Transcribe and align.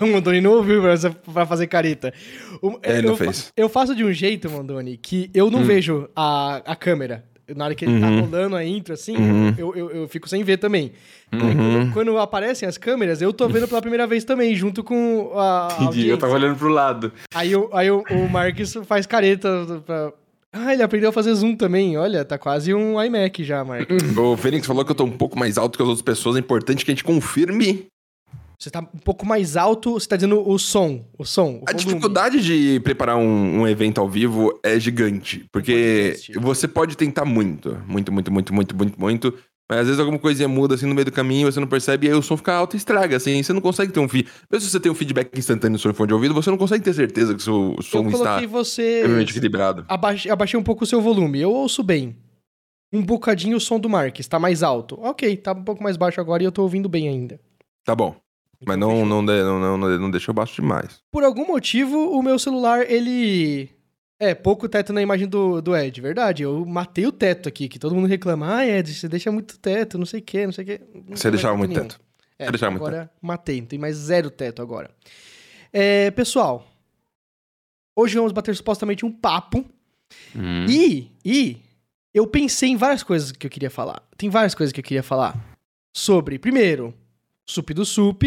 O 0.00 0.06
Mondoni 0.08 0.40
não 0.40 0.52
ouviu 0.52 0.80
pra, 0.82 0.94
pra 1.32 1.46
fazer 1.46 1.66
careta. 1.66 2.12
O- 2.62 2.78
ele 2.82 3.02
não 3.02 3.10
eu, 3.10 3.16
fa- 3.16 3.24
fez. 3.24 3.52
eu 3.56 3.68
faço 3.68 3.94
de 3.94 4.04
um 4.04 4.12
jeito, 4.12 4.48
Mondoni, 4.50 4.96
que 4.96 5.30
eu 5.34 5.50
não 5.50 5.60
Hum. 5.60 5.64
vejo 5.64 6.08
a, 6.16 6.62
a 6.64 6.76
câmera. 6.76 7.24
Na 7.56 7.64
hora 7.64 7.74
que 7.74 7.84
ele 7.84 7.98
tá 8.00 8.06
Uhum. 8.06 8.20
rolando 8.20 8.54
a 8.54 8.64
intro, 8.64 8.94
assim, 8.94 9.16
Uhum. 9.16 9.52
eu, 9.58 9.74
eu, 9.74 9.90
eu 9.90 10.08
fico 10.08 10.28
sem 10.28 10.44
ver 10.44 10.58
também. 10.58 10.92
Aí 11.32 11.40
Uhum. 11.40 11.54
Quando, 11.56 11.92
quando 11.92 12.18
aparecem 12.18 12.68
as 12.68 12.78
câmeras, 12.78 13.20
eu 13.20 13.32
tô 13.32 13.48
vendo 13.48 13.66
pela 13.66 13.80
primeira 13.80 14.06
vez 14.06 14.22
também, 14.22 14.54
junto 14.54 14.84
com 14.84 15.32
a. 15.34 15.66
Entendi, 15.80 16.06
eu 16.06 16.16
tava 16.16 16.34
olhando 16.34 16.56
pro 16.56 16.68
lado. 16.68 17.12
Aí, 17.34 17.56
o- 17.56 17.68
aí 17.72 17.90
o, 17.90 18.04
o 18.08 18.28
Marcos 18.28 18.74
faz 18.86 19.04
careta 19.04 19.48
pra. 19.84 20.12
Ah, 20.52 20.72
ele 20.72 20.82
aprendeu 20.82 21.10
a 21.10 21.12
fazer 21.12 21.32
zoom 21.34 21.54
também. 21.56 21.96
Olha, 21.96 22.24
tá 22.24 22.36
quase 22.38 22.72
um 22.74 23.00
iMac 23.02 23.42
já, 23.44 23.64
Marcos. 23.64 23.96
O 24.18 24.36
Fênix 24.36 24.64
falou 24.66 24.84
que 24.84 24.90
eu 24.92 24.96
tô 24.96 25.04
um 25.04 25.10
pouco 25.10 25.38
mais 25.38 25.56
alto 25.58 25.76
que 25.76 25.82
as 25.82 25.88
outras 25.88 26.02
pessoas. 26.02 26.34
É 26.36 26.38
importante 26.40 26.84
que 26.84 26.90
a 26.90 26.94
gente 26.94 27.04
confirme 27.04 27.86
Você 28.60 28.70
tá 28.70 28.80
um 28.80 28.98
pouco 28.98 29.24
mais 29.24 29.56
alto, 29.56 29.94
você 29.94 30.06
tá 30.06 30.16
dizendo 30.16 30.46
o 30.46 30.58
som. 30.58 31.02
O 31.18 31.24
som. 31.24 31.60
O 31.62 31.64
A 31.66 31.72
volume. 31.72 31.74
dificuldade 31.78 32.42
de 32.42 32.78
preparar 32.80 33.16
um, 33.16 33.60
um 33.62 33.66
evento 33.66 33.98
ao 34.02 34.08
vivo 34.08 34.60
é 34.62 34.78
gigante. 34.78 35.46
Porque 35.50 36.14
você 36.38 36.68
pode 36.68 36.94
tentar 36.94 37.24
muito. 37.24 37.82
Muito, 37.86 38.12
muito, 38.12 38.30
muito, 38.30 38.52
muito, 38.52 38.76
muito, 38.76 39.00
muito. 39.00 39.34
Mas 39.70 39.80
às 39.80 39.86
vezes 39.86 39.98
alguma 40.00 40.18
coisinha 40.18 40.46
muda 40.48 40.74
assim 40.74 40.84
no 40.84 40.94
meio 40.94 41.06
do 41.06 41.12
caminho, 41.12 41.50
você 41.50 41.58
não 41.58 41.66
percebe, 41.66 42.06
e 42.06 42.10
aí 42.10 42.14
o 42.16 42.20
som 42.20 42.36
fica 42.36 42.52
alto 42.52 42.74
e 42.74 42.76
estraga, 42.76 43.16
assim. 43.16 43.42
Você 43.42 43.52
não 43.54 43.62
consegue 43.62 43.92
ter 43.92 44.00
um 44.00 44.08
feedback. 44.08 44.34
Mesmo 44.50 44.66
se 44.66 44.72
você 44.72 44.80
tem 44.80 44.92
um 44.92 44.94
feedback 44.94 45.38
instantâneo 45.38 45.74
no 45.74 45.78
seu 45.78 45.94
fone 45.94 46.08
de 46.08 46.14
ouvido, 46.14 46.34
você 46.34 46.50
não 46.50 46.58
consegue 46.58 46.84
ter 46.84 46.92
certeza 46.92 47.32
que 47.34 47.40
o 47.40 47.42
seu 47.42 47.74
Eu 47.78 47.82
som 47.82 48.08
está 48.08 48.18
coloquei 48.18 48.46
você. 48.46 49.22
equilibrado. 49.22 49.86
Abaixei, 49.88 50.30
abaixei 50.30 50.60
um 50.60 50.62
pouco 50.62 50.84
o 50.84 50.86
seu 50.86 51.00
volume. 51.00 51.40
Eu 51.40 51.50
ouço 51.50 51.82
bem. 51.82 52.14
Um 52.92 53.00
bocadinho 53.00 53.56
o 53.56 53.60
som 53.60 53.80
do 53.80 53.88
Marques, 53.88 54.26
tá 54.28 54.38
mais 54.38 54.62
alto. 54.62 54.98
Ok, 55.00 55.34
tá 55.38 55.52
um 55.52 55.64
pouco 55.64 55.82
mais 55.82 55.96
baixo 55.96 56.20
agora 56.20 56.42
e 56.42 56.46
eu 56.46 56.52
tô 56.52 56.60
ouvindo 56.62 56.88
bem 56.90 57.08
ainda. 57.08 57.40
Tá 57.86 57.94
bom. 57.94 58.16
Mas 58.66 58.76
Então, 58.76 58.88
não, 58.88 58.90
fechou. 58.96 59.06
não, 59.08 59.24
de- 59.24 59.42
não, 59.42 59.78
não, 59.78 59.98
não, 59.98 60.10
deixou 60.10 60.34
baixo 60.34 60.54
demais. 60.60 61.00
Por 61.10 61.24
algum 61.24 61.46
motivo, 61.46 61.96
o 62.10 62.22
meu 62.22 62.38
celular, 62.38 62.90
ele. 62.90 63.70
É, 64.18 64.34
pouco 64.34 64.68
teto 64.68 64.92
na 64.92 65.00
imagem 65.00 65.26
do, 65.26 65.62
do 65.62 65.74
Ed, 65.74 65.98
verdade. 66.00 66.42
Eu 66.42 66.66
matei 66.66 67.06
o 67.06 67.12
teto 67.12 67.48
aqui, 67.48 67.68
que 67.70 67.78
todo 67.78 67.94
mundo 67.94 68.06
reclama. 68.06 68.54
Ah, 68.56 68.66
Ed, 68.66 68.92
você 68.92 69.08
deixa 69.08 69.32
muito 69.32 69.58
teto, 69.58 69.96
não 69.96 70.04
sei 70.04 70.20
o 70.20 70.22
quê, 70.22 70.44
não 70.44 70.52
sei 70.52 70.64
o 70.64 70.66
quê. 70.66 70.80
Não 71.08 71.16
Você 71.16 71.30
deixava 71.30 71.56
muito 71.56 71.70
nenhum. 71.70 71.84
teto. 71.88 71.98
É, 72.38 72.44
Você 72.44 72.50
deixava 72.52 72.70
muito 72.70 72.86
agora 72.86 73.10
matei, 73.22 73.60
não 73.60 73.66
tem 73.66 73.78
mais 73.78 73.96
zero 73.96 74.30
teto 74.30 74.60
agora. 74.60 74.90
É, 75.72 76.10
pessoal, 76.10 76.66
hoje 77.96 78.14
vamos 78.16 78.32
bater 78.32 78.54
supostamente 78.54 79.04
um 79.06 79.12
papo. 79.12 79.64
Hum. 80.36 80.66
E, 80.68 81.10
e 81.24 81.56
eu 82.12 82.26
pensei 82.26 82.68
em 82.70 82.76
várias 82.76 83.02
coisas 83.02 83.32
que 83.32 83.46
eu 83.46 83.50
queria 83.50 83.70
falar. 83.70 84.02
Tem 84.16 84.28
várias 84.28 84.54
coisas 84.54 84.72
que 84.72 84.80
eu 84.80 84.84
queria 84.84 85.02
falar. 85.02 85.34
Sobre, 85.96 86.38
primeiro, 86.38 86.94
Sup 87.48 87.70
do 87.72 87.84
Sup, 87.84 88.22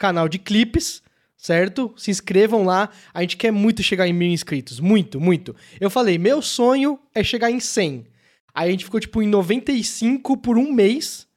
canal 0.00 0.28
de 0.28 0.38
clipes, 0.38 1.02
certo? 1.36 1.92
Se 1.96 2.10
inscrevam 2.10 2.64
lá. 2.64 2.88
A 3.12 3.20
gente 3.20 3.36
quer 3.36 3.52
muito 3.52 3.82
chegar 3.82 4.08
em 4.08 4.12
mil 4.12 4.30
inscritos. 4.30 4.80
Muito, 4.80 5.20
muito. 5.20 5.54
Eu 5.78 5.90
falei, 5.90 6.18
meu 6.18 6.40
sonho 6.40 6.98
é 7.14 7.22
chegar 7.22 7.50
em 7.50 7.60
100. 7.60 8.06
Aí 8.52 8.68
a 8.68 8.70
gente 8.72 8.84
ficou, 8.84 8.98
tipo, 8.98 9.22
em 9.22 9.28
95 9.28 10.38
por 10.38 10.58
um 10.58 10.72
mês. 10.72 11.28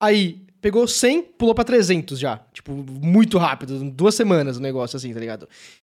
Aí, 0.00 0.40
pegou 0.62 0.86
100, 0.86 1.22
pulou 1.36 1.54
pra 1.54 1.64
300 1.64 2.18
já. 2.18 2.38
Tipo, 2.52 2.72
muito 2.72 3.36
rápido. 3.36 3.90
Duas 3.90 4.14
semanas 4.14 4.56
o 4.56 4.60
negócio, 4.60 4.96
assim, 4.96 5.12
tá 5.12 5.20
ligado? 5.20 5.48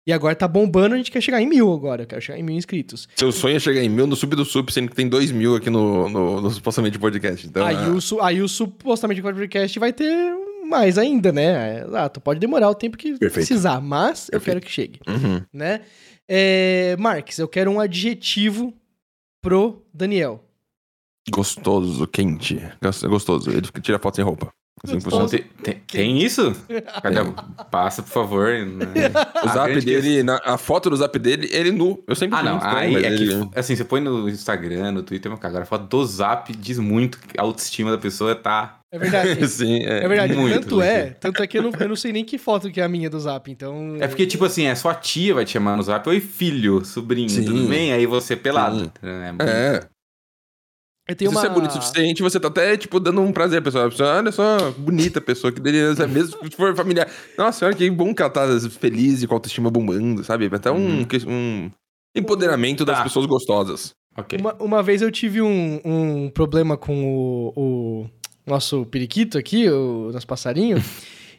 E 0.08 0.14
agora 0.14 0.34
tá 0.34 0.48
bombando, 0.48 0.96
a 0.96 0.98
gente 0.98 1.12
quer 1.12 1.20
chegar 1.20 1.42
em 1.42 1.46
mil 1.46 1.74
agora. 1.74 2.04
Eu 2.04 2.08
quero 2.08 2.22
chegar 2.22 2.40
em 2.40 2.44
mil 2.44 2.56
inscritos. 2.56 3.10
Seu 3.18 3.30
sonho 3.34 3.58
é 3.58 3.60
chegar 3.60 3.82
em 3.84 3.90
mil 3.90 4.08
no 4.08 4.16
sub 4.16 4.34
do 4.38 4.46
sub, 4.46 4.72
sendo 4.72 4.90
que 4.90 4.96
tem 4.96 5.10
dois 5.10 5.30
mil 5.34 5.58
aqui 5.58 5.70
no, 5.70 6.08
no, 6.08 6.42
no 6.42 6.50
supostamente 6.50 6.98
podcast. 6.98 7.46
Então, 7.46 7.66
Aí, 7.66 7.76
ah, 7.76 7.90
o, 7.90 8.22
aí 8.22 8.42
o 8.42 8.48
supostamente 8.48 9.22
podcast 9.22 9.78
vai 9.78 9.92
ter 9.92 10.47
mais 10.68 10.98
ainda, 10.98 11.32
né? 11.32 11.84
Exato. 11.86 12.20
Pode 12.22 12.40
demorar 12.40 12.70
o 12.70 12.76
tempo 12.76 12.98
que 12.98 13.12
Perfeito. 13.12 13.34
precisar, 13.34 13.82
mas 13.82 14.28
eu 14.28 14.40
Perfeito. 14.40 14.46
quero 14.46 14.62
que 14.66 14.72
chegue, 14.72 15.00
uhum. 15.08 15.42
né? 15.54 15.82
É, 16.28 16.96
Marques, 17.00 17.40
eu 17.40 17.48
quero 17.48 17.72
um 17.72 17.80
adjetivo 17.80 18.74
pro 19.42 19.82
Daniel. 19.94 20.44
Gostoso, 21.30 22.08
quente. 22.08 22.62
Gos- 22.82 23.04
Gostoso. 23.04 23.50
Ele 23.52 23.68
tira 23.82 24.00
foto 24.00 24.16
sem 24.16 24.24
roupa. 24.26 24.52
Assim. 24.84 25.00
Tem, 25.28 25.44
tem- 25.64 25.82
tem 25.88 26.22
isso? 26.22 26.54
Cadê? 27.02 27.18
Passa, 27.72 28.04
por 28.04 28.12
favor. 28.12 28.48
né? 28.66 28.86
O 29.44 29.50
A 29.50 29.54
zap 29.54 29.82
dele, 29.82 30.22
na- 30.22 30.40
a 30.46 30.58
foto 30.58 30.90
do 30.90 30.96
zap 30.96 31.18
dele, 31.18 31.50
ele 31.52 31.72
nu. 31.72 32.02
Eu 32.08 32.16
sempre 32.16 32.38
Ah, 32.38 32.44
não. 32.44 32.60
Aí 32.62 32.96
é 32.96 33.08
ele- 33.12 33.46
que, 33.48 33.60
assim, 33.60 33.76
você 33.76 33.84
põe 33.84 34.00
no 34.00 34.30
Instagram, 34.30 34.92
no 34.92 35.02
Twitter, 35.04 35.32
mas 35.32 35.44
agora 35.44 35.64
a 35.64 35.68
foto 35.68 35.88
do 35.88 36.06
Zap 36.06 36.56
diz 36.56 36.78
muito 36.78 37.18
que 37.20 37.40
a 37.40 37.42
autoestima 37.42 37.90
da 37.92 37.98
pessoa 37.98 38.36
tá. 38.36 38.77
É 38.92 38.98
verdade. 38.98 39.48
Sim, 39.50 39.84
é. 39.84 40.04
É 40.04 40.08
verdade. 40.08 40.34
Muito, 40.34 40.54
tanto 40.62 40.76
muito. 40.76 40.88
é, 40.88 41.10
tanto 41.12 41.44
é 41.44 41.48
que 41.48 41.58
eu 41.58 41.62
não, 41.64 41.72
eu 41.80 41.90
não 41.90 41.96
sei 41.96 42.12
nem 42.14 42.24
que 42.24 42.38
foto 42.38 42.72
que 42.72 42.80
é 42.80 42.84
a 42.84 42.88
minha 42.90 43.10
do 43.10 43.20
Zap, 43.20 43.50
então... 43.52 43.98
É 44.00 44.08
porque, 44.08 44.26
tipo 44.26 44.46
assim, 44.46 44.66
é 44.66 44.76
sua 44.76 44.96
tia 44.96 45.34
vai 45.34 45.44
te 45.46 45.52
chamar 45.52 45.76
no 45.76 45.84
Zap. 45.84 46.08
Oi, 46.08 46.20
filho, 46.22 46.84
sobrinho, 46.86 47.30
Sim. 47.30 47.44
tudo 47.46 47.68
bem? 47.68 47.92
Aí 47.92 48.06
você 48.06 48.36
pelado. 48.36 48.80
Sim. 48.80 48.92
É, 49.04 49.32
muito- 49.32 49.42
É. 49.44 49.88
eu 51.10 51.16
tenho 51.16 51.32
Se 51.32 51.36
uma... 51.36 51.42
você 51.42 51.48
é 51.48 51.54
bonito 51.54 51.72
o 51.72 51.74
suficiente, 51.82 52.22
você 52.24 52.40
tá 52.40 52.48
até, 52.48 52.78
tipo, 52.78 53.00
dando 53.00 53.22
um 53.22 53.32
prazer 53.34 53.60
à 53.60 53.62
pessoa. 53.62 53.88
A 53.88 53.90
pessoa, 53.90 54.18
olha 54.18 54.32
só, 54.32 54.72
bonita 54.78 55.20
a 55.20 55.22
pessoa, 55.22 55.52
que 55.52 55.60
delícia, 55.60 56.08
mesmo 56.08 56.38
se 56.50 56.56
for 56.56 56.74
familiar. 56.76 57.10
Nossa, 57.38 57.66
olha 57.66 57.76
que 57.76 57.90
bom 57.90 58.14
que 58.16 58.22
ela 58.22 58.32
tá 58.32 58.46
feliz 58.80 59.22
e 59.22 59.28
com 59.28 59.34
a 59.34 59.38
autoestima 59.38 59.70
bombando, 59.70 60.24
sabe? 60.24 60.50
Até 60.54 60.72
um, 60.72 61.02
Uhum. 61.02 61.08
um 61.28 61.72
empoderamento 62.16 62.86
das 62.86 62.98
Tá. 63.00 63.04
pessoas 63.04 63.26
gostosas. 63.26 63.92
Ok. 64.18 64.40
Uma, 64.40 64.54
uma 64.56 64.82
vez 64.82 65.04
eu 65.04 65.12
tive 65.12 65.42
um, 65.44 65.80
um 65.86 66.30
problema 66.32 66.76
com 66.76 67.06
o, 67.06 67.54
o 67.56 68.10
nosso 68.48 68.86
periquito 68.86 69.38
aqui, 69.38 69.70
o 69.70 70.10
nosso 70.12 70.26
passarinho. 70.26 70.78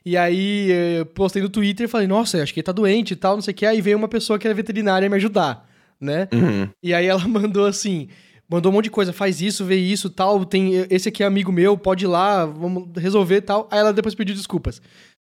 e 0.05 0.17
aí 0.17 0.71
eu 0.99 1.07
postei 1.07 1.43
no 1.43 1.49
Twitter 1.49 1.87
e 1.87 1.89
falei, 1.89 2.07
nossa, 2.07 2.43
acho 2.43 2.53
que 2.53 2.61
ele 2.61 2.65
tá 2.65 2.73
doente 2.73 3.13
e 3.13 3.17
tal, 3.17 3.35
não 3.35 3.43
sei 3.43 3.53
o 3.53 3.55
que. 3.55 3.67
Aí 3.67 3.81
veio 3.81 3.97
uma 3.97 4.09
pessoa 4.09 4.39
que 4.39 4.47
é 4.47 4.55
veterinária 4.55 5.09
me 5.09 5.17
ajudar, 5.17 5.67
né? 6.01 6.29
Uhum. 6.33 6.69
E 6.83 6.93
aí 6.93 7.07
ela 7.07 7.25
mandou 7.27 7.67
assim, 7.67 8.09
mandou 8.49 8.71
um 8.71 8.75
monte 8.75 8.85
de 8.85 8.91
coisa, 8.91 9.13
faz 9.13 9.41
isso, 9.41 9.65
vê 9.65 9.77
isso, 9.77 10.11
tal, 10.11 10.45
tem 10.45 10.87
esse 10.91 11.09
aqui 11.09 11.23
é 11.23 11.27
amigo 11.27 11.51
meu, 11.51 11.77
pode 11.77 12.05
ir 12.05 12.09
lá, 12.09 12.45
vamos 12.45 12.89
resolver 12.97 13.41
tal. 13.41 13.69
Aí 13.71 13.79
ela 13.79 13.93
depois 13.93 14.15
pediu 14.15 14.35
desculpas, 14.35 14.81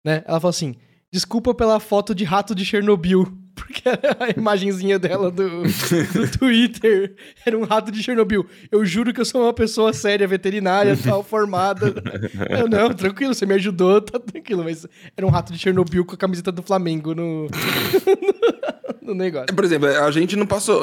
né? 0.04 0.22
Ela 0.26 0.38
falou 0.38 0.50
assim, 0.50 0.74
desculpa 1.12 1.54
pela 1.54 1.80
foto 1.80 2.14
de 2.14 2.24
rato 2.24 2.54
de 2.54 2.64
Chernobyl, 2.64 3.26
porque 3.60 3.82
a 3.88 4.30
imagenzinha 4.36 4.98
dela 4.98 5.30
do, 5.30 5.62
do 5.62 6.38
Twitter 6.38 7.14
era 7.44 7.56
um 7.56 7.64
rato 7.64 7.90
de 7.92 8.02
Chernobyl. 8.02 8.46
Eu 8.70 8.84
juro 8.84 9.12
que 9.12 9.20
eu 9.20 9.24
sou 9.24 9.42
uma 9.42 9.52
pessoa 9.52 9.92
séria, 9.92 10.26
veterinária, 10.26 10.96
tal, 10.96 11.22
formada. 11.22 11.94
Eu, 12.50 12.68
não, 12.68 12.92
tranquilo, 12.94 13.34
você 13.34 13.46
me 13.46 13.54
ajudou, 13.54 14.00
tá 14.00 14.18
tranquilo, 14.18 14.64
mas 14.64 14.86
era 15.16 15.26
um 15.26 15.30
rato 15.30 15.52
de 15.52 15.58
Chernobyl 15.58 16.04
com 16.04 16.14
a 16.14 16.18
camiseta 16.18 16.50
do 16.50 16.62
Flamengo 16.62 17.14
no, 17.14 17.46
no 19.02 19.14
negócio. 19.14 19.54
Por 19.54 19.64
exemplo, 19.64 19.88
a 19.88 20.10
gente 20.10 20.36
não 20.36 20.46
passou. 20.46 20.80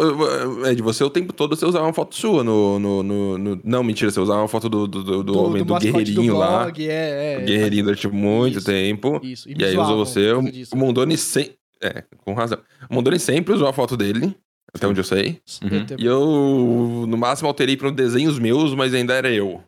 É 0.65 0.73
de 0.73 0.81
você 0.81 1.03
o 1.03 1.09
tempo 1.09 1.33
todo 1.33 1.55
você 1.55 1.65
usava 1.65 1.85
uma 1.85 1.93
foto 1.93 2.15
sua 2.15 2.43
no. 2.43 2.79
no, 2.79 3.03
no- 3.03 3.37
no- 3.37 3.61
não, 3.63 3.83
mentira, 3.83 4.11
você 4.11 4.19
usava 4.19 4.41
uma 4.41 4.47
foto 4.47 4.69
do, 4.69 4.87
do, 4.87 5.03
do, 5.03 5.23
do 5.23 5.37
homem, 5.39 5.63
do, 5.63 5.75
guerreirinho 5.77 6.37
lá. 6.37 6.63
blog, 6.63 6.87
É, 6.87 7.35
é, 7.35 7.39
O 7.41 7.45
guerreirinho 7.45 7.83
durante 7.85 8.07
muito 8.07 8.57
Isso, 8.57 8.65
tempo. 8.65 9.19
Isso. 9.23 9.49
E, 9.49 9.55
me 9.55 9.63
aí 9.63 9.77
usou 9.77 9.97
você. 9.97 10.31
O, 10.33 10.77
Mondoni 10.77 11.17
sempre. 11.17 11.55
É, 11.81 12.03
com 12.23 12.33
razão. 12.33 12.59
O 12.89 12.93
Mondoni 12.95 13.19
sempre 13.19 13.53
usou 13.53 13.67
a 13.67 13.73
foto 13.73 13.95
dele, 13.95 14.35
até 14.73 14.87
onde 14.87 14.99
eu 14.99 15.03
sei. 15.03 15.41
Uhum. 15.61 15.85
E 15.97 16.05
eu, 16.05 17.05
no 17.07 17.17
máximo, 17.17 17.47
alterei 17.47 17.77
para 17.77 17.89
desenhos 17.91 18.39
meus, 18.39 18.73
mas 18.73 18.93
ainda 18.93 19.13
era 19.13 19.29
eu. 19.31 19.63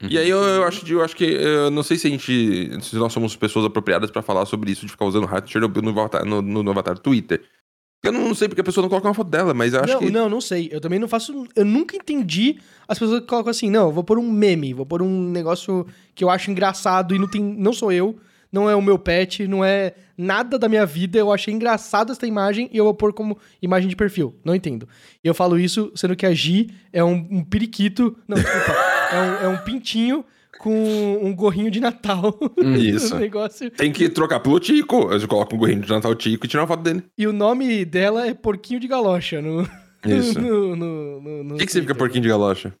Uhum. 0.00 0.08
E 0.10 0.16
aí 0.18 0.28
eu, 0.28 0.38
eu 0.38 0.64
acho, 0.64 0.84
de- 0.84 0.92
eu 0.92 1.02
acho 1.02 1.16
que. 1.16 1.24
Eu 1.24 1.70
não 1.70 1.82
sei 1.82 1.96
se 1.96 2.06
a 2.06 2.10
gente. 2.10 2.70
Se 2.82 2.94
nós 2.96 3.12
somos 3.12 3.34
pessoas 3.34 3.64
apropriadas 3.64 4.10
pra 4.10 4.22
falar 4.22 4.44
sobre 4.46 4.70
isso, 4.70 4.86
de 4.86 4.92
ficar 4.92 5.06
usando 5.06 5.26
de 5.42 5.50
Chernobyl 5.50 5.82
no 5.82 5.90
avatar, 5.90 6.24
no, 6.24 6.40
no, 6.40 6.62
no 6.62 6.70
avatar 6.70 6.94
do 6.94 7.00
Twitter. 7.00 7.42
Eu 8.04 8.12
não 8.12 8.32
sei 8.32 8.46
porque 8.46 8.60
a 8.60 8.64
pessoa 8.64 8.82
não 8.82 8.88
coloca 8.88 9.08
uma 9.08 9.14
foto 9.14 9.28
dela, 9.28 9.52
mas 9.52 9.74
eu 9.74 9.80
acho 9.80 9.94
não, 9.94 9.98
que. 10.00 10.10
não, 10.10 10.28
não 10.28 10.40
sei. 10.40 10.68
Eu 10.70 10.80
também 10.80 11.00
não 11.00 11.08
faço. 11.08 11.48
Eu 11.56 11.64
nunca 11.64 11.96
entendi 11.96 12.58
as 12.86 12.96
pessoas 12.96 13.20
que 13.22 13.26
colocam 13.26 13.50
assim, 13.50 13.68
não, 13.68 13.86
eu 13.86 13.92
vou 13.92 14.04
pôr 14.04 14.18
um 14.20 14.30
meme, 14.30 14.72
vou 14.72 14.86
pôr 14.86 15.02
um 15.02 15.30
negócio 15.30 15.84
que 16.14 16.22
eu 16.22 16.30
acho 16.30 16.48
engraçado 16.48 17.12
e 17.12 17.18
não 17.18 17.26
tem. 17.26 17.42
Não 17.42 17.72
sou 17.72 17.90
eu, 17.90 18.16
não 18.52 18.68
é 18.68 18.74
o 18.74 18.82
meu 18.82 18.98
pet, 18.98 19.46
não 19.46 19.64
é 19.64 19.94
nada 20.16 20.58
da 20.58 20.68
minha 20.68 20.84
vida. 20.84 21.18
Eu 21.18 21.32
achei 21.32 21.52
engraçado 21.52 22.12
essa 22.12 22.26
imagem 22.26 22.68
e 22.72 22.76
eu 22.76 22.84
vou 22.84 22.94
pôr 22.94 23.12
como 23.12 23.38
imagem 23.62 23.88
de 23.88 23.96
perfil. 23.96 24.34
Não 24.44 24.54
entendo. 24.54 24.88
E 25.22 25.28
eu 25.28 25.34
falo 25.34 25.58
isso 25.58 25.92
sendo 25.94 26.16
que 26.16 26.26
a 26.26 26.32
Gi 26.32 26.70
é 26.92 27.02
um, 27.04 27.26
um 27.30 27.44
periquito. 27.44 28.16
Não, 28.26 28.36
desculpa. 28.36 28.72
é, 29.12 29.20
um, 29.20 29.46
é 29.46 29.48
um 29.48 29.58
pintinho 29.58 30.24
com 30.58 31.18
um 31.22 31.34
gorrinho 31.34 31.70
de 31.70 31.80
Natal. 31.80 32.36
Isso. 32.76 33.14
um 33.14 33.18
negócio. 33.20 33.70
Tem 33.70 33.92
que 33.92 34.08
trocar 34.08 34.40
pelo 34.40 34.58
Tico. 34.58 35.12
Eu 35.12 35.28
coloco 35.28 35.54
um 35.54 35.58
gorrinho 35.58 35.82
de 35.82 35.88
Natal 35.88 36.14
Tico 36.14 36.44
e 36.44 36.48
tirar 36.48 36.62
uma 36.62 36.66
foto 36.68 36.82
dele. 36.82 37.04
E 37.16 37.26
o 37.26 37.32
nome 37.32 37.84
dela 37.84 38.26
é 38.26 38.34
Porquinho 38.34 38.80
de 38.80 38.88
Galocha 38.88 39.40
no. 39.40 39.62
Isso. 40.06 40.40
no, 40.40 40.76
no, 40.76 41.20
no, 41.20 41.44
no 41.44 41.54
O 41.54 41.58
que, 41.58 41.66
que 41.66 41.72
significa 41.72 41.94
porquinho 41.94 42.22
de 42.22 42.28
galocha? 42.28 42.72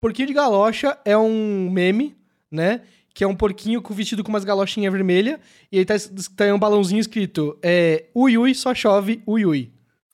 Porquinho 0.00 0.26
de 0.28 0.34
galocha 0.34 0.98
é 1.04 1.16
um 1.16 1.70
meme, 1.70 2.16
né? 2.50 2.82
Que 3.16 3.24
é 3.24 3.26
um 3.26 3.34
porquinho 3.34 3.80
com 3.80 3.94
vestido 3.94 4.22
com 4.22 4.28
umas 4.28 4.44
galochinhas 4.44 4.92
vermelhas. 4.92 5.40
E 5.72 5.78
aí 5.78 5.86
tá, 5.86 5.94
tá 6.36 6.44
um 6.54 6.58
balãozinho 6.58 7.00
escrito: 7.00 7.58
é, 7.62 8.04
Ui, 8.14 8.36
ui, 8.36 8.52
só 8.52 8.74
chove, 8.74 9.22
ui, 9.26 9.46
ui. 9.46 9.70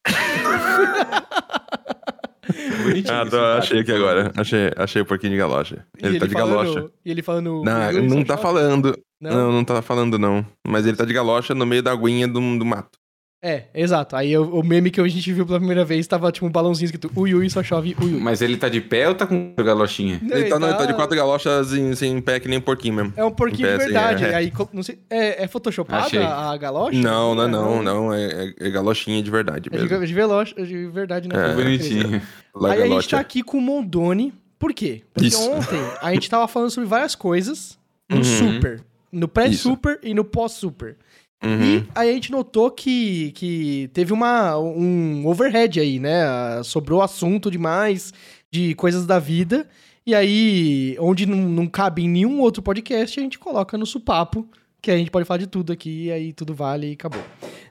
Bonitinho. 2.84 3.12
Ah, 3.14 3.26
tô, 3.28 3.40
achei 3.40 3.80
aqui 3.80 3.90
agora. 3.90 4.30
Achei, 4.36 4.70
achei 4.76 5.02
o 5.02 5.06
porquinho 5.06 5.32
de 5.32 5.38
galocha. 5.38 5.84
E 6.00 6.06
Ele, 6.06 6.20
tá 6.20 6.26
de 6.26 6.32
falando- 6.32 6.54
galocha. 6.56 6.90
E 7.04 7.10
ele 7.10 7.22
falando. 7.22 7.62
Não, 7.64 7.88
"Ui, 7.88 8.02
não 8.02 8.22
tá 8.24 8.34
chove". 8.36 8.42
falando. 8.42 8.96
Não? 9.20 9.30
Não, 9.32 9.52
não 9.52 9.64
tá 9.64 9.82
falando, 9.82 10.16
não. 10.18 10.46
Mas 10.66 10.86
ele 10.86 10.96
tá 10.96 11.04
de 11.04 11.12
galocha 11.12 11.54
no 11.56 11.66
meio 11.66 11.82
da 11.82 11.90
aguinha 11.92 12.26
do, 12.28 12.34
do 12.58 12.64
mato. 12.64 12.98
É, 13.44 13.64
exato. 13.74 14.14
Aí 14.14 14.36
o, 14.38 14.60
o 14.60 14.62
meme 14.62 14.88
que 14.88 15.00
a 15.00 15.08
gente 15.08 15.32
viu 15.32 15.44
pela 15.44 15.58
primeira 15.58 15.84
vez 15.84 16.06
tava 16.06 16.30
tipo 16.30 16.46
um 16.46 16.50
balãozinho 16.50 16.84
escrito 16.86 17.10
ui, 17.16 17.34
ui, 17.34 17.50
só 17.50 17.60
chove, 17.60 17.96
ui, 18.00 18.14
ui. 18.14 18.20
Mas 18.20 18.40
ele 18.40 18.56
tá 18.56 18.68
de 18.68 18.80
pé 18.80 19.08
ou 19.08 19.16
tá 19.16 19.26
com 19.26 19.52
galochinha? 19.56 20.20
Não, 20.22 20.36
Ele 20.36 20.48
tá, 20.48 20.60
não, 20.60 20.68
ele 20.68 20.78
tá 20.78 20.86
de 20.86 20.94
quatro 20.94 21.16
galochas 21.16 21.72
em, 21.72 21.92
sem 21.96 22.20
pé 22.20 22.38
que 22.38 22.46
nem 22.48 22.58
um 22.58 22.62
porquinho 22.62 22.94
mesmo. 22.94 23.12
É 23.16 23.24
um 23.24 23.32
porquinho 23.32 23.68
Em 23.68 23.72
de 23.72 23.78
pé, 23.78 23.84
assim, 23.84 23.92
verdade. 23.92 24.24
é. 24.26 24.34
Aí, 24.36 24.52
não 24.72 24.82
sei, 24.84 24.98
é, 25.10 25.42
é 25.42 25.48
photoshopada 25.48 26.06
Achei. 26.06 26.22
a 26.22 26.56
galocha? 26.56 26.96
Não, 26.96 27.34
não, 27.34 27.48
não, 27.48 27.82
não. 27.82 28.14
É, 28.14 28.24
é- 28.24 28.54
é 28.68 28.70
galochinha 28.70 29.20
de 29.20 29.30
verdade 29.30 29.68
É 29.72 29.76
mesmo. 29.76 29.88
de, 30.00 30.06
de, 30.06 30.14
veloz, 30.14 30.54
de 30.54 30.86
verdade, 30.86 31.28
né? 31.28 31.50
É. 31.50 31.54
Bonitinho. 31.54 32.22
Aí 32.64 32.82
a 32.82 32.86
gente 32.86 33.08
tá 33.08 33.18
aqui 33.18 33.42
com 33.42 33.58
o 33.58 33.60
Mondoni. 33.60 34.32
Por 34.56 34.72
quê? 34.72 35.02
Porque 35.12 35.26
Isso. 35.26 35.50
ontem 35.50 35.80
a 36.00 36.14
gente 36.14 36.30
tava 36.30 36.46
falando 36.46 36.70
sobre 36.70 36.88
várias 36.88 37.16
coisas 37.16 37.76
no 38.08 38.18
Uhum. 38.18 38.22
Super. 38.22 38.80
No 39.10 39.26
pré-Super 39.26 39.98
e 40.02 40.14
no 40.14 40.24
pós-Super. 40.24 40.96
Uhum. 41.42 41.78
E 41.78 41.88
aí 41.94 42.10
a 42.10 42.12
gente 42.12 42.30
notou 42.30 42.70
que, 42.70 43.32
que 43.32 43.90
teve 43.92 44.12
uma, 44.12 44.56
um 44.58 45.26
overhead 45.26 45.80
aí, 45.80 45.98
né? 45.98 46.62
Sobrou 46.62 47.02
assunto 47.02 47.50
demais 47.50 48.12
de 48.50 48.74
coisas 48.74 49.06
da 49.06 49.18
vida. 49.18 49.68
E 50.06 50.14
aí, 50.14 50.96
onde 50.98 51.26
não, 51.26 51.36
não 51.36 51.66
cabe 51.66 52.02
em 52.02 52.08
nenhum 52.08 52.40
outro 52.40 52.62
podcast, 52.62 53.18
a 53.18 53.22
gente 53.22 53.38
coloca 53.38 53.78
no 53.78 53.86
supapo, 53.86 54.48
que 54.80 54.90
a 54.90 54.96
gente 54.96 55.10
pode 55.10 55.24
falar 55.24 55.38
de 55.38 55.46
tudo 55.46 55.72
aqui, 55.72 56.06
e 56.06 56.12
aí 56.12 56.32
tudo 56.32 56.54
vale 56.54 56.90
e 56.90 56.92
acabou. 56.94 57.22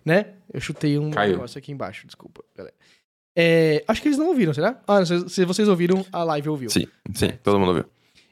Né? 0.03 0.27
Eu 0.51 0.61
chutei 0.61 0.97
um 0.97 1.11
Caiu. 1.11 1.33
negócio 1.33 1.57
aqui 1.57 1.71
embaixo, 1.71 2.07
desculpa, 2.07 2.43
galera. 2.55 2.73
É, 3.35 3.83
acho 3.87 4.01
que 4.01 4.07
eles 4.07 4.17
não 4.17 4.27
ouviram, 4.27 4.53
será? 4.53 4.81
Ah, 4.87 5.05
se, 5.05 5.29
se 5.29 5.45
vocês 5.45 5.67
ouviram, 5.67 6.05
a 6.11 6.23
live 6.23 6.49
ouviu. 6.49 6.69
Sim, 6.69 6.87
sim, 7.13 7.31
todo 7.43 7.59
mundo 7.59 7.73
viu. 7.73 7.85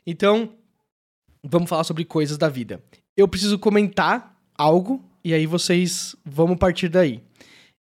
Então, 0.06 0.50
vamos 1.44 1.70
falar 1.70 1.84
sobre 1.84 2.04
coisas 2.06 2.38
da 2.38 2.50
vida. 2.50 2.82
Eu 3.16 3.28
preciso 3.28 3.60
comentar 3.60 4.36
algo 4.58 5.04
e 5.24 5.34
aí 5.34 5.46
vocês 5.46 6.16
vamos 6.26 6.58
partir 6.58 6.90
daí. 6.90 7.22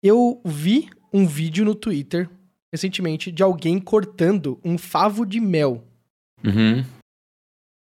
Eu 0.02 0.40
vi 0.44 0.88
um 1.12 1.26
vídeo 1.26 1.64
no 1.64 1.74
Twitter 1.74 2.28
recentemente 2.72 3.30
de 3.30 3.42
alguém 3.42 3.78
cortando 3.78 4.58
um 4.64 4.76
favo 4.76 5.24
de 5.24 5.40
mel. 5.40 5.84
Uhum. 6.44 6.84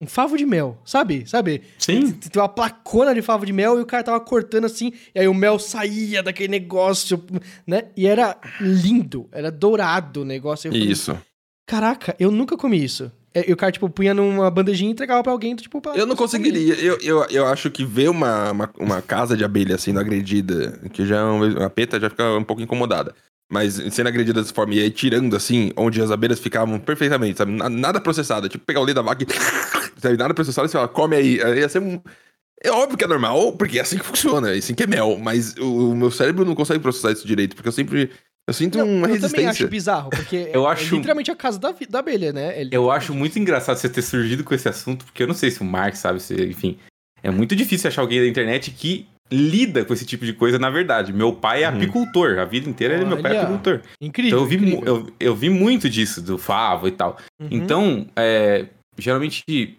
Um 0.01 0.05
favo 0.05 0.37
de 0.37 0.45
mel, 0.45 0.77
sabe? 0.85 1.27
Sabe? 1.27 1.63
Sim. 1.77 2.11
Tem 2.11 2.41
uma 2.41 2.49
placona 2.49 3.13
de 3.15 3.21
favo 3.21 3.45
de 3.45 3.53
mel 3.53 3.79
e 3.79 3.81
o 3.81 3.85
cara 3.85 4.03
tava 4.03 4.19
cortando 4.19 4.65
assim, 4.65 4.91
e 5.15 5.19
aí 5.19 5.27
o 5.27 5.33
mel 5.33 5.57
saía 5.57 6.21
daquele 6.21 6.49
negócio, 6.49 7.23
né? 7.65 7.85
E 7.95 8.05
era 8.05 8.37
lindo, 8.59 9.27
era 9.31 9.51
dourado 9.51 10.21
o 10.21 10.25
negócio. 10.25 10.67
Eu 10.67 10.73
falei, 10.73 10.87
Isso. 10.87 11.17
Caraca, 11.65 12.15
eu 12.19 12.29
nunca 12.29 12.57
comi 12.57 12.83
isso. 12.83 13.11
É, 13.33 13.49
E 13.49 13.53
o 13.53 13.57
cara, 13.57 13.71
tipo, 13.71 13.89
punha 13.89 14.13
numa 14.13 14.49
bandejinha 14.51 14.89
e 14.89 14.93
entregava 14.93 15.23
pra 15.23 15.31
alguém, 15.31 15.55
tipo, 15.55 15.81
pra... 15.81 15.95
Eu 15.95 16.05
não 16.05 16.15
conseguiria. 16.15 16.75
Eu, 16.75 16.97
eu, 17.01 17.25
eu 17.29 17.45
acho 17.47 17.69
que 17.71 17.83
ver 17.85 18.09
uma, 18.09 18.51
uma, 18.51 18.69
uma 18.79 19.01
casa 19.01 19.35
de 19.35 19.43
abelha 19.43 19.77
sendo 19.77 19.99
agredida, 19.99 20.79
que 20.91 21.05
já 21.05 21.17
é 21.17 21.23
uma, 21.23 21.65
a 21.65 21.69
peta 21.69 21.99
já 21.99 22.09
fica 22.09 22.23
um 22.37 22.43
pouco 22.43 22.61
incomodada. 22.61 23.15
Mas 23.51 23.73
sendo 23.91 24.07
agredida 24.07 24.41
dessa 24.41 24.53
forma 24.53 24.73
e 24.73 24.79
aí 24.79 24.89
tirando 24.89 25.35
assim, 25.35 25.71
onde 25.75 26.01
as 26.01 26.09
abelhas 26.09 26.39
ficavam 26.39 26.79
perfeitamente, 26.79 27.37
sabe? 27.37 27.51
Na- 27.51 27.69
Nada 27.69 27.99
processado. 28.01 28.49
Tipo, 28.49 28.65
pegar 28.65 28.79
o 28.79 28.83
leite 28.83 28.95
da 28.95 29.01
vaca 29.01 29.23
e. 29.23 29.27
Sabe? 30.01 30.17
Nada 30.17 30.33
processado 30.33 30.65
e 30.65 30.69
você 30.69 30.73
fala, 30.77 30.87
come 30.87 31.15
aí. 31.15 31.41
Aí 31.41 31.59
Ia 31.59 31.69
ser 31.69 31.79
um. 31.79 32.01
É 32.63 32.71
óbvio 32.71 32.97
que 32.97 33.03
é 33.03 33.07
normal, 33.07 33.53
porque 33.53 33.77
é 33.77 33.81
assim 33.81 33.97
que 33.97 34.05
funciona, 34.05 34.51
é 34.53 34.57
assim 34.57 34.73
que 34.73 34.83
é 34.83 34.87
mel. 34.87 35.17
Mas 35.21 35.55
o, 35.57 35.91
o 35.91 35.95
meu 35.95 36.09
cérebro 36.09 36.43
não 36.45 36.55
consegue 36.55 36.79
processar 36.79 37.11
isso 37.11 37.27
direito, 37.27 37.55
porque 37.55 37.67
eu 37.67 37.73
sempre. 37.73 38.09
Eu 38.47 38.53
sinto 38.53 38.77
Não, 38.77 38.85
uma 38.85 39.07
eu 39.07 39.15
também 39.21 39.27
acho 39.47 39.63
resistência. 39.63 39.67
bizarro, 39.67 40.09
porque 40.09 40.49
Eu 40.53 40.67
é, 40.67 40.71
acho- 40.71 40.93
é 40.93 40.97
literalmente 40.97 41.31
a 41.31 41.35
casa 41.35 41.57
da, 41.59 41.73
da 41.89 41.99
abelha, 41.99 42.33
né? 42.33 42.61
É 42.63 42.67
Eu 42.71 42.91
acho 42.91 43.13
muito 43.13 43.39
engraçado 43.39 43.77
você 43.77 43.87
ter 43.87 44.01
surgido 44.01 44.43
com 44.43 44.53
esse 44.53 44.67
assunto, 44.67 45.05
porque 45.05 45.23
eu 45.23 45.27
não 45.27 45.33
sei 45.35 45.49
se 45.49 45.61
o 45.61 45.65
Mark 45.65 45.95
sabe, 45.95 46.19
se, 46.19 46.33
enfim. 46.43 46.77
É 47.21 47.31
muito 47.31 47.55
difícil 47.55 47.87
achar 47.87 48.01
alguém 48.01 48.19
da 48.19 48.27
internet 48.27 48.69
que 48.71 49.07
lida 49.31 49.85
com 49.85 49.93
esse 49.93 50.05
tipo 50.05 50.25
de 50.25 50.33
coisa, 50.33 50.59
na 50.59 50.69
verdade. 50.69 51.13
Meu 51.13 51.31
pai 51.31 51.63
é 51.63 51.69
Uhum. 51.69 51.77
apicultor, 51.77 52.37
a 52.39 52.43
vida 52.45 52.69
inteira 52.69 52.95
ele, 52.95 53.05
meu 53.05 53.21
pai 53.21 53.35
é 53.37 53.39
apicultor. 53.39 53.79
incrível. 54.01 54.29
Então 54.31 54.39
eu 54.39 54.45
vi, 54.45 54.55
incrível. 54.57 54.83
eu, 54.85 55.13
eu 55.19 55.35
vi 55.35 55.49
muito 55.49 55.89
disso, 55.89 56.21
do 56.21 56.37
favo 56.37 56.85
e 56.87 56.91
tal. 56.91 57.17
Uhum. 57.41 57.47
Então, 57.49 58.07
é, 58.15 58.65
geralmente, 58.97 59.77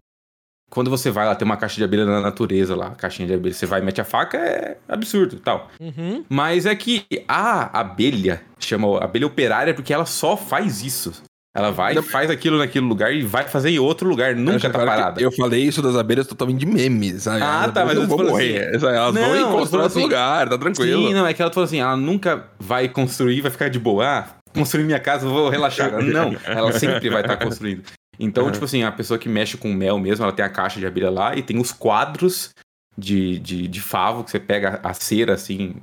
quando 0.75 0.91
você 0.91 1.11
vai 1.11 1.25
lá, 1.25 1.35
tem 1.35 1.47
uma 1.47 1.57
caixa 1.57 1.77
de 1.77 1.85
abelha 1.85 2.05
na 2.05 2.21
natureza 2.21 2.75
lá, 2.75 2.91
caixinha 2.91 3.27
de 3.29 3.35
abelha, 3.35 3.55
você 3.55 3.65
vai 3.65 3.81
e 3.81 3.85
mete 3.85 4.01
a 4.01 4.05
faca, 4.05 4.37
é 4.37 4.77
absurdo 4.89 5.37
tal. 5.37 5.71
Uhum. 5.81 6.25
Mas 6.29 6.67
é 6.67 6.75
que 6.75 7.05
a 7.29 7.79
abelha, 7.81 8.43
chama 8.59 8.99
abelha 9.03 9.27
operária, 9.27 9.73
porque 9.73 9.93
ela 9.95 10.05
só 10.05 10.37
faz 10.37 10.83
isso. 10.83 11.13
Ela 11.57 11.71
vai, 11.71 11.95
Não. 11.95 12.03
faz 12.03 12.29
aquilo 12.31 12.59
naquele 12.59 12.85
lugar 12.85 13.15
e 13.15 13.23
vai 13.23 13.45
fazer 13.47 13.71
em 13.71 13.79
outro 13.79 14.09
lugar, 14.09 14.35
nunca 14.35 14.69
tá 14.69 14.77
parada. 14.85 15.23
Eu 15.23 15.31
falei 15.31 15.63
isso 15.63 15.81
das 15.81 15.95
abelhas 15.95 16.27
totalmente 16.27 16.59
de 16.59 16.67
meme, 16.67 17.13
sabe? 17.21 17.41
Ah, 17.45 17.71
tá, 17.73 17.85
mas 17.85 17.97
eu 17.97 18.09
falando 18.09 18.31
morrer. 18.31 18.75
Elas 18.75 19.15
Não, 19.15 19.23
vão 19.23 19.37
e 19.37 19.41
falando 19.41 19.61
outro 19.61 19.81
assim- 19.83 20.03
lugar, 20.03 20.49
tá 20.49 20.59
tranquilo. 20.59 21.07
Sim, 21.07 21.15
não, 21.15 21.25
é 21.25 21.33
que 21.33 21.41
ela 21.41 21.53
falou 21.53 21.65
assim, 21.65 21.79
ela 21.79 21.97
nunca 21.97 22.45
vai 22.59 22.89
construir, 22.89 23.41
vai 23.41 23.53
ficar 23.53 23.69
de 23.69 23.79
boa. 23.79 24.05
Ah, 24.05 24.27
construir 24.53 24.83
minha 24.83 24.99
casa, 24.99 25.27
eu 25.27 25.31
vou 25.31 25.49
relaxar. 25.49 25.93
não, 26.03 26.35
ela 26.45 26.73
sempre 26.73 27.09
vai 27.09 27.21
estar 27.21 27.37
construindo. 27.37 27.85
Então, 28.19 28.47
Uhum. 28.47 28.53
tipo 28.53 28.65
assim, 28.65 28.83
a 28.83 28.93
pessoa 28.93 29.19
que 29.19 29.29
mexe 29.29 29.57
com 29.57 29.73
mel 29.73 29.99
mesmo, 29.99 30.25
ela 30.25 30.33
tem 30.33 30.45
a 30.45 30.49
caixa 30.49 30.79
de 30.81 30.87
abelha 30.87 31.11
lá 31.11 31.35
e 31.37 31.43
tem 31.43 31.59
os 31.59 31.73
quadros 31.73 32.51
de, 32.97 33.39
de, 33.39 33.67
de 33.69 33.81
favo, 33.81 34.23
que 34.25 34.31
você 34.31 34.39
pega 34.41 34.81
a 34.83 34.95
cera, 34.95 35.35
assim. 35.35 35.75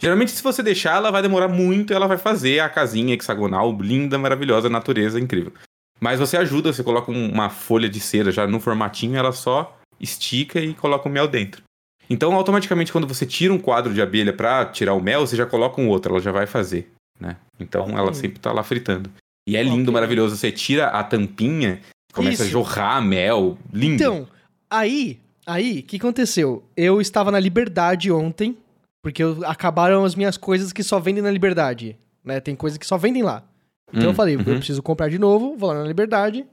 Geralmente, 0.00 0.30
se 0.32 0.42
você 0.42 0.62
deixar, 0.62 0.96
ela 0.96 1.10
vai 1.10 1.22
demorar 1.22 1.48
muito 1.48 1.92
e 1.92 1.94
ela 1.96 2.06
vai 2.08 2.18
fazer 2.18 2.60
a 2.60 2.68
casinha 2.68 3.14
hexagonal, 3.14 3.72
linda, 3.80 4.18
maravilhosa, 4.18 4.68
natureza, 4.68 5.20
incrível. 5.20 5.52
Mas 6.00 6.18
você 6.18 6.36
ajuda, 6.36 6.72
você 6.72 6.82
coloca 6.82 7.10
um- 7.12 7.30
uma 7.30 7.48
folha 7.48 7.88
de 7.88 8.00
cera 8.00 8.32
já 8.32 8.46
no 8.46 8.58
formatinho, 8.60 9.16
ela 9.16 9.32
só 9.32 9.78
estica 10.00 10.58
e 10.60 10.74
coloca 10.74 11.08
o 11.08 11.12
mel 11.12 11.28
dentro. 11.28 11.62
Então, 12.10 12.34
automaticamente, 12.34 12.92
quando 12.92 13.06
você 13.06 13.24
tira 13.24 13.52
um 13.54 13.58
quadro 13.58 13.94
de 13.94 14.02
abelha 14.02 14.32
pra 14.32 14.66
tirar 14.66 14.92
o 14.94 15.00
mel, 15.00 15.26
você 15.26 15.36
já 15.36 15.46
coloca 15.46 15.80
um 15.80 15.88
outro, 15.88 16.12
ela 16.12 16.20
já 16.20 16.32
vai 16.32 16.46
fazer, 16.46 16.90
né? 17.18 17.36
Então, 17.58 17.96
ela 17.96 18.10
Hum. 18.10 18.14
sempre 18.14 18.38
tá 18.40 18.52
lá 18.52 18.62
fritando. 18.62 19.10
E 19.46 19.56
é 19.56 19.62
lindo, 19.62 19.82
Ok. 19.90 19.92
maravilhoso. 19.92 20.36
Você 20.36 20.50
tira 20.50 20.86
a 20.88 21.02
tampinha, 21.04 21.80
começa 22.12 22.42
a 22.42 22.46
Isso. 22.46 22.52
jorrar 22.52 23.02
mel, 23.02 23.58
lindo. 23.72 23.94
Então, 24.02 24.28
aí, 24.70 25.20
aí, 25.46 25.80
o 25.80 25.82
que 25.82 25.96
aconteceu? 25.96 26.64
Eu 26.76 27.00
estava 27.00 27.30
na 27.30 27.38
Liberdade 27.40 28.10
ontem, 28.10 28.56
porque 29.02 29.22
eu- 29.22 29.44
acabaram 29.44 30.04
as 30.04 30.14
minhas 30.14 30.36
coisas 30.36 30.72
que 30.72 30.82
só 30.82 30.98
vendem 30.98 31.22
na 31.22 31.30
Liberdade, 31.30 31.96
né? 32.24 32.40
Tem 32.40 32.56
coisas 32.56 32.78
que 32.78 32.86
só 32.86 32.96
vendem 32.96 33.22
lá. 33.22 33.44
Então 33.92 34.04
Hum, 34.08 34.12
eu 34.12 34.14
falei, 34.14 34.34
eu 34.34 34.38
uhum. 34.38 34.44
preciso 34.56 34.82
comprar 34.82 35.08
de 35.10 35.18
novo, 35.18 35.56
vou 35.56 35.68
lá 35.70 35.80
na 35.82 35.86
Liberdade, 35.86 36.46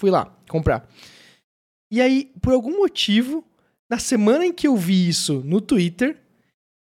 fui 0.00 0.10
lá 0.10 0.32
comprar. 0.48 0.88
E 1.90 2.00
aí, 2.00 2.30
por 2.40 2.52
algum 2.52 2.78
motivo, 2.78 3.44
na 3.90 3.98
semana 3.98 4.46
em 4.46 4.52
que 4.52 4.66
eu 4.66 4.76
vi 4.76 5.08
isso 5.08 5.42
no 5.44 5.60
Twitter, 5.60 6.16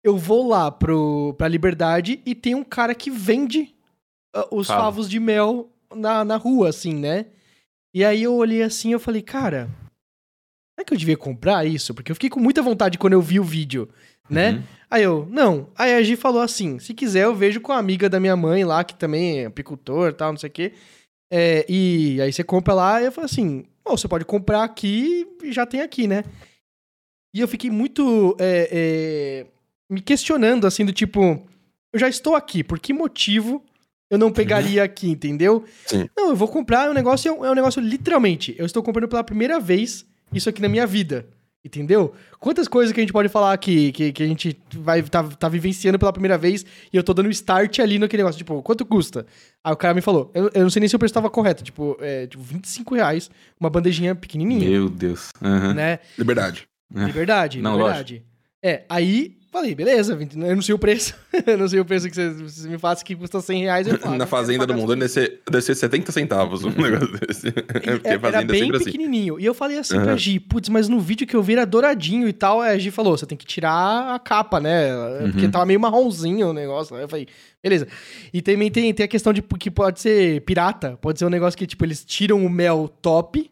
eu 0.04 0.16
vou 0.18 0.47
lá 0.47 0.71
pro, 0.71 1.35
pra 1.38 1.49
Liberdade 1.49 2.21
e 2.26 2.35
tem 2.35 2.54
um 2.54 2.62
cara 2.64 2.94
que 2.94 3.11
vende 3.11 3.74
os 4.50 4.67
Favo. 4.67 4.81
favos 4.81 5.09
de 5.09 5.21
mel 5.21 5.71
na, 5.95 6.25
na 6.25 6.37
rua, 6.37 6.69
assim, 6.69 6.95
né? 6.95 7.26
E 7.95 8.05
aí 8.05 8.23
eu 8.23 8.35
olhei 8.35 8.62
assim 8.62 8.91
e 8.91 8.93
eu 8.93 9.00
falei, 9.00 9.23
cara, 9.23 9.69
será 10.75 10.85
que 10.85 10.93
eu 10.93 10.99
devia 10.99 11.17
comprar 11.17 11.64
isso? 11.64 11.95
Porque 11.95 12.11
eu 12.11 12.17
fiquei 12.17 12.31
com 12.31 12.41
muita 12.41 12.62
vontade 12.62 12.99
quando 12.99 13.12
eu 13.12 13.23
vi 13.23 13.38
o 13.38 13.45
vídeo, 13.45 13.88
né? 14.29 14.53
Uhum. 14.53 14.62
Aí 14.91 15.03
eu, 15.03 15.26
não. 15.31 15.69
Aí 15.76 15.95
a 15.95 16.03
Gi 16.03 16.17
falou 16.17 16.43
assim: 16.43 16.79
se 16.79 16.95
quiser, 16.95 17.25
eu 17.25 17.35
vejo 17.35 17.61
com 17.61 17.73
a 17.73 17.79
amiga 17.79 18.09
da 18.09 18.21
minha 18.21 18.37
mãe 18.37 18.64
lá, 18.64 18.83
que 18.85 18.95
também 18.95 19.41
é 19.41 19.47
apicultor 19.47 20.11
e 20.11 20.12
tal, 20.12 20.33
não 20.33 20.38
sei 20.38 20.49
o 20.49 20.53
quê. 20.53 20.73
É, 21.33 21.64
e 21.69 22.21
aí 22.21 22.33
você 22.33 22.45
compra 22.45 22.75
lá, 22.75 23.03
e 23.03 23.07
eu 23.07 23.12
falei 23.12 23.26
assim: 23.26 23.64
"Ó, 23.85 23.97
você 23.97 24.09
pode 24.09 24.25
comprar 24.25 24.62
aqui 24.62 25.26
e 25.43 25.53
já 25.53 25.67
tem 25.67 25.81
aqui, 25.81 26.07
né? 26.07 26.25
E 27.35 27.41
eu 27.41 27.49
fiquei 27.49 27.71
muito 27.71 28.37
é, 28.38 28.69
é, 28.71 29.47
me 29.91 30.00
questionando, 30.00 30.67
assim, 30.67 30.85
do 30.85 30.93
tipo: 30.93 31.43
eu 31.93 31.99
já 31.99 32.09
estou 32.09 32.37
aqui, 32.37 32.62
por 32.62 32.79
que 32.79 32.93
motivo 32.93 33.64
eu 34.14 34.18
não 34.18 34.30
pegaria 34.30 34.83
aqui, 34.83 35.11
entendeu? 35.11 35.64
Sim. 35.87 36.09
Não, 36.16 36.30
eu 36.30 36.37
vou 36.37 36.49
comprar, 36.49 36.87
é 36.87 36.90
um 36.90 36.94
negócio, 36.94 37.44
é 37.44 37.50
um, 37.50 37.54
negócio 37.54 37.80
literalmente. 37.80 38.54
Eu 38.56 38.64
estou 38.64 38.83
comprando 38.83 39.09
pela 39.09 39.25
primeira 39.25 39.59
vez 39.59 40.06
isso 40.33 40.49
aqui 40.49 40.62
na 40.62 40.68
minha 40.68 40.87
vida. 40.87 41.26
Entendeu? 41.64 42.12
Quantas 42.38 42.68
coisas 42.68 42.92
que 42.92 43.00
a 43.00 43.02
gente 43.02 43.12
pode 43.12 43.30
falar 43.30 43.54
aqui 43.54 43.90
que, 43.90 44.12
que 44.12 44.23
a 44.23 44.26
gente 44.26 44.54
vai 44.75 45.02
tá, 45.02 45.25
tá 45.25 45.49
vivenciando 45.49 45.99
pela 45.99 46.12
primeira 46.12 46.37
vez 46.37 46.64
e 46.92 46.97
eu 46.97 47.02
tô 47.02 47.14
dando 47.14 47.30
start 47.30 47.78
ali 47.78 47.99
naquele 47.99 48.23
negócio, 48.23 48.37
tipo, 48.37 48.62
quanto 48.62 48.85
custa? 48.85 49.25
Aí 49.64 49.73
o 49.73 49.76
cara 49.76 49.94
me 49.94 50.02
falou, 50.02 50.30
eu, 50.35 50.50
eu 50.52 50.62
não 50.62 50.68
sei 50.68 50.80
nem 50.80 50.88
se 50.90 50.94
o 50.94 50.99
preço 50.99 51.14
tava 51.14 51.30
correto, 51.30 51.64
tipo, 51.64 51.97
é, 52.00 52.26
tipo 52.26 52.42
25 52.42 52.94
reais, 52.94 53.30
uma 53.59 53.71
bandejinha 53.71 54.14
pequenininha, 54.14 54.68
Meu 54.68 54.90
Deus. 54.90 55.30
Uhum. 55.40 55.73
né? 55.73 56.00
Liberdade. 56.18 56.68
É. 56.94 57.04
Liberdade, 57.06 57.62
Não, 57.62 57.78
liberdade. 57.78 58.23
É, 58.62 58.85
aí 58.88 59.38
Falei, 59.54 59.73
beleza, 59.73 60.16
20, 60.16 60.37
eu 60.37 60.56
não 60.56 60.62
sei 60.62 60.75
o 60.75 60.78
preço. 60.80 61.14
eu 61.46 61.56
não 61.56 61.68
sei 61.68 61.78
o 61.78 61.84
preço 61.84 62.11
que 62.11 62.14
você, 62.16 62.68
me 62.68 62.76
faça 62.76 63.04
que 63.04 63.14
custa 63.14 63.40
100 63.40 63.62
reais. 63.62 63.87
Eu 63.87 63.96
falo, 64.00 64.16
Na 64.16 64.25
"Ah, 64.25 64.26
fazenda 64.26 64.66
do 64.66 64.75
mundo 64.75 64.96
deve 64.96 65.08
ser, 65.08 65.42
deve 65.49 65.62
ser 65.64 65.76
70 65.76 66.11
centavos 66.11 66.64
um 66.64 66.70
negócio 66.75 67.16
desse. 67.20 67.46
E 67.50 67.52
Era 68.02 68.18
fazenda 68.18 68.42
é 68.42 68.44
bem 68.46 68.61
sempre 68.62 68.76
assim. 68.78 68.84
pequenininho. 68.87 69.38
E 69.38 69.44
eu 69.44 69.54
falei 69.54 69.78
assim 69.78 69.94
pra 69.94 70.08
Aham. 70.11 70.18
Gi, 70.18 70.40
putz, 70.40 70.68
mas 70.68 70.88
no 70.88 70.99
vídeo 70.99 71.25
que 71.25 71.37
eu 71.37 71.42
vi 71.42 71.52
era 71.52 71.64
douradinho 71.64 72.26
e 72.26 72.32
tal. 72.32 72.61
A 72.61 72.76
Gi 72.76 72.90
falou, 72.90 73.16
você 73.16 73.26
tem 73.26 73.38
que 73.38 73.46
tirar 73.46 74.12
a 74.12 74.18
capa, 74.18 74.58
né? 74.58 74.88
Porque 75.30 75.44
Uhum. 75.46 75.50
tava 75.52 75.66
meio 75.66 75.78
marronzinho 75.78 76.49
o 76.49 76.52
negócio. 76.52 76.96
Aí 76.96 77.02
eu 77.02 77.08
falei, 77.08 77.28
beleza. 77.62 77.87
E 78.32 78.42
também 78.42 78.73
tem, 78.73 78.92
tem 78.92 79.04
a 79.04 79.08
questão 79.08 79.32
de 79.32 79.40
que 79.40 79.70
pode 79.70 80.00
ser 80.00 80.40
pirata. 80.40 80.99
Pode 81.00 81.20
ser 81.20 81.26
um 81.26 81.30
negócio 81.30 81.56
que, 81.56 81.64
tipo, 81.64 81.84
eles 81.84 82.04
tiram 82.04 82.44
o 82.44 82.50
mel 82.50 82.90
top, 83.00 83.49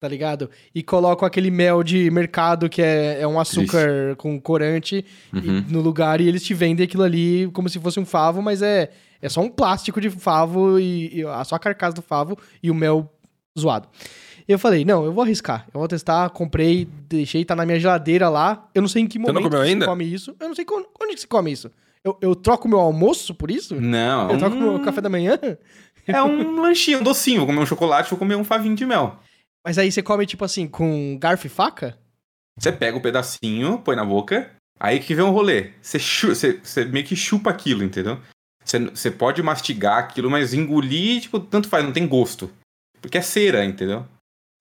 tá 0.00 0.08
ligado? 0.08 0.48
E 0.74 0.82
colocam 0.82 1.26
aquele 1.26 1.50
mel 1.50 1.82
de 1.82 2.10
mercado 2.10 2.68
que 2.70 2.80
é, 2.80 3.20
é 3.20 3.26
um 3.28 3.38
açúcar 3.38 4.16
com 4.16 4.40
corante 4.40 5.04
e- 5.34 5.36
Uhum. 5.38 5.64
no 5.68 5.80
lugar 5.82 6.20
e 6.20 6.26
eles 6.26 6.42
te 6.42 6.54
vendem 6.54 6.84
aquilo 6.84 7.02
ali 7.02 7.48
como 7.52 7.68
se 7.68 7.78
fosse 7.78 8.00
um 8.00 8.06
favo, 8.06 8.40
mas 8.40 8.62
é, 8.62 8.90
é 9.20 9.28
só 9.28 9.40
um 9.42 9.50
plástico 9.50 10.00
de 10.00 10.08
favo 10.08 10.78
e, 10.80 11.18
e 11.20 11.24
a 11.26 11.44
só 11.44 11.54
a 11.56 11.58
carcaça 11.58 11.94
do 11.94 12.02
favo 12.02 12.38
e 12.62 12.70
o 12.70 12.74
mel 12.74 13.12
zoado. 13.58 13.88
E 14.48 14.52
eu 14.52 14.58
falei, 14.58 14.84
não, 14.84 15.04
eu 15.04 15.12
vou 15.12 15.22
arriscar. 15.22 15.66
Eu 15.72 15.78
vou 15.78 15.86
testar, 15.86 16.28
comprei, 16.30 16.88
deixei, 17.08 17.44
tá 17.44 17.54
na 17.54 17.64
minha 17.66 17.78
geladeira 17.78 18.28
lá. 18.28 18.68
Eu 18.74 18.80
não 18.82 18.88
sei 18.88 19.02
em 19.02 19.06
que 19.06 19.18
não 19.18 19.26
momento 19.26 19.44
comeu 19.44 19.60
que 19.62 19.68
ainda? 19.68 19.84
se 19.84 19.88
come 19.90 20.04
isso. 20.12 20.34
Eu 20.40 20.48
não 20.48 20.54
sei 20.56 20.64
quando, 20.64 20.86
onde 21.00 21.14
que 21.14 21.20
se 21.20 21.26
come 21.28 21.52
isso. 21.52 21.70
Eu, 22.02 22.16
eu 22.20 22.34
troco 22.34 22.66
meu 22.66 22.80
almoço 22.80 23.32
por 23.34 23.50
isso? 23.50 23.78
Não, 23.80 24.30
Eu 24.30 24.38
troco 24.38 24.56
um, 24.56 24.60
meu 24.60 24.80
café 24.80 25.00
da 25.02 25.08
manhã? 25.10 25.38
é 26.06 26.20
um 26.22 26.60
lanchinho, 26.62 26.98
um 27.00 27.02
docinho. 27.02 27.38
Vou 27.40 27.46
comer 27.46 27.60
um 27.60 27.66
chocolate, 27.66 28.10
vou 28.10 28.18
comer 28.18 28.34
um 28.36 28.42
favinho 28.42 28.74
de 28.74 28.84
mel. 28.86 29.20
Mas 29.64 29.78
aí 29.78 29.90
você 29.90 30.02
come, 30.02 30.26
tipo 30.26 30.44
assim, 30.44 30.66
com 30.66 31.18
garfo 31.18 31.46
e 31.46 31.50
faca? 31.50 31.98
Você 32.58 32.72
pega 32.72 32.96
o 32.96 33.00
pedacinho, 33.00 33.78
põe 33.78 33.96
na 33.96 34.04
boca, 34.04 34.50
aí 34.78 35.00
que 35.00 35.14
vem 35.14 35.24
um 35.24 35.30
rolê. 35.30 35.72
Você, 35.80 35.98
você, 35.98 36.60
você 36.62 36.84
meio 36.84 37.04
que 37.04 37.16
chupa 37.16 37.50
aquilo, 37.50 37.82
entendeu? 37.82 38.18
Você, 38.64 38.78
você 38.78 39.10
pode 39.10 39.42
mastigar 39.42 39.98
aquilo, 39.98 40.30
mas 40.30 40.52
engolir, 40.54 41.22
tipo, 41.22 41.40
tanto 41.40 41.68
faz, 41.68 41.84
não 41.84 41.92
tem 41.92 42.06
gosto. 42.06 42.50
Porque 43.00 43.18
é 43.18 43.22
cera, 43.22 43.64
entendeu? 43.64 44.06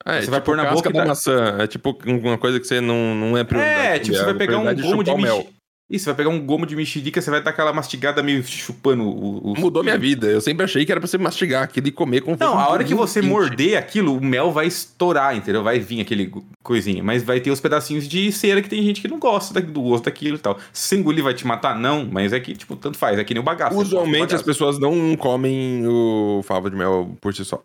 Ah, 0.06 0.16
é 0.16 0.22
Você 0.22 0.32
vai 0.32 0.40
tipo 0.40 0.46
pôr 0.52 0.58
na 0.58 0.72
boca 0.72 0.90
da 0.92 1.06
maçã. 1.06 1.58
É 1.60 1.68
tipo 1.68 1.98
uma 2.06 2.38
coisa 2.38 2.60
que 2.60 2.66
você 2.66 2.80
não, 2.80 3.14
não 3.16 3.38
é 3.38 3.44
prioridade. 3.44 3.88
É, 3.88 4.00
tipo, 4.00 4.16
É 4.16 4.20
você 4.20 4.26
vai 4.26 4.34
pegar 4.36 4.60
um 4.60 4.76
gomo 4.76 5.04
de 5.04 5.12
o 5.12 5.18
mel. 5.18 5.38
mexerica. 5.38 5.59
Isso, 5.90 6.04
você 6.04 6.12
vai 6.12 6.18
pegar 6.18 6.30
um 6.30 6.46
gomo 6.46 6.68
de 6.68 6.76
mexerica, 6.76 7.20
você 7.20 7.32
vai 7.32 7.42
dar 7.42 7.50
aquela 7.50 7.74
mastigada 7.74 8.22
meio 8.22 8.44
chupando 8.44 9.04
o. 9.04 9.54
o- 9.54 9.60
Mudou 9.60 9.84
minha 9.84 9.98
vida. 9.98 10.28
Eu 10.28 10.40
sempre 10.40 10.64
achei 10.64 10.86
que 10.86 10.92
era 10.92 11.02
pra 11.02 11.08
você 11.08 11.18
mastigar 11.18 11.64
aquilo 11.64 11.88
e 11.88 11.92
comer 11.92 12.22
com 12.22 12.36
Não, 12.40 12.60
a 12.60 12.70
hora 12.70 12.84
que 12.84 12.94
você 12.94 13.22
quente. 13.22 13.30
morder 13.32 13.76
aquilo, 13.76 14.16
o 14.16 14.24
mel 14.24 14.52
vai 14.52 14.68
estourar, 14.68 15.36
entendeu? 15.36 15.64
Vai 15.64 15.80
vir 15.80 16.00
aquele 16.02 16.32
coisinha. 16.62 17.02
Mas 17.04 17.24
vai 17.24 17.40
ter 17.40 17.50
os 17.50 17.60
pedacinhos 17.60 18.08
de 18.08 18.32
cera 18.32 18.62
que 18.62 18.70
tem 18.70 18.84
gente 18.84 19.02
que 19.02 19.08
não 19.08 19.18
gosta 19.18 19.60
do 19.60 19.82
gosto 19.82 20.06
daquilo 20.06 20.36
e 20.36 20.40
tal. 20.40 20.60
Se 20.72 20.96
engolir 20.96 21.24
vai 21.24 21.34
te 21.34 21.48
matar? 21.48 21.76
Não, 21.76 22.06
mas 22.06 22.34
é 22.34 22.40
que, 22.40 22.54
tipo, 22.56 22.76
tanto 22.76 22.96
faz. 22.96 23.18
É 23.18 23.24
que 23.24 23.34
nem 23.34 23.42
o 23.42 23.44
bagaço. 23.44 23.76
do 23.76 23.82
Usualmente 23.82 24.26
as 24.36 24.42
bagaço. 24.44 24.46
pessoas 24.46 24.78
não 24.80 25.16
comem 25.18 25.88
o 25.88 26.42
favo 26.44 26.70
de 26.70 26.76
mel 26.76 27.18
por 27.20 27.34
si 27.34 27.44
só. 27.44 27.64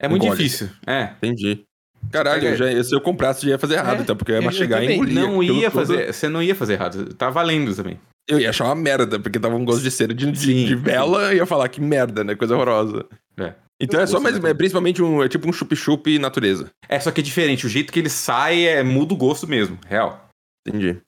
É 0.00 0.06
muito 0.08 0.24
engole. 0.24 0.38
difícil. 0.40 0.68
É. 0.86 1.10
Entendi. 1.20 1.64
Caralho, 2.12 2.48
eu 2.48 2.56
já, 2.56 2.84
se 2.84 2.94
eu 2.94 3.00
comprasse, 3.00 3.42
já 3.42 3.50
ia 3.52 3.58
fazer 3.58 3.74
errado, 3.74 3.98
É, 3.98 4.02
então, 4.02 4.16
porque 4.16 4.32
eu 4.32 4.36
ia 4.36 4.38
eu- 4.38 4.42
eu 4.42 4.46
mastigar 4.46 4.82
e 4.82 4.92
engolir. 4.94 5.14
Não 5.14 5.42
ia 5.42 5.70
fazer. 5.70 6.12
Você 6.12 6.28
não 6.28 6.42
ia 6.42 6.54
fazer 6.54 6.74
errado. 6.74 7.12
Tá 7.14 7.30
valendo 7.30 7.74
também. 7.74 7.98
Eu 8.28 8.38
ia 8.40 8.50
achar 8.50 8.64
uma 8.64 8.74
merda, 8.74 9.18
porque 9.20 9.38
tava 9.38 9.54
um 9.54 9.64
gosto 9.64 9.82
de 9.82 9.90
cera 9.90 10.14
de, 10.14 10.30
de, 10.32 10.64
de 10.66 10.74
vela 10.74 11.34
e 11.34 11.36
ia 11.36 11.46
falar 11.46 11.68
que 11.68 11.80
merda, 11.80 12.24
né? 12.24 12.34
Coisa 12.34 12.54
horrorosa. 12.54 13.04
É. 13.38 13.52
Então 13.80 14.00
é 14.00 14.06
só, 14.06 14.18
daquilo. 14.20 14.46
é 14.46 14.54
principalmente 14.54 15.02
um, 15.02 15.22
é 15.22 15.28
tipo 15.28 15.48
um 15.48 15.52
chup-chup 15.52 16.18
natureza. 16.18 16.70
É, 16.88 16.98
só 17.00 17.10
que 17.10 17.20
é 17.20 17.24
diferente. 17.24 17.66
O 17.66 17.68
jeito 17.68 17.92
que 17.92 17.98
ele 17.98 18.08
sai 18.08 18.64
é 18.66 18.82
muda 18.82 19.12
o 19.12 19.16
gosto 19.16 19.46
mesmo. 19.48 19.76
Real. 19.86 20.28
Entendi. 20.66 20.98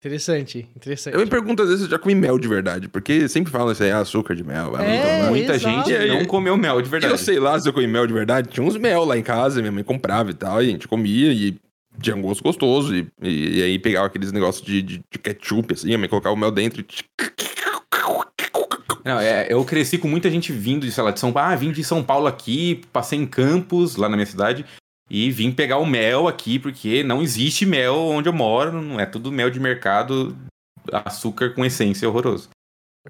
Interessante, 0.00 0.66
interessante. 0.74 1.12
Eu 1.12 1.20
me 1.20 1.26
pergunto 1.26 1.62
às 1.62 1.68
vezes 1.68 1.82
se 1.82 1.86
eu 1.86 1.90
já 1.90 1.98
comi 1.98 2.14
mel 2.14 2.38
de 2.38 2.48
verdade, 2.48 2.88
porque 2.88 3.28
sempre 3.28 3.52
falam 3.52 3.70
isso 3.70 3.82
aí, 3.82 3.90
ah, 3.90 3.98
açúcar 3.98 4.34
de 4.34 4.42
mel. 4.42 4.74
É, 4.78 5.28
Muita 5.28 5.56
exato. 5.56 5.86
gente 5.86 6.08
não 6.08 6.24
comeu 6.24 6.56
mel 6.56 6.80
de 6.80 6.88
verdade. 6.88 7.12
Eu 7.12 7.18
sei 7.18 7.38
lá 7.38 7.60
se 7.60 7.68
eu 7.68 7.72
comi 7.74 7.86
mel 7.86 8.06
de 8.06 8.14
verdade. 8.14 8.48
Tinha 8.48 8.66
uns 8.66 8.78
mel 8.78 9.04
lá 9.04 9.18
em 9.18 9.22
casa, 9.22 9.60
minha 9.60 9.70
mãe 9.70 9.84
comprava 9.84 10.30
e 10.30 10.34
tal, 10.34 10.62
e 10.62 10.68
a 10.68 10.70
gente 10.70 10.88
comia 10.88 11.30
e 11.34 11.54
tinha 12.00 12.16
um 12.16 12.22
gosto 12.22 12.42
gostoso. 12.42 12.96
E, 12.96 13.06
e, 13.22 13.58
e 13.58 13.62
aí 13.62 13.78
pegava 13.78 14.06
aqueles 14.06 14.32
negócios 14.32 14.64
de, 14.64 14.80
de, 14.80 15.04
de 15.10 15.18
ketchup, 15.18 15.74
assim, 15.74 15.92
a 15.92 15.98
mãe 15.98 16.08
colocava 16.08 16.34
o 16.34 16.38
mel 16.38 16.50
dentro 16.50 16.80
e. 16.80 16.86
Não, 19.04 19.18
é, 19.20 19.46
eu 19.50 19.62
cresci 19.64 19.98
com 19.98 20.08
muita 20.08 20.30
gente 20.30 20.52
vindo 20.52 20.86
de, 20.86 20.92
sei 20.92 21.02
lá, 21.02 21.10
de 21.10 21.20
São 21.20 21.32
Paulo. 21.32 21.52
Ah, 21.52 21.56
vim 21.56 21.72
de 21.72 21.84
São 21.84 22.02
Paulo 22.02 22.26
aqui, 22.26 22.80
passei 22.92 23.18
em 23.18 23.26
Campos, 23.26 23.96
lá 23.96 24.08
na 24.08 24.16
minha 24.16 24.26
cidade, 24.26 24.64
e 25.10 25.30
vim 25.30 25.50
pegar 25.50 25.78
o 25.78 25.86
mel 25.86 26.28
aqui, 26.28 26.58
porque 26.58 27.02
não 27.02 27.20
existe 27.20 27.66
mel 27.66 27.96
onde 27.96 28.28
eu 28.28 28.32
moro, 28.32 28.80
não 28.80 29.00
é 29.00 29.04
tudo 29.06 29.32
mel 29.32 29.50
de 29.50 29.58
mercado, 29.58 30.36
açúcar 30.92 31.50
com 31.50 31.64
essência 31.64 32.08
horroroso. 32.08 32.48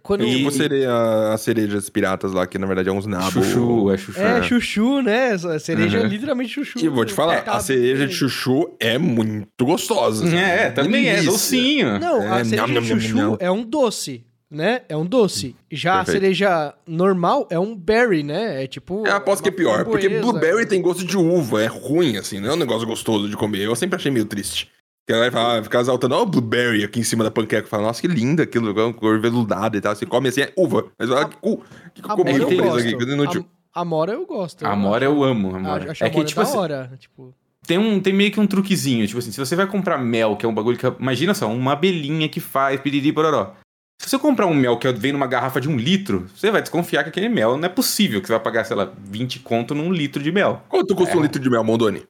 Quando... 0.03 0.25
E- 0.25 0.37
Tipo 0.39 0.51
cereja, 0.53 1.33
as 1.35 1.41
cerejas 1.41 1.91
piratas 1.91 2.33
lá, 2.33 2.47
que 2.47 2.57
na 2.59 2.67
verdade 2.67 2.89
é 2.89 2.93
uns 2.93 3.07
nabos. 3.07 3.33
Chuchu, 3.33 3.91
é 3.91 3.99
chuchu. 3.99 4.21
É, 4.21 4.43
chuchu, 4.43 5.03
né? 5.03 5.33
Essa 5.35 5.59
Cereja 5.59 5.99
é 5.99 6.03
Uhum. 6.03 6.07
literalmente 6.07 6.51
chuchu. 6.53 6.79
E 6.79 6.89
vou 6.89 7.05
te 7.05 7.13
falar, 7.13 7.35
É, 7.35 7.41
tá 7.41 7.55
a 7.55 7.61
cereja 7.61 8.07
de 8.07 8.15
chuchu 8.15 8.71
é 8.79 8.97
muito 8.99 9.49
gostosa. 9.65 10.25
É, 10.35 10.67
uma 10.67 10.71
também 10.73 11.09
é 11.09 11.15
delícia. 11.17 11.31
docinho. 11.33 11.99
Não, 11.99 12.21
a 12.33 12.39
É, 12.39 12.45
cereja 12.45 12.67
nham, 12.67 12.67
de 12.67 12.73
nham, 12.89 13.01
chuchu 13.01 13.17
nham. 13.17 13.37
é 13.41 13.51
um 13.51 13.65
doce, 13.65 14.25
né? 14.51 14.83
É 14.89 14.97
um 14.97 15.07
doce. 15.07 15.55
Já 15.71 15.99
Perfeito. 15.99 16.17
a 16.17 16.21
cereja 16.21 16.75
normal 16.87 17.47
é 17.51 17.59
um 17.59 17.77
berry, 17.77 18.23
né? 18.23 18.65
É 18.65 18.67
tipo... 18.67 19.07
Eu 19.07 19.15
aposto 19.15 19.43
que 19.43 19.49
é 19.49 19.53
pior, 19.53 19.85
porque 19.85 20.09
blueberry 20.09 20.67
tem 20.67 20.83
gosto 20.83 21.05
de 21.05 21.17
uva, 21.17 21.63
é 21.63 21.67
ruim, 21.67 22.17
assim, 22.17 22.41
não 22.41 22.51
é 22.51 22.53
um 22.55 22.57
negócio 22.59 22.87
gostoso 22.87 23.29
de 23.29 23.37
comer. 23.37 23.61
Eu 23.61 23.77
sempre 23.77 23.97
achei 23.97 24.11
meio 24.11 24.25
triste. 24.25 24.69
Que 25.07 25.13
ela 25.15 25.23
vai 25.23 25.31
falar, 25.31 25.63
ficar 25.63 25.81
exaltando, 25.81 26.15
ó, 26.15 26.23
o 26.23 26.27
blueberry 26.27 26.85
aqui 26.85 27.01
em 27.01 27.05
cima 27.05 27.25
da 27.25 27.31
panqueca. 27.31 27.67
Fala, 27.67 27.85
nossa, 27.85 28.01
que 28.01 28.09
linda 28.09 28.43
aquilo, 28.43 28.75
com 28.75 28.93
cor 28.93 29.21
veludada 29.21 29.77
e 29.77 29.81
tal. 29.81 29.95
Você 29.95 30.07
come 30.07 30.29
assim, 30.29 30.43
é 30.43 30.53
uva. 30.57 30.87
Mas 30.99 31.11
olha 31.11 31.29
que 31.29 31.37
cu, 31.37 31.65
que 31.95 32.01
eu 32.01 32.25
tem 32.25 32.39
coisa 32.39 32.63
gosto. 32.63 32.79
aqui, 32.81 32.95
coisa 32.95 33.13
inútil. 33.13 33.47
A- 33.75 33.81
Amora 33.81 34.13
eu 34.13 34.27
gosto. 34.27 34.67
Amora 34.67 35.05
eu 35.05 35.23
amo, 35.23 35.55
amora. 35.55 35.83
Acho, 35.83 35.91
acho 35.93 36.05
é 36.05 36.11
que, 36.11 36.17
amora 36.17 36.29
tipo 36.29 36.41
da 36.41 36.47
assim, 36.49 36.59
hora. 36.59 36.93
Tipo... 36.99 37.35
tem, 37.65 37.79
um, 37.79 38.01
tem 38.01 38.13
meio 38.13 38.33
que 38.33 38.41
um 38.41 38.47
truquezinho. 38.47 39.07
Tipo 39.07 39.21
assim, 39.21 39.31
se 39.31 39.39
você 39.39 39.55
vai 39.55 39.67
comprar 39.67 39.97
mel, 39.97 40.37
que 40.37 40.45
é 40.45 40.49
um 40.49 40.55
bagulho 40.55 40.77
que. 40.77 40.87
Imagina 40.99 41.35
só, 41.35 41.49
uma 41.49 41.73
abelhinha 41.73 42.29
que 42.29 42.41
faz 42.41 42.81
piriri 42.81 43.13
pororó. 43.13 43.55
Se 44.01 44.09
você 44.09 44.19
comprar 44.19 44.47
um 44.47 44.55
mel 44.55 44.79
que 44.79 44.91
vem 44.93 45.13
numa 45.13 45.27
garrafa 45.27 45.61
de 45.61 45.69
um 45.69 45.77
litro, 45.77 46.27
você 46.35 46.51
vai 46.51 46.63
desconfiar 46.63 47.03
que 47.03 47.11
aquele 47.11 47.29
mel 47.29 47.59
não 47.59 47.67
é 47.67 47.69
possível 47.69 48.21
que 48.23 48.27
você 48.29 48.33
vai 48.33 48.43
pagar, 48.43 48.65
sei 48.65 48.75
lá, 48.75 48.87
20 48.99 49.41
conto 49.41 49.75
num 49.75 49.93
litro 49.93 50.23
de 50.23 50.33
mel. 50.33 50.65
Quanto 50.71 50.95
custa 50.97 51.15
um 51.17 51.21
É. 51.21 51.23
litro 51.25 51.39
de 51.41 51.51
mel, 51.51 51.63
Mondoni? 51.63 52.03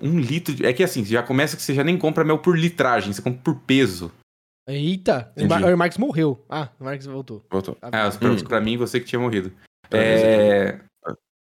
Um 0.00 0.18
litro 0.20 0.54
de... 0.54 0.66
É 0.66 0.72
que 0.74 0.84
assim, 0.84 1.02
já 1.04 1.22
começa 1.22 1.56
que 1.56 1.62
você 1.62 1.74
já 1.74 1.82
nem 1.82 1.96
compra 1.98 2.24
mel 2.24 2.38
por 2.38 2.58
litragem, 2.58 3.10
você 3.12 3.22
compra 3.22 3.40
por 3.42 3.54
peso. 3.60 4.12
Eita, 4.68 5.32
o 5.36 5.40
Entendi. 5.42 5.48
Mar- 5.62 5.72
o 5.74 5.78
Marx 5.78 5.96
morreu. 5.96 6.44
Ah, 6.48 6.68
o 6.78 6.84
Marx 6.84 7.06
voltou. 7.06 7.42
Voltou. 7.50 7.76
Ah, 7.80 7.88
Ah, 8.06 8.10
pra, 8.10 8.28
Hum. 8.30 8.36
pra 8.44 8.60
mim, 8.60 8.76
você 8.76 9.00
que 9.00 9.06
tinha 9.06 9.18
morrido. 9.18 9.50
Tá, 9.88 9.96
É... 9.98 10.78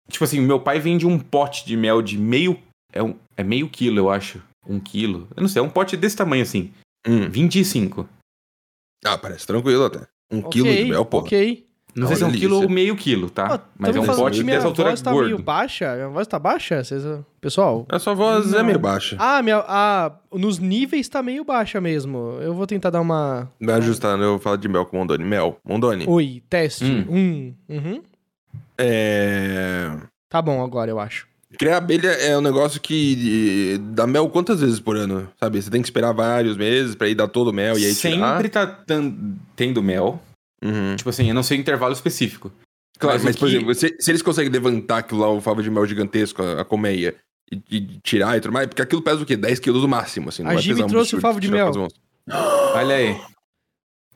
Tipo 0.08 0.24
assim, 0.24 0.40
meu 0.40 0.60
pai 0.60 0.78
vende 0.78 1.06
um 1.06 1.18
pote 1.18 1.66
de 1.66 1.76
mel 1.76 2.00
de 2.00 2.16
meio... 2.16 2.56
É, 2.92 3.02
um... 3.02 3.16
é 3.36 3.42
meio 3.42 3.68
quilo, 3.68 3.98
eu 3.98 4.10
acho. 4.10 4.40
Um 4.66 4.78
quilo. 4.78 5.26
Eu 5.36 5.42
não 5.42 5.48
sei, 5.48 5.60
é 5.60 5.64
um 5.64 5.68
pote 5.70 5.96
desse 5.96 6.16
tamanho 6.16 6.42
assim. 6.42 6.72
Hum. 7.06 7.28
25. 7.28 8.08
Ah, 9.04 9.18
parece 9.18 9.46
tranquilo 9.46 9.84
até. 9.84 10.06
Um 10.30 10.38
ok, 10.38 10.50
quilo 10.50 10.72
de 10.74 10.84
mel, 10.90 11.04
pô. 11.04 11.18
Ok. 11.18 11.66
Não 11.94 12.06
sei 12.06 12.16
se 12.16 12.22
é 12.22 12.26
um 12.26 12.32
quilo 12.32 12.62
ou 12.62 12.68
meio 12.70 12.96
quilo, 12.96 13.28
tá? 13.28 13.48
Ó, 13.54 13.58
Mas 13.78 13.94
é 13.94 14.00
um 14.00 14.06
pote 14.06 14.42
dessa 14.42 14.66
altura 14.66 14.88
voz 14.90 15.02
tá 15.02 15.12
gordo. 15.12 15.26
meio 15.26 15.38
baixa. 15.38 15.94
Minha 15.94 16.08
voz 16.08 16.26
tá 16.26 16.38
baixa? 16.38 16.82
Vocês... 16.82 17.02
Pessoal, 17.38 17.84
A 17.90 17.98
sua 17.98 18.14
voz 18.14 18.50
é 18.54 18.58
Não. 18.58 18.64
meio 18.64 18.78
baixa. 18.78 19.14
Ah, 19.18 19.42
minha, 19.42 19.62
ah, 19.68 20.10
nos 20.32 20.58
níveis 20.58 21.06
tá 21.08 21.22
meio 21.22 21.44
baixa 21.44 21.82
mesmo. 21.82 22.38
Eu 22.40 22.54
vou 22.54 22.66
tentar 22.66 22.88
dar 22.88 23.00
uma. 23.02 23.50
Vai 23.60 23.74
ajustando, 23.74 24.22
eu 24.24 24.30
vou 24.30 24.38
falar 24.38 24.56
de 24.56 24.68
mel 24.68 24.86
com 24.86 24.96
Mondoni. 24.96 25.22
Mel. 25.24 25.58
Mondoni. 25.62 26.06
Oi, 26.08 26.42
teste. 26.48 26.84
Hum. 26.84 27.04
Um. 27.10 27.54
Uhum. 27.68 28.02
É... 28.78 29.90
Tá 30.30 30.40
bom 30.40 30.64
agora, 30.64 30.90
eu 30.90 30.98
acho. 30.98 31.26
Criar 31.58 31.76
abelha 31.76 32.08
é 32.08 32.36
um 32.36 32.40
negócio 32.40 32.80
que 32.80 33.74
eh, 33.74 33.78
dá 33.94 34.06
mel 34.06 34.28
quantas 34.28 34.60
vezes 34.60 34.80
por 34.80 34.96
ano, 34.96 35.28
sabe? 35.38 35.60
Você 35.62 35.70
tem 35.70 35.80
que 35.82 35.86
esperar 35.88 36.12
vários 36.12 36.56
meses 36.56 36.94
pra 36.94 37.08
ir 37.08 37.14
dar 37.14 37.28
todo 37.28 37.48
o 37.48 37.52
mel 37.52 37.78
e 37.78 37.84
aí 37.86 37.94
tirar. 37.94 38.34
Sempre 38.36 38.48
tá 38.48 38.66
tan- 38.66 39.14
tendo 39.56 39.82
mel. 39.82 40.20
Uhum. 40.64 40.94
Tipo 40.96 41.10
assim, 41.10 41.28
eu 41.28 41.34
não 41.34 41.42
sei 41.42 41.58
o 41.58 41.60
intervalo 41.60 41.92
específico. 41.92 42.52
Claro, 42.98 43.16
Mas 43.16 43.24
mas, 43.24 43.36
o 43.36 43.38
por 43.38 43.48
que- 43.48 43.56
exemplo, 43.56 43.74
se, 43.74 43.96
se 43.98 44.10
eles 44.10 44.22
conseguem 44.22 44.50
levantar 44.52 44.98
aquilo 44.98 45.20
lá, 45.20 45.28
o 45.28 45.40
favo 45.40 45.62
de 45.62 45.70
mel 45.70 45.84
gigantesco, 45.86 46.42
a, 46.42 46.60
a 46.60 46.64
colmeia, 46.64 47.14
e, 47.50 47.60
e 47.70 47.80
tirar 48.02 48.36
e 48.36 48.40
tudo 48.40 48.52
mais, 48.52 48.66
porque 48.68 48.80
aquilo 48.82 49.02
pesa 49.02 49.22
o 49.22 49.26
quê? 49.26 49.36
10 49.36 49.58
quilos 49.58 49.82
no 49.82 49.88
máximo, 49.88 50.28
assim. 50.28 50.42
Não 50.42 50.52
A 50.52 50.54
pesar 50.54 50.84
um 50.84 50.88
trouxe 50.88 51.16
o 51.16 51.20
favo 51.20 51.40
de 51.40 51.48
tirar 51.48 51.70
mel. 51.72 51.88
Olha 52.74 52.94
aí. 52.94 53.20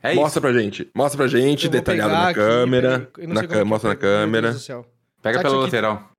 É 0.03 0.15
Mostra 0.15 0.41
pra 0.41 0.53
gente. 0.53 0.89
Mostra 0.95 1.19
pra 1.19 1.27
gente, 1.27 1.65
Eu 1.67 1.71
detalhado 1.73 2.13
na 2.13 2.29
aqui, 2.29 2.35
câmera. 2.35 3.11
na 3.27 3.47
que 3.47 3.65
mostra 3.65 3.91
na 3.91 3.97
câmera. 3.97 4.51
Isso. 4.51 4.85
Pega 5.21 5.39
Tá 5.39 5.43
pela 5.43 5.55
isso 5.57 5.65
aqui. 5.65 5.77
lateral. 5.77 6.11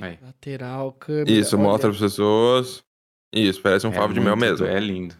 Aí. 0.00 0.18
Lateral, 0.22 0.92
câmera. 0.92 1.30
Isso, 1.30 1.56
olha. 1.56 1.64
mostra 1.64 1.88
pras 1.90 2.00
pessoas. 2.00 2.82
Isso, 3.34 3.60
parece 3.62 3.86
um 3.86 3.90
É 3.90 3.94
favo 3.94 4.12
de 4.14 4.20
mel 4.20 4.36
mesmo. 4.36 4.66
É 4.66 4.78
lindo. 4.78 5.14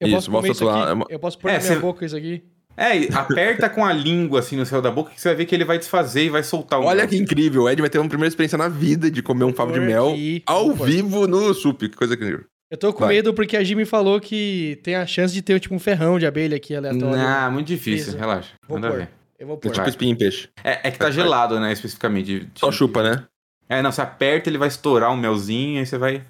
Eu 0.00 0.06
Isso, 0.08 0.16
posso 0.16 0.26
comer 0.30 0.36
mostra 0.48 0.52
isso 0.52 0.64
lá, 0.64 0.90
é 1.08 1.14
Eu 1.14 1.18
posso 1.18 1.38
pôr 1.38 1.48
É, 1.48 1.54
na 1.54 1.58
minha 1.60 1.72
você- 1.74 1.78
boca 1.80 2.04
isso 2.06 2.16
aqui? 2.16 2.42
É, 2.76 3.12
aperta 3.12 3.68
com 3.68 3.84
a 3.84 3.92
língua 3.92 4.38
assim 4.38 4.54
no 4.54 4.64
céu 4.64 4.80
da 4.80 4.88
boca 4.88 5.10
que 5.12 5.20
você 5.20 5.28
vai 5.30 5.36
ver 5.38 5.46
que 5.46 5.54
ele 5.54 5.64
vai 5.64 5.78
desfazer 5.78 6.26
e 6.26 6.28
vai 6.28 6.44
soltar 6.44 6.78
o 6.78 6.84
Olha 6.84 6.98
mel. 7.00 7.08
que 7.08 7.16
incrível, 7.16 7.64
o 7.64 7.68
Ed 7.68 7.80
vai 7.80 7.90
ter 7.90 7.98
uma 7.98 8.08
primeira 8.08 8.28
experiência 8.28 8.56
na 8.56 8.68
vida 8.68 9.10
de 9.10 9.20
comer 9.20 9.44
um 9.44 9.52
favo 9.52 9.72
de 9.72 9.80
mel 9.80 10.10
aqui. 10.10 10.44
ao 10.46 10.68
Opa. 10.68 10.84
vivo 10.84 11.26
no 11.26 11.52
sup. 11.52 11.80
Que 11.88 11.96
coisa 11.96 12.14
incrível. 12.14 12.44
Eu 12.70 12.76
tô 12.78 12.92
com 12.92 13.00
Vai. 13.00 13.14
medo 13.16 13.34
porque 13.34 13.56
a 13.56 13.64
Jimmy 13.64 13.84
falou 13.84 14.20
que 14.20 14.78
tem 14.84 14.94
a 14.94 15.04
chance 15.06 15.34
de 15.34 15.42
ter 15.42 15.58
tipo 15.58 15.74
um 15.74 15.78
ferrão 15.80 16.20
de 16.20 16.26
abelha 16.26 16.56
aqui 16.56 16.72
aleatório. 16.76 17.16
Não, 17.16 17.50
muito 17.50 17.66
difícil, 17.66 18.10
Isso. 18.10 18.16
relaxa. 18.18 18.50
Vou 18.68 18.76
Manda 18.78 18.90
pôr. 18.92 18.98
ver. 19.00 19.08
Eu 19.40 19.46
vou 19.48 19.56
É 19.56 19.58
pôr. 19.60 19.68
tipo 19.72 19.80
Vai. 19.82 19.88
espinho 19.88 20.12
em 20.12 20.16
peixe. 20.16 20.48
É, 20.62 20.86
é 20.86 20.90
que 20.92 20.98
tá 20.98 21.06
vai. 21.06 21.12
gelado, 21.12 21.58
né, 21.58 21.72
especificamente. 21.72 22.48
Só 22.54 22.70
chupa, 22.70 23.02
né? 23.02 23.24
É, 23.68 23.82
não, 23.82 23.92
você 23.92 24.00
aperta, 24.00 24.48
ele 24.48 24.58
vai 24.58 24.68
estourar 24.68 25.12
um 25.12 25.16
melzinho, 25.16 25.78
aí 25.80 25.86
você 25.86 25.98
vai. 25.98 26.26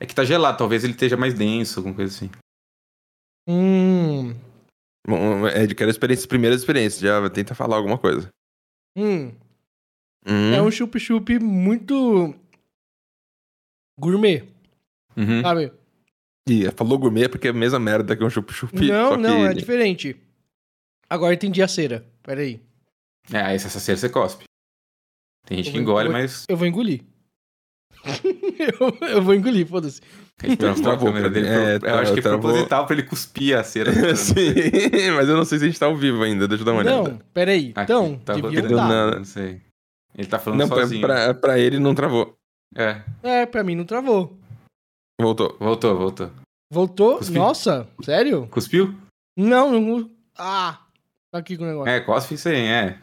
É 0.00 0.06
que 0.06 0.14
tá 0.14 0.24
gelado, 0.24 0.58
talvez 0.58 0.84
ele 0.84 0.92
esteja 0.94 1.16
mais 1.16 1.34
denso, 1.34 1.78
alguma 1.80 1.94
coisa 1.94 2.14
assim. 2.14 2.30
Hum. 3.48 4.34
Bom, 5.06 5.46
É 5.46 5.66
de 5.66 5.74
quero 5.74 5.90
experiências, 5.90 6.26
primeiras 6.26 6.60
experiências. 6.60 7.00
Já 7.00 7.28
tenta 7.30 7.54
falar 7.54 7.76
alguma 7.76 7.98
coisa. 7.98 8.28
Hum. 8.96 9.32
Hum. 10.26 10.52
É 10.54 10.60
um 10.60 10.70
chup-chup 10.70 11.38
muito 11.38 12.34
gourmet, 13.98 14.42
Uhum. 15.16 15.42
sabe? 15.42 15.72
Ih, 16.48 16.70
falou 16.72 16.98
gourmet 16.98 17.28
porque 17.28 17.48
é 17.48 17.50
a 17.50 17.54
mesma 17.54 17.78
merda 17.78 18.16
que 18.16 18.24
um 18.24 18.30
chup-chup. 18.30 18.74
não, 18.88 19.10
só 19.10 19.16
não, 19.16 19.42
que- 19.42 19.46
é 19.50 19.54
diferente. 19.54 20.16
Agora 21.08 21.34
entendi 21.34 21.62
a 21.62 21.68
cera. 21.68 22.04
Pera 22.22 22.40
aí. 22.40 22.60
É, 23.32 23.40
aí 23.40 23.56
essa 23.56 23.68
cera 23.80 23.96
você 23.98 24.08
cospe. 24.08 24.44
Tem 25.46 25.56
gente 25.58 25.68
Eu 25.68 25.72
que 25.72 25.78
engole, 25.78 26.08
mas. 26.10 26.44
Eu 26.48 26.56
vou 26.56 26.66
engolir. 26.66 27.02
eu, 28.04 29.08
eu 29.08 29.22
vou 29.22 29.34
engolir, 29.34 29.66
foda-se. 29.66 30.00
A 30.42 30.46
gente 30.48 30.58
travou 30.82 31.08
a 31.08 31.12
câmera 31.12 31.30
dele. 31.30 31.48
é, 31.48 31.78
pro- 31.78 31.88
eu 31.88 31.94
acho 31.96 32.12
que 32.12 32.18
é 32.18 32.22
travou. 32.22 32.40
proposital 32.40 32.86
pra 32.86 32.94
ele 32.94 33.02
cuspir 33.04 33.56
a 33.58 33.64
cera. 33.64 33.90
Sim, 34.14 34.52
mas 35.16 35.28
eu 35.28 35.36
não 35.36 35.44
sei 35.46 35.58
se 35.58 35.64
a 35.64 35.66
gente 35.68 35.78
tá 35.80 35.86
ao 35.86 35.96
vivo 35.96 36.22
ainda. 36.22 36.46
Deixa 36.46 36.60
eu 36.62 36.66
dar 36.66 36.72
uma 36.72 36.80
olhada. 36.82 37.08
Não, 37.10 37.18
pera 37.32 37.52
aí. 37.52 37.72
Aqui, 37.74 37.80
Então, 37.92 38.18
tá 38.18 38.34
devia 38.34 38.60
estar. 38.60 38.88
Não. 38.88 39.10
Não 39.18 39.24
sei. 39.24 39.62
Ele 40.14 40.28
tá 40.28 40.38
falando 40.38 40.60
Não, 40.60 40.68
pra, 40.68 40.80
sozinho. 40.82 41.00
pra, 41.00 41.34
pra 41.34 41.58
ele 41.58 41.78
não 41.78 41.94
travou. 41.94 42.34
É, 42.74 43.02
É, 43.22 43.46
pra 43.46 43.64
mim 43.64 43.74
não 43.74 43.84
travou. 43.84 44.36
Voltou. 45.20 45.56
voltou, 45.58 45.96
voltou. 45.96 46.30
Voltou? 46.70 47.18
Cuspi. 47.18 47.34
Nossa, 47.34 47.88
sério? 48.02 48.46
Cuspiu? 48.48 48.94
Não, 49.38 49.72
não. 49.80 50.10
Ah, 50.36 50.80
tá 51.32 51.38
aqui 51.38 51.56
com 51.56 51.64
o 51.64 51.66
negócio. 51.66 51.88
É, 51.90 52.00
cospe 52.00 52.34
isso 52.34 52.48
aí, 52.48 52.56
é. 52.66 52.98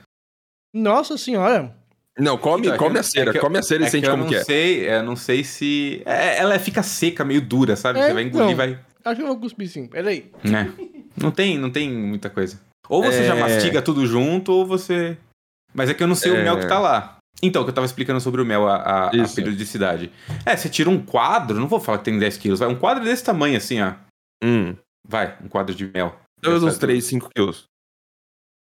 Nossa 0.75 1.17
senhora. 1.17 1.75
Não, 2.20 2.38
come, 2.38 2.63
Então, 2.67 2.75
é 2.75 2.77
come 2.77 3.00
a 3.00 3.03
cera. 3.03 3.29
é 3.32 3.34
que- 3.34 3.39
come 3.39 3.58
a 3.58 3.63
cera 3.63 3.84
e 3.84 3.88
É 3.88 3.89
sente 3.89 4.08
como 4.10 4.24
não 4.24 4.29
que 4.29 4.36
é. 4.36 4.43
sei, 4.43 4.88
eu 4.89 5.01
não 5.03 5.15
sei 5.15 5.43
se. 5.43 6.03
é, 6.05 6.38
ela 6.38 6.60
fica 6.60 6.84
seca, 6.84 7.25
meio 7.25 7.41
dura, 7.41 7.75
sabe? 7.75 8.00
É, 8.00 8.08
Você 8.08 8.13
vai 8.13 8.24
engolir, 8.24 8.46
então. 8.53 8.58
vai. 8.58 8.79
Acho 9.05 9.15
que 9.17 9.22
eu 9.24 9.27
vou 9.27 9.39
cuspir 9.39 9.67
sim. 9.67 9.88
Pera 9.88 10.10
aí. 10.10 10.32
Né? 10.43 10.72
Não 11.17 11.32
tem, 11.32 11.58
não 11.58 11.70
tem 11.72 11.91
muita 11.91 12.29
coisa. 12.29 12.60
Ou 12.88 13.01
você 13.03 13.20
É. 13.20 13.24
já 13.27 13.36
mastiga 13.36 13.82
tudo 13.82 14.05
junto, 14.05 14.51
ou 14.51 14.65
você. 14.65 15.17
Mas 15.74 15.89
é 15.89 15.93
que 15.93 16.03
eu 16.03 16.08
não 16.08 16.15
sei 16.15 16.32
o 16.32 16.36
É. 16.36 16.43
mel 16.43 16.60
que 16.60 16.67
tá 16.67 16.79
lá. 16.79 17.17
Então, 17.41 17.63
que 17.63 17.70
eu 17.72 17.74
tava 17.74 17.86
explicando 17.86 18.22
sobre 18.22 18.41
o 18.41 18.46
mel, 18.46 18.67
a, 18.67 18.75
a- 18.75 19.08
a 19.08 19.27
periodicidade. 19.36 20.12
É, 20.46 20.55
você 20.55 20.70
tira 20.70 20.89
um 20.89 21.03
quadro, 21.03 21.60
não 21.60 21.67
vou 21.67 21.79
falar 21.79 21.98
que 21.98 22.05
tem 22.05 22.17
10 22.20 22.38
quilos, 22.38 22.60
vai 22.60 22.70
um 22.70 22.75
quadro 22.75 23.03
desse 23.03 23.24
tamanho 23.24 23.58
assim, 23.58 23.82
ó. 23.82 23.93
Hum. 24.43 24.75
Vai, 25.05 25.36
um 25.43 25.48
quadro 25.50 25.74
de 25.75 25.88
mel. 25.88 26.15
Uns 26.46 26.62
sai 26.62 26.79
3, 26.79 27.03
5 27.05 27.29
quilos. 27.36 27.65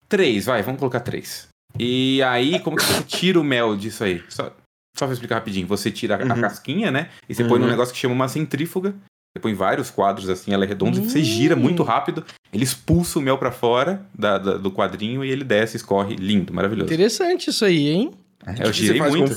Três, 0.08 0.46
vai, 0.46 0.62
vamos 0.62 0.78
colocar 0.78 1.00
três. 1.00 1.48
E 1.78 2.22
aí, 2.22 2.58
como 2.60 2.76
que 2.76 2.84
você 2.84 3.02
tira 3.02 3.40
o 3.40 3.44
mel 3.44 3.76
disso 3.76 4.04
aí? 4.04 4.22
Só, 4.28 4.52
só 4.96 5.06
pra 5.06 5.12
explicar 5.12 5.34
rapidinho. 5.36 5.66
Você 5.66 5.90
tira 5.90 6.16
a- 6.16 6.32
a 6.32 6.34
Uhum. 6.34 6.40
casquinha, 6.40 6.90
né? 6.90 7.10
E 7.28 7.34
você 7.34 7.44
põe 7.44 7.58
num 7.58 7.64
Uhum. 7.66 7.70
negócio 7.70 7.92
que 7.94 8.00
chama 8.00 8.14
uma 8.14 8.28
centrífuga. 8.28 8.94
Você 9.36 9.40
põe 9.42 9.52
vários 9.54 9.90
quadros 9.90 10.30
assim, 10.30 10.52
ela 10.54 10.64
é 10.64 10.68
redonda, 10.68 10.98
Hum. 10.98 11.08
você 11.08 11.22
gira 11.22 11.54
muito 11.54 11.82
rápido, 11.82 12.24
ele 12.50 12.64
expulsa 12.64 13.18
o 13.18 13.22
mel 13.22 13.36
pra 13.36 13.52
fora 13.52 14.00
da- 14.18 14.38
da- 14.38 14.56
do 14.56 14.70
quadrinho 14.72 15.22
e 15.22 15.30
ele 15.30 15.44
desce, 15.44 15.76
escorre, 15.76 16.16
lindo, 16.16 16.54
maravilhoso. 16.54 16.86
Interessante 16.90 17.50
isso 17.50 17.62
aí, 17.64 17.88
hein? 17.88 18.12
É, 18.46 18.66
eu 18.66 18.72
girei 18.72 19.00
muito. 19.02 19.32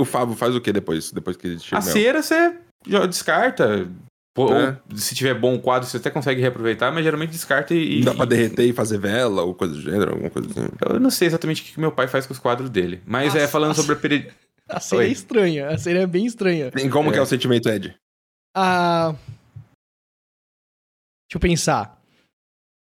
o 0.00 0.04
Fábio? 0.04 0.34
Faz 0.34 0.56
o 0.56 0.60
que 0.60 0.72
depois? 0.72 1.12
Depois 1.12 1.36
que 1.36 1.46
ele 1.46 1.56
tira 1.58 1.76
A 1.78 1.80
o 1.80 1.84
mel? 1.84 1.92
cera 1.92 2.22
você 2.22 2.56
já 2.86 3.06
descarta. 3.06 3.86
Pô, 4.34 4.52
É. 4.54 4.78
ou, 4.90 4.96
se 4.96 5.14
tiver 5.14 5.34
bom 5.34 5.54
o 5.56 5.60
quadro, 5.60 5.88
você 5.88 5.96
até 5.96 6.10
consegue 6.10 6.40
reaproveitar, 6.40 6.92
mas 6.92 7.02
geralmente 7.04 7.30
descarta 7.30 7.74
e. 7.74 8.02
Dá 8.02 8.14
pra 8.14 8.24
derreter 8.24 8.64
e 8.64 8.72
fazer 8.72 8.98
vela 8.98 9.42
ou 9.42 9.54
coisa 9.54 9.74
do 9.74 9.80
gênero, 9.80 10.12
alguma 10.12 10.30
coisa 10.30 10.48
assim. 10.48 10.68
Eu 10.88 11.00
não 11.00 11.10
sei 11.10 11.26
exatamente 11.28 11.62
o 11.62 11.64
que 11.64 11.80
meu 11.80 11.90
pai 11.90 12.06
faz 12.06 12.26
com 12.26 12.32
os 12.32 12.38
quadros 12.38 12.70
dele. 12.70 13.02
Mas 13.04 13.34
é 13.34 13.48
falando 13.48 13.70
nossa. 13.70 13.80
sobre 13.82 13.94
a 13.94 13.98
peri... 13.98 14.30
A 14.70 14.80
cena 14.80 15.00
Oi. 15.00 15.08
é 15.08 15.10
estranha. 15.10 15.68
A 15.70 15.78
cena 15.78 16.00
é 16.00 16.06
bem 16.06 16.26
estranha. 16.26 16.70
E 16.76 16.88
como 16.90 17.08
É. 17.08 17.12
que 17.14 17.18
é 17.18 17.22
o 17.22 17.26
sentimento, 17.26 17.70
Ed? 17.70 17.96
Ah. 18.54 19.14
Deixa 21.24 21.36
eu 21.36 21.40
pensar. 21.40 21.98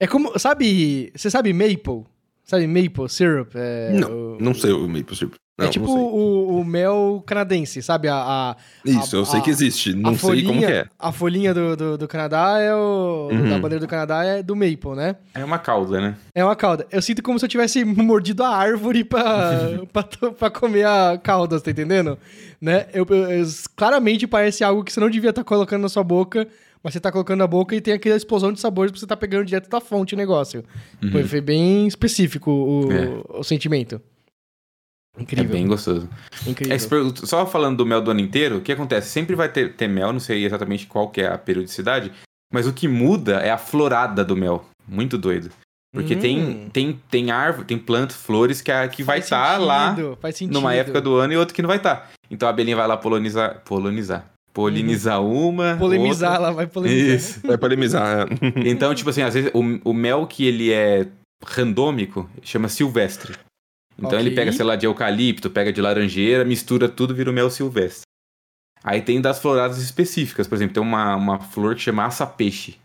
É 0.01 0.07
como. 0.07 0.39
Sabe. 0.39 1.13
Você 1.15 1.31
sabe 1.31 1.53
maple? 1.53 2.05
Sabe 2.45 2.67
maple 2.67 3.09
syrup? 3.11 3.51
É, 3.55 3.91
o- 4.09 4.39
Não 4.41 4.55
sei 4.55 4.73
o 4.73 4.89
maple 4.89 5.15
syrup. 5.15 5.35
Não, 5.59 5.67
é 5.67 5.69
tipo 5.71 5.87
não 5.87 5.95
sei. 5.95 6.03
o, 6.03 6.61
o 6.61 6.65
mel 6.67 7.23
canadense, 7.27 7.81
sabe? 7.83 8.09
A, 8.09 8.17
a, 8.17 8.57
Isso, 8.85 9.17
a- 9.17 9.19
eu 9.21 9.25
sei 9.25 9.41
a- 9.41 9.43
que 9.43 9.49
existe. 9.49 9.95
Não 9.95 10.11
sei 10.11 10.19
folhinha, 10.19 10.47
como 10.49 10.61
que 10.61 10.67
é. 10.67 10.87
A 10.99 11.11
folhinha 11.13 11.55
do, 11.55 11.75
do, 11.77 11.99
do 11.99 12.07
Canadá 12.09 12.59
é 12.61 12.75
o. 12.75 13.31
Uhum. 13.33 13.49
Da 13.49 13.59
bandeira 13.59 13.81
do 13.81 13.89
Canadá 13.89 14.23
é 14.23 14.43
do 14.43 14.55
maple, 14.55 14.95
né? 14.95 15.17
É 15.35 15.43
uma 15.43 15.59
cauda, 15.59 15.99
né? 16.01 16.17
É 16.35 16.45
uma 16.45 16.55
cauda. 16.55 16.87
Eu 16.91 17.01
sinto 17.01 17.23
como 17.23 17.39
se 17.39 17.45
eu 17.47 17.49
tivesse 17.49 17.83
mordido 17.87 18.43
a 18.45 18.49
árvore 18.51 19.03
pra, 19.03 19.61
pra, 19.91 20.03
pra 20.33 20.51
comer 20.51 20.87
a 20.87 21.19
cauda, 21.23 21.59
tá 21.59 21.71
entendendo? 21.71 22.19
Né? 22.61 22.87
Eu, 22.93 23.07
eu- 23.09 23.47
claramente 23.75 24.27
parece 24.27 24.63
algo 24.63 24.85
que 24.85 24.93
você 24.93 25.01
não 25.01 25.09
devia 25.09 25.31
estar 25.31 25.43
colocando 25.43 25.81
na 25.83 25.89
sua 25.89 26.05
boca, 26.05 26.47
mas 26.85 26.93
você 26.93 27.01
tá 27.01 27.11
colocando 27.11 27.39
na 27.39 27.47
boca 27.47 27.75
e 27.75 27.81
tem 27.81 27.95
aquela 27.95 28.17
explosão 28.17 28.53
de 28.53 28.61
sabores 28.61 28.91
porque 28.93 29.01
você 29.01 29.07
tá 29.07 29.17
pegando 29.17 29.47
direto 29.47 29.71
da 29.71 29.81
fonte 29.81 30.13
o 30.13 30.19
negócio. 30.19 30.63
Uhum. 31.03 31.13
Foi, 31.13 31.25
foi 31.25 31.41
bem 31.41 31.87
específico 31.87 32.51
o, 32.51 32.93
É. 32.93 33.39
o 33.39 33.43
sentimento. 33.43 34.01
É 35.19 35.23
Incrível. 35.23 35.51
bem 35.53 35.67
gostoso. 35.67 36.09
incrível. 36.47 36.75
É, 36.75 36.79
se 36.79 36.89
pergunta- 36.89 37.25
só 37.27 37.47
falando 37.47 37.79
do 37.79 37.87
mel 37.87 38.01
do 38.03 38.11
ano 38.11 38.21
inteiro, 38.21 38.59
o 38.59 38.61
que 38.61 38.73
acontece? 38.73 39.09
Sempre 39.11 39.35
vai 39.35 39.49
ter, 39.49 39.73
ter 39.75 39.89
mel, 39.89 40.13
não 40.13 40.21
sei 40.21 40.45
exatamente 40.45 40.87
qual 40.87 41.09
que 41.09 41.21
é 41.23 41.27
a 41.29 41.39
periodicidade, 41.39 42.13
mas 42.53 42.67
o 42.67 42.73
que 42.73 42.87
muda 42.87 43.37
é 43.41 43.51
a 43.51 43.59
florada 43.59 44.25
do 44.25 44.37
mel. 44.37 44.65
Muito 44.87 45.17
doido. 45.19 45.51
Porque 45.95 46.15
Hum. 46.15 46.19
tem, 46.21 46.69
tem, 46.71 47.01
tem 47.11 47.31
árvore, 47.31 47.65
tem 47.67 47.79
plantas, 47.79 48.17
flores 48.17 48.61
que, 48.61 48.71
a, 48.71 48.87
que 48.87 49.03
vai 49.03 49.21
estar 49.21 49.59
lá 49.59 49.97
Faz 50.21 50.37
sentido. 50.37 50.53
numa 50.55 50.75
época 50.75 51.01
do 51.01 51.15
ano 51.15 51.33
e 51.33 51.37
outra 51.37 51.55
que 51.55 51.63
não 51.63 51.69
vai 51.69 51.79
estar. 51.79 52.11
Então 52.31 52.47
a 52.47 52.51
abelhinha 52.51 52.77
vai 52.77 52.87
lá 52.87 52.97
polonizar. 52.99 53.63
Polonizar. 53.65 54.27
Polinizar 54.53 55.23
uma. 55.23 55.77
Polemizar, 55.79 56.33
outra. 56.33 56.45
ela 56.47 56.53
vai 56.55 56.67
polemizar. 56.67 57.17
Isso. 57.17 57.41
Vai 57.47 57.57
polemizar. 57.59 58.27
Então, 58.65 58.95
tipo 58.95 59.09
assim, 59.11 59.23
às 59.23 59.33
vezes 59.35 59.51
o, 59.55 59.91
o 59.91 59.95
mel 59.95 60.27
que 60.27 60.47
ele 60.47 60.73
é 60.73 61.07
randômico 61.45 62.29
chama 62.43 62.69
silvestre. 62.69 63.35
Então 63.99 64.19
ele 64.19 64.29
Ok. 64.31 64.35
pega, 64.37 64.53
sei 64.53 64.65
lá, 64.65 64.77
de 64.77 64.87
eucalipto, 64.87 65.49
pega 65.51 65.73
de 65.73 65.81
laranjeira, 65.81 66.45
mistura 66.45 66.89
tudo, 66.89 67.15
vira 67.15 67.31
o 67.31 67.33
mel 67.33 67.51
silvestre. 67.51 68.03
Aí 68.85 69.01
tem 69.03 69.21
das 69.21 69.39
floradas 69.41 69.79
específicas, 69.79 70.47
por 70.47 70.55
exemplo, 70.55 70.75
tem 70.75 70.83
uma, 70.83 71.17
uma 71.17 71.41
flor 71.41 71.75
que 71.75 71.81
chama 71.81 72.05
açapeixe. 72.05 72.77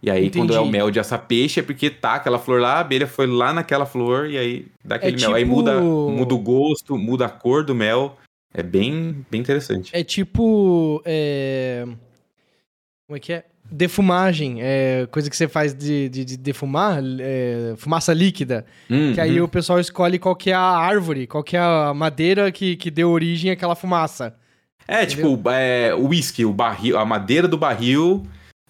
E 0.00 0.08
aí, 0.10 0.30
quando 0.30 0.54
é 0.54 0.58
o 0.58 0.62
Entendi. 0.62 0.72
mel 0.78 0.90
de 0.92 1.00
açapeixe, 1.00 1.58
é 1.58 1.62
porque 1.62 1.90
tá 1.90 2.14
aquela 2.14 2.38
flor 2.38 2.60
lá, 2.60 2.74
a 2.74 2.80
abelha 2.80 3.06
foi 3.06 3.26
lá 3.26 3.52
naquela 3.52 3.84
flor 3.84 4.30
e 4.30 4.38
aí 4.38 4.66
dá 4.84 4.94
aquele 4.94 5.16
É 5.16 5.20
mel. 5.20 5.34
Aí 5.34 5.42
tipo- 5.42 5.54
muda, 5.56 5.80
muda 5.80 6.34
o 6.34 6.38
gosto, 6.38 6.96
muda 6.96 7.26
a 7.26 7.28
cor 7.28 7.64
do 7.64 7.74
mel. 7.74 8.16
É 8.54 8.62
bem, 8.62 9.26
bem 9.28 9.40
interessante. 9.40 9.90
É 9.96 10.04
tipo. 10.04 11.02
é, 11.04 11.84
Como 13.08 13.16
é 13.16 13.18
que 13.20 13.32
é? 13.32 13.44
Defumagem. 13.70 14.58
É 14.60 15.06
coisa 15.10 15.28
que 15.28 15.36
você 15.36 15.46
faz 15.48 15.74
de, 15.74 16.08
de, 16.08 16.24
de 16.24 16.36
defumar, 16.36 17.00
é, 17.20 17.74
fumaça 17.76 18.12
líquida. 18.12 18.64
Hum, 18.90 19.12
Que 19.14 19.20
aí 19.20 19.40
hum. 19.40 19.44
o 19.44 19.48
pessoal 19.48 19.78
escolhe 19.78 20.18
qual 20.18 20.34
que 20.34 20.50
é 20.50 20.54
a 20.54 20.60
árvore, 20.60 21.26
qual 21.26 21.42
que 21.44 21.56
é 21.56 21.60
a 21.60 21.92
madeira 21.94 22.50
que, 22.50 22.76
que 22.76 22.90
deu 22.90 23.10
origem 23.10 23.50
àquela 23.50 23.74
fumaça. 23.74 24.34
É, 24.86 25.02
Entendeu? 25.04 25.36
tipo, 25.36 25.50
é, 25.50 25.94
o 25.94 26.06
whisky, 26.08 26.44
o 26.46 26.52
barril, 26.52 26.96
a 26.98 27.04
madeira 27.04 27.46
do 27.46 27.58
barril 27.58 28.22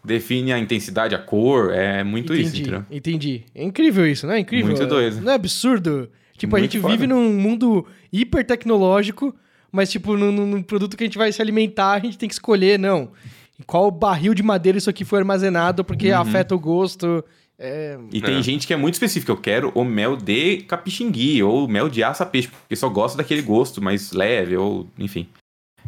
define 0.04 0.52
a 0.52 0.58
intensidade, 0.58 1.14
a 1.14 1.18
cor. 1.18 1.72
É 1.72 2.02
muito 2.02 2.34
isso, 2.34 2.48
entendi, 2.50 2.60
entendeu? 2.62 2.84
entendi. 2.90 3.44
É 3.54 3.62
incrível 3.62 4.06
isso, 4.06 4.26
não 4.26 4.34
é 4.34 4.40
incrível? 4.40 4.66
Muito 4.74 4.86
doido. 4.86 5.20
Não 5.20 5.30
é 5.32 5.34
absurdo? 5.36 6.10
Tipo, 6.36 6.56
a 6.56 6.58
Muito 6.58 6.72
gente 6.72 6.82
foda. 6.82 6.94
vive 6.94 7.06
num 7.06 7.32
mundo 7.32 7.86
hiper 8.12 8.44
tecnológico, 8.44 9.34
mas 9.72 9.90
tipo, 9.90 10.16
num- 10.16 10.30
num 10.32 10.62
produto 10.62 10.96
que 10.96 11.02
a 11.04 11.06
gente 11.06 11.18
vai 11.18 11.30
se 11.32 11.42
alimentar, 11.42 11.92
a 11.94 11.98
gente 11.98 12.16
tem 12.16 12.28
que 12.28 12.34
escolher, 12.34 12.78
não. 12.78 13.10
Em 13.60 13.62
qual 13.64 13.90
barril 13.90 14.34
de 14.34 14.42
madeira 14.42 14.78
isso 14.78 14.88
aqui 14.90 15.04
foi 15.04 15.18
armazenado, 15.18 15.84
porque 15.84 16.10
Uhum. 16.12 16.18
afeta 16.18 16.54
o 16.54 16.58
gosto. 16.58 17.24
É, 17.58 17.98
E 18.12 18.20
tem 18.20 18.38
É. 18.38 18.42
gente 18.42 18.66
que 18.66 18.72
é 18.72 18.76
muito 18.76 18.94
específica. 18.94 19.32
Eu 19.32 19.36
quero 19.36 19.72
o 19.74 19.82
mel 19.84 20.16
de 20.16 20.58
capixingui 20.58 21.42
ou 21.42 21.64
o 21.64 21.68
mel 21.68 21.88
de 21.88 22.04
aça-peixe, 22.04 22.48
porque 22.48 22.76
só 22.76 22.88
gosta 22.88 23.18
daquele 23.18 23.42
gosto 23.42 23.82
mais 23.82 24.12
leve 24.12 24.56
ou, 24.56 24.86
enfim. 24.96 25.28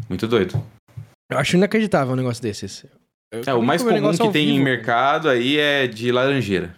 Muito 0.08 0.26
doido. 0.26 0.60
Eu 1.30 1.38
acho 1.38 1.56
inacreditável 1.56 2.12
um 2.12 2.16
negócio 2.16 2.42
desses. 2.42 2.84
Eu 3.32 3.42
É, 3.46 3.54
o 3.54 3.62
mais 3.62 3.82
um 3.82 3.88
comum 3.88 4.10
que 4.10 4.30
tem 4.32 4.48
em 4.48 4.52
vivo. 4.54 4.64
mercado 4.64 5.28
aí 5.28 5.56
é 5.58 5.86
de 5.86 6.10
laranjeira. 6.10 6.74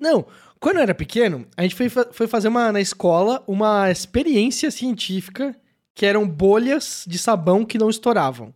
Não, 0.00 0.24
quando 0.58 0.76
eu 0.76 0.82
era 0.82 0.94
pequeno, 0.94 1.46
a 1.54 1.62
gente 1.62 1.74
foi, 1.74 1.90
foi 1.90 2.26
fazer 2.26 2.48
uma, 2.48 2.72
na 2.72 2.80
escola 2.80 3.42
uma 3.46 3.90
experiência 3.90 4.70
científica 4.70 5.54
que 5.94 6.06
eram 6.06 6.26
bolhas 6.26 7.04
de 7.06 7.18
sabão 7.18 7.66
que 7.66 7.76
não 7.76 7.90
estouravam. 7.90 8.54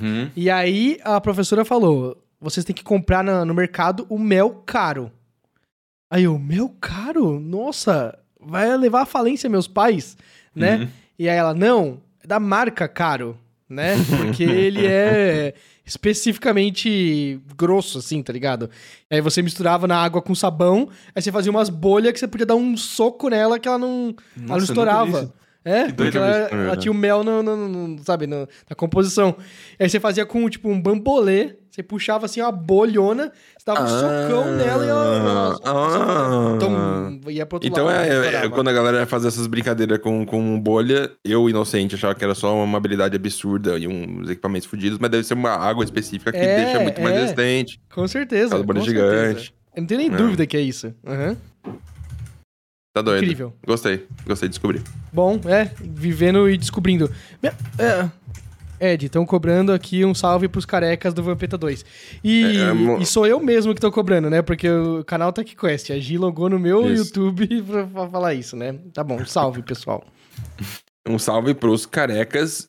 Uhum. 0.00 0.30
E 0.34 0.48
aí 0.50 0.98
a 1.04 1.20
professora 1.20 1.64
falou: 1.64 2.16
vocês 2.40 2.64
têm 2.64 2.74
que 2.74 2.82
comprar 2.84 3.22
na- 3.22 3.44
no 3.44 3.54
mercado 3.54 4.06
o 4.08 4.18
mel 4.18 4.62
caro. 4.66 5.10
Aí 6.10 6.24
eu, 6.24 6.38
mel 6.38 6.74
caro? 6.80 7.38
Nossa, 7.40 8.18
vai 8.40 8.76
levar 8.76 9.02
à 9.02 9.06
falência 9.06 9.48
meus 9.48 9.66
pais, 9.68 10.16
né? 10.54 10.76
Uhum. 10.76 10.88
E 11.18 11.28
aí 11.28 11.36
ela, 11.36 11.54
não, 11.54 12.00
é 12.22 12.26
da 12.26 12.38
marca 12.40 12.86
caro, 12.88 13.36
né? 13.68 13.94
Porque 14.18 14.42
ele 14.44 14.86
é 14.86 15.54
especificamente 15.84 17.40
grosso, 17.56 17.98
assim, 17.98 18.22
tá 18.22 18.32
ligado? 18.32 18.70
Aí 19.10 19.20
você 19.20 19.42
misturava 19.42 19.86
na 19.86 19.96
água 19.96 20.22
com 20.22 20.34
sabão, 20.34 20.88
aí 21.14 21.20
você 21.22 21.32
fazia 21.32 21.50
umas 21.50 21.68
bolhas 21.68 22.12
que 22.12 22.18
você 22.18 22.28
podia 22.28 22.46
dar 22.46 22.54
um 22.54 22.76
soco 22.76 23.28
nela 23.28 23.58
que 23.58 23.68
ela 23.68 23.78
não, 23.78 24.14
ela 24.36 24.36
não 24.36 24.46
Nossa, 24.46 24.46
nunca 24.46 24.56
vi 24.58 24.62
estourava. 24.64 25.34
É, 25.64 25.86
Que 25.86 25.92
porque 25.92 26.16
ela, 26.18 26.46
isso, 26.46 26.54
na 26.56 26.62
ela 26.64 26.76
tinha 26.76 26.90
o 26.90 26.94
mel 26.94 27.22
no, 27.22 27.42
no- 27.42 27.68
no- 27.68 28.04
sabe, 28.04 28.26
no- 28.26 28.48
na 28.68 28.74
composição. 28.76 29.36
Aí 29.78 29.88
você 29.88 30.00
fazia 30.00 30.26
com, 30.26 30.48
tipo, 30.50 30.68
um 30.68 30.80
bambolê, 30.80 31.54
você 31.70 31.82
puxava 31.84 32.26
assim 32.26 32.40
uma 32.42 32.50
bolhona, 32.50 33.30
você 33.56 33.64
dava 33.64 33.84
um 33.84 33.86
socão 33.86 34.56
nela 34.56 34.84
e 34.84 34.88
ela... 34.88 35.58
Ah. 35.64 36.58
Tum, 36.58 37.30
ia 37.30 37.46
pro 37.46 37.56
outro 37.56 37.68
Então 37.68 37.84
lado. 37.86 37.96
é, 38.04 38.08
é- 38.08 38.18
estourava. 38.24 38.50
quando 38.50 38.68
a 38.68 38.72
galera 38.72 39.06
faz 39.06 39.24
essas 39.24 39.46
brincadeiras 39.46 39.98
com, 40.00 40.26
com 40.26 40.58
bolha, 40.60 41.10
eu, 41.24 41.48
inocente, 41.48 41.94
achava 41.94 42.14
que 42.14 42.24
era 42.24 42.34
só 42.34 42.54
uma 42.56 42.76
habilidade 42.78 43.14
absurda 43.14 43.78
e 43.78 43.86
uns 43.86 44.28
equipamentos 44.30 44.66
fodidos, 44.66 44.98
mas 44.98 45.10
deve 45.10 45.22
ser 45.24 45.34
uma 45.34 45.50
água 45.50 45.84
específica 45.84 46.32
que 46.32 46.38
É, 46.38 46.64
deixa 46.64 46.80
muito 46.80 47.00
mais 47.00 47.14
é. 47.14 47.20
resistente. 47.20 47.80
Com 47.94 48.06
certeza. 48.08 48.56
Com 48.64 48.80
gigante. 48.80 49.24
certeza. 49.34 49.52
Eu 49.76 49.80
não 49.82 49.86
tenho 49.86 50.00
nem 50.00 50.12
É. 50.12 50.16
dúvida 50.16 50.44
que 50.46 50.56
é 50.56 50.60
isso. 50.60 50.92
Aham. 51.06 51.36
Tá 52.94 53.00
doido. 53.00 53.22
Incrível. 53.22 53.54
Gostei, 53.66 54.06
gostei 54.26 54.48
de 54.48 54.54
descobrir. 54.54 54.82
Bom, 55.12 55.38
é, 55.46 55.70
vivendo 55.80 56.48
e 56.48 56.56
descobrindo. 56.56 57.10
Minha- 57.42 57.54
é, 57.78 58.10
Ed, 58.94 59.06
estão 59.06 59.24
cobrando 59.24 59.70
aqui 59.72 60.04
um 60.04 60.14
salve 60.14 60.48
pros 60.48 60.64
carecas 60.64 61.14
do 61.14 61.22
Vampeta 61.22 61.56
2. 61.56 61.84
E, 62.24 62.44
É, 62.44 62.60
é, 62.62 62.72
mo- 62.72 62.98
e 62.98 63.06
sou 63.06 63.26
eu 63.26 63.38
mesmo 63.38 63.74
que 63.74 63.80
tô 63.80 63.92
cobrando, 63.92 64.28
né? 64.28 64.42
Porque 64.42 64.68
o 64.68 65.04
canal 65.04 65.32
Tech 65.32 65.54
Quest, 65.54 65.90
a 65.90 65.98
Gi 65.98 66.18
logou 66.18 66.48
no 66.48 66.58
meu 66.58 66.90
Isso. 66.92 67.04
YouTube 67.04 67.46
pra, 67.62 67.86
pra 67.86 68.08
falar 68.08 68.34
isso, 68.34 68.56
né? 68.56 68.74
Tá 68.92 69.04
bom, 69.04 69.24
salve, 69.24 69.62
pessoal. 69.62 70.02
Um 71.06 71.18
salve 71.18 71.54
pros 71.54 71.84
carecas 71.86 72.68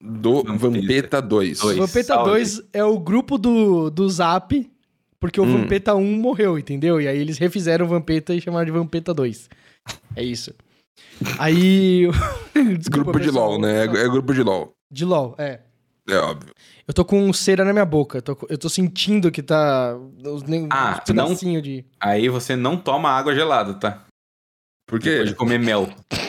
do 0.00 0.42
Vampeta. 0.42 0.58
Vampeta 0.58 1.22
2. 1.22 1.60
Dois. 1.60 1.78
Vampeta 1.78 2.04
salve. 2.14 2.30
2 2.30 2.62
é 2.72 2.84
o 2.84 2.98
grupo 2.98 3.38
do, 3.38 3.90
do 3.90 4.08
Zap, 4.08 4.68
porque 5.20 5.40
o 5.40 5.44
Hum. 5.44 5.58
Vampeta 5.62 5.94
1 5.94 6.18
morreu, 6.18 6.58
entendeu? 6.58 7.00
E 7.00 7.06
aí 7.06 7.18
eles 7.18 7.38
refizeram 7.38 7.86
o 7.86 7.88
Vampeta 7.88 8.34
e 8.34 8.40
chamaram 8.40 8.66
de 8.66 8.72
Vampeta 8.72 9.14
2. 9.14 9.48
É 10.16 10.22
isso. 10.24 10.52
Aí. 11.38 12.08
Desculpa, 12.78 13.12
Grupo 13.12 13.20
de. 13.20 13.30
LOL, 13.30 13.60
né? 13.60 13.80
É, 13.80 13.84
é 13.84 14.08
grupo 14.08 14.32
de 14.34 14.42
LOL. 14.42 14.72
De 14.90 15.04
LOL, 15.04 15.34
é. 15.38 15.60
É 16.08 16.16
óbvio. 16.16 16.52
Eu 16.86 16.92
tô 16.92 17.04
com 17.04 17.32
cera 17.32 17.64
na 17.64 17.72
minha 17.72 17.84
boca. 17.84 18.18
Eu 18.18 18.22
tô, 18.22 18.38
eu 18.48 18.58
tô 18.58 18.68
sentindo 18.68 19.30
que 19.30 19.42
tá. 19.42 19.96
Os, 19.96 20.42
Ah, 20.70 20.96
uns 20.98 21.04
pedacinhos 21.06 21.62
de. 21.62 21.84
Aí 21.98 22.28
você 22.28 22.54
não 22.56 22.76
toma 22.76 23.10
água 23.10 23.34
gelada, 23.34 23.74
tá? 23.74 24.04
Por 24.86 25.00
quê? 25.00 25.10
Depois 25.10 25.28
de 25.30 25.34
comer 25.34 25.58
mel. 25.58 25.88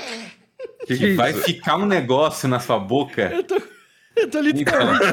Que 0.88 0.94
que 0.94 0.98
Que 1.00 1.06
é 1.14 1.16
vai 1.16 1.32
isso? 1.32 1.42
ficar 1.42 1.78
um 1.78 1.86
negócio 1.88 2.48
na 2.48 2.60
sua 2.60 2.78
boca. 2.78 3.24
Eu 3.34 3.44
tô 3.44 3.60
literalmente. 4.42 5.06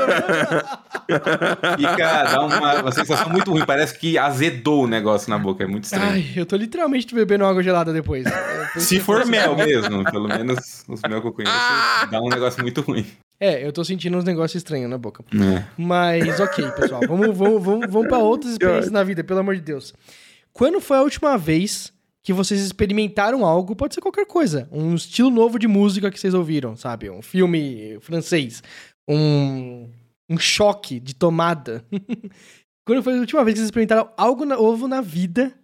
Fica, 1.76 2.22
dá 2.24 2.42
uma, 2.44 2.80
uma 2.82 2.92
sensação 2.92 3.28
muito 3.30 3.50
ruim. 3.50 3.64
Parece 3.66 3.98
que 3.98 4.16
azedou 4.18 4.84
o 4.84 4.86
negócio 4.86 5.28
na 5.30 5.38
boca. 5.38 5.64
É 5.64 5.66
muito 5.66 5.84
estranho. 5.84 6.04
Ai, 6.12 6.26
eu 6.36 6.46
tô 6.46 6.56
literalmente 6.56 7.14
bebendo 7.14 7.44
água 7.44 7.62
gelada 7.62 7.92
depois. 7.92 8.24
Eu 8.26 8.32
pensei 8.74 8.98
Se 8.98 9.00
for 9.00 9.18
fosse- 9.18 9.30
mel 9.30 9.56
mesmo, 9.56 10.04
pelo 10.10 10.28
menos 10.28 10.84
os 10.88 11.00
mel 11.02 11.20
que 11.20 11.26
eu 11.28 11.32
conheço, 11.32 11.52
dá 12.10 12.20
um 12.20 12.28
negócio 12.28 12.62
muito 12.62 12.80
ruim. 12.80 13.06
É, 13.40 13.66
eu 13.66 13.72
tô 13.72 13.84
sentindo 13.84 14.16
uns 14.16 14.24
negócios 14.24 14.60
estranhos 14.60 14.88
na 14.88 14.96
boca. 14.98 15.24
É. 15.34 15.64
Mas 15.76 16.38
ok, 16.38 16.70
pessoal. 16.72 17.00
Vamos, 17.08 17.36
vamos, 17.36 17.62
vamos, 17.62 17.86
vamos 17.90 18.08
pra 18.08 18.18
outras 18.18 18.52
experiências 18.52 18.92
na 18.92 19.02
vida, 19.02 19.24
pelo 19.24 19.40
amor 19.40 19.54
de 19.56 19.60
Deus. 19.62 19.92
Quando 20.52 20.80
foi 20.80 20.98
a 20.98 21.02
última 21.02 21.36
vez 21.36 21.92
que 22.22 22.32
vocês 22.32 22.60
experimentaram 22.60 23.44
algo, 23.44 23.74
pode 23.74 23.94
ser 23.94 24.00
qualquer 24.00 24.26
coisa, 24.26 24.68
um 24.70 24.94
estilo 24.94 25.28
novo 25.28 25.58
de 25.58 25.66
música 25.66 26.08
que 26.08 26.20
vocês 26.20 26.34
ouviram, 26.34 26.76
sabe? 26.76 27.10
Um 27.10 27.20
filme 27.20 27.98
francês, 28.00 28.62
um, 29.08 29.88
um 30.28 30.38
choque 30.38 30.98
de 31.00 31.14
tomada. 31.14 31.84
Quando 32.86 33.02
foi 33.02 33.16
a 33.16 33.20
última 33.20 33.44
vez 33.44 33.54
que 33.54 33.58
vocês 33.58 33.66
experimentaram 33.68 34.10
algo 34.16 34.44
novo 34.44 34.88
na 34.88 35.00
vida 35.00 35.54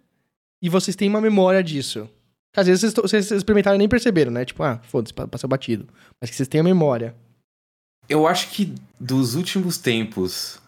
e 0.63 0.69
vocês 0.69 0.95
têm 0.95 1.09
uma 1.09 1.21
memória 1.21 1.63
disso? 1.63 2.09
Às 2.55 2.67
vezes 2.67 2.81
vocês, 2.93 2.93
vocês 3.25 3.31
experimentaram 3.31 3.75
e 3.75 3.79
nem 3.79 3.89
perceberam, 3.89 4.31
né? 4.31 4.45
Tipo, 4.45 4.63
ah, 4.63 4.79
foda-se, 4.83 5.13
pa- 5.13 5.27
passou 5.27 5.49
batido. 5.49 5.87
Mas 6.21 6.29
que 6.29 6.35
vocês 6.35 6.47
têm 6.47 6.61
a 6.61 6.63
memória. 6.63 7.15
Eu 8.07 8.25
acho 8.25 8.49
que 8.51 8.73
dos 8.99 9.35
últimos 9.35 9.77
tempos, 9.77 10.59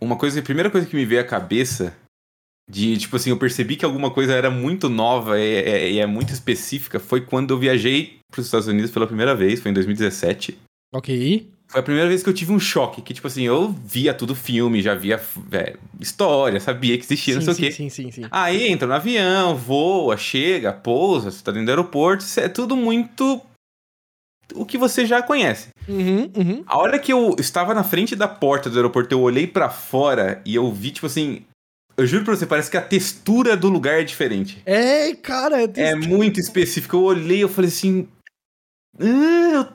uma 0.00 0.16
coisa, 0.16 0.38
a 0.38 0.42
primeira 0.42 0.70
coisa 0.70 0.86
que 0.86 0.94
me 0.94 1.04
veio 1.04 1.20
à 1.20 1.24
cabeça, 1.24 1.96
de 2.70 2.96
tipo 2.98 3.16
assim, 3.16 3.30
eu 3.30 3.38
percebi 3.38 3.76
que 3.76 3.84
alguma 3.84 4.10
coisa 4.10 4.32
era 4.32 4.50
muito 4.50 4.88
nova 4.88 5.38
e 5.40 5.42
é, 5.56 5.90
e 5.92 5.98
é 5.98 6.06
muito 6.06 6.32
específica, 6.32 7.00
foi 7.00 7.20
quando 7.22 7.52
eu 7.52 7.58
viajei 7.58 8.18
para 8.30 8.40
os 8.40 8.46
Estados 8.46 8.68
Unidos 8.68 8.90
pela 8.90 9.06
primeira 9.06 9.34
vez, 9.34 9.60
foi 9.60 9.70
em 9.70 9.74
2017. 9.74 10.56
Ok. 10.94 11.50
Foi 11.74 11.80
a 11.80 11.84
primeira 11.84 12.08
vez 12.08 12.22
que 12.22 12.28
eu 12.28 12.32
tive 12.32 12.52
um 12.52 12.60
choque, 12.60 13.02
que 13.02 13.12
tipo 13.12 13.26
assim, 13.26 13.42
eu 13.42 13.74
via 13.84 14.14
tudo 14.14 14.32
filme, 14.32 14.80
já 14.80 14.94
via 14.94 15.20
é, 15.50 15.74
história, 15.98 16.60
sabia 16.60 16.96
que 16.96 17.02
existia, 17.02 17.34
não 17.34 17.42
sei 17.42 17.52
sim, 17.54 17.60
o 17.62 17.64
quê. 17.64 17.72
sim, 17.72 17.90
sim, 17.90 18.12
sim, 18.12 18.22
sim. 18.22 18.28
Aí 18.30 18.68
entra 18.68 18.86
no 18.86 18.94
avião, 18.94 19.56
voa, 19.56 20.16
chega, 20.16 20.72
pousa, 20.72 21.32
você 21.32 21.42
tá 21.42 21.50
dentro 21.50 21.66
do 21.66 21.70
aeroporto, 21.70 22.24
é 22.36 22.48
tudo 22.48 22.76
muito 22.76 23.40
o 24.54 24.64
que 24.64 24.78
você 24.78 25.04
já 25.04 25.20
conhece. 25.20 25.70
Uhum, 25.88 26.30
uhum. 26.36 26.64
A 26.64 26.78
hora 26.78 26.96
que 26.96 27.12
eu 27.12 27.34
estava 27.40 27.74
na 27.74 27.82
frente 27.82 28.14
da 28.14 28.28
porta 28.28 28.70
do 28.70 28.76
aeroporto, 28.76 29.12
eu 29.12 29.20
olhei 29.20 29.48
pra 29.48 29.68
fora 29.68 30.40
e 30.44 30.54
eu 30.54 30.70
vi, 30.72 30.92
tipo 30.92 31.08
assim. 31.08 31.44
Eu 31.96 32.06
juro 32.06 32.24
pra 32.24 32.36
você, 32.36 32.46
parece 32.46 32.70
que 32.70 32.76
a 32.76 32.82
textura 32.82 33.56
do 33.56 33.68
lugar 33.68 34.00
é 34.00 34.04
diferente. 34.04 34.62
É, 34.64 35.12
cara, 35.16 35.62
é, 35.62 35.70
É 35.76 35.94
muito 35.96 36.38
específico. 36.38 36.96
Eu 36.96 37.02
olhei 37.02 37.42
eu 37.42 37.48
falei 37.48 37.66
assim. 37.66 38.06
"Ah, 39.00 39.04
eu, 39.04 39.66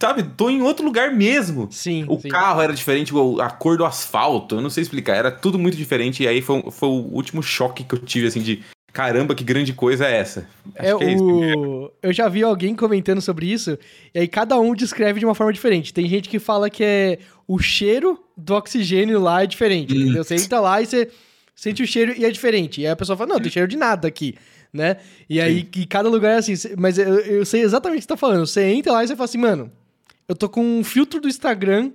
sabe, 0.00 0.22
tô 0.36 0.48
em 0.50 0.62
outro 0.62 0.84
lugar 0.84 1.12
mesmo. 1.12 1.68
Sim, 1.70 2.04
O 2.08 2.18
sim. 2.20 2.28
carro 2.28 2.60
era 2.62 2.72
diferente, 2.72 3.12
a 3.40 3.50
cor 3.50 3.76
do 3.76 3.84
asfalto, 3.84 4.56
eu 4.56 4.60
não 4.60 4.70
sei 4.70 4.82
explicar, 4.82 5.16
era 5.16 5.30
tudo 5.30 5.58
muito 5.58 5.76
diferente. 5.76 6.22
E 6.22 6.28
aí 6.28 6.40
foi, 6.42 6.62
foi 6.70 6.88
o 6.88 6.92
último 7.12 7.42
choque 7.42 7.84
que 7.84 7.94
eu 7.94 7.98
tive, 7.98 8.26
assim, 8.26 8.40
de 8.40 8.62
caramba, 8.92 9.34
que 9.34 9.42
grande 9.42 9.72
coisa 9.72 10.06
é 10.06 10.16
essa. 10.18 10.46
Acho 10.78 10.88
É 10.88 10.98
que 10.98 11.04
é 11.04 11.12
isso. 11.14 11.24
o... 11.24 11.90
Eu 12.02 12.12
já 12.12 12.28
vi 12.28 12.42
alguém 12.44 12.74
comentando 12.76 13.20
sobre 13.20 13.46
isso, 13.50 13.76
e 14.14 14.18
aí 14.20 14.28
cada 14.28 14.58
um 14.60 14.74
descreve 14.74 15.18
de 15.18 15.26
uma 15.26 15.34
forma 15.34 15.52
diferente. 15.52 15.92
Tem 15.92 16.08
gente 16.08 16.28
que 16.28 16.38
fala 16.38 16.70
que 16.70 16.84
é 16.84 17.18
o 17.46 17.58
cheiro 17.58 18.18
do 18.36 18.54
oxigênio 18.54 19.20
lá 19.20 19.42
é 19.42 19.46
diferente, 19.46 19.92
Hum. 19.92 20.00
entendeu? 20.00 20.22
Você 20.24 20.36
entra 20.36 20.60
lá 20.60 20.80
e 20.80 20.86
você 20.86 21.10
sente 21.56 21.82
o 21.82 21.86
cheiro 21.86 22.14
e 22.16 22.24
é 22.24 22.30
diferente. 22.30 22.80
E 22.80 22.86
aí 22.86 22.92
a 22.92 22.96
pessoa 22.96 23.16
fala, 23.16 23.34
não, 23.34 23.40
tem 23.40 23.50
cheiro 23.50 23.66
de 23.68 23.76
nada 23.76 24.06
aqui, 24.08 24.36
né? 24.74 24.96
E 25.30 25.40
aí 25.40 25.66
e 25.76 25.86
cada 25.86 26.08
lugar 26.08 26.32
é 26.32 26.36
assim. 26.38 26.54
Mas 26.76 26.98
eu, 26.98 27.14
eu 27.20 27.46
sei 27.46 27.62
exatamente 27.62 27.98
o 27.98 28.00
que 28.00 28.02
você 28.04 28.08
tá 28.08 28.16
falando. 28.16 28.46
Você 28.46 28.62
entra 28.64 28.92
lá 28.92 29.04
e 29.04 29.08
você 29.08 29.14
fala 29.16 29.24
assim, 29.24 29.38
mano, 29.38 29.70
eu 30.28 30.34
tô 30.34 30.48
com 30.48 30.62
um 30.80 30.82
filtro 30.84 31.20
do 31.20 31.28
Instagram 31.28 31.92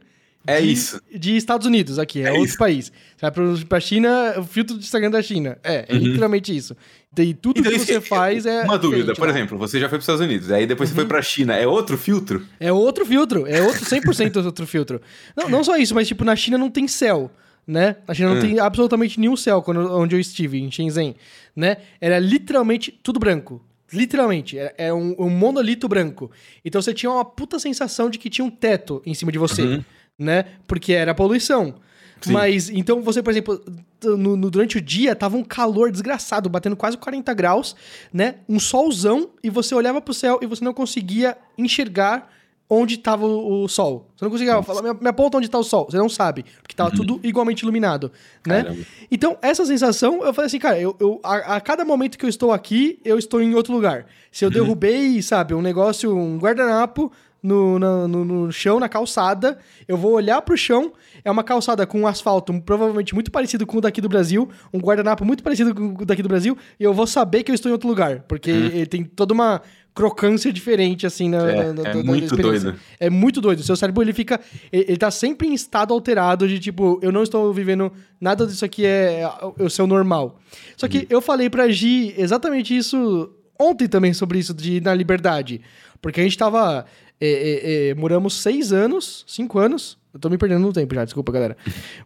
É 0.48 0.62
de, 0.62 0.72
isso. 0.72 1.02
de 1.14 1.36
Estados 1.36 1.68
Unidos 1.68 2.00
aqui, 2.00 2.22
é, 2.22 2.30
É 2.30 2.32
outro 2.32 2.46
isso. 2.46 2.58
país. 2.58 2.92
Você 3.18 3.30
vai 3.30 3.32
pra 3.68 3.80
China, 3.80 4.36
o 4.38 4.44
filtro 4.44 4.76
do 4.78 4.80
Instagram 4.82 5.12
da 5.12 5.22
China. 5.22 5.58
É, 5.64 5.86
é 5.90 5.94
literalmente 5.94 6.56
isso. 6.56 6.76
E 7.18 7.34
tudo 7.34 7.58
Uhum. 7.58 7.66
Então, 7.66 7.74
que 7.74 7.86
você 7.86 7.96
é- 7.96 8.02
faz 8.02 8.46
é. 8.46 8.64
Uma 8.64 8.78
dúvida, 8.78 9.14
por 9.14 9.28
lá. 9.28 9.34
exemplo, 9.34 9.58
você 9.58 9.78
já 9.80 9.90
foi 9.90 9.98
para 9.98 10.00
os 10.00 10.04
Estados 10.04 10.22
Unidos, 10.22 10.52
aí 10.52 10.66
depois 10.66 10.88
você 10.90 10.94
Uhum. 10.94 11.02
foi 11.02 11.06
pra 11.08 11.22
China, 11.22 11.54
é 11.56 11.68
outro 11.68 11.98
filtro? 11.98 12.46
É 12.60 12.72
outro 12.72 13.06
filtro, 13.06 13.46
é 13.46 13.62
outro 13.62 13.84
100% 13.86 14.46
outro 14.46 14.66
filtro. 14.66 15.02
Não, 15.36 15.50
não 15.50 15.64
só 15.64 15.76
isso, 15.76 15.94
mas 15.94 16.08
tipo, 16.08 16.24
na 16.24 16.36
China 16.36 16.58
não 16.58 16.70
tem 16.70 16.88
céu, 16.88 17.30
né? 17.70 17.98
Na 18.08 18.14
China 18.16 18.30
não 18.30 18.38
Hum. 18.38 18.42
tem 18.42 18.60
absolutamente 18.60 19.20
nenhum 19.20 19.38
céu 19.38 19.62
quando, 19.62 19.80
onde 19.96 20.16
eu 20.16 20.20
estive, 20.20 20.60
em 20.60 20.72
Shenzhen, 20.72 21.16
né? 21.56 21.78
Era 22.02 22.18
literalmente 22.18 22.92
tudo 23.04 23.20
branco. 23.20 23.62
Literalmente, 23.94 24.58
é, 24.58 24.74
é 24.78 24.94
um, 24.94 25.16
um 25.20 25.30
monolito 25.30 25.88
branco. 25.88 26.32
Então 26.66 26.82
você 26.82 26.94
tinha 26.94 27.12
uma 27.12 27.24
puta 27.24 27.60
sensação 27.60 28.10
de 28.10 28.18
que 28.18 28.30
tinha 28.30 28.44
um 28.46 28.50
teto 28.50 29.02
em 29.06 29.14
cima 29.14 29.32
de 29.32 29.38
você, 29.38 29.62
Uhum. 29.64 29.84
né? 30.18 30.46
Porque 30.68 30.94
era 30.94 31.14
poluição. 31.14 31.76
Sim. 32.22 32.34
Mas, 32.34 32.70
então 32.70 33.02
você, 33.02 33.22
por 33.24 33.30
exemplo, 33.32 33.64
no, 34.04 34.36
no- 34.36 34.50
durante 34.52 34.78
o 34.78 34.82
dia 34.82 35.16
tava 35.16 35.38
um 35.38 35.44
calor 35.44 35.92
desgraçado, 35.92 36.50
batendo 36.50 36.76
quase 36.76 36.98
40 36.98 37.34
graus, 37.34 37.76
né? 38.12 38.36
Um 38.50 38.60
solzão, 38.60 39.30
e 39.44 39.50
você 39.50 39.74
olhava 39.76 40.02
pro 40.02 40.14
céu 40.14 40.40
e 40.42 40.46
você 40.46 40.64
não 40.66 40.74
conseguia 40.74 41.38
enxergar 41.58 42.30
onde 42.70 42.98
tava 42.98 43.26
o, 43.26 43.64
o 43.64 43.68
sol. 43.68 44.08
Você 44.16 44.24
não 44.26 44.32
conseguia 44.32 44.62
falar, 44.62 44.82
me, 44.84 44.94
me 45.02 45.10
aponta 45.10 45.38
onde 45.38 45.50
tá 45.50 45.58
o 45.58 45.64
sol. 45.64 45.88
Você 45.90 45.98
não 45.98 46.08
sabe, 46.08 46.46
porque 46.62 46.76
tava 46.76 46.92
tudo 46.92 47.20
igualmente 47.24 47.64
iluminado, 47.64 48.12
né? 48.46 48.64
Caramba. 48.64 48.82
Então, 49.10 49.38
essa 49.42 49.66
sensação, 49.66 50.24
eu 50.24 50.32
falei 50.34 50.46
assim, 50.48 50.60
cara, 50.60 50.80
eu, 50.80 50.96
eu- 51.00 51.20
a, 51.24 51.56
a 51.56 51.62
cada 51.62 51.84
momento 51.84 52.18
que 52.18 52.26
eu 52.26 52.30
estou 52.30 52.52
aqui, 52.52 53.00
eu 53.04 53.18
estou 53.18 53.42
em 53.42 53.56
outro 53.56 53.74
lugar. 53.74 54.06
Se 54.32 54.46
eu 54.46 54.52
derrubei, 54.52 55.20
sabe, 55.22 55.56
um 55.56 55.62
negócio, 55.64 56.16
um 56.16 56.38
guardanapo 56.38 57.12
no, 57.42 57.80
na- 57.80 58.08
no, 58.08 58.24
no 58.24 58.52
chão, 58.52 58.80
na 58.80 58.88
calçada, 58.88 59.58
eu 59.88 59.98
vou 59.98 60.12
olhar 60.12 60.40
pro 60.44 60.56
chão, 60.58 60.92
é 61.24 61.30
uma 61.32 61.44
calçada 61.44 61.86
com 61.88 62.02
um 62.02 62.08
asfalto 62.08 62.54
provavelmente 62.62 63.14
muito 63.14 63.32
parecido 63.32 63.66
com 63.66 63.78
o 63.78 63.82
daqui 63.82 64.02
do 64.02 64.10
Brasil, 64.10 64.50
um 64.74 64.80
guardanapo 64.80 65.24
muito 65.26 65.44
parecido 65.44 65.74
com 65.74 66.02
o 66.02 66.06
daqui 66.06 66.22
do 66.24 66.30
Brasil, 66.30 66.58
e 66.80 66.84
eu 66.84 66.94
vou 66.94 67.08
saber 67.08 67.44
que 67.44 67.52
eu 67.52 67.56
estou 67.56 67.70
em 67.70 67.74
outro 67.74 67.88
lugar, 67.90 68.22
porque 68.28 68.50
ele 68.50 68.86
tem 68.86 69.04
toda 69.04 69.34
uma 69.34 69.62
crocância 69.94 70.54
diferente, 70.54 71.06
assim, 71.06 71.28
na, 71.28 71.50
É, 71.52 71.56
na- 71.56 71.74
na- 71.84 71.90
é 71.90 71.94
da 71.94 72.04
muito 72.04 72.24
experiência. 72.26 72.72
doido. 72.72 72.80
É 73.00 73.10
muito 73.10 73.42
doido. 73.42 73.60
O 73.60 73.64
seu 73.64 73.76
cérebro, 73.76 74.02
ele 74.02 74.14
fica... 74.14 74.40
Ele, 74.72 74.86
ele 74.90 74.98
tá 74.98 75.12
sempre 75.12 75.48
em 75.48 75.54
estado 75.54 75.94
alterado 75.94 76.48
de, 76.48 76.58
tipo, 76.58 77.00
eu 77.02 77.12
não 77.12 77.22
estou 77.24 77.52
vivendo... 77.52 77.92
Nada 78.22 78.46
disso 78.48 78.64
aqui 78.64 78.86
é 78.86 79.30
o 79.58 79.66
o 79.66 79.70
seu 79.70 79.86
normal. 79.86 80.40
Só 80.78 80.88
que 80.88 81.06
eu 81.10 81.20
falei 81.20 81.50
pra 81.50 81.68
Gi 81.70 82.14
exatamente 82.18 82.78
isso 82.78 83.30
ontem 83.60 83.88
também, 83.90 84.14
sobre 84.14 84.40
isso 84.40 84.54
de 84.54 84.74
ir 84.76 84.82
na 84.82 84.94
liberdade. 84.94 85.60
Porque 86.02 86.22
a 86.22 86.24
gente 86.24 86.38
tava... 86.38 86.86
é, 87.20 87.28
é, 87.28 87.90
é, 87.90 87.96
moramos 87.96 88.36
seis 88.36 88.72
anos, 88.72 89.26
cinco 89.28 89.60
anos. 89.60 89.98
Eu 90.14 90.20
tô 90.20 90.30
me 90.30 90.38
perdendo 90.38 90.62
no 90.62 90.74
tempo 90.74 90.94
já, 90.96 91.06
desculpa, 91.06 91.32
galera. 91.32 91.58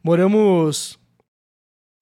Moramos. 0.03 0.99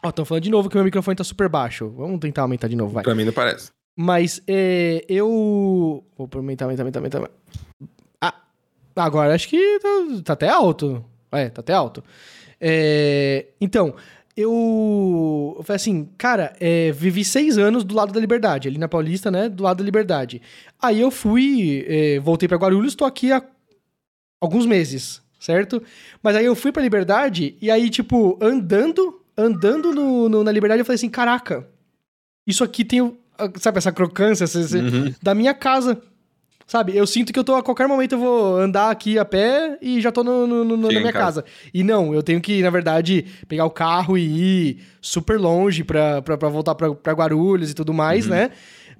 Ó, 0.04 0.12
tão 0.12 0.26
falando 0.26 0.44
de 0.44 0.50
novo 0.50 0.70
que 0.70 0.76
meu 0.76 0.84
microfone 0.84 1.16
tá 1.16 1.24
super 1.24 1.48
baixo. 1.48 1.90
Vamos 1.90 2.20
tentar 2.20 2.42
aumentar 2.42 2.68
de 2.68 2.76
novo, 2.76 2.94
vai. 2.94 3.04
Pra 3.04 3.14
mim 3.14 3.26
não 3.26 3.34
parece. 3.34 3.72
Mas 3.96 4.42
é, 4.48 5.06
eu. 5.08 6.04
Vou 6.18 6.30
aumentar, 6.34 6.66
aumentar, 6.66 6.84
aumentar, 6.84 7.00
aumentar. 7.00 7.32
Ah, 8.20 8.34
agora 8.96 9.36
acho 9.36 9.48
que 9.48 9.80
tá, 9.80 9.90
tá 10.26 10.34
até 10.34 10.50
alto. 10.50 11.06
É, 11.32 11.50
tá 11.50 11.62
até 11.62 11.74
alto. 11.74 12.04
É, 12.60 13.48
então, 13.60 13.96
eu, 14.36 15.56
eu 15.58 15.64
falei 15.64 15.76
assim, 15.76 16.10
cara, 16.18 16.54
é, 16.60 16.92
vivi 16.92 17.24
seis 17.24 17.58
anos 17.58 17.84
do 17.84 17.96
lado 17.96 18.14
da 18.14 18.20
Liberdade, 18.20 18.68
ali 18.68 18.78
na 18.78 18.88
Paulista, 18.88 19.30
né? 19.30 19.50
Do 19.50 19.64
lado 19.64 19.78
da 19.78 19.84
Liberdade. 19.84 20.42
Aí 20.82 21.00
eu 21.00 21.12
fui, 21.12 21.86
é, 21.88 22.20
voltei 22.20 22.48
pra 22.48 22.58
Guarulhos, 22.58 22.96
tô 22.96 23.06
aqui 23.06 23.32
há 23.32 23.44
alguns 24.42 24.66
meses, 24.66 25.21
certo? 25.42 25.82
Mas 26.24 26.36
aí 26.38 26.46
eu 26.46 26.56
fui 26.56 26.72
pra 26.72 26.82
Liberdade 26.84 27.58
e 27.62 27.70
aí, 27.70 27.90
tipo, 27.90 28.38
andando, 28.42 29.20
andando 29.38 29.92
no, 29.94 30.30
no- 30.30 30.44
na 30.44 30.52
Liberdade, 30.52 30.80
eu 30.82 30.86
falei 30.86 30.96
assim, 30.96 31.10
caraca, 31.10 31.68
isso 32.48 32.64
aqui 32.64 32.86
tem, 32.86 33.18
sabe, 33.58 33.78
essa 33.80 33.92
crocância 33.92 34.44
essa- 34.46 34.60
essa- 34.60 34.78
Uhum. 34.78 35.14
da 35.22 35.34
minha 35.36 35.54
casa. 35.54 36.02
Sabe, 36.68 36.96
eu 36.96 37.06
sinto 37.06 37.34
que 37.34 37.40
eu 37.40 37.44
tô 37.44 37.54
a 37.56 37.62
qualquer 37.62 37.86
momento 37.86 38.14
eu 38.14 38.20
vou 38.20 38.56
andar 38.56 38.92
aqui 38.92 39.20
a 39.20 39.26
pé 39.26 39.78
e 39.82 40.00
já 40.00 40.10
tô 40.10 40.24
no, 40.24 40.48
no- 40.48 40.64
no- 40.64 40.78
na 40.78 40.88
minha 40.88 41.12
casa. 41.12 41.42
casa. 41.42 41.46
E 41.74 41.84
não, 41.84 42.14
eu 42.14 42.24
tenho 42.24 42.40
que, 42.40 42.62
na 42.62 42.70
verdade, 42.70 43.26
pegar 43.46 43.66
o 43.66 43.70
carro 43.70 44.18
e 44.18 44.22
ir 44.70 44.78
super 45.02 45.38
longe 45.38 45.84
pra, 45.84 46.22
pra, 46.22 46.38
pra 46.38 46.48
voltar 46.48 46.74
pra, 46.76 46.94
pra 46.96 47.12
Guarulhos 47.12 47.72
e 47.72 47.74
tudo 47.74 47.94
mais, 47.94 48.24
Uhum. 48.26 48.32
né? 48.32 48.52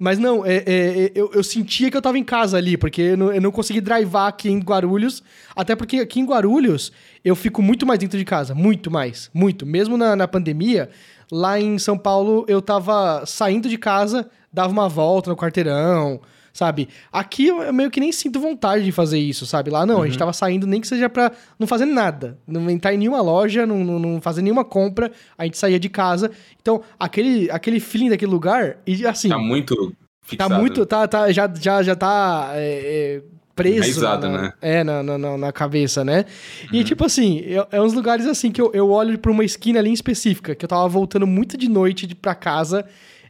Mas 0.02 0.18
não, 0.18 0.44
é, 0.44 0.56
é, 0.56 0.64
é, 0.66 1.12
eu, 1.14 1.30
eu 1.32 1.44
sentia 1.44 1.88
que 1.88 1.96
eu 1.96 2.02
tava 2.02 2.18
em 2.18 2.24
casa 2.24 2.56
ali, 2.56 2.76
porque 2.76 3.00
eu 3.00 3.16
não, 3.16 3.32
eu 3.32 3.40
não 3.40 3.52
consegui 3.52 3.80
drivar 3.80 4.26
aqui 4.26 4.50
em 4.50 4.58
Guarulhos. 4.58 5.22
Até 5.54 5.76
porque 5.76 5.98
aqui 5.98 6.18
em 6.18 6.26
Guarulhos 6.26 6.90
eu 7.24 7.36
fico 7.36 7.62
muito 7.62 7.86
mais 7.86 8.00
dentro 8.00 8.18
de 8.18 8.24
casa. 8.24 8.52
Muito 8.52 8.90
mais. 8.90 9.30
Muito. 9.32 9.64
Mesmo 9.64 9.96
na, 9.96 10.16
na 10.16 10.26
pandemia, 10.26 10.90
lá 11.30 11.60
em 11.60 11.78
São 11.78 11.96
Paulo 11.96 12.44
eu 12.48 12.60
tava 12.60 13.24
saindo 13.26 13.68
de 13.68 13.78
casa, 13.78 14.28
dava 14.52 14.72
uma 14.72 14.88
volta 14.88 15.30
no 15.30 15.36
quarteirão. 15.36 16.20
Sabe? 16.52 16.88
Aqui 17.10 17.46
eu 17.46 17.72
meio 17.72 17.90
que 17.90 17.98
nem 17.98 18.12
sinto 18.12 18.38
vontade 18.38 18.84
de 18.84 18.92
fazer 18.92 19.18
isso, 19.18 19.46
sabe? 19.46 19.70
Lá 19.70 19.86
não, 19.86 20.02
a 20.02 20.06
gente 20.06 20.18
tava 20.18 20.32
saindo 20.34 20.66
nem 20.66 20.80
que 20.82 20.86
seja 20.86 21.08
pra 21.08 21.32
não 21.58 21.66
fazer 21.66 21.86
nada. 21.86 22.36
Não 22.46 22.68
entrar 22.68 22.92
em 22.92 22.98
nenhuma 22.98 23.22
loja, 23.22 23.66
não, 23.66 23.78
não, 23.82 23.98
não 23.98 24.20
fazer 24.20 24.42
nenhuma 24.42 24.62
compra. 24.64 25.10
A 25.38 25.44
gente 25.44 25.56
saía 25.56 25.80
de 25.80 25.88
casa. 25.88 26.30
Então, 26.60 26.82
aquele, 27.00 27.50
aquele 27.50 27.80
feeling 27.80 28.10
daquele 28.10 28.30
lugar, 28.30 28.76
e 28.86 29.06
assim. 29.06 29.30
Tá 29.30 29.38
muito 29.38 29.74
Tá 29.76 30.28
fixado. 30.28 30.54
muito, 30.56 30.86
tá, 30.86 31.08
tá, 31.08 31.32
já, 31.32 31.50
já, 31.58 31.82
já 31.82 31.96
tá 31.96 32.50
é, 32.54 33.18
é, 33.18 33.22
preso 33.56 34.00
na, 34.02 34.18
né? 34.42 34.52
É, 34.62 34.84
na, 34.84 35.02
na, 35.02 35.18
na- 35.18 35.38
na 35.38 35.52
cabeça, 35.52 36.04
né? 36.04 36.26
E 36.72 36.84
tipo 36.84 37.04
assim, 37.04 37.40
é, 37.46 37.76
é 37.78 37.80
uns 37.82 37.92
lugares 37.92 38.26
assim 38.26 38.52
que 38.52 38.60
eu, 38.60 38.70
eu 38.74 38.88
olho 38.90 39.18
pra 39.18 39.32
uma 39.32 39.42
esquina 39.44 39.78
ali 39.80 39.88
em 39.90 39.94
específica, 39.94 40.54
que 40.54 40.64
eu 40.64 40.68
tava 40.68 40.86
voltando 40.86 41.26
muito 41.26 41.56
de 41.58 41.68
noite 41.68 42.06
de, 42.06 42.14
pra 42.14 42.34
casa, 42.34 42.84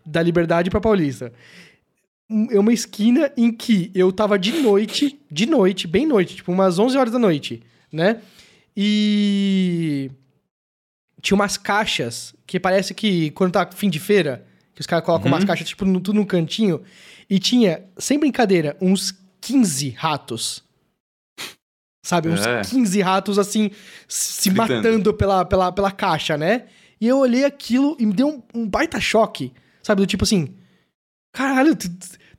da 0.04 0.20
Liberdade 0.22 0.68
pra 0.70 0.80
Paulista. 0.80 1.32
É 2.50 2.58
uma 2.58 2.72
esquina 2.72 3.30
em 3.36 3.52
que 3.52 3.90
eu 3.94 4.10
tava 4.12 4.38
de 4.38 4.52
noite, 4.60 5.20
de 5.30 5.46
noite, 5.46 5.86
bem 5.86 6.06
noite, 6.06 6.36
tipo 6.36 6.50
umas 6.52 6.78
11 6.78 6.96
horas 6.96 7.12
da 7.12 7.18
noite, 7.18 7.62
né? 7.92 8.20
E 8.76 10.10
tinha 11.20 11.34
umas 11.34 11.56
caixas 11.56 12.34
que 12.46 12.58
parece 12.58 12.94
que 12.94 13.30
quando 13.32 13.52
tá 13.52 13.70
fim 13.70 13.88
de 13.90 13.98
feira, 14.00 14.44
que 14.74 14.80
os 14.80 14.86
caras 14.86 15.04
colocam 15.04 15.26
Uhum. 15.30 15.36
umas 15.36 15.44
caixas 15.44 15.68
tipo 15.68 15.84
no, 15.84 16.00
tudo 16.00 16.16
num 16.16 16.24
cantinho, 16.24 16.82
e 17.28 17.38
tinha, 17.38 17.84
sem 17.98 18.18
brincadeira, 18.18 18.76
uns 18.80 19.14
15 19.40 19.90
ratos. 19.90 20.62
Sabe, 22.04 22.28
uns 22.28 22.44
É. 22.44 22.62
15 22.62 23.00
ratos 23.00 23.38
assim 23.38 23.70
se 24.08 24.50
Gritando. 24.50 24.74
matando 24.74 25.14
pela, 25.14 25.44
pela, 25.44 25.70
pela 25.70 25.92
caixa, 25.92 26.36
né? 26.36 26.66
E 27.00 27.06
eu 27.06 27.18
olhei 27.18 27.44
aquilo 27.44 27.96
e 27.98 28.06
me 28.06 28.12
deu 28.12 28.28
um, 28.54 28.62
um 28.62 28.68
baita 28.68 29.00
choque, 29.00 29.52
sabe? 29.82 30.00
Do 30.02 30.06
tipo 30.06 30.24
assim, 30.24 30.54
caralho, 31.32 31.76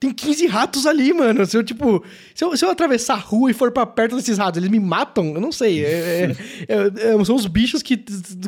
tem 0.04 0.12
15 0.12 0.48
ratos 0.48 0.86
ali, 0.86 1.14
mano. 1.14 1.46
Se 1.46 1.56
eu, 1.56 1.64
tipo, 1.64 2.04
se 2.36 2.44
eu, 2.44 2.58
se 2.58 2.66
eu 2.66 2.70
atravessar 2.70 3.14
a 3.14 3.18
rua 3.18 3.50
e 3.50 3.54
for 3.54 3.72
pra 3.72 3.86
perto 3.86 4.18
desses 4.18 4.38
ratos, 4.38 4.58
eles 4.58 4.70
me 4.70 4.80
matam? 4.80 5.34
Eu 5.34 5.40
não 5.40 5.52
sei. 5.52 5.86
É- 5.86 6.36
é- 6.68 7.12
é- 7.14 7.26
são 7.26 7.36
os 7.36 7.46
bichos 7.46 7.82
que, 7.82 7.98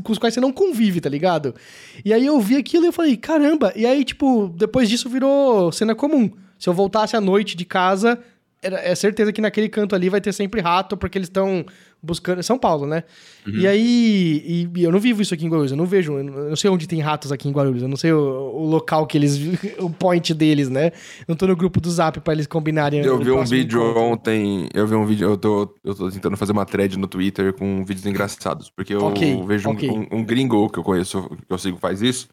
com 0.04 0.12
os 0.12 0.18
quais 0.18 0.34
você 0.34 0.41
não 0.41 0.52
convive, 0.52 1.00
tá 1.00 1.10
ligado? 1.10 1.56
E 2.04 2.13
aí 2.13 2.26
eu 2.26 2.39
vi 2.41 2.58
aquilo 2.58 2.84
e 2.84 2.88
eu 2.88 2.91
falei, 2.91 3.15
caramba. 3.15 3.72
E 3.74 3.86
aí, 3.86 4.04
tipo, 4.04 4.54
depois 4.58 4.89
disso 4.89 5.08
virou 5.08 5.72
cena 5.72 5.96
comum. 5.96 6.30
Se 6.60 6.68
eu 6.68 6.74
voltasse 6.74 7.15
à 7.15 7.22
noite 7.22 7.56
de 7.56 7.63
casa, 7.63 8.20
é 8.62 8.94
certeza 8.96 9.32
que 9.32 9.39
naquele 9.39 9.70
canto 9.70 9.96
ali 9.96 10.10
vai 10.10 10.20
ter 10.20 10.34
sempre 10.34 10.60
rato, 10.60 10.98
porque 10.98 11.18
eles 11.18 11.28
estão 11.28 11.65
buscando. 12.06 12.41
São 12.44 12.58
Paulo, 12.58 12.86
né? 12.86 13.04
E 13.46 13.68
aí. 13.68 14.70
E, 14.76 14.84
eu 14.84 14.91
não 14.91 15.00
vivo 15.00 15.22
isso 15.22 15.34
aqui 15.34 15.46
em 15.46 15.50
Guarulhos, 15.50 15.72
eu 15.72 15.78
não 15.78 15.86
vejo. 15.86 16.13
Eu 16.18 16.24
não 16.24 16.56
sei 16.56 16.70
onde 16.70 16.88
tem 16.88 17.00
ratos 17.02 17.32
aqui 17.32 17.48
em 17.48 17.52
Guarulhos, 17.52 17.82
eu 17.82 17.88
não 17.88 17.98
sei 17.98 18.12
o, 18.13 18.20
o 18.20 18.65
local 18.65 19.06
que 19.06 19.18
eles. 19.18 19.38
o 19.80 19.89
point 19.89 20.34
deles, 20.34 20.70
né? 20.70 20.91
Não 21.28 21.36
tô 21.36 21.46
no 21.48 21.56
grupo 21.56 21.82
do 21.82 21.89
zap 21.91 22.20
pra 22.22 22.34
eles 22.34 22.48
combinarem. 22.48 23.02
Eu 23.04 23.18
vi 23.20 23.32
um 23.32 23.44
vídeo 23.44 23.82
encontro. 23.82 24.02
ontem. 24.02 24.70
Eu 24.74 24.88
vi 24.88 24.96
um 24.96 25.06
vídeo. 25.06 25.28
Eu 25.30 25.38
tô, 25.38 25.74
eu 25.84 25.94
tô 25.96 26.10
tentando 26.10 26.38
fazer 26.38 26.52
uma 26.52 26.65
thread 26.65 26.98
no 26.98 27.08
Twitter 27.08 27.54
com 27.54 27.84
vídeos 27.84 28.06
engraçados. 28.06 28.70
Porque 28.70 28.94
eu 28.94 29.04
Ok, 29.04 29.44
vejo 29.48 29.70
um- 29.70 29.74
ok. 29.74 29.89
um, 29.89 30.20
um 30.20 30.24
gringo 30.24 30.70
que 30.70 30.80
eu 30.80 30.84
conheço, 30.84 31.22
que 31.48 31.54
eu 31.54 31.58
sigo, 31.58 31.78
faz 31.78 32.02
isso. 32.02 32.28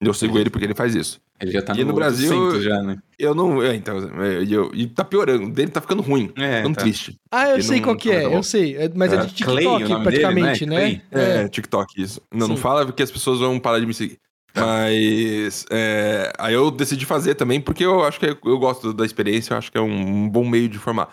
Eu 0.00 0.12
sigo 0.12 0.38
ele 0.38 0.50
porque 0.50 0.66
ele 0.66 0.74
faz 0.74 0.94
isso. 0.94 1.18
Ele 1.40 1.50
já 1.52 1.62
tá 1.62 1.74
E 1.74 1.82
no 1.84 1.94
Brasil- 1.94 2.30
800 2.30 2.64
já, 2.64 2.82
né? 2.82 2.98
Eu 3.18 3.34
não. 3.34 3.62
É, 3.62 3.74
então. 3.74 3.96
é, 4.22 4.42
E 4.42 4.52
eu- 4.52 4.70
e 4.74 4.86
tá 4.86 5.02
piorando. 5.04 5.46
O 5.46 5.50
dele 5.50 5.70
tá 5.70 5.80
ficando 5.80 6.02
ruim. 6.02 6.30
É, 6.36 6.58
ficando 6.58 6.74
tá. 6.74 6.80
triste. 6.82 7.18
Ah, 7.30 7.48
eu 7.48 7.54
Ele 7.54 7.62
sei 7.62 7.76
não- 7.78 7.84
qual 7.84 7.96
que 7.96 8.10
é, 8.10 8.24
eu 8.26 8.42
sei. 8.42 8.76
É- 8.76 8.90
Mas 8.94 9.12
é, 9.12 9.16
É, 9.16 9.24
de 9.26 9.44
Clay, 9.44 9.58
TikTok, 9.64 9.88
nome 9.88 10.02
praticamente, 10.04 10.66
dele, 10.66 10.70
né? 10.70 10.88
né? 10.90 11.02
É, 11.12 11.42
É. 11.44 11.48
TikTok, 11.48 12.00
isso. 12.02 12.20
Não, 12.32 12.46
não 12.48 12.56
fala 12.56 12.84
porque 12.84 13.02
as 13.02 13.10
pessoas 13.10 13.38
vão 13.40 13.58
parar 13.58 13.80
de 13.80 13.86
me 13.86 13.94
seguir. 13.94 14.18
Mas 14.54 15.64
é, 15.70 16.32
aí 16.38 16.54
eu 16.54 16.70
decidi 16.70 17.04
fazer 17.06 17.34
também, 17.34 17.60
porque 17.60 17.84
eu 17.84 18.04
acho 18.04 18.18
que 18.18 18.26
eu 18.26 18.58
gosto 18.58 18.92
da 18.92 19.04
experiência, 19.04 19.54
eu 19.54 19.58
acho 19.58 19.70
que 19.70 19.78
é 19.78 19.80
um 19.80 20.28
bom 20.28 20.46
meio 20.48 20.68
de 20.68 20.78
formar. 20.78 21.08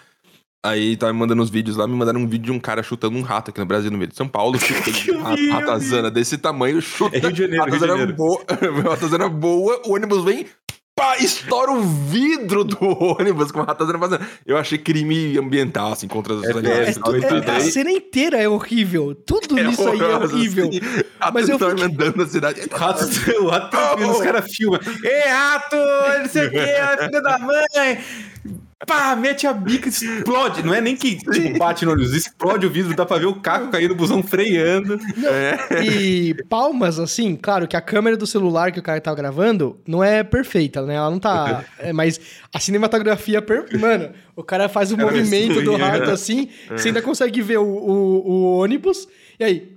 Aí 0.65 0.95
tava 0.95 1.11
me 1.11 1.19
mandando 1.19 1.41
uns 1.41 1.49
vídeos 1.49 1.75
lá, 1.75 1.85
me 1.85 1.93
mandaram 1.93 2.21
um 2.21 2.27
vídeo 2.27 2.45
de 2.45 2.51
um 2.51 2.59
cara 2.59 2.81
chutando 2.81 3.17
um 3.17 3.21
rato 3.21 3.51
aqui 3.51 3.59
no 3.59 3.65
Brasil, 3.65 3.91
no 3.91 3.97
meio 3.97 4.09
de 4.09 4.15
São 4.15 4.27
Paulo, 4.29 4.57
chutando 4.61 5.19
um 5.19 5.21
rato, 5.23 5.49
ratazana 5.51 6.09
desse 6.09 6.37
tamanho, 6.37 6.81
chuta. 6.81 7.17
É 7.17 7.19
Rio 7.19 7.31
de 7.33 7.39
Janeiro, 7.41 7.63
Rio 7.65 7.71
de 7.73 7.79
ratazana 7.79 7.99
Janeiro. 7.99 8.13
boa, 8.15 8.41
ratazana 8.91 9.29
boa, 9.29 9.81
o 9.85 9.93
ônibus 9.93 10.23
vem, 10.23 10.45
pá, 10.95 11.17
estoura 11.17 11.69
o 11.73 11.81
vidro 11.81 12.63
do 12.63 12.77
ônibus 13.19 13.51
com 13.51 13.59
a 13.59 13.65
ratazana 13.65 13.99
fazendo. 13.99 14.25
Eu 14.45 14.55
achei 14.55 14.77
crime 14.77 15.37
ambiental, 15.37 15.91
assim, 15.91 16.07
contra 16.07 16.33
os 16.33 16.45
É 16.45 16.51
animais. 16.51 16.87
É, 16.87 16.91
é- 16.91 16.93
coitado. 17.01 17.51
a 17.51 17.59
cena 17.59 17.91
inteira 17.91 18.37
é 18.37 18.47
horrível. 18.47 19.13
Tudo 19.15 19.55
nisso 19.55 19.85
aí 19.89 19.99
é 19.99 20.15
horrível. 20.15 20.69
assim. 20.69 20.79
Mas 21.33 21.49
eu 21.49 21.59
fiquei- 21.59 21.83
andando 21.83 22.15
na 22.15 22.25
cidade. 22.25 22.61
Rato, 22.71 23.03
o 23.41 23.47
rato 23.49 23.69
tá 23.69 23.95
vendo, 23.95 24.11
os 24.13 24.21
caras 24.21 24.49
filmam. 24.49 24.79
Ei, 25.03 25.27
rato! 25.29 25.75
Não 26.21 26.29
sei 26.29 26.47
o 26.47 26.51
que, 26.51 26.57
filha 27.05 27.21
da 27.21 27.37
mãe! 27.37 27.99
Pá, 28.85 29.15
mete 29.15 29.47
a 29.47 29.53
bica, 29.53 29.89
explode. 29.89 30.63
Não 30.63 30.73
é 30.73 30.81
nem 30.81 30.95
que 30.95 31.17
tipo, 31.17 31.57
bate 31.57 31.85
no 31.85 31.91
ônibus, 31.91 32.13
explode 32.13 32.65
o 32.65 32.69
vidro, 32.69 32.95
dá 32.95 33.05
pra 33.05 33.17
ver 33.17 33.25
o 33.25 33.35
caco 33.35 33.69
caindo 33.69 33.91
no 33.91 33.95
busão 33.95 34.21
freando. 34.23 34.99
E 35.83 36.35
palmas, 36.49 36.99
assim, 36.99 37.35
claro 37.35 37.67
que 37.67 37.75
a 37.75 37.81
câmera 37.81 38.17
do 38.17 38.27
celular 38.27 38.71
que 38.71 38.79
o 38.79 38.83
cara 38.83 38.99
tava 38.99 39.15
gravando 39.15 39.79
não 39.87 40.03
é 40.03 40.23
perfeita, 40.23 40.81
né? 40.81 40.95
Ela 40.95 41.09
não 41.09 41.19
tá. 41.19 41.63
é, 41.79 41.93
mas 41.93 42.19
a 42.53 42.59
cinematografia. 42.59 43.41
Per... 43.41 43.65
Mano, 43.79 44.11
o 44.35 44.43
cara 44.43 44.67
faz 44.69 44.91
o 44.91 44.97
Cara, 44.97 45.09
movimento 45.09 45.55
do 45.55 45.71
destruía. 45.71 45.85
rato 45.85 46.11
assim, 46.11 46.49
você 46.69 46.89
ainda 46.89 47.01
consegue 47.01 47.41
ver 47.41 47.57
o, 47.57 47.65
o, 47.65 48.31
o 48.31 48.57
ônibus, 48.57 49.07
e 49.39 49.43
aí. 49.43 49.73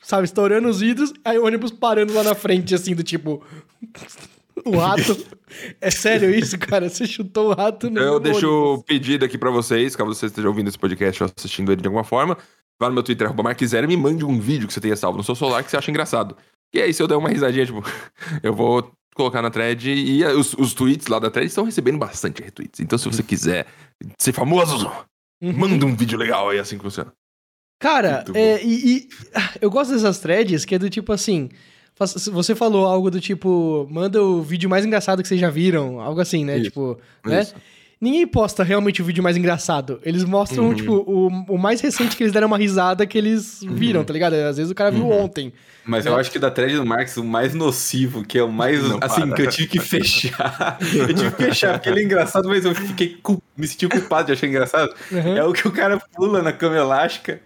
Sabe, 0.00 0.24
estourando 0.24 0.68
os 0.68 0.80
vidros, 0.80 1.12
aí 1.22 1.38
o 1.38 1.44
ônibus 1.44 1.70
parando 1.70 2.14
lá 2.14 2.22
na 2.22 2.34
frente, 2.34 2.74
assim, 2.74 2.94
do 2.94 3.02
tipo. 3.02 3.44
O 4.64 4.76
rato. 4.76 5.16
É 5.80 5.90
sério 5.90 6.30
isso, 6.30 6.58
cara? 6.58 6.88
Você 6.88 7.06
chutou 7.06 7.50
o 7.50 7.54
rato 7.54 7.88
no. 7.90 7.98
Eu 8.00 8.14
no 8.14 8.20
deixo 8.20 8.48
o 8.74 8.82
pedido 8.82 9.24
aqui 9.24 9.38
pra 9.38 9.50
vocês, 9.50 9.96
caso 9.96 10.14
você 10.14 10.26
esteja 10.26 10.48
ouvindo 10.48 10.68
esse 10.68 10.78
podcast 10.78 11.22
ou 11.22 11.30
assistindo 11.36 11.72
ele 11.72 11.80
de 11.80 11.88
alguma 11.88 12.04
forma. 12.04 12.36
Vá 12.80 12.88
no 12.88 12.94
meu 12.94 13.02
Twitter, 13.02 13.26
arroba 13.26 13.42
Mark 13.42 13.60
Zero, 13.64 13.86
e 13.86 13.88
me 13.88 13.96
mande 13.96 14.24
um 14.24 14.38
vídeo 14.38 14.66
que 14.68 14.72
você 14.72 14.80
tenha 14.80 14.94
salvo 14.94 15.18
no 15.18 15.24
seu 15.24 15.34
celular 15.34 15.64
que 15.64 15.70
você 15.70 15.76
acha 15.76 15.90
engraçado. 15.90 16.36
E 16.72 16.80
aí, 16.80 16.92
se 16.94 17.02
eu 17.02 17.08
der 17.08 17.16
uma 17.16 17.28
risadinha, 17.28 17.66
tipo, 17.66 17.82
eu 18.42 18.52
vou 18.54 18.92
colocar 19.14 19.42
na 19.42 19.50
thread 19.50 19.90
e 19.90 20.24
os, 20.26 20.54
os 20.54 20.74
tweets 20.74 21.08
lá 21.08 21.18
da 21.18 21.28
thread 21.30 21.48
estão 21.48 21.64
recebendo 21.64 21.98
bastante 21.98 22.40
retweets. 22.42 22.78
Então, 22.80 22.96
se 22.98 23.06
você 23.06 23.22
quiser 23.22 23.66
ser 24.18 24.32
famoso, 24.32 24.88
Uhum. 25.40 25.52
manda 25.52 25.86
um 25.86 25.94
vídeo 25.96 26.18
legal 26.18 26.50
aí, 26.50 26.58
assim 26.58 26.76
que 26.76 26.82
funciona. 26.82 27.12
Cara, 27.80 28.24
é, 28.34 28.62
e, 28.64 28.96
e- 28.96 29.08
ah, 29.34 29.52
eu 29.60 29.70
gosto 29.70 29.92
dessas 29.94 30.18
threads 30.18 30.64
que 30.64 30.74
é 30.74 30.78
do 30.78 30.90
tipo 30.90 31.12
assim. 31.12 31.48
Você 32.32 32.54
falou 32.54 32.86
algo 32.86 33.10
do 33.10 33.20
tipo, 33.20 33.86
manda 33.90 34.22
o 34.22 34.42
vídeo 34.42 34.68
mais 34.70 34.84
engraçado 34.84 35.22
que 35.22 35.28
vocês 35.28 35.40
já 35.40 35.50
viram, 35.50 36.00
algo 36.00 36.20
assim, 36.20 36.44
né? 36.44 36.56
Isso, 36.56 36.64
Tipo, 36.64 36.98
né? 37.24 37.42
Isso. 37.42 37.54
ninguém 38.00 38.26
posta 38.26 38.62
realmente 38.62 39.02
o 39.02 39.04
vídeo 39.04 39.22
mais 39.22 39.36
engraçado. 39.36 39.98
Eles 40.04 40.22
mostram, 40.24 40.68
Uhum. 40.68 40.74
tipo, 40.74 40.92
o, 40.92 41.26
o 41.54 41.58
mais 41.58 41.80
recente 41.80 42.16
que 42.16 42.22
eles 42.22 42.32
deram 42.32 42.46
uma 42.46 42.58
risada 42.58 43.04
que 43.06 43.18
eles 43.18 43.60
viram, 43.62 44.04
tá 44.04 44.12
ligado? 44.12 44.34
Às 44.34 44.56
vezes 44.56 44.70
o 44.70 44.74
cara 44.74 44.90
viu 44.90 45.04
Uhum. 45.04 45.24
ontem. 45.24 45.52
Mas 45.84 46.04
eu 46.04 46.12
Né? 46.14 46.20
acho 46.20 46.30
que 46.30 46.38
da 46.38 46.50
thread 46.50 46.76
do 46.76 46.84
Marx, 46.84 47.16
o 47.16 47.24
mais 47.24 47.54
nocivo, 47.54 48.22
que 48.22 48.38
é 48.38 48.42
o 48.42 48.52
mais. 48.52 48.82
Não, 48.86 48.98
assim, 49.00 49.22
para. 49.22 49.34
que 49.36 49.42
eu 49.42 49.48
tive 49.48 49.66
que 49.68 49.80
fechar. 49.80 50.76
eu 50.94 51.14
tive 51.14 51.30
que 51.32 51.44
fechar, 51.44 51.72
porque 51.72 51.88
ele 51.88 52.00
é 52.00 52.04
engraçado, 52.04 52.46
mas 52.46 52.64
eu 52.66 52.74
fiquei 52.74 53.16
me 53.56 53.66
senti 53.66 53.88
culpado 53.88 54.26
de 54.26 54.32
achar 54.34 54.46
engraçado. 54.46 54.94
Uhum. 55.10 55.36
É 55.36 55.44
o 55.44 55.52
que 55.52 55.66
o 55.66 55.72
cara 55.72 55.98
pula 56.14 56.42
na 56.42 56.52
cama 56.52 56.76
elástica 56.76 57.40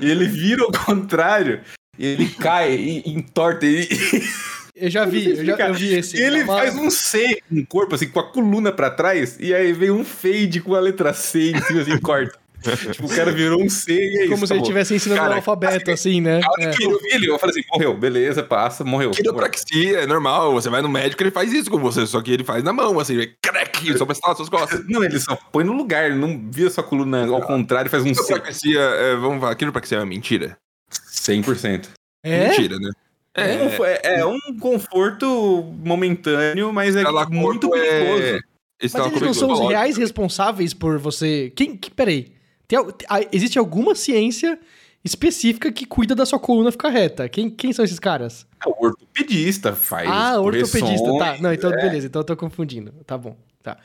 e 0.00 0.08
ele 0.10 0.26
vira 0.26 0.62
ao 0.62 0.70
contrário. 0.70 1.60
E 1.98 2.06
ele 2.06 2.28
cai 2.28 2.74
e 2.74 3.02
entorta. 3.10 3.66
E, 3.66 3.88
Eu 4.80 4.88
já 4.90 5.04
vi, 5.04 5.30
eu, 5.30 5.44
já, 5.44 5.56
eu 5.68 5.74
vi 5.74 5.94
esse. 5.96 6.16
e 6.16 6.22
ele 6.22 6.40
É 6.40 6.44
uma- 6.44 6.58
faz 6.58 6.76
um 6.76 6.88
C 6.90 7.40
com 7.48 7.56
o 7.58 7.66
corpo, 7.66 7.94
assim, 7.96 8.06
com 8.08 8.20
a 8.20 8.30
coluna 8.30 8.70
pra 8.70 8.88
trás. 8.90 9.36
E 9.40 9.52
aí 9.52 9.72
vem 9.72 9.90
um 9.90 10.04
fade 10.04 10.60
com 10.60 10.74
a 10.74 10.80
letra 10.80 11.12
C 11.12 11.50
em 11.50 11.60
cima, 11.62 11.80
assim, 11.82 11.98
corta. 11.98 12.38
tipo, 12.92 13.06
o 13.06 13.08
cara 13.08 13.30
virou 13.32 13.60
um 13.62 13.68
C 13.68 13.92
e 13.92 13.96
é 13.96 14.20
isso. 14.22 14.28
Como 14.30 14.46
se 14.46 14.52
ele 14.52 14.58
acabou. 14.60 14.62
estivesse 14.62 14.94
ensinando 14.94 15.20
Cara, 15.20 15.32
o 15.32 15.36
alfabeto, 15.36 15.90
assim, 15.90 16.20
né? 16.20 16.40
A 16.44 16.50
hora 16.50 16.64
É. 16.64 16.70
que 16.70 16.84
eu 16.84 16.90
vi 17.00 17.08
ele, 17.12 17.28
eu 17.30 17.38
falei 17.38 17.56
assim, 17.58 17.68
morreu, 17.72 17.96
beleza, 17.96 18.42
passa, 18.42 18.84
morreu. 18.84 19.10
Quiropraxia 19.12 19.98
é 19.98 20.06
normal, 20.06 20.52
você 20.52 20.68
vai 20.68 20.82
no 20.82 20.88
médico, 20.88 21.22
ele 21.22 21.30
faz 21.32 21.52
isso 21.52 21.70
com 21.70 21.78
você, 21.78 22.04
só 22.06 22.20
que 22.20 22.32
ele 22.32 22.42
faz 22.44 22.62
na 22.64 22.72
mão, 22.72 22.98
assim, 23.00 23.16
crack, 23.42 23.96
só 23.98 24.04
pra 24.04 24.12
estalar 24.12 24.36
suas 24.36 24.48
costas. 24.48 24.84
Não, 24.88 25.02
ele 25.04 25.18
só 25.20 25.36
põe 25.52 25.62
no 25.64 25.72
lugar, 25.72 26.06
ele 26.06 26.18
não 26.18 26.48
vira 26.50 26.68
sua 26.70 26.82
coluna 26.84 27.26
ao 27.26 27.40
contrário 27.42 27.88
e 27.88 27.90
faz 27.90 28.04
um 28.04 28.12
C. 28.14 28.24
Quiropraxia, 28.24 28.80
é, 28.80 29.16
vamos 29.16 29.40
falar, 29.40 29.54
quiropraxia 29.54 29.98
é 29.98 30.00
uma 30.00 30.06
mentira? 30.06 30.56
100%. 30.90 31.88
É? 32.22 32.48
Mentira, 32.48 32.78
né? 32.78 32.90
É, 33.34 34.20
é 34.20 34.26
um 34.26 34.38
conforto 34.58 35.62
momentâneo, 35.84 36.72
mas 36.72 36.96
é 36.96 37.02
Ela 37.02 37.28
muito 37.28 37.68
corpo 37.68 37.84
perigoso. 37.84 38.22
É... 38.22 38.40
Mas 38.80 38.94
eles 38.94 38.94
não 38.94 39.10
corpo 39.10 39.34
são 39.34 39.52
os 39.52 39.68
reais 39.68 39.96
responsáveis 39.96 40.74
por 40.74 40.98
você. 40.98 41.52
Quem. 41.54 41.76
Que, 41.76 41.90
peraí. 41.90 42.32
Tem 42.66 42.78
existe 43.32 43.58
alguma 43.58 43.94
ciência 43.94 44.58
específica 45.04 45.72
que 45.72 45.86
cuida 45.86 46.14
da 46.14 46.26
sua 46.26 46.38
coluna 46.38 46.70
ficar 46.70 46.90
reta? 46.90 47.28
Quem, 47.28 47.48
quem 47.48 47.72
são 47.72 47.84
esses 47.84 47.98
caras? 47.98 48.46
O 48.66 48.86
ortopedista 48.86 49.74
faz 49.74 50.08
ah, 50.08 50.40
ortopedista. 50.40 51.18
Tá. 51.18 51.38
Não, 51.38 51.52
então 51.52 51.72
é. 51.72 51.76
beleza. 51.76 52.06
Então 52.06 52.20
eu 52.20 52.24
tô 52.24 52.36
confundindo. 52.36 52.92
Tá 53.06 53.16
bom. 53.16 53.36
Tá. 53.62 53.78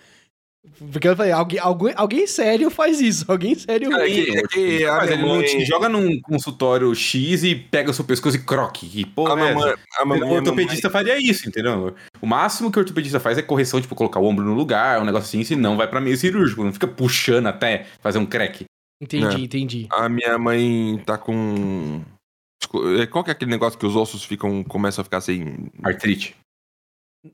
Porque 0.91 1.07
eu 1.09 1.15
falei, 1.15 1.31
alguém, 1.33 1.59
alguém, 1.59 1.93
alguém 1.95 2.25
sério 2.25 2.69
faz 2.71 3.01
isso. 3.01 3.25
Alguém 3.29 3.53
sério. 3.53 3.89
Cara, 3.89 4.07
é 4.07 4.11
que- 4.11 4.37
é 4.37 4.41
que 4.47 4.85
a 4.85 4.95
Mas 4.95 5.03
minha 5.09 5.13
ele 5.19 5.21
não 5.27 5.35
mãe- 5.35 5.45
te 5.45 5.65
joga 5.65 5.89
num 5.89 6.21
consultório 6.21 6.93
X 6.95 7.43
e 7.43 7.53
pega 7.53 7.91
o 7.91 7.93
seu 7.93 8.05
pescoço 8.05 8.37
e 8.37 8.39
croque. 8.43 8.87
Que 8.87 9.03
A 9.03 9.07
porra 9.07 9.33
é 9.49 9.53
mamãe, 9.53 9.73
a 9.99 10.05
mamãe, 10.05 10.29
O 10.29 10.33
ortopedista 10.35 10.89
faria 10.89 11.17
isso, 11.19 11.47
entendeu? 11.49 11.93
O 12.21 12.25
máximo 12.25 12.71
que 12.71 12.77
o 12.77 12.81
ortopedista 12.81 13.19
faz 13.19 13.37
é 13.37 13.41
correção, 13.41 13.81
tipo, 13.81 13.93
colocar 13.93 14.19
o 14.21 14.25
ombro 14.25 14.45
no 14.45 14.53
lugar, 14.53 15.01
um 15.01 15.05
negócio 15.05 15.27
assim, 15.27 15.43
senão 15.43 15.75
vai 15.75 15.87
pra 15.87 15.99
meio 15.99 16.15
cirúrgico, 16.15 16.63
não 16.63 16.71
fica 16.71 16.87
puxando 16.87 17.47
até 17.47 17.85
fazer 18.01 18.19
um 18.19 18.25
crack. 18.25 18.63
Entendi, 19.01 19.35
É. 19.35 19.39
entendi. 19.39 19.87
A 19.91 20.07
minha 20.07 20.37
mãe 20.37 21.01
tá 21.05 21.17
com. 21.17 22.01
Qual 23.11 23.23
que 23.23 23.29
é 23.29 23.33
aquele 23.33 23.51
negócio 23.51 23.77
que 23.77 23.85
os 23.85 23.95
ossos 23.97 24.23
ficam. 24.23 24.63
começam 24.63 25.01
a 25.01 25.03
ficar 25.03 25.17
assim. 25.17 25.67
Artrite. 25.83 26.35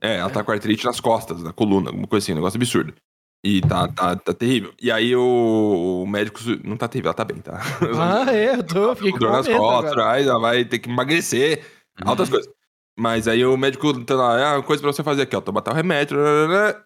É, 0.02 0.18
ela 0.18 0.30
tá 0.30 0.44
com 0.44 0.52
artrite 0.52 0.84
nas 0.86 1.00
costas, 1.00 1.42
na 1.44 1.54
coluna, 1.54 1.89
alguma 1.89 2.08
coisa 2.08 2.24
assim, 2.24 2.32
um 2.32 2.36
negócio 2.36 2.58
absurdo. 2.58 2.94
E 3.43 3.62
tá, 3.62 3.88
tá, 3.88 4.15
tá 4.17 4.34
terrível. 4.34 4.73
E 4.82 4.91
aí 4.91 5.15
o, 5.15 6.02
o 6.04 6.08
médico. 6.08 6.39
Não 6.63 6.75
tá 6.75 6.88
terrível, 6.88 7.10
ela 7.10 7.13
tá 7.13 7.23
bem, 7.23 7.38
tá? 7.38 7.60
Ah, 7.97 8.34
é, 8.34 8.56
eu 8.56 8.63
tô. 8.63 8.95
Fiquei 8.95 9.12
com 9.13 9.19
dor 9.19 9.32
nas 9.32 9.47
costas, 9.47 9.97
aí 9.97 10.28
ela 10.28 10.39
vai 10.39 10.65
ter 10.65 10.80
que 10.80 10.89
emagrecer, 10.89 11.63
Uhum. 12.02 12.10
altas 12.12 12.30
coisas. 12.30 12.52
Mas 12.97 13.28
aí 13.28 13.45
o 13.45 13.56
médico 13.58 14.04
tá 14.04 14.15
lá, 14.15 14.52
ah, 14.52 14.56
uma 14.58 14.63
coisa 14.63 14.82
pra 14.82 14.91
você 14.91 15.04
fazer 15.04 15.21
aqui, 15.21 15.36
ó, 15.36 15.41
tomar 15.41 15.62
tal 15.62 15.73
remédio, 15.73 16.17
é, 16.21 16.84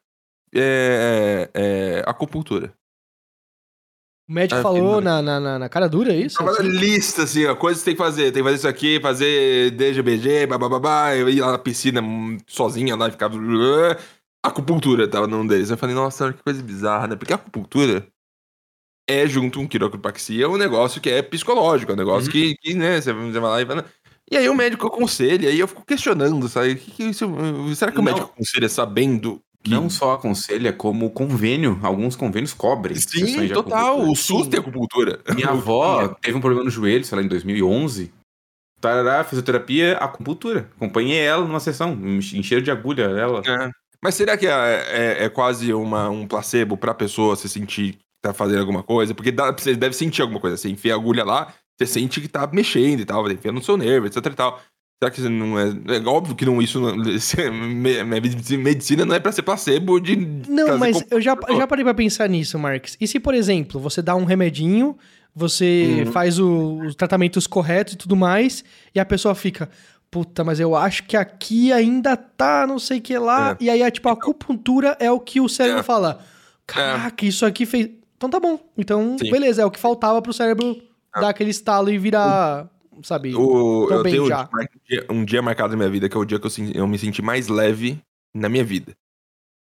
é, 0.55 1.49
é 1.53 2.03
acupuntura. 2.05 2.73
O 4.29 4.33
médico 4.33 4.59
Ah, 4.59 4.63
falou 4.63 5.01
na, 5.01 5.21
na, 5.21 5.39
na, 5.39 5.59
na 5.59 5.69
cara 5.69 5.89
dura, 5.89 6.13
é 6.13 6.15
isso? 6.15 6.37
Tava 6.37 6.53
na 6.53 6.59
lista, 6.61 7.23
assim, 7.23 7.45
ó, 7.45 7.55
coisas 7.55 7.81
que 7.81 7.85
tem 7.85 7.95
que 7.95 8.01
fazer. 8.01 8.31
Tem 8.31 8.41
que 8.41 8.43
fazer 8.43 8.55
isso 8.55 8.67
aqui, 8.67 8.99
fazer 9.01 9.71
DGBG, 9.71 10.47
bababá, 10.47 11.15
ir 11.15 11.41
lá 11.41 11.51
na 11.51 11.57
piscina 11.57 12.01
hum, 12.01 12.37
sozinha 12.47 12.95
lá 12.95 13.07
e 13.07 13.11
ficar. 13.11 13.29
Acupuntura 14.43 15.07
tava 15.07 15.25
num 15.27 15.47
deles. 15.47 15.69
Eu 15.69 15.77
falei, 15.77 15.95
nossa, 15.95 16.33
que 16.33 16.43
coisa 16.43 16.61
bizarra, 16.61 17.07
né? 17.07 17.15
Porque 17.15 17.31
a 17.31 17.37
acupuntura 17.37 18.05
é 19.09 19.25
junto 19.27 19.59
com 19.59 19.67
quiropraxia 19.67 20.49
um 20.49 20.57
negócio 20.57 21.01
que 21.01 21.09
é 21.09 21.21
psicológico, 21.21 21.91
é 21.91 21.95
um 21.95 21.97
negócio 21.97 22.27
Uhum. 22.27 22.31
que, 22.31 22.55
que, 22.55 22.73
né, 22.73 23.01
você 23.01 23.11
vai 23.13 23.41
lá 23.41 23.61
e 23.61 23.65
vai. 23.65 23.85
E 24.31 24.37
aí 24.37 24.47
o 24.49 24.55
médico 24.55 24.87
aconselha, 24.87 25.45
e 25.45 25.49
aí 25.49 25.59
eu 25.59 25.67
fico 25.67 25.85
questionando, 25.85 26.47
sabe? 26.47 26.75
Que 26.75 26.91
que 26.91 27.03
isso, 27.03 27.25
será 27.75 27.91
que 27.91 27.99
o 27.99 28.01
Não. 28.01 28.11
médico 28.11 28.31
aconselha 28.33 28.69
sabendo 28.69 29.41
que. 29.63 29.71
Não 29.71 29.89
só 29.89 30.13
aconselha, 30.13 30.73
como 30.73 31.09
convênio. 31.11 31.79
Alguns 31.83 32.15
convênios 32.15 32.53
cobrem. 32.53 32.95
Sim, 32.97 33.47
total. 33.49 34.01
O 34.09 34.15
SUS 34.15 34.47
tem 34.47 34.59
acupuntura. 34.59 35.19
Minha 35.35 35.49
avó 35.51 36.07
teve 36.21 36.37
um 36.37 36.41
problema 36.41 36.65
no 36.65 36.69
joelho, 36.71 37.03
sei 37.05 37.17
lá, 37.17 37.23
em 37.23 37.27
2011. 37.27 38.11
Tarará, 38.81 39.23
fisioterapia, 39.23 39.97
acupuntura. 39.97 40.69
Acompanhei 40.75 41.19
ela 41.19 41.45
numa 41.45 41.59
sessão, 41.61 41.93
encheram 41.93 42.61
de 42.61 42.71
agulha 42.71 43.03
ela. 43.03 43.41
É. 43.45 43.69
Mas 44.03 44.15
será 44.15 44.35
que 44.37 44.45
é, 44.45 44.51
é- 44.51 45.23
é 45.25 45.29
quase 45.29 45.73
uma, 45.73 46.09
um 46.09 46.27
placebo 46.27 46.75
pra 46.75 46.93
pessoa 46.93 47.35
se 47.37 47.47
sentir 47.47 47.93
que 47.93 47.99
tá 48.21 48.33
fazendo 48.33 48.59
alguma 48.59 48.83
coisa? 48.83 49.13
Porque 49.15 49.31
dá, 49.31 49.51
você 49.51 49.75
deve 49.75 49.95
sentir 49.95 50.21
alguma 50.21 50.39
coisa. 50.41 50.57
Você 50.57 50.69
enfia 50.69 50.93
a 50.93 50.97
agulha 50.97 51.23
lá, 51.23 51.53
você 51.79 51.87
sente 51.87 52.19
que 52.19 52.27
tá 52.27 52.47
mexendo 52.51 52.99
e 52.99 53.05
tal, 53.05 53.29
enfiando 53.31 53.55
no 53.55 53.63
seu 53.63 53.77
nervo, 53.77 54.05
etc 54.07 54.25
e 54.25 54.29
tal. 54.31 54.59
Será 55.01 55.11
que 55.11 55.21
não 55.21 55.57
é. 55.59 55.65
É 55.97 56.05
óbvio 56.07 56.35
que 56.35 56.45
não, 56.45 56.61
isso 56.61 56.79
não, 56.79 56.95
me- 57.51 58.03
me- 58.03 58.57
medicina 58.57 59.05
não 59.05 59.15
é 59.15 59.19
pra 59.19 59.31
ser 59.31 59.41
placebo 59.41 59.99
de. 59.99 60.15
Não, 60.15 60.77
mas 60.77 61.01
com- 61.01 61.07
eu 61.15 61.21
já, 61.21 61.37
já 61.57 61.67
parei 61.67 61.83
pra 61.83 61.93
pensar 61.93 62.27
nisso, 62.29 62.57
Marx. 62.59 62.95
E 63.01 63.07
se, 63.07 63.19
por 63.19 63.33
exemplo, 63.33 63.79
você 63.81 64.01
dá 64.01 64.15
um 64.15 64.23
remedinho, 64.25 64.97
você 65.35 66.03
Uhum. 66.05 66.11
faz 66.11 66.39
o- 66.39 66.79
os 66.85 66.95
tratamentos 66.95 67.47
corretos 67.47 67.95
e 67.95 67.97
tudo 67.97 68.15
mais, 68.15 68.63
e 68.93 68.99
a 68.99 69.03
pessoa 69.05 69.33
fica, 69.35 69.69
puta, 70.13 70.43
mas 70.43 70.59
eu 70.59 70.75
acho 70.75 71.03
que 71.05 71.17
aqui 71.17 71.73
ainda 71.73 72.15
tá 72.15 72.67
não 72.67 72.77
sei 72.77 72.99
o 72.99 73.01
que 73.01 73.17
lá. 73.17 73.57
E 73.59 73.67
aí, 73.67 73.81
é, 73.81 73.89
tipo, 73.89 74.07
a 74.07 74.11
acupuntura 74.11 74.95
é 74.99 75.11
o 75.11 75.19
que 75.19 75.41
o 75.41 75.49
cérebro 75.49 75.79
É. 75.79 75.83
fala. 75.83 76.23
Caraca, 76.67 77.25
isso 77.25 77.43
aqui 77.47 77.65
fez. 77.65 77.89
Então 78.15 78.29
tá 78.29 78.39
bom. 78.39 78.59
Então, 78.77 79.17
Sim. 79.19 79.31
beleza, 79.31 79.63
é 79.63 79.65
o 79.65 79.71
que 79.71 79.79
faltava 79.79 80.21
pro 80.21 80.31
cérebro 80.31 80.79
dar 81.19 81.29
aquele 81.29 81.49
estalo 81.49 81.89
e 81.89 81.97
virar, 81.97 82.69
sabe? 83.01 83.35
O, 83.35 83.89
eu 83.89 84.03
bem 84.03 84.13
tenho 84.13 84.27
já. 84.27 84.47
um 84.53 84.67
dia, 84.87 85.05
um 85.09 85.25
dia 85.25 85.41
marcado 85.41 85.71
na 85.71 85.77
minha 85.77 85.89
vida, 85.89 86.07
que 86.07 86.15
é 86.15 86.19
o 86.19 86.25
dia 86.25 86.39
que 86.39 86.45
eu, 86.45 86.51
eu 86.75 86.87
me 86.87 86.99
senti 86.99 87.21
mais 87.23 87.47
leve 87.47 87.99
na 88.33 88.47
minha 88.47 88.63
vida. 88.63 88.93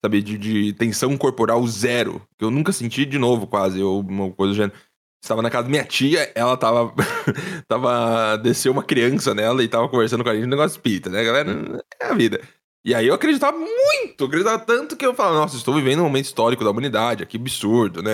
Sabe, 0.04 0.22
de, 0.22 0.38
de 0.38 0.74
tensão 0.74 1.16
corporal 1.16 1.66
zero. 1.68 2.22
Que 2.38 2.46
eu 2.46 2.50
nunca 2.50 2.72
senti 2.72 3.06
de 3.06 3.20
novo, 3.20 3.46
quase, 3.46 3.84
ou 3.84 4.02
uma 4.02 4.32
coisa 4.32 4.54
do 4.54 4.56
gênero. 4.58 4.74
Estava 5.22 5.42
na 5.42 5.50
casa 5.50 5.64
da 5.64 5.70
minha 5.70 5.84
tia, 5.84 6.32
ela 6.34 6.56
tava. 6.56 6.94
tava. 7.68 8.38
Desceu 8.38 8.72
uma 8.72 8.84
criança 8.84 9.34
nela 9.34 9.64
e 9.64 9.68
tava 9.68 9.90
conversando 9.90 10.24
com 10.24 10.30
a 10.30 10.36
gente 10.36 10.46
um 10.46 10.50
negócio 10.50 10.78
espírita, 10.78 11.10
né, 11.10 11.24
galera? 11.24 11.84
É 12.02 12.06
a 12.06 12.14
vida. 12.14 12.40
E 12.84 12.96
aí 12.96 13.08
eu 13.08 13.14
acreditava 13.14 13.58
muito, 13.58 14.24
acreditava 14.24 14.58
tanto 14.60 14.96
que 14.96 15.06
eu 15.06 15.14
falava, 15.14 15.36
nossa, 15.36 15.58
estou 15.58 15.76
vivendo 15.76 16.00
um 16.00 16.04
momento 16.04 16.26
histórico 16.26 16.64
da 16.64 16.72
humanidade, 16.72 17.26
que 17.26 17.38
absurdo, 17.38 18.02
né? 18.02 18.12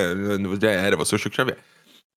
Já 0.59 0.71
era, 0.71 0.97
você 0.97 1.13
é 1.13 1.17
o 1.17 1.19
Chico 1.19 1.35
Xavier. 1.35 1.57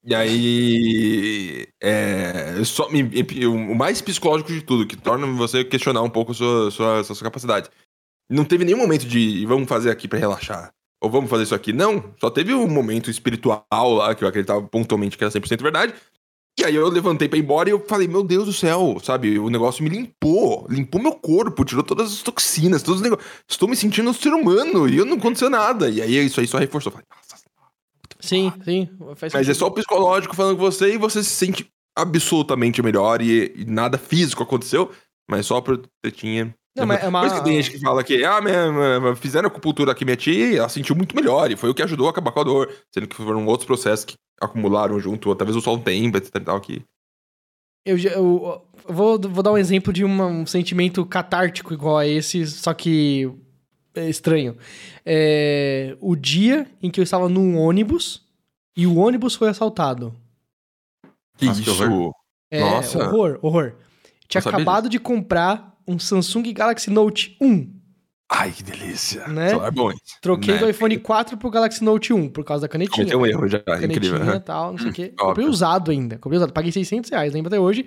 E 0.05 0.15
aí. 0.15 1.67
É, 1.83 2.65
só, 2.65 2.89
o 2.89 3.75
mais 3.75 4.01
psicológico 4.01 4.53
de 4.53 4.63
tudo, 4.63 4.87
que 4.87 4.97
torna 4.97 5.27
você 5.27 5.65
questionar 5.65 6.03
um 6.03 6.11
pouco 6.11 6.33
a 6.33 6.35
sua, 6.35 6.71
sua, 6.71 7.05
sua, 7.05 7.25
capacidade. 7.25 7.69
Não 8.31 8.45
teve 8.45 8.65
nenhum 8.65 8.79
momento 8.79 9.07
de 9.07 9.45
vamos 9.47 9.69
fazer 9.69 9.91
aqui 9.91 10.09
pra 10.09 10.19
relaxar. 10.19 10.73
Ou 11.01 11.11
vamos 11.11 11.31
fazer 11.31 11.45
isso 11.45 11.55
aqui. 11.55 11.73
Não. 11.73 12.13
Só 12.21 12.31
teve 12.31 12.55
um 12.55 12.69
momento 12.69 13.11
espiritual 13.11 13.65
lá, 13.73 14.15
que 14.15 14.25
eu 14.25 14.29
acreditava 14.29 14.63
pontualmente 14.63 15.17
que 15.17 15.25
era 15.25 15.33
100% 15.33 15.63
verdade. 15.63 15.95
E 16.59 16.65
aí 16.65 16.75
eu 16.75 16.89
levantei 16.89 17.29
pra 17.29 17.39
ir 17.39 17.43
embora 17.43 17.69
e 17.69 17.73
eu 17.73 17.85
falei, 17.87 18.09
meu 18.09 18.25
Deus 18.25 18.47
do 18.47 18.53
céu, 18.53 18.99
sabe? 19.01 19.39
O 19.39 19.49
negócio 19.49 19.85
me 19.85 19.89
limpou. 19.89 20.67
Limpou 20.69 21.01
meu 21.01 21.13
corpo, 21.13 21.65
tirou 21.65 21.85
todas 21.85 22.13
as 22.13 22.23
toxinas, 22.23 22.83
todos 22.83 23.01
os 23.01 23.05
negócios. 23.05 23.31
Estou 23.49 23.69
me 23.69 23.77
sentindo 23.77 24.11
um 24.11 24.13
ser 24.13 24.33
humano 24.33 24.89
e 24.89 24.97
eu 24.97 25.05
não 25.05 25.17
aconteceu 25.17 25.49
nada. 25.49 25.89
E 25.89 26.03
aí 26.03 26.17
isso 26.27 26.41
aí 26.41 26.49
só 26.49 26.59
reforçou. 26.59 26.91
Eu 26.91 26.95
Falei, 26.95 27.07
nossa, 27.09 27.39
Sim, 28.21 28.53
sim. 28.65 28.89
Faz 29.17 29.33
mas 29.33 29.49
é 29.49 29.55
só 29.55 29.69
o 29.69 29.71
psicológico 29.71 30.35
falando 30.35 30.57
com 30.57 30.63
você 30.63 30.95
e 30.95 30.99
você 30.99 31.23
se 31.23 31.31
sente 31.31 31.71
absolutamente 31.97 32.83
melhor 32.83 33.23
e, 33.23 33.53
e 33.57 33.65
nada 33.65 33.97
físico 33.97 34.43
aconteceu, 34.43 34.91
mas 35.31 35.47
só 35.47 35.61
por 35.61 35.79
ter 36.03 36.11
tinha. 36.11 36.55
Não, 36.79 36.87
mas 36.87 37.03
é 37.03 37.09
uma- 37.09 37.21
Por 37.21 37.27
isso 37.27 37.37
que 37.37 37.45
tem 37.45 37.63
gente 37.63 37.71
que 37.71 37.81
fala 37.81 38.03
que, 38.05 38.25
ah, 38.25 38.41
minha, 38.41 38.73
minha- 39.01 39.17
fizeram 39.17 39.49
acupuntura 39.49 39.93
aqui 39.93 40.05
minha 40.05 40.17
tia 40.17 40.53
e 40.53 40.57
ela 40.57 40.69
sentiu 40.69 40.95
muito 40.97 41.15
melhor 41.17 41.51
e 41.51 41.57
foi 41.57 41.69
o 41.71 41.75
que 41.75 41.83
ajudou 41.83 42.07
a 42.07 42.11
acabar 42.11 42.33
com 42.33 42.41
a 42.41 42.45
dor, 42.45 42.73
sendo 42.93 43.07
que 43.09 43.17
foram 43.17 43.45
outros 43.47 43.67
processos 43.67 44.05
que 44.05 44.15
acumularam 44.41 44.99
junto, 45.01 45.29
ou 45.29 45.35
talvez 45.37 45.63
só 45.63 45.75
um 45.75 45.81
tempo, 45.81 46.17
etc 46.17 46.35
e 46.37 46.41
tal, 46.41 46.61
que... 46.61 46.83
Eu, 47.87 47.97
eu- 47.99 48.63
eu 48.87 48.95
vou, 48.95 49.19
vou 49.19 49.43
dar 49.43 49.53
um 49.53 49.59
exemplo 49.59 49.93
de 49.93 50.05
uma- 50.05 50.27
um 50.27 50.45
sentimento 50.47 51.05
catártico 51.07 51.73
igual 51.73 51.99
a 51.99 52.07
esse, 52.07 52.47
só 52.47 52.73
que 52.75 53.31
é 53.95 54.09
estranho. 54.09 54.57
É, 55.05 55.97
o 56.01 56.15
dia 56.15 56.67
em 56.83 56.91
que 56.91 57.01
eu 57.01 57.05
estava 57.05 57.29
num 57.29 57.57
ônibus 57.59 58.23
e 58.77 58.87
o 58.87 58.97
ônibus 58.97 59.35
foi 59.35 59.49
assaltado. 59.49 60.15
Que 61.37 61.47
Nossa, 61.47 61.63
que 61.63 61.71
isso... 61.71 61.83
horror. 61.85 62.13
É, 62.51 62.61
Nossa. 62.61 62.99
horror, 63.09 63.39
horror. 63.43 63.73
Tinha 64.29 64.41
acabado 64.41 64.89
de 64.89 64.99
comprar 64.99 65.75
um 65.89 65.99
Samsung 65.99 66.53
Galaxy 66.53 66.91
Note 66.91 67.37
1. 67.41 67.75
Ai, 68.31 68.53
que 68.53 68.63
delícia. 68.63 69.27
Né? 69.27 69.49
Celular 69.49 69.71
bom, 69.71 69.91
hein? 69.91 69.97
Troquei 70.21 70.55
Né? 70.55 70.61
do 70.61 70.69
iPhone 70.69 70.99
4 70.99 71.39
pro 71.39 71.51
Galaxy 71.51 71.83
Note 71.83 72.13
1 72.13 72.29
por 72.29 72.45
causa 72.45 72.63
da 72.63 72.69
canetinha. 72.69 72.95
Cometeu 73.07 73.21
um 73.21 73.27
erro 73.27 73.49
já, 73.49 73.59
Canetinha 73.61 73.87
incrível. 73.97 74.19
e 74.19 74.23
aham. 74.29 74.41
tal, 74.41 74.73
não 74.73 74.79
sei 74.79 74.91
o 74.91 74.93
quê. 74.93 75.03
óbvio. 75.15 75.27
Comprei 75.27 75.47
usado 75.47 75.91
ainda. 75.91 76.19
Comprei 76.19 76.37
usado. 76.37 76.53
Paguei 76.53 76.71
600 76.71 77.11
reais, 77.11 77.33
lembra 77.33 77.49
até 77.49 77.59
hoje, 77.59 77.87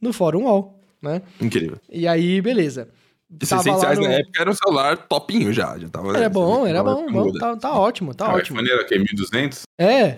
no 0.00 0.12
Fórum 0.12 0.44
UOL, 0.44 0.78
né? 1.00 1.22
Incrível. 1.40 1.78
E 1.90 2.06
aí, 2.06 2.42
beleza. 2.42 2.88
E 3.32 3.46
Tava 3.46 3.62
600 3.62 3.80
lá 3.82 3.88
reais 3.88 3.98
no- 3.98 4.04
na 4.06 4.12
época 4.14 4.40
era 4.42 4.50
um 4.50 4.54
celular 4.54 4.96
topinho 5.08 5.52
já. 5.52 5.78
já 5.78 5.88
tava, 5.88 6.14
Era 6.16 6.28
bom, 6.28 6.66
era 6.66 6.82
bom, 6.82 7.06
bom. 7.10 7.32
Tá, 7.38 7.56
tá 7.56 7.72
ótimo, 7.78 8.12
tá 8.12 8.26
Ah, 8.26 8.34
o 8.34 8.36
ótimo. 8.36 8.58
iPhone 8.60 8.70
era 8.70 8.82
o 8.82 8.86
quê? 8.86 8.98
1200? 8.98 9.62
É, 9.78 10.00
era- 10.02 10.16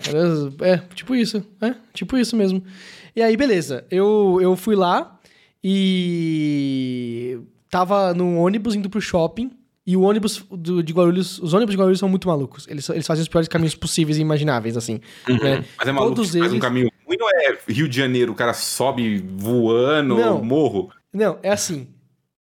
é, 0.61 0.77
tipo 0.95 1.15
isso. 1.15 1.45
É, 1.61 1.73
tipo 1.93 2.17
isso 2.17 2.35
mesmo. 2.35 2.61
E 3.15 3.21
aí, 3.21 3.37
beleza. 3.37 3.85
Eu, 3.91 4.39
eu 4.41 4.55
fui 4.57 4.75
lá 4.75 5.19
e 5.63 7.39
tava 7.69 8.13
no 8.13 8.37
ônibus 8.37 8.75
indo 8.75 8.89
pro 8.89 9.01
shopping. 9.01 9.51
E 9.85 9.97
o 9.97 10.01
ônibus 10.03 10.45
do- 10.49 10.81
de 10.81 10.93
Guarulhos, 10.93 11.39
os 11.39 11.53
ônibus 11.53 11.73
de 11.75 11.77
Guarulhos 11.77 11.99
são 11.99 12.07
muito 12.07 12.25
malucos. 12.27 12.65
Eles, 12.69 12.87
eles 12.89 13.05
fazem 13.05 13.21
os 13.21 13.27
piores 13.27 13.49
caminhos 13.49 13.75
possíveis 13.75 14.17
e 14.17 14.21
imagináveis, 14.21 14.77
assim. 14.77 15.01
né? 15.27 15.65
Mas 15.77 15.87
é 15.87 15.91
maluco 15.91 16.15
Todos 16.15 16.31
que 16.31 16.39
faz 16.39 16.51
um 16.51 16.55
eles- 16.55 16.61
caminho 16.61 16.89
ruim, 17.05 17.17
não 17.19 17.29
é 17.29 17.57
Rio 17.67 17.89
de 17.89 17.97
Janeiro, 17.97 18.31
o 18.31 18.35
cara 18.35 18.53
sobe 18.53 19.17
voando, 19.35 20.15
Não. 20.15 20.41
morro. 20.41 20.89
Não, 21.11 21.37
é 21.43 21.49
assim. 21.51 21.87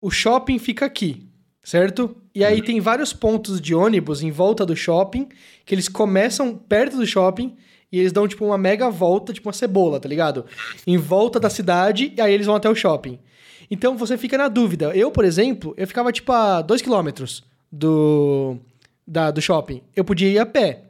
O 0.02 0.10
shopping 0.10 0.58
fica 0.58 0.84
aqui, 0.84 1.28
certo? 1.62 2.16
E 2.34 2.44
aí 2.44 2.60
tem 2.60 2.80
vários 2.80 3.12
pontos 3.12 3.60
de 3.60 3.72
ônibus 3.72 4.20
em 4.20 4.32
volta 4.32 4.66
do 4.66 4.74
shopping, 4.74 5.28
que 5.64 5.72
eles 5.74 5.88
começam 5.88 6.56
perto 6.56 6.96
do 6.96 7.06
shopping 7.06 7.56
e 7.90 7.98
eles 7.98 8.12
dão, 8.12 8.28
tipo, 8.28 8.44
uma 8.44 8.58
mega 8.58 8.90
volta, 8.90 9.32
tipo 9.32 9.48
uma 9.48 9.52
cebola, 9.52 9.98
tá 9.98 10.08
ligado? 10.08 10.44
Em 10.86 10.96
volta 10.96 11.40
da 11.40 11.48
cidade, 11.48 12.12
e 12.16 12.20
aí 12.20 12.32
eles 12.32 12.46
vão 12.46 12.56
até 12.56 12.68
o 12.68 12.74
shopping. 12.74 13.18
Então 13.70 13.96
você 13.96 14.16
fica 14.16 14.36
na 14.36 14.48
dúvida. 14.48 14.94
Eu, 14.94 15.10
por 15.10 15.24
exemplo, 15.24 15.74
eu 15.76 15.86
ficava, 15.86 16.12
tipo, 16.12 16.32
a 16.32 16.62
2 16.62 16.82
km 16.82 17.08
do, 17.72 18.56
da, 19.06 19.30
do 19.30 19.40
shopping. 19.40 19.82
Eu 19.96 20.04
podia 20.04 20.28
ir 20.28 20.38
a 20.38 20.46
pé, 20.46 20.84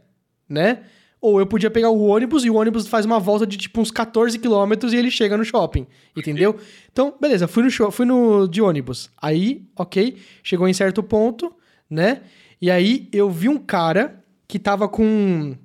né? 0.48 0.80
Ou 1.20 1.40
eu 1.40 1.46
podia 1.46 1.70
pegar 1.70 1.90
o 1.90 2.06
ônibus 2.06 2.44
e 2.44 2.50
o 2.50 2.54
ônibus 2.54 2.86
faz 2.86 3.04
uma 3.04 3.18
volta 3.18 3.44
de 3.44 3.56
tipo 3.56 3.80
uns 3.80 3.90
14 3.90 4.38
quilômetros 4.38 4.92
e 4.92 4.96
ele 4.96 5.10
chega 5.10 5.36
no 5.36 5.44
shopping, 5.44 5.84
entendeu? 6.16 6.56
Então, 6.92 7.12
beleza, 7.20 7.48
fui 7.48 7.64
no, 7.64 7.70
show, 7.70 7.90
fui 7.90 8.06
no 8.06 8.46
de 8.46 8.62
ônibus. 8.62 9.10
Aí, 9.20 9.66
ok, 9.76 10.16
chegou 10.44 10.68
em 10.68 10.72
certo 10.72 11.02
ponto, 11.02 11.52
né? 11.90 12.22
E 12.62 12.70
aí 12.70 13.08
eu 13.12 13.28
vi 13.28 13.48
um 13.48 13.58
cara 13.58 14.24
que 14.46 14.60
tava 14.60 14.88
com 14.88 15.56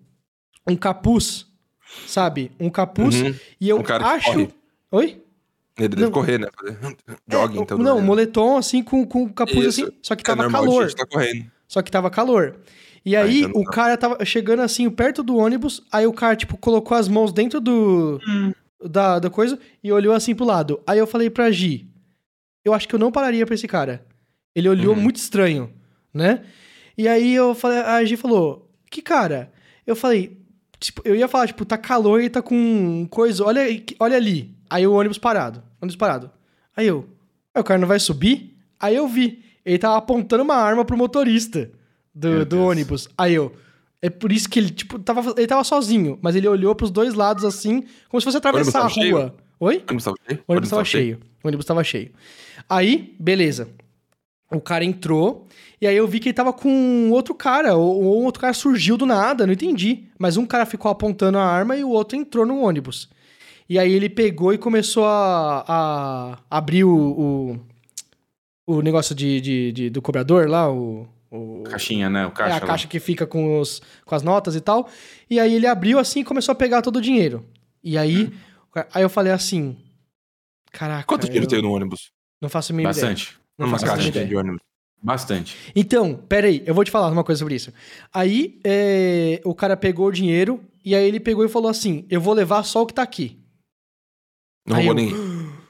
um 0.68 0.76
capuz, 0.76 1.46
sabe? 2.08 2.52
Um 2.60 2.70
capuz. 2.70 3.22
Uhum. 3.22 3.36
E 3.60 3.70
eu 3.70 3.78
Um 3.78 3.84
acho. 3.88 4.32
corre. 4.32 4.50
Oi? 4.92 5.22
Ele 5.78 5.88
deve 5.88 6.04
Não. 6.04 6.12
correr, 6.12 6.38
né? 6.40 6.48
Jogging, 7.28 7.60
É, 7.60 7.62
então. 7.62 7.78
não, 7.80 8.00
moletom 8.00 8.58
assim 8.58 8.84
com, 8.84 9.06
com 9.06 9.28
capuz 9.30 9.66
Isso. 9.66 9.84
assim. 9.86 9.98
Só 10.04 10.16
que 10.16 10.22
É 10.22 10.26
tava 10.26 10.44
normal, 10.44 10.64
calor. 10.64 10.94
tá 10.94 11.06
correndo. 11.06 11.52
Só 11.68 11.82
que 11.82 11.90
tava 11.92 12.10
calor. 12.12 12.58
E 13.06 13.16
Ah, 13.16 13.24
aí, 13.24 13.42
então 13.42 13.60
o 13.62 13.66
dá. 13.66 13.72
cara 13.72 13.98
tava 13.98 14.24
chegando 14.24 14.62
assim, 14.62 14.90
perto 14.90 15.24
do 15.24 15.36
ônibus, 15.36 15.82
aí 15.92 16.06
o 16.08 16.14
cara, 16.14 16.36
tipo, 16.36 16.56
colocou 16.58 16.96
as 16.96 17.08
mãos 17.08 17.34
dentro 17.34 17.60
do. 17.60 18.20
Da, 18.86 19.18
da 19.18 19.30
coisa 19.30 19.58
e 19.84 19.92
olhou 19.92 20.14
assim 20.14 20.36
pro 20.36 20.46
lado. 20.46 20.82
Aí 20.86 21.00
eu 21.00 21.08
falei 21.08 21.30
pra 21.30 21.50
Gi, 21.50 21.88
eu 22.66 22.74
acho 22.74 22.88
que 22.88 22.94
eu 22.94 23.00
não 23.00 23.12
pararia 23.12 23.46
pra 23.46 23.56
esse 23.56 23.68
cara. 23.68 24.06
Ele 24.54 24.68
olhou 24.70 24.94
Uhum. 24.94 25.02
muito 25.02 25.16
estranho, 25.16 25.74
né? 26.14 26.44
E 26.98 27.08
aí 27.08 27.34
eu 27.34 27.56
falei, 27.56 27.80
a 27.80 28.04
Gi 28.06 28.16
falou, 28.18 28.70
que 28.92 29.02
cara? 29.02 29.52
Eu 29.88 29.96
falei, 29.96 30.38
tipo, 30.84 31.02
eu 31.06 31.16
ia 31.16 31.28
falar, 31.28 31.48
tipo, 31.48 31.66
tá 31.66 31.78
calor 31.78 32.22
e 32.22 32.30
tá 32.30 32.42
com 32.42 33.08
coisa, 33.10 33.44
olha, 33.44 33.62
aí- 33.62 33.84
olha 34.00 34.18
ali. 34.18 34.54
Aí 34.70 34.86
o 34.86 34.94
ônibus 34.94 35.18
parado, 35.18 35.64
ônibus 35.82 35.96
parado. 35.96 36.30
Aí 36.76 36.88
eu, 36.88 37.08
"Ué, 37.56 37.62
o 37.62 37.64
cara 37.64 37.80
não 37.80 37.88
vai 37.88 38.00
subir? 38.00 38.58
Aí 38.80 38.96
eu 38.96 39.08
vi, 39.08 39.44
ele 39.66 39.78
tava 39.78 39.98
apontando 39.98 40.44
uma 40.44 40.56
arma 40.56 40.84
pro 40.84 40.98
motorista 40.98 41.72
do, 42.14 42.46
do 42.46 42.62
ônibus. 42.62 43.08
Aí 43.18 43.34
eu, 43.34 43.54
é 44.02 44.10
por 44.10 44.32
isso 44.32 44.50
que 44.50 44.60
ele, 44.60 44.70
tipo, 44.70 45.00
tava, 45.00 45.34
ele 45.38 45.48
tava 45.48 45.64
sozinho, 45.64 46.20
mas 46.22 46.36
ele 46.36 46.48
olhou 46.48 46.76
pros 46.76 46.92
dois 46.92 47.14
lados 47.14 47.46
assim, 47.46 47.84
como 48.10 48.20
se 48.20 48.26
fosse 48.26 48.38
atravessar 48.38 48.80
a 48.80 48.82
tava 48.84 48.94
cheio? 48.94 49.16
rua. 49.18 49.36
Oi? 49.60 49.78
O 49.78 49.82
ônibus 49.82 50.04
tava 50.04 50.16
cheio? 50.26 50.40
O 50.48 50.52
ônibus 50.54 50.70
tava 50.70 50.84
cheio. 50.84 51.20
O 51.44 51.48
ônibus 51.48 51.66
tava 51.66 51.84
cheio. 51.84 52.12
Aí, 52.70 53.16
beleza. 53.20 53.70
O 54.54 54.62
cara 54.62 54.86
entrou, 54.86 55.48
e 55.82 55.88
aí 55.88 55.96
eu 55.98 56.08
vi 56.08 56.20
que 56.20 56.30
ele 56.30 56.34
tava 56.34 56.54
com 56.54 57.10
outro 57.12 57.34
cara, 57.34 57.76
ou, 57.76 58.04
ou 58.04 58.24
outro 58.24 58.40
cara 58.42 58.54
surgiu 58.54 58.96
do 58.98 59.06
nada, 59.06 59.46
não 59.48 59.54
entendi. 59.54 60.06
Mas 60.20 60.38
um 60.38 60.46
cara 60.46 60.66
ficou 60.66 60.92
apontando 60.92 61.38
a 61.38 61.44
arma 61.46 61.76
e 61.76 61.84
o 61.84 61.90
outro 61.90 62.16
entrou 62.18 62.46
no 62.46 62.62
ônibus. 62.62 63.10
E 63.68 63.80
aí 63.80 63.92
ele 63.92 64.10
pegou 64.10 64.54
e 64.54 64.58
começou 64.58 65.06
a, 65.06 65.64
a 65.68 66.38
abrir 66.50 66.84
o, 66.84 67.58
o, 68.68 68.76
o 68.78 68.82
negócio 68.82 69.16
de, 69.16 69.42
de- 69.42 69.72
de- 69.72 69.90
do 69.90 70.02
cobrador 70.02 70.48
lá, 70.48 70.70
o... 70.72 71.08
o 71.32 71.64
Caixinha, 71.64 72.10
né? 72.10 72.28
O 72.28 72.32
caixa. 72.32 72.54
é 72.54 72.58
a 72.58 72.60
lá. 72.62 72.68
caixa 72.68 72.88
que 72.88 73.00
fica 73.00 73.26
com, 73.26 73.60
os, 73.60 73.82
com 74.06 74.14
as 74.16 74.22
notas 74.22 74.56
e 74.56 74.62
tal. 74.62 74.88
E 75.30 75.40
aí 75.40 75.54
ele 75.56 75.66
abriu 75.66 75.98
assim 75.98 76.20
e 76.20 76.24
começou 76.26 76.52
a 76.52 76.56
pegar 76.56 76.82
todo 76.82 76.98
o 76.98 77.02
dinheiro. 77.02 77.46
E 77.84 77.98
aí, 77.98 78.32
cara- 78.72 78.88
aí 78.94 79.02
eu 79.04 79.10
falei 79.10 79.32
assim: 79.34 79.76
Caraca. 80.72 81.06
Quanto 81.08 81.26
dinheiro 81.26 81.46
eu 81.46 81.50
tem 81.50 81.62
no 81.62 81.72
ônibus? 81.74 82.12
Não 82.42 82.50
faço 82.50 82.72
a 82.72 82.76
mínima 82.76 82.92
ideia. 82.92 83.08
Bastante. 83.08 83.36
Não 83.36 83.43
Numa 83.58 83.80
caixa 83.80 84.08
ideia. 84.08 84.26
de 84.28 84.36
ônibus. 84.36 84.60
Bastante. 85.02 85.58
Então, 85.76 86.16
peraí, 86.30 86.64
eu 86.66 86.74
vou 86.74 86.84
te 86.84 86.90
falar 86.92 87.10
uma 87.12 87.24
coisa 87.26 87.40
sobre 87.40 87.56
isso. 87.56 87.74
Aí 88.14 88.60
é, 88.64 89.42
o 89.44 89.54
cara 89.54 89.76
pegou 89.76 90.08
o 90.08 90.12
dinheiro 90.12 90.64
e 90.84 90.96
aí 90.96 91.06
ele 91.06 91.20
pegou 91.20 91.44
e 91.44 91.50
falou 91.50 91.70
assim: 91.70 92.06
Eu 92.10 92.22
vou 92.22 92.34
levar 92.34 92.64
só 92.64 92.82
o 92.82 92.86
que 92.86 92.94
tá 92.94 93.02
aqui. 93.04 93.38
Não 94.66 94.78
Aí 94.78 94.86
roubou 94.88 95.04
eu- 95.04 95.06
ninguém. 95.12 95.44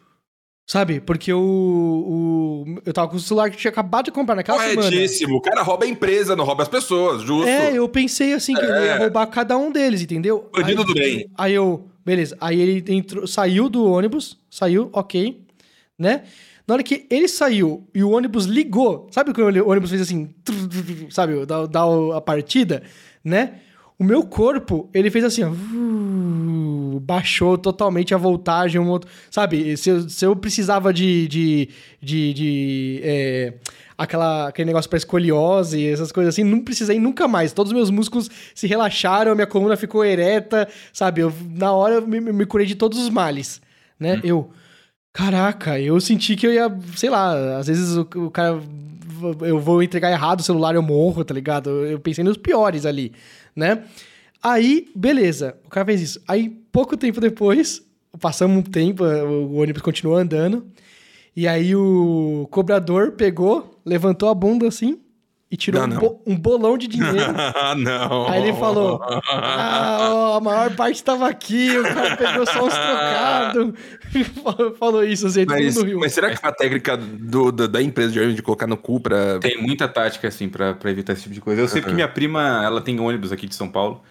Sabe? 0.69 1.01
Porque 1.01 1.33
o, 1.33 1.39
o. 1.41 2.81
Eu 2.85 2.93
tava 2.93 3.09
com 3.09 3.17
o 3.17 3.19
celular 3.19 3.49
que 3.51 3.57
tinha 3.57 3.69
acabado 3.69 4.05
de 4.05 4.11
comprar 4.11 4.33
naquela 4.35 4.59
semana. 4.59 4.89
Corretíssimo. 4.89 5.35
O 5.35 5.41
cara 5.41 5.61
rouba 5.61 5.83
a 5.83 5.87
empresa, 5.87 6.35
não 6.37 6.45
rouba 6.45 6.63
as 6.63 6.69
pessoas, 6.69 7.21
justo. 7.21 7.47
É, 7.49 7.77
eu 7.77 7.87
pensei 7.89 8.33
assim 8.33 8.53
que 8.53 8.61
eu 8.63 8.69
ia 8.69 8.75
É. 8.93 8.97
roubar 8.97 9.27
cada 9.27 9.57
um 9.57 9.71
deles, 9.71 10.01
entendeu? 10.01 10.49
Bandido 10.53 10.81
aí, 10.81 10.87
do 10.87 10.93
bem. 10.93 11.29
Aí 11.37 11.53
eu, 11.53 11.85
beleza. 12.05 12.37
Aí 12.39 12.59
ele 12.61 12.93
entrou, 12.93 13.27
saiu 13.27 13.67
do 13.67 13.83
ônibus, 13.85 14.39
saiu, 14.49 14.89
ok, 14.93 15.43
né? 15.99 16.23
Na 16.67 16.75
hora 16.75 16.83
que 16.83 17.05
ele 17.09 17.27
saiu 17.27 17.87
e 17.93 18.03
o 18.03 18.11
ônibus 18.11 18.45
ligou, 18.45 19.07
sabe 19.11 19.33
quando 19.33 19.57
o 19.57 19.69
ônibus 19.69 19.89
fez 19.89 20.01
assim, 20.01 20.33
sabe, 21.09 21.45
dá, 21.45 21.65
dá 21.65 21.81
a 22.15 22.21
partida, 22.21 22.83
né? 23.23 23.55
O 23.99 24.03
meu 24.03 24.23
corpo, 24.23 24.89
ele 24.93 25.11
fez 25.11 25.23
assim, 25.25 25.43
ó, 25.43 25.51
baixou 26.99 27.57
totalmente 27.57 28.13
a 28.13 28.17
voltagem, 28.17 28.79
um 28.79 28.89
outro, 28.89 29.09
sabe? 29.29 29.75
Se 29.77 29.89
eu, 29.89 30.09
se 30.09 30.25
eu 30.25 30.35
precisava 30.35 30.93
de, 30.93 31.27
de, 31.27 31.69
de, 32.01 32.33
de, 32.33 33.01
é, 33.03 33.53
aquela, 33.97 34.47
aquele 34.47 34.67
negócio 34.67 34.89
pra 34.89 34.97
escoliose, 34.97 35.85
essas 35.85 36.11
coisas 36.11 36.33
assim, 36.33 36.43
não 36.43 36.61
precisei 36.61 36.99
nunca 36.99 37.27
mais. 37.27 37.53
Todos 37.53 37.71
os 37.71 37.75
meus 37.75 37.89
músculos 37.89 38.29
se 38.55 38.67
relaxaram, 38.67 39.35
minha 39.35 39.47
coluna 39.47 39.75
ficou 39.75 40.03
ereta, 40.03 40.67
sabe? 40.91 41.21
Eu, 41.21 41.33
na 41.51 41.73
hora 41.73 41.95
eu 41.95 42.07
me, 42.07 42.19
me 42.19 42.45
curei 42.45 42.65
de 42.65 42.75
todos 42.75 42.97
os 42.97 43.09
males, 43.09 43.61
né? 43.99 44.19
Eu, 44.23 44.49
caraca, 45.13 45.79
eu 45.79 45.99
senti 46.01 46.35
que 46.35 46.47
eu 46.47 46.53
ia, 46.53 46.75
sei 46.95 47.09
lá, 47.09 47.57
às 47.57 47.67
vezes 47.67 47.95
o, 47.95 48.01
o 48.15 48.31
cara, 48.31 48.59
eu 49.41 49.59
vou 49.59 49.81
entregar 49.83 50.11
errado 50.11 50.39
o 50.39 50.43
celular, 50.43 50.75
eu 50.75 50.81
morro, 50.81 51.23
tá 51.23 51.33
ligado? 51.33 51.69
Eu 51.85 51.99
pensei 51.99 52.23
nos 52.23 52.35
piores 52.35 52.85
ali, 52.85 53.13
né? 53.55 53.83
Aí, 54.41 54.89
beleza, 54.93 55.55
o 55.65 55.69
cara 55.69 55.85
fez 55.85 56.01
isso. 56.01 56.21
Aí, 56.27 56.49
pouco 56.71 56.97
tempo 56.97 57.21
depois, 57.21 57.81
passamos 58.19 58.57
um 58.57 58.61
tempo, 58.61 59.05
o 59.05 59.55
ônibus 59.55 59.81
continuou 59.81 60.17
andando. 60.17 60.65
E 61.35 61.47
aí 61.47 61.75
o 61.75 62.47
cobrador 62.51 63.13
pegou, 63.13 63.79
levantou 63.85 64.29
a 64.29 64.35
bunda 64.35 64.67
assim 64.67 64.99
e 65.53 65.57
tirou 65.57 65.85
Não, 65.87 65.95
um, 65.95 65.99
bo- 65.99 66.21
um 66.25 66.35
bolão 66.35 66.77
de 66.79 66.87
dinheiro. 66.87 67.31
Ah, 67.37 67.75
não. 67.77 68.27
Aí 68.27 68.41
ele 68.41 68.53
falou: 68.57 68.99
Ah, 69.03 70.37
a 70.37 70.39
maior 70.41 70.75
parte 70.75 71.03
tava 71.03 71.27
aqui, 71.27 71.77
o 71.77 71.83
cara 71.83 72.17
pegou 72.17 72.43
só 72.47 72.65
os 72.65 72.73
trocados. 72.73 73.73
falou 74.79 75.03
isso, 75.03 75.27
assim, 75.27 75.45
todo 75.45 75.55
Mas, 75.55 75.75
mundo 75.75 75.85
riu. 75.87 75.99
mas 75.99 76.11
será 76.13 76.29
que 76.31 76.37
é 76.43 76.47
uma 76.47 76.51
técnica 76.55 76.97
do, 76.97 77.51
da, 77.51 77.67
da 77.67 77.81
empresa 77.83 78.11
de 78.11 78.17
ônibus 78.19 78.35
de 78.35 78.41
colocar 78.41 78.65
no 78.65 78.77
cu 78.77 78.99
pra. 78.99 79.37
Tem 79.39 79.61
muita 79.61 79.87
tática, 79.87 80.27
assim, 80.27 80.49
pra, 80.49 80.73
pra 80.73 80.89
evitar 80.89 81.13
esse 81.13 81.21
tipo 81.23 81.35
de 81.35 81.41
coisa. 81.41 81.61
Eu 81.61 81.67
sei 81.67 81.83
Uhum. 81.83 81.93
minha 81.93 82.07
prima, 82.07 82.61
ela 82.63 82.81
tem 82.81 82.99
ônibus 82.99 83.31
aqui 83.31 83.47
de 83.47 83.53
São 83.53 83.69
Paulo. 83.69 84.01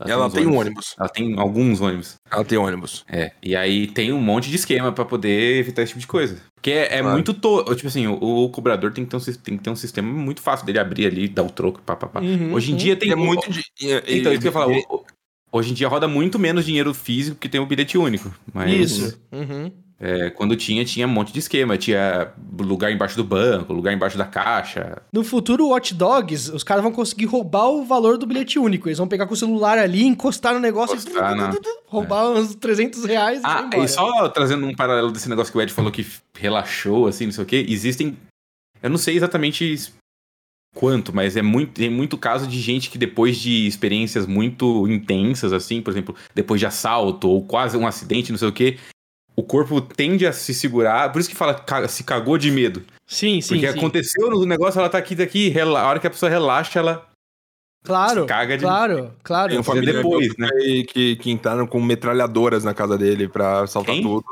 Ela 0.00 0.26
uns 0.26 0.32
tem 0.32 0.46
um 0.46 0.56
ônibus. 0.56 0.94
Ela 0.98 1.08
tem 1.08 1.38
alguns 1.38 1.80
ônibus. 1.80 2.14
Ela 2.30 2.44
tem 2.44 2.58
ônibus. 2.58 3.04
É. 3.08 3.32
E 3.42 3.56
aí 3.56 3.86
tem 3.88 4.12
um 4.12 4.20
monte 4.20 4.48
de 4.50 4.56
esquema 4.56 4.92
pra 4.92 5.04
poder 5.04 5.56
evitar 5.58 5.82
esse 5.82 5.90
tipo 5.90 6.00
de 6.00 6.06
coisa. 6.06 6.40
Porque 6.54 6.70
é, 6.70 6.84
é 6.96 6.98
Claro. 7.00 7.10
muito. 7.14 7.34
To... 7.34 7.64
Tipo 7.74 7.88
assim, 7.88 8.06
o, 8.06 8.14
o 8.44 8.48
cobrador 8.50 8.92
tem 8.92 9.04
que, 9.04 9.10
ter 9.10 9.16
um, 9.16 9.20
tem 9.42 9.56
que 9.56 9.62
ter 9.64 9.70
um 9.70 9.76
sistema 9.76 10.08
muito 10.12 10.40
fácil 10.42 10.66
dele 10.66 10.78
abrir 10.78 11.06
ali, 11.06 11.26
dar 11.28 11.42
o 11.44 11.50
troco, 11.50 11.80
pá, 11.82 11.96
pá, 11.96 12.06
pá. 12.06 12.20
Uhum, 12.20 12.52
Hoje 12.52 12.70
em 12.70 12.74
uhum. 12.74 12.78
dia 12.78 12.96
tem. 12.96 13.10
é 13.10 13.16
muito. 13.16 13.50
De, 13.50 13.60
e- 13.80 14.18
Então, 14.18 14.32
isso 14.32 14.40
que 14.42 14.48
eu 14.48 14.48
ia 14.48 14.52
falar. 14.52 14.68
o- 14.68 15.04
Hoje 15.50 15.70
em 15.70 15.74
dia 15.74 15.88
roda 15.88 16.06
muito 16.06 16.38
menos 16.38 16.64
dinheiro 16.66 16.92
físico 16.92 17.38
que 17.38 17.48
tem 17.48 17.58
o 17.60 17.64
bilhete 17.66 17.96
único. 17.96 18.30
Mas 18.52 18.70
Isso. 18.70 19.18
Uhum. 19.32 19.72
É, 20.00 20.30
quando 20.30 20.54
tinha, 20.54 20.84
tinha 20.84 21.06
um 21.06 21.10
monte 21.10 21.32
de 21.32 21.40
esquema. 21.40 21.76
Tinha 21.76 22.32
lugar 22.60 22.92
embaixo 22.92 23.16
do 23.16 23.24
banco, 23.24 23.72
lugar 23.72 23.92
embaixo 23.92 24.16
da 24.16 24.24
caixa. 24.24 25.02
No 25.12 25.24
futuro, 25.24 25.64
o 25.66 25.68
Watch 25.70 25.92
Dogs, 25.94 26.50
os 26.52 26.62
caras 26.62 26.82
vão 26.82 26.92
conseguir 26.92 27.24
roubar 27.26 27.68
o 27.68 27.84
valor 27.84 28.16
do 28.16 28.26
bilhete 28.26 28.58
único. 28.58 28.88
Eles 28.88 28.98
vão 28.98 29.08
pegar 29.08 29.26
com 29.26 29.34
o 29.34 29.36
celular 29.36 29.76
ali, 29.78 30.04
encostar 30.04 30.54
no 30.54 30.60
negócio 30.60 30.94
Encostar 30.96 31.32
e 31.34 31.36
na- 31.36 31.52
roubar 31.86 32.30
uns 32.30 32.54
300 32.54 33.04
reais 33.04 33.40
e 33.40 33.46
Ah, 33.46 33.68
e 33.76 33.88
só 33.88 34.28
trazendo 34.28 34.66
um 34.66 34.74
paralelo 34.74 35.10
desse 35.10 35.28
negócio 35.28 35.52
que 35.52 35.58
o 35.58 35.62
Ed 35.62 35.72
falou 35.72 35.90
que 35.90 36.06
relaxou, 36.36 37.08
assim, 37.08 37.24
não 37.26 37.32
sei 37.32 37.44
o 37.44 37.46
quê. 37.46 37.66
Existem. 37.68 38.16
Eu 38.82 38.90
não 38.90 38.98
sei 38.98 39.16
exatamente 39.16 39.92
quanto, 40.76 41.12
mas 41.14 41.36
é 41.36 41.42
muito, 41.42 41.72
tem 41.72 41.90
muito 41.90 42.16
caso 42.16 42.46
de 42.46 42.60
gente 42.60 42.88
que 42.90 42.98
depois 42.98 43.36
de 43.38 43.66
experiências 43.66 44.26
muito 44.26 44.86
intensas, 44.86 45.52
assim, 45.52 45.82
por 45.82 45.90
exemplo, 45.90 46.14
depois 46.34 46.60
de 46.60 46.66
assalto 46.66 47.28
ou 47.28 47.42
quase 47.42 47.76
um 47.76 47.86
acidente, 47.86 48.30
não 48.30 48.38
sei 48.38 48.48
o 48.48 48.52
quê, 48.52 48.78
o 49.38 49.42
corpo 49.44 49.80
tende 49.80 50.26
a 50.26 50.32
se 50.32 50.52
segurar. 50.52 51.12
Por 51.12 51.20
isso 51.20 51.28
que 51.30 51.36
fala 51.36 51.62
se 51.86 52.02
cagou 52.02 52.36
de 52.36 52.50
medo. 52.50 52.82
Sim, 53.06 53.40
sim, 53.40 53.54
Porque 53.54 53.70
sim. 53.70 53.78
aconteceu 53.78 54.28
no 54.30 54.44
negócio, 54.44 54.80
ela 54.80 54.88
tá 54.88 54.98
aqui, 54.98 55.14
tá 55.14 55.22
aqui, 55.22 55.48
rela- 55.48 55.80
a 55.80 55.86
hora 55.88 56.00
que 56.00 56.06
a 56.06 56.10
pessoa 56.10 56.28
relaxa, 56.28 56.80
ela 56.80 57.06
Claro, 57.84 58.22
se 58.22 58.26
caga 58.26 58.56
de 58.58 58.64
claro, 58.64 59.12
claro. 59.22 59.50
Tem 59.50 59.58
um 59.60 59.62
familiar 59.62 59.94
depois, 60.02 60.34
meu 60.36 60.48
que, 60.50 60.84
que, 60.84 61.16
que 61.16 61.30
entraram 61.30 61.66
com 61.68 61.80
metralhadoras 61.80 62.64
na 62.64 62.74
casa 62.74 62.98
dele 62.98 63.28
pra 63.28 63.60
assaltar 63.62 63.94
Quem? 63.94 64.02
tudo. 64.02 64.24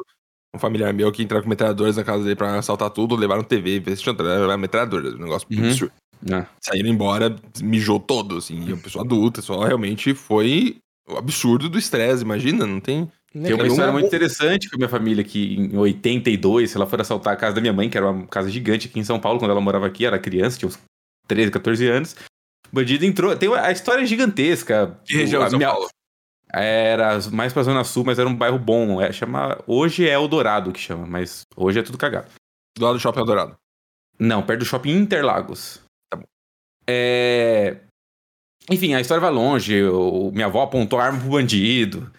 Um 0.55 0.59
familiar 0.59 0.93
meu 0.93 1.13
que 1.13 1.23
entraram 1.23 1.45
com 1.45 1.49
metralhadoras 1.51 1.97
na 1.97 2.03
casa 2.05 2.25
dele 2.25 2.35
pra 2.35 2.59
assaltar 2.59 2.91
tudo, 2.91 3.15
levaram 3.15 3.45
TV, 3.45 3.81
levaram 4.19 4.59
metralhadoras, 4.59 5.15
um 5.15 5.19
negócio 5.19 5.47
Uhum. 5.53 5.69
absurdo. 5.69 5.93
Ah. 6.33 6.47
Saíram 6.61 6.89
embora, 6.89 7.37
mijou 7.63 8.01
todo, 8.01 8.39
assim, 8.39 8.69
e 8.69 8.73
a 8.73 8.77
pessoa 8.77 9.05
adulta, 9.05 9.41
só 9.41 9.63
realmente 9.65 10.13
foi 10.15 10.79
o 11.09 11.17
absurdo 11.17 11.69
do 11.69 11.79
estresse, 11.79 12.23
imagina, 12.25 12.67
não 12.67 12.81
tem... 12.81 13.09
Tem 13.43 13.55
uma 13.55 13.67
história 13.67 13.93
muito 13.93 14.07
interessante 14.07 14.69
com 14.71 14.77
a 14.77 14.79
minha 14.79 14.89
família 14.89 15.23
que 15.25 15.55
em 15.57 15.77
82, 15.77 16.71
se 16.71 16.77
ela 16.77 16.87
for 16.87 17.01
assaltar 17.01 17.35
a 17.35 17.37
casa 17.37 17.55
da 17.57 17.61
minha 17.61 17.73
mãe, 17.73 17.91
que 17.91 17.97
era 17.97 18.11
uma 18.11 18.27
casa 18.27 18.51
gigante 18.51 18.89
aqui 18.89 18.99
em 18.99 19.05
São 19.05 19.19
Paulo, 19.21 19.39
quando 19.39 19.51
ela 19.51 19.61
morava 19.61 19.87
aqui, 19.87 20.07
era 20.07 20.19
criança, 20.19 20.59
tinha 20.59 20.69
uns 20.69 20.79
13, 21.29 21.51
14 21.51 21.87
anos. 21.89 22.17
O 22.73 22.75
bandido 22.75 23.05
entrou. 23.05 23.37
Tem 23.37 23.49
uma, 23.49 23.61
a 23.61 23.71
história 23.73 24.03
é 24.03 24.07
gigantesca. 24.07 24.99
Que 25.05 25.17
região 25.17 25.43
a 25.43 25.51
São 25.51 25.59
minha- 25.59 25.71
Paulo? 25.71 25.89
Era 26.53 27.19
mais 27.33 27.53
pra 27.53 27.63
Zona 27.65 27.83
Sul, 27.85 28.05
mas 28.05 28.19
era 28.19 28.29
um 28.29 28.35
bairro 28.35 28.59
bom. 28.59 29.01
É, 29.01 29.13
chama, 29.13 29.59
hoje 29.67 30.09
é 30.09 30.13
Eldorado 30.13 30.73
que 30.73 30.81
chama, 30.81 31.07
mas 31.07 31.43
hoje 31.57 31.81
é 31.81 31.83
tudo 31.83 31.99
cagado. 31.99 32.29
Do 32.77 32.85
lado 32.85 32.95
do 32.95 33.01
Shopping 33.01 33.19
Eldorado. 33.21 33.57
Não, 34.19 34.43
perto 34.43 34.61
do 34.61 34.65
shopping 34.65 34.93
Interlagos. 34.97 35.81
Tá 36.11 36.17
bom. 36.17 36.25
É. 36.89 37.77
Enfim, 38.71 38.95
a 38.95 39.01
história 39.01 39.21
vai 39.21 39.31
longe. 39.31 39.83
o- 39.85 40.31
Minha 40.33 40.47
avó 40.47 40.63
apontou 40.63 40.99
a 40.99 41.05
arma 41.05 41.21
pro 41.21 41.29
bandido. 41.31 42.11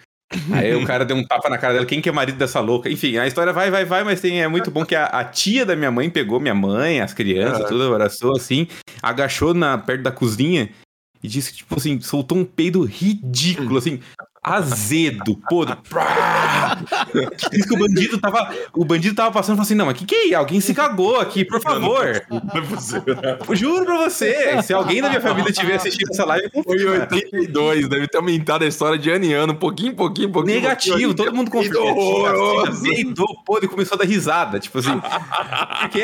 Aí 0.52 0.76
o 0.76 0.84
cara 0.88 1.06
deu 1.06 1.16
um 1.16 1.24
tapa 1.24 1.50
na 1.50 1.58
cara 1.58 1.74
dela. 1.74 1.86
Quem 1.86 2.02
que 2.02 2.10
é 2.10 2.12
marido 2.12 2.38
dessa 2.38 2.60
louca? 2.60 2.90
Enfim, 2.90 3.18
a 3.18 3.28
história 3.28 3.54
vai, 3.54 3.72
vai, 3.72 3.86
vai, 3.86 4.04
mas 4.04 4.22
tem, 4.22 4.42
é 4.42 4.48
muito 4.48 4.70
bom 4.70 4.86
que 4.86 4.96
a, 4.96 5.06
a 5.06 5.24
tia 5.24 5.66
da 5.66 5.76
minha 5.76 5.92
mãe 5.92 6.10
pegou 6.10 6.40
minha 6.40 6.56
mãe, 6.56 7.02
as 7.02 7.14
crianças, 7.14 7.68
tudo, 7.68 7.94
abraçou 7.94 8.36
assim, 8.36 8.68
agachou 9.02 9.54
na, 9.54 9.78
perto 9.78 10.04
da 10.04 10.12
cozinha 10.12 10.70
e 11.24 11.28
disse 11.28 11.52
que, 11.52 11.58
tipo 11.58 11.76
assim, 11.78 12.00
soltou 12.00 12.38
um 12.38 12.46
peido 12.46 12.84
ridículo, 12.84 13.78
assim, 13.78 14.00
azedo, 14.56 15.38
podre. 15.50 15.78
Diz 17.52 17.66
que 17.66 17.74
o 17.74 17.78
bandido 17.78 18.18
tava. 18.20 18.54
O 18.74 18.86
bandido 18.86 19.16
tava 19.16 19.32
passando 19.32 19.56
e 19.56 19.58
falou 19.58 19.64
assim: 19.64 19.76
não, 19.76 19.86
mas 19.86 19.98
que 19.98 20.06
que 20.06 20.16
é? 20.16 20.26
isso? 20.28 20.38
Alguém 20.38 20.62
se 20.62 20.74
cagou 20.74 21.20
aqui, 21.20 21.44
por 21.44 21.62
favor. 21.62 22.22
Não 22.30 22.40
é 22.54 22.62
possível. 22.62 23.16
Juro 23.52 23.86
pra 23.86 23.98
você. 23.98 24.62
Se 24.64 24.74
alguém 24.74 25.02
da 25.02 25.10
minha 25.10 25.22
família 25.22 25.52
tiver 25.52 25.76
assistido 25.76 26.10
essa 26.12 26.26
live, 26.26 26.50
Foi 26.52 26.62
em 26.62 26.64
confirma. 26.64 27.08
82, 27.12 27.90
deve 27.90 28.08
ter 28.08 28.18
aumentado 28.18 28.64
a 28.64 28.68
história 28.68 28.98
de 28.98 29.10
ano 29.10 29.26
em 29.26 29.34
ano, 29.34 29.56
pouquinho, 29.56 29.96
pouquinho, 29.96 30.32
pouquinho. 30.32 30.56
Negativo, 30.56 30.96
pouquinho. 30.96 31.16
todo 31.16 31.36
mundo 31.36 31.52
confirma. 31.52 31.80
horroroso. 31.80 32.84
Peidou, 32.84 33.44
pô, 33.46 33.60
e 33.62 33.68
começou 33.68 33.96
a 33.96 34.00
dar 34.00 34.06
risada. 34.06 34.60
Tipo 34.60 34.80
assim. 34.80 35.00
Porque 35.82 36.04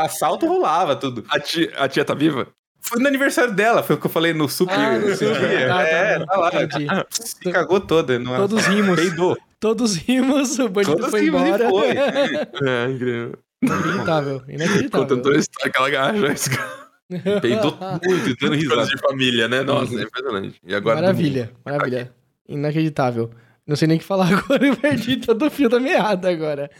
assalto 0.00 0.46
rolava 0.46 0.96
tudo. 0.96 1.24
A 1.28 1.38
tia, 1.38 1.72
a 1.76 1.88
tia 1.88 2.04
tá 2.04 2.14
viva? 2.14 2.48
Foi 2.86 3.00
no 3.00 3.08
aniversário 3.08 3.52
dela, 3.54 3.82
foi 3.82 3.96
o 3.96 3.98
que 3.98 4.06
eu 4.06 4.10
falei 4.10 4.34
no 4.34 4.48
super. 4.48 4.78
Ah, 4.78 4.98
no 4.98 5.14
super. 5.16 5.42
É, 5.42 5.66
Tá, 5.68 5.74
tá, 5.76 5.82
é, 5.88 6.18
tá. 6.18 6.26
tá 6.26 6.36
lá. 6.36 6.62
Entendi. 6.62 6.86
Se 7.10 7.50
cagou 7.50 7.80
toda. 7.80 8.18
Não 8.18 8.36
Todos 8.36 8.66
rimos. 8.66 8.96
Peidou. 8.96 9.36
Todos 9.58 9.96
rimos, 9.96 10.58
o 10.58 10.68
bandido 10.68 10.96
Todos 10.96 11.10
foi 11.10 11.26
embora. 11.26 11.68
foi. 11.70 11.88
É, 12.68 12.90
incrível. 12.90 13.32
Inacreditável, 13.62 14.42
inacreditável. 14.46 14.90
Contando 14.90 15.22
toda 15.22 15.36
a 15.36 15.38
história 15.38 15.72
que 15.72 15.78
ela 15.78 15.86
agacha. 15.88 17.40
Peidou 17.40 17.76
muito, 18.04 18.36
dando 18.38 18.54
risada. 18.54 18.86
de 18.86 18.98
família, 18.98 19.48
né? 19.48 19.62
Nossa, 19.62 19.98
é 19.98 20.02
impressionante. 20.02 20.60
E 20.66 20.74
agora 20.74 21.00
maravilha, 21.00 21.50
maravilha. 21.64 22.12
Inacreditável. 22.46 23.30
Não 23.66 23.76
sei 23.76 23.88
nem 23.88 23.96
o 23.96 24.00
que 24.00 24.06
falar 24.06 24.28
agora, 24.36 24.66
eu 24.66 24.76
perdi 24.76 25.16
todo 25.16 25.46
o 25.46 25.50
fio 25.50 25.70
da 25.70 25.80
meada 25.80 26.28
agora. 26.28 26.70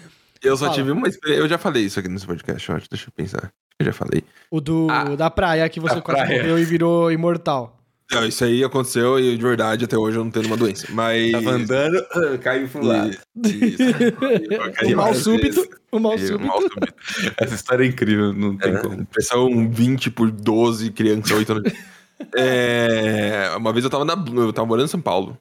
Eu 0.42 0.54
só 0.56 0.66
Fala. 0.66 0.76
tive 0.76 0.90
uma 0.90 1.08
experiência. 1.08 1.42
Eu 1.42 1.48
já 1.48 1.56
falei 1.56 1.84
isso 1.84 1.98
aqui 1.98 2.08
nesse 2.08 2.26
podcast, 2.26 2.68
eu 2.68 2.76
acho. 2.76 2.86
Deixa 2.90 3.08
eu 3.08 3.12
pensar. 3.12 3.50
Eu 3.80 3.86
já 3.86 3.92
falei. 3.92 4.22
O 4.50 4.60
do, 4.60 4.86
Ah, 4.90 5.16
da 5.16 5.30
praia, 5.30 5.68
que 5.68 5.80
você 5.80 6.00
quase 6.00 6.22
praia. 6.22 6.42
morreu 6.42 6.58
e 6.58 6.64
virou 6.64 7.10
imortal. 7.10 7.76
Não, 8.12 8.24
isso 8.26 8.44
aí 8.44 8.62
aconteceu 8.62 9.18
e 9.18 9.36
de 9.36 9.42
verdade 9.42 9.86
até 9.86 9.96
hoje 9.96 10.18
eu 10.18 10.24
não 10.24 10.30
tenho 10.30 10.46
uma 10.46 10.56
doença. 10.56 10.86
Mas. 10.90 11.32
Tava 11.32 11.50
andando, 11.50 12.06
caiu 12.42 12.68
pro 12.68 12.84
lado. 12.84 13.16
Isso. 13.44 13.82
o 14.92 14.96
mal 14.96 15.14
súbito, 15.14 15.68
o 15.90 15.98
mal 15.98 16.14
o 16.14 16.18
súbito. 16.18 16.46
mal 16.46 16.60
súbito. 16.60 16.94
Essa 17.38 17.54
história 17.54 17.84
é 17.84 17.88
incrível, 17.88 18.32
não 18.32 18.56
tem 18.56 18.76
como. 18.78 19.00
É, 19.00 19.04
pressão 19.06 19.70
20 19.70 20.10
por 20.10 20.30
12, 20.30 20.90
criança, 20.92 21.34
8 21.34 21.52
anos. 21.52 21.72
É, 22.36 23.50
uma 23.56 23.72
vez 23.72 23.84
eu 23.84 23.90
tava 23.90 24.04
na 24.04 24.14
eu 24.14 24.52
tava 24.52 24.66
morando 24.66 24.84
em 24.84 24.88
São 24.88 25.00
Paulo. 25.00 25.36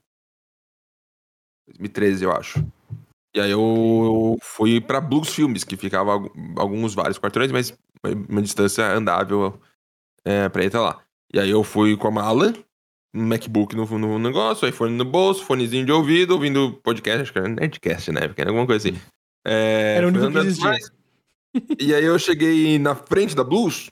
2013, 1.68 2.26
eu 2.26 2.32
acho. 2.32 2.66
E 3.36 3.40
aí 3.42 3.50
eu, 3.52 3.60
eu 3.60 4.38
fui 4.42 4.80
pra 4.80 5.02
Blues 5.02 5.30
Filmes, 5.34 5.64
que 5.64 5.76
ficava 5.76 6.12
algu- 6.12 6.32
alguns 6.58 6.94
vários 6.94 7.18
quarteirões, 7.18 7.52
mas 7.52 7.74
uma 8.30 8.42
distância 8.42 8.86
andável 8.92 9.60
é, 10.24 10.48
pra 10.50 10.64
ir 10.64 10.68
até 10.68 10.80
lá. 10.80 11.04
E 11.34 11.40
aí 11.40 11.50
eu 11.50 11.64
fui 11.64 11.98
com 11.98 12.08
a 12.08 12.12
mala, 12.12 12.54
um 13.14 13.26
MacBook 13.26 13.76
no, 13.76 13.86
no 13.98 14.20
negócio, 14.20 14.68
iPhone 14.68 14.96
no 14.96 15.04
bolso, 15.06 15.44
fonezinho 15.46 15.86
de 15.86 15.92
ouvido, 15.92 16.32
ouvindo 16.36 16.74
podcast, 16.84 17.24
acho 17.24 17.34
que 17.34 17.40
era 17.40 17.48
Nerdcast 17.50 18.12
época, 18.12 18.42
era 18.42 18.52
alguma 18.52 18.68
coisa 18.68 18.88
assim. 18.90 19.00
É, 19.46 19.96
Era 19.98 20.06
o 20.06 20.10
único 20.10 20.32
que 20.32 20.38
existia. 20.38 20.70
mais. 20.70 20.92
E 21.80 21.94
aí 21.94 22.06
eu 22.06 22.18
cheguei 22.20 22.78
na 22.80 22.96
frente 22.96 23.36
da 23.36 23.44
Blues, 23.44 23.90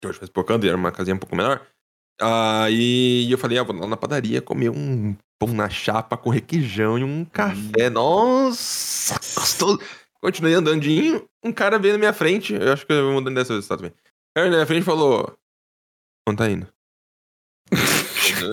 que 0.00 0.08
hoje 0.08 0.18
faz 0.18 0.30
poucando, 0.30 0.66
era 0.66 0.76
uma 0.76 0.92
casinha 0.92 1.14
um 1.16 1.18
pouco 1.18 1.34
menor. 1.36 1.66
Aí 2.20 3.30
eu 3.30 3.36
falei, 3.38 3.58
ah, 3.58 3.62
vou 3.62 3.74
lá 3.76 3.86
na 3.86 3.96
padaria 3.96 4.40
comer 4.40 4.70
um 4.70 5.16
pão 5.38 5.52
na 5.52 5.68
chapa 5.68 6.16
com 6.16 6.30
requeijão 6.30 6.98
e 6.98 7.04
um 7.04 7.24
café. 7.24 7.90
Nossa, 7.90 9.14
gostoso. 9.34 9.80
Continuei 10.22 10.54
andandinho, 10.54 11.24
um 11.44 11.52
cara 11.52 11.78
veio 11.78 11.94
na 11.94 11.98
minha 11.98 12.12
frente, 12.12 12.54
eu 12.54 12.72
acho 12.72 12.86
que 12.86 12.92
eu 12.92 13.04
vou 13.04 13.12
mudando 13.14 13.34
dessa 13.34 13.52
vez 13.52 13.66
também. 13.68 13.90
O 13.90 13.94
cara 14.34 14.48
na 14.48 14.56
minha 14.56 14.66
frente 14.66 14.84
falou, 14.84 15.36
onde 16.26 16.38
tá 16.38 16.48
indo? 16.50 16.66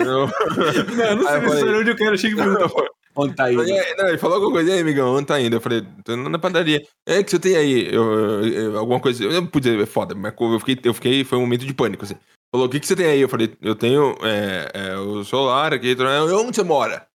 Não, 0.04 0.26
não 1.16 1.28
Aí 1.28 1.42
eu 1.42 1.48
falei- 1.50 1.74
onde 1.74 1.90
eu 1.90 1.96
quero, 1.96 2.18
chega 2.18 2.34
e 2.34 2.36
pergunta. 2.44 2.74
Onde 3.14 3.34
tá 3.34 3.50
E 3.52 3.58
aí, 3.60 3.94
Não, 3.96 4.08
ele 4.08 4.18
falou 4.18 4.36
alguma 4.36 4.52
coisa, 4.52 4.70
e 4.70 4.74
aí, 4.74 4.80
amigão, 4.80 5.14
onde 5.14 5.26
tá 5.26 5.40
indo? 5.40 5.56
Eu 5.56 5.60
falei, 5.60 5.82
tô 6.04 6.14
indo 6.14 6.28
na 6.28 6.38
padaria. 6.38 6.82
É, 7.06 7.22
que 7.22 7.30
você 7.30 7.38
tem 7.38 7.56
aí? 7.56 7.94
Eu, 7.94 8.42
eu- 8.46 8.78
alguma 8.78 9.00
coisa. 9.00 9.22
Eu 9.24 9.42
dizer, 9.42 9.78
é 9.80 9.86
foda, 9.86 10.14
mas 10.14 10.34
eu 10.38 10.58
fiquei, 10.58 10.78
eu 10.84 10.94
fiquei, 10.94 11.24
foi 11.24 11.38
um 11.38 11.42
momento 11.42 11.64
de 11.66 11.74
pânico, 11.74 12.04
assim. 12.04 12.16
Falou, 12.54 12.66
o 12.66 12.70
que, 12.70 12.78
que 12.78 12.86
você 12.86 12.94
tem 12.94 13.06
aí? 13.06 13.20
Eu 13.20 13.28
falei, 13.28 13.56
eu 13.62 13.74
tenho 13.74 14.14
é, 14.22 14.70
é, 14.74 14.96
o 14.98 15.24
celular 15.24 15.72
aqui, 15.72 15.96
onde 15.98 16.54
você 16.56 16.62
mora? 16.62 17.08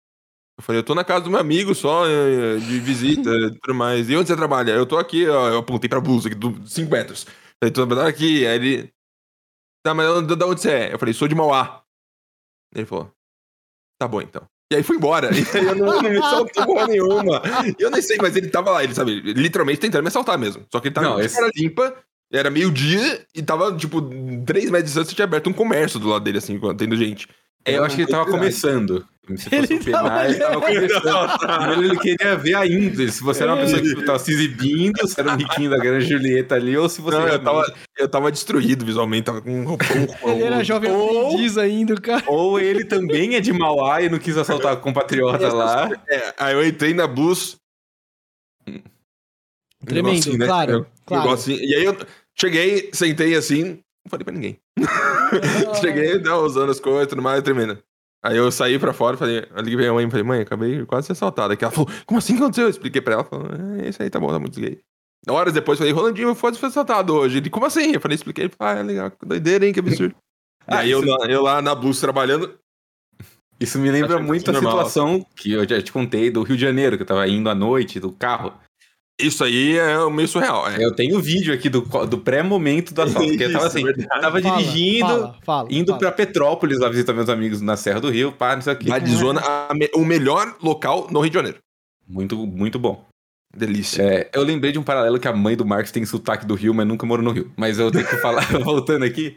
Eu 0.56 0.62
falei, 0.62 0.78
eu 0.80 0.84
tô 0.84 0.94
na 0.94 1.02
casa 1.02 1.24
do 1.24 1.30
meu 1.30 1.40
amigo 1.40 1.74
só, 1.74 2.06
é, 2.06 2.56
de 2.58 2.78
visita 2.78 3.28
e 3.30 3.50
tudo 3.60 3.74
mais. 3.74 4.08
E 4.08 4.16
onde 4.16 4.28
você 4.28 4.36
trabalha? 4.36 4.70
Eu 4.70 4.86
tô 4.86 4.96
aqui, 4.96 5.26
ó, 5.28 5.48
eu 5.48 5.58
apontei 5.58 5.88
pra 5.88 6.00
blusa, 6.00 6.28
aqui, 6.28 6.36
5 6.66 6.88
metros. 6.90 7.24
Falei, 7.60 7.72
tô 7.72 7.84
trabalhando 7.84 8.06
aqui. 8.08 8.46
Aí 8.46 8.54
ele, 8.54 8.92
tá, 9.84 9.92
mas 9.92 10.06
de 10.24 10.36
de 10.36 10.44
onde 10.44 10.60
você 10.60 10.70
é? 10.70 10.94
Eu 10.94 10.98
falei, 11.00 11.12
sou 11.12 11.26
de 11.26 11.34
Mauá. 11.34 11.82
Ele 12.72 12.86
falou, 12.86 13.10
tá 14.00 14.06
bom 14.06 14.20
então. 14.22 14.46
E 14.72 14.76
aí 14.76 14.82
foi 14.84 14.96
embora. 14.96 15.30
E 15.34 15.58
aí 15.58 15.64
eu 15.66 15.74
não, 15.74 16.00
não 16.00 16.10
me 16.10 16.20
saltou 16.20 16.64
porra 16.64 16.86
nenhuma. 16.86 17.42
E 17.76 17.82
eu 17.82 17.90
nem 17.90 18.00
sei, 18.00 18.18
mas 18.18 18.36
ele 18.36 18.48
tava 18.50 18.70
lá, 18.70 18.84
ele 18.84 18.94
sabe, 18.94 19.20
literalmente 19.20 19.80
tentando 19.80 20.02
me 20.02 20.08
assaltar 20.08 20.38
mesmo. 20.38 20.64
Só 20.70 20.78
que 20.78 20.86
ele 20.88 20.94
tava 20.94 21.08
Não, 21.08 21.14
com 21.16 21.20
a 21.20 21.24
esse- 21.24 21.34
cara 21.36 21.50
limpa, 21.56 21.96
era 22.36 22.50
meio-dia 22.50 23.24
e 23.34 23.42
tava, 23.42 23.74
tipo, 23.76 24.00
três 24.44 24.64
metros 24.70 24.90
de 24.90 24.94
distância 24.94 25.14
tinha 25.14 25.24
aberto 25.24 25.48
um 25.48 25.52
comércio 25.52 25.98
do 26.00 26.08
lado 26.08 26.24
dele, 26.24 26.38
assim, 26.38 26.58
tendo 26.76 26.96
gente. 26.96 27.28
É, 27.66 27.78
eu 27.78 27.84
acho 27.84 27.96
que 27.96 28.02
ele 28.02 28.10
tava 28.10 28.30
começando. 28.30 29.06
Se 29.36 29.48
fosse 29.48 29.54
Ele 29.54 29.74
o 29.76 29.84
Penar, 29.84 30.26
ele 30.26 30.34
tava 30.38 30.60
começando. 30.60 31.82
Ele 31.82 31.98
queria 31.98 32.36
ver 32.36 32.54
ainda 32.56 33.08
se 33.10 33.22
você 33.22 33.42
era 33.42 33.54
uma 33.54 33.62
pessoa 33.62 33.80
que 33.80 33.88
tipo, 33.88 34.04
tava 34.04 34.18
se 34.18 34.30
exibindo, 34.32 35.08
se 35.08 35.18
era 35.18 35.32
um 35.32 35.36
riquinho 35.36 35.70
da 35.70 35.78
grande 35.78 36.04
Julieta 36.04 36.56
ali, 36.56 36.76
ou 36.76 36.86
se 36.90 37.00
você 37.00 37.16
Não, 37.16 37.26
eu 37.26 37.38
tava, 37.42 37.74
eu 37.96 38.06
tava 38.06 38.30
destruído 38.30 38.84
visualmente, 38.84 39.22
tava 39.24 39.40
com 39.40 39.50
um 39.50 39.64
roupão. 39.64 39.86
Ele 40.30 40.42
era 40.42 40.62
jovem 40.62 40.90
Ou- 40.90 41.28
aprendiz 41.28 41.56
ainda, 41.56 41.94
o 41.94 42.00
cara. 42.02 42.22
Ou 42.26 42.60
ele 42.60 42.84
também 42.84 43.34
é 43.34 43.40
de 43.40 43.50
Mauá 43.50 44.02
e 44.02 44.10
não 44.10 44.18
quis 44.18 44.36
assaltar 44.36 44.74
a 44.74 44.76
compatriota 44.76 45.50
lá. 45.50 45.88
É, 46.06 46.34
aí 46.38 46.52
eu 46.52 46.66
entrei 46.66 46.92
na 46.92 47.06
bus. 47.06 47.56
Tremendo, 49.86 50.12
negocinho, 50.12 50.38
né? 50.38 50.46
claro, 50.46 50.72
Eu- 50.72 50.86
claro. 51.06 51.24
negocinho. 51.24 51.60
E 51.60 51.74
aí 51.74 51.84
eu 51.84 51.96
cheguei, 52.38 52.90
sentei 52.92 53.34
assim, 53.34 53.64
não 53.64 54.10
falei 54.10 54.24
pra 54.24 54.34
ninguém. 54.34 54.58
Cheguei, 55.80 56.18
não, 56.20 56.44
usando 56.44 56.70
as 56.70 56.80
coisas 56.80 57.04
e 57.04 57.08
tudo 57.08 57.22
mais, 57.22 57.42
tremendo. 57.42 57.78
Aí 58.24 58.36
eu 58.36 58.50
saí 58.50 58.78
pra 58.78 58.92
fora, 58.92 59.16
falei, 59.16 59.38
eu 59.38 59.56
liguei 59.62 59.74
pra 59.76 59.80
minha 59.82 59.92
mãe 59.92 60.06
e 60.06 60.10
falei, 60.10 60.24
mãe, 60.24 60.40
acabei 60.40 60.78
de 60.78 60.86
quase 60.86 61.06
ser 61.06 61.12
assaltado. 61.12 61.52
Aqui 61.52 61.64
ela 61.64 61.72
falou, 61.72 61.90
como 62.06 62.18
assim 62.18 62.34
que 62.36 62.42
aconteceu? 62.42 62.64
Eu 62.64 62.70
expliquei 62.70 63.00
pra 63.02 63.14
ela, 63.14 63.22
ela 63.22 63.28
falou, 63.30 63.48
é 63.80 63.88
isso 63.88 64.02
aí, 64.02 64.08
tá 64.08 64.18
bom, 64.18 64.28
tá 64.28 64.38
muito 64.38 64.58
gay. 64.58 64.80
Horas 65.28 65.52
depois, 65.52 65.78
eu 65.78 65.84
falei, 65.86 65.92
Rolandinho, 65.94 66.34
foi 66.34 66.50
assaltado 66.50 67.14
hoje. 67.14 67.38
Ele, 67.38 67.50
como 67.50 67.66
assim? 67.66 67.92
Eu 67.92 68.00
falei, 68.00 68.14
expliquei, 68.14 68.44
ele 68.44 68.54
falou, 68.56 68.74
ah, 68.74 68.80
é 68.80 68.82
legal, 68.82 69.10
que 69.10 69.26
doideira, 69.26 69.66
hein, 69.66 69.72
que 69.72 69.80
absurdo. 69.80 70.14
Ah, 70.66 70.78
aí 70.80 70.90
eu, 70.90 71.04
lá- 71.04 71.26
eu 71.26 71.42
lá 71.42 71.60
na 71.62 71.74
Bus 71.74 72.00
trabalhando, 72.00 72.58
Isso 73.60 73.78
me 73.78 73.90
lembra 73.90 74.18
muito 74.18 74.48
a 74.50 74.52
normal. 74.54 74.72
situação 74.72 75.26
que 75.36 75.52
eu 75.52 75.68
já 75.68 75.80
te 75.82 75.92
contei 75.92 76.30
do 76.30 76.42
Rio 76.42 76.56
de 76.56 76.62
Janeiro, 76.62 76.96
que 76.96 77.02
eu 77.02 77.06
tava 77.06 77.26
indo 77.28 77.48
à 77.50 77.54
noite 77.54 78.00
do 78.00 78.10
carro. 78.10 78.52
Isso 79.20 79.44
aí 79.44 79.78
é 79.78 80.10
meio 80.10 80.26
surreal. 80.26 80.68
É. 80.68 80.84
Eu 80.84 80.92
tenho 80.94 81.20
vídeo 81.20 81.54
aqui 81.54 81.68
do, 81.68 81.82
do 82.06 82.18
pré-momento 82.18 82.92
do 82.92 83.02
assalto. 83.02 83.28
Porque 83.28 83.44
eu 83.44 83.52
tava 83.52 83.66
assim, 83.68 83.84
verdade. 83.84 84.08
tava 84.20 84.40
Fala, 84.42 84.56
dirigindo, 84.58 85.06
fala, 85.06 85.38
fala, 85.44 85.68
indo 85.70 85.86
fala. 85.88 85.98
pra 85.98 86.12
Petrópolis 86.12 86.78
lá 86.80 86.88
visitar 86.88 87.12
meus 87.12 87.28
amigos 87.28 87.60
na 87.60 87.76
Serra 87.76 88.00
do 88.00 88.10
Rio, 88.10 88.32
pá, 88.32 88.56
não 88.56 88.62
sei 88.62 88.72
o 88.72 88.76
quê. 88.76 88.88
Lá 88.90 88.98
de 88.98 89.14
zona, 89.14 89.40
a 89.40 89.72
me- 89.72 89.90
o 89.94 90.04
melhor 90.04 90.56
local 90.60 91.06
no 91.10 91.20
Rio 91.20 91.30
de 91.30 91.34
Janeiro. 91.34 91.58
Muito, 92.08 92.36
muito 92.36 92.78
bom. 92.78 93.04
Delícia. 93.56 94.02
É, 94.02 94.30
eu 94.34 94.42
lembrei 94.42 94.72
de 94.72 94.80
um 94.80 94.82
paralelo 94.82 95.18
que 95.20 95.28
a 95.28 95.32
mãe 95.32 95.56
do 95.56 95.64
Marcos 95.64 95.92
tem 95.92 96.04
sotaque 96.04 96.44
do 96.44 96.56
Rio, 96.56 96.74
mas 96.74 96.84
nunca 96.86 97.06
morou 97.06 97.24
no 97.24 97.30
Rio. 97.30 97.52
Mas 97.56 97.78
eu 97.78 97.92
tenho 97.92 98.06
que 98.06 98.16
falar, 98.16 98.42
voltando 98.64 99.04
aqui. 99.04 99.36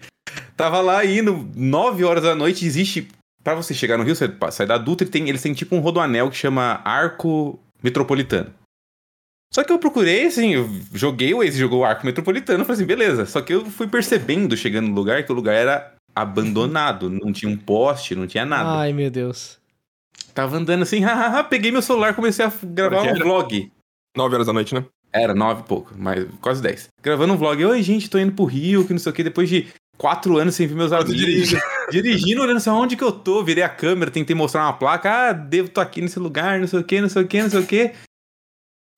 Tava 0.55 0.81
lá 0.81 1.05
indo, 1.05 1.47
9 1.55 2.03
horas 2.03 2.23
da 2.23 2.33
noite, 2.33 2.65
existe. 2.65 3.07
Pra 3.43 3.53
você 3.53 3.75
chegar 3.75 3.95
no 3.95 4.03
Rio, 4.03 4.15
você 4.15 4.27
sai 4.51 4.65
da 4.65 4.77
Dutra 4.79 5.07
e 5.07 5.09
tem, 5.09 5.29
eles 5.29 5.41
têm 5.43 5.53
tipo 5.53 5.75
um 5.75 5.79
rodoanel 5.79 6.31
que 6.31 6.35
chama 6.35 6.81
Arco 6.83 7.59
Metropolitano. 7.83 8.49
Só 9.53 9.63
que 9.63 9.71
eu 9.71 9.79
procurei, 9.79 10.27
assim, 10.27 10.53
eu 10.53 10.69
joguei 10.93 11.33
o 11.33 11.37
Waze, 11.37 11.57
jogou 11.57 11.79
o 11.79 11.85
Arco 11.85 12.05
Metropolitano, 12.05 12.65
falei 12.65 12.77
assim, 12.77 12.85
beleza. 12.85 13.25
Só 13.25 13.41
que 13.41 13.53
eu 13.53 13.65
fui 13.65 13.87
percebendo, 13.87 14.57
chegando 14.57 14.87
no 14.89 14.95
lugar, 14.95 15.23
que 15.23 15.31
o 15.31 15.35
lugar 15.35 15.55
era 15.55 15.93
abandonado. 16.13 17.09
Não 17.09 17.31
tinha 17.31 17.51
um 17.51 17.57
poste, 17.57 18.15
não 18.15 18.27
tinha 18.27 18.45
nada. 18.45 18.69
Ai, 18.69 18.93
meu 18.93 19.09
Deus. 19.09 19.57
Tava 20.33 20.57
andando 20.57 20.83
assim, 20.83 20.99
hahaha, 21.03 21.43
peguei 21.43 21.71
meu 21.71 21.81
celular, 21.81 22.13
comecei 22.13 22.45
a 22.45 22.51
gravar 22.63 23.03
um 23.03 23.15
vlog. 23.15 23.71
9 24.15 24.35
horas 24.35 24.47
da 24.47 24.53
noite, 24.53 24.73
né? 24.73 24.85
Era 25.13 25.33
nove 25.33 25.61
e 25.61 25.63
pouco, 25.63 25.93
mas 25.97 26.25
quase 26.41 26.61
dez. 26.61 26.89
Gravando 27.01 27.33
um 27.33 27.37
vlog. 27.37 27.63
Oi, 27.63 27.81
gente, 27.81 28.09
tô 28.09 28.19
indo 28.19 28.33
pro 28.33 28.45
Rio, 28.45 28.85
que 28.85 28.93
não 28.93 28.99
sei 28.99 29.11
o 29.11 29.15
que. 29.15 29.23
Depois 29.23 29.47
de 29.47 29.67
quatro 29.97 30.37
anos 30.37 30.55
sem 30.55 30.67
ver 30.67 30.75
meus 30.75 30.91
amigos. 30.91 31.15
dirige. 31.15 31.57
Dirigindo, 31.89 32.41
olhando 32.41 32.57
assim, 32.57 32.69
onde 32.69 32.97
que 32.97 33.03
eu 33.03 33.11
tô? 33.11 33.43
Virei 33.43 33.63
a 33.63 33.69
câmera, 33.69 34.11
tentei 34.11 34.35
mostrar 34.35 34.63
uma 34.63 34.73
placa. 34.73 35.09
Ah, 35.09 35.33
devo 35.33 35.69
tô 35.69 35.79
aqui 35.79 36.01
nesse 36.01 36.19
lugar, 36.19 36.59
não 36.59 36.67
sei 36.67 36.79
o 36.79 36.83
que, 36.83 36.99
não 36.99 37.09
sei 37.09 37.23
o 37.23 37.27
que, 37.27 37.41
não 37.41 37.49
sei 37.49 37.59
o 37.61 37.65
que. 37.65 37.93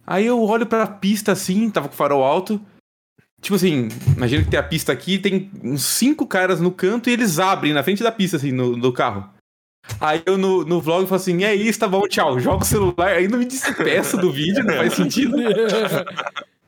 Aí 0.09 0.25
eu 0.25 0.43
olho 0.43 0.65
pra 0.65 0.87
pista 0.87 1.33
assim, 1.33 1.69
tava 1.69 1.87
com 1.87 1.93
o 1.93 1.97
farol 1.97 2.23
alto. 2.23 2.59
Tipo 3.39 3.55
assim, 3.55 3.89
imagina 4.17 4.43
que 4.43 4.49
tem 4.49 4.59
a 4.59 4.63
pista 4.63 4.91
aqui, 4.91 5.19
tem 5.19 5.51
uns 5.63 5.83
cinco 5.83 6.25
caras 6.25 6.59
no 6.59 6.71
canto 6.71 7.11
e 7.11 7.13
eles 7.13 7.37
abrem 7.37 7.73
na 7.73 7.83
frente 7.83 8.01
da 8.01 8.11
pista, 8.11 8.35
assim, 8.35 8.51
no, 8.51 8.75
no 8.75 8.91
carro. 8.91 9.29
Aí 10.01 10.23
eu 10.25 10.35
no, 10.35 10.65
no 10.65 10.81
vlog 10.81 11.07
falo 11.07 11.21
assim, 11.21 11.43
é 11.43 11.53
isso, 11.53 11.77
tá 11.77 11.87
bom, 11.87 12.07
tchau. 12.07 12.39
Jogo 12.39 12.63
o 12.63 12.65
celular, 12.65 13.09
aí 13.09 13.27
não 13.27 13.37
me 13.37 13.45
despeço 13.45 14.17
do 14.17 14.31
vídeo, 14.31 14.63
não 14.63 14.75
faz 14.75 14.93
sentido. 14.93 15.37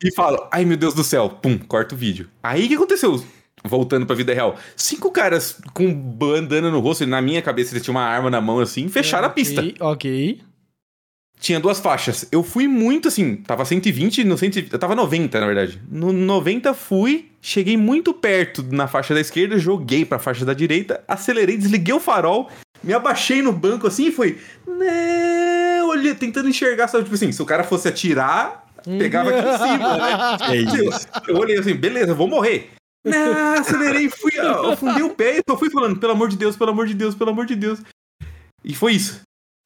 E 0.03 0.11
falo, 0.15 0.47
ai 0.51 0.65
meu 0.65 0.77
Deus 0.77 0.95
do 0.95 1.03
céu, 1.03 1.29
pum, 1.29 1.59
corta 1.59 1.93
o 1.93 1.97
vídeo. 1.97 2.27
Aí 2.41 2.65
o 2.65 2.67
que 2.67 2.73
aconteceu? 2.73 3.23
Voltando 3.63 4.03
pra 4.03 4.15
vida 4.15 4.33
real. 4.33 4.55
Cinco 4.75 5.11
caras 5.11 5.61
com 5.75 5.93
bandana 5.93 6.71
no 6.71 6.79
rosto, 6.79 7.03
e 7.03 7.05
na 7.05 7.21
minha 7.21 7.39
cabeça 7.39 7.71
eles 7.71 7.83
tinham 7.83 7.95
uma 7.95 8.03
arma 8.03 8.27
na 8.27 8.41
mão 8.41 8.59
assim, 8.59 8.89
fecharam 8.89 9.27
a 9.27 9.29
pista. 9.29 9.61
Ok, 9.61 9.75
Ok. 9.79 10.41
Tinha 11.41 11.59
duas 11.59 11.79
faixas. 11.79 12.27
Eu 12.31 12.43
fui 12.43 12.67
muito 12.67 13.07
assim, 13.07 13.37
tava 13.37 13.65
120, 13.65 14.23
no 14.23 14.37
120, 14.37 14.71
eu 14.71 14.77
tava 14.77 14.93
90 14.93 15.39
na 15.39 15.47
verdade. 15.47 15.81
No 15.89 16.13
90 16.13 16.71
fui, 16.75 17.31
cheguei 17.41 17.75
muito 17.75 18.13
perto 18.13 18.63
na 18.71 18.87
faixa 18.87 19.15
da 19.15 19.19
esquerda, 19.19 19.57
joguei 19.57 20.05
pra 20.05 20.19
faixa 20.19 20.45
da 20.45 20.53
direita, 20.53 21.03
acelerei, 21.07 21.57
desliguei 21.57 21.95
o 21.95 21.99
farol, 21.99 22.47
me 22.83 22.93
abaixei 22.93 23.41
no 23.41 23.51
banco 23.51 23.87
assim 23.87 24.09
e 24.09 24.11
foi. 24.11 24.37
Né, 24.67 25.83
olhei, 25.83 26.13
tentando 26.13 26.47
enxergar, 26.47 26.87
sabe? 26.87 27.05
Tipo 27.05 27.15
assim, 27.15 27.31
se 27.31 27.41
o 27.41 27.45
cara 27.45 27.63
fosse 27.63 27.87
atirar, 27.87 28.67
pegava 28.99 29.31
aqui 29.31 29.49
em 29.49 29.57
cima, 29.57 29.97
né? 29.97 30.37
É 30.47 30.55
isso. 30.57 31.07
Eu 31.27 31.37
olhei 31.37 31.57
assim, 31.57 31.73
beleza, 31.73 32.11
eu 32.11 32.15
vou 32.15 32.27
morrer. 32.27 32.69
Não, 33.03 33.55
acelerei, 33.55 34.11
fui, 34.11 34.37
afundei 34.71 35.01
o 35.01 35.09
pé 35.09 35.39
e 35.39 35.43
só 35.49 35.57
fui 35.57 35.71
falando, 35.71 35.99
pelo 35.99 36.11
amor 36.13 36.29
de 36.29 36.37
Deus, 36.37 36.55
pelo 36.55 36.69
amor 36.69 36.85
de 36.85 36.93
Deus, 36.93 37.15
pelo 37.15 37.31
amor 37.31 37.47
de 37.47 37.55
Deus. 37.55 37.79
E 38.63 38.75
foi 38.75 38.93
isso. 38.93 39.21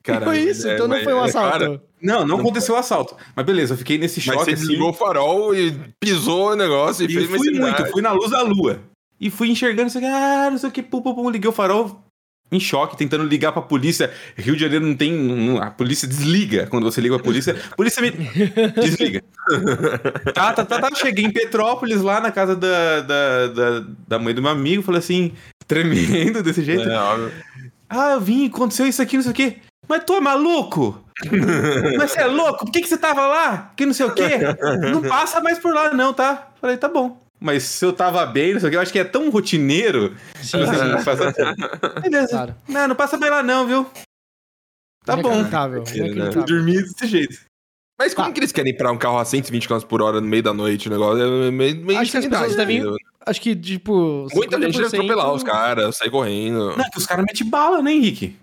Cara, 0.06 0.26
foi 0.26 0.40
isso, 0.40 0.68
é, 0.68 0.76
então 0.76 0.88
não 0.88 0.96
mas- 0.96 1.04
foi 1.04 1.14
um 1.14 1.22
é, 1.24 1.26
assalto. 1.26 1.52
cara, 1.52 1.82
Não, 2.02 2.26
não 2.28 2.40
aconteceu 2.40 2.76
o 2.76 2.78
assalto. 2.78 3.16
Mas 3.36 3.46
beleza, 3.46 3.74
eu 3.74 3.78
fiquei 3.78 3.98
nesse 3.98 4.18
Mas 4.20 4.24
choque 4.26 4.46
você 4.46 4.52
assim. 4.52 4.62
desligou 4.62 4.90
o 4.90 4.94
farol 4.94 5.56
e 5.56 5.76
pisou 6.00 6.52
o 6.52 6.56
negócio 6.56 7.04
e, 7.04 7.06
E 7.10 7.14
fez 7.14 7.28
uma 7.30 7.38
fui 7.38 7.52
muito, 7.52 7.86
fui 7.88 8.02
na 8.02 8.12
luz 8.12 8.30
da 8.32 8.42
lua. 8.44 8.80
E 9.20 9.30
fui 9.32 9.50
enxergando 9.50 9.88
isso 9.88 9.98
aqui, 9.98 10.08
ah, 10.08 10.50
não 10.52 10.58
sei 10.58 10.70
o 10.70 10.72
que, 10.72 10.84
pum, 10.84 11.02
pum, 11.02 11.16
pum, 11.16 11.30
liguei 11.30 11.50
o 11.50 11.54
farol 11.54 12.02
em 12.52 12.60
choque, 12.60 12.96
tentando 12.96 13.24
ligar 13.24 13.52
pra 13.52 13.62
polícia. 13.64 14.14
Rio 14.38 14.54
de 14.56 14.62
Janeiro 14.62 14.86
não 14.86 14.96
tem. 14.96 15.12
não- 15.12 15.58
a 15.60 15.72
polícia 15.72 16.08
desliga 16.08 16.68
quando 16.68 16.84
você 16.84 17.02
liga 17.02 17.16
pra 17.16 17.24
polícia. 17.24 17.56
A 17.72 17.74
polícia 17.76 18.02
me. 18.04 18.12
desliga. 18.12 19.24
tá, 20.34 20.54
tá, 20.54 20.64
tá, 20.64 20.80
tá. 20.82 20.96
Cheguei 20.96 21.26
em 21.26 21.32
Petrópolis, 21.32 22.02
lá 22.02 22.22
na 22.22 22.32
casa 22.32 22.56
da, 22.56 23.02
da, 23.02 23.48
da, 23.48 23.86
da 24.08 24.20
mãe 24.20 24.34
do 24.34 24.42
meu 24.44 24.52
amigo, 24.52 24.84
falei 24.84 25.00
assim, 25.00 25.32
tremendo 25.68 26.44
desse 26.44 26.64
jeito. 26.64 26.88
É, 26.88 26.96
óbvio. 27.00 27.32
Ah, 27.90 28.12
eu 28.14 28.22
vim, 28.22 28.48
aconteceu 28.48 28.86
isso 28.88 29.02
aqui, 29.02 29.16
não 29.16 29.24
sei 29.24 29.32
o 29.32 29.36
quê. 29.36 29.58
Mas 29.88 30.04
tu 30.06 30.14
é 30.14 30.20
maluco? 30.20 31.02
Mas 31.98 32.12
você 32.12 32.22
é 32.22 32.26
louco? 32.26 32.66
Por 32.66 32.72
que, 32.72 32.82
que 32.82 32.88
você 32.88 32.98
tava 32.98 33.26
lá? 33.28 33.72
Que 33.76 33.86
não 33.86 33.94
sei 33.94 34.06
o 34.06 34.14
quê? 34.14 34.30
Não 34.92 35.02
passa 35.08 35.40
mais 35.42 35.58
por 35.60 35.74
lá, 35.74 35.94
não, 35.94 36.14
tá? 36.14 36.50
Falei, 36.60 36.78
tá 36.78 36.88
bom. 36.90 37.22
Mas 37.40 37.64
se 37.64 37.86
eu 37.86 37.94
tava 37.94 38.26
bem, 38.26 38.54
não 38.54 38.60
sei 38.60 38.68
o 38.68 38.72
quê, 38.72 38.78
eu 38.78 38.82
acho 38.82 38.92
que 38.92 39.00
é 39.00 39.04
tão 39.04 39.30
rotineiro. 39.30 40.16
Sim, 40.42 40.62
assim, 40.64 40.98
sim. 41.00 41.06
passa- 41.06 42.00
Beleza. 42.02 42.28
Claro. 42.30 42.56
Não, 42.68 42.88
não 42.90 42.96
passa 42.96 43.18
bem 43.18 43.30
lá, 43.30 43.44
não, 43.44 43.68
viu? 43.68 43.86
Tá 45.06 45.16
bom. 45.16 45.30
Inacreditável, 45.30 45.84
né? 45.84 45.92
Eu 45.94 46.06
inacreditável. 46.08 46.44
dormi 46.44 46.74
desse 46.82 47.08
jeito. 47.08 47.38
Mas 48.00 48.14
como 48.14 48.28
Tá. 48.28 48.34
que 48.34 48.40
eles 48.40 48.52
querem 48.52 48.76
parar 48.76 48.92
um 48.92 48.98
carro 48.98 49.18
a 49.20 49.24
120 49.26 49.68
km 49.68 49.80
por 49.82 50.02
hora 50.02 50.20
no 50.20 50.28
meio 50.28 50.44
da 50.44 50.54
noite? 50.54 50.88
O 50.88 50.92
negócio 50.92 51.22
é 51.24 51.52
meio, 51.52 51.76
meio 51.86 52.00
Acho 52.00 52.12
que 52.12 52.18
as 52.18 52.26
pessoas 52.26 52.56
devem-? 52.56 52.84
Acho 53.26 53.42
que, 53.42 53.56
tipo. 53.56 54.28
Muita 54.34 54.60
gente 54.60 54.78
deve 54.78 54.90
50% 54.90 54.94
atropelar 54.96 55.32
os 55.34 55.44
caras, 55.44 55.98
sair 55.98 56.10
correndo. 56.12 56.76
Não, 56.76 56.84
é 56.86 56.90
que 56.90 56.98
os 56.98 57.06
caras 57.06 57.24
metem 57.26 57.48
bala, 57.50 57.82
né, 57.82 57.92
Henrique? 57.94 58.36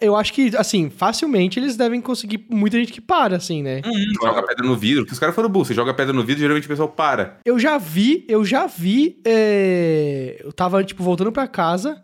Eu 0.00 0.14
acho 0.16 0.32
que, 0.32 0.56
assim, 0.56 0.88
facilmente 0.90 1.58
eles 1.58 1.76
devem 1.76 2.00
conseguir 2.00 2.46
muita 2.50 2.78
gente 2.78 2.92
que 2.92 3.00
para, 3.00 3.36
assim, 3.36 3.62
né? 3.62 3.80
Joga 4.22 4.42
pedra 4.46 4.66
no 4.66 4.76
vidro, 4.76 5.02
porque 5.02 5.12
os 5.14 5.18
caras 5.18 5.34
foram 5.34 5.48
burros. 5.48 5.68
Você 5.68 5.74
joga 5.74 5.92
pedra 5.94 6.12
no 6.12 6.22
vidro, 6.24 6.40
geralmente 6.40 6.64
o 6.66 6.68
pessoal 6.68 6.88
para. 6.88 7.38
Eu 7.44 7.58
já 7.58 7.76
vi, 7.78 8.24
eu 8.28 8.44
já 8.44 8.66
vi. 8.66 9.20
é, 9.26 10.40
Eu 10.44 10.52
tava, 10.52 10.82
tipo, 10.84 11.02
voltando 11.02 11.32
pra 11.32 11.46
casa, 11.48 12.02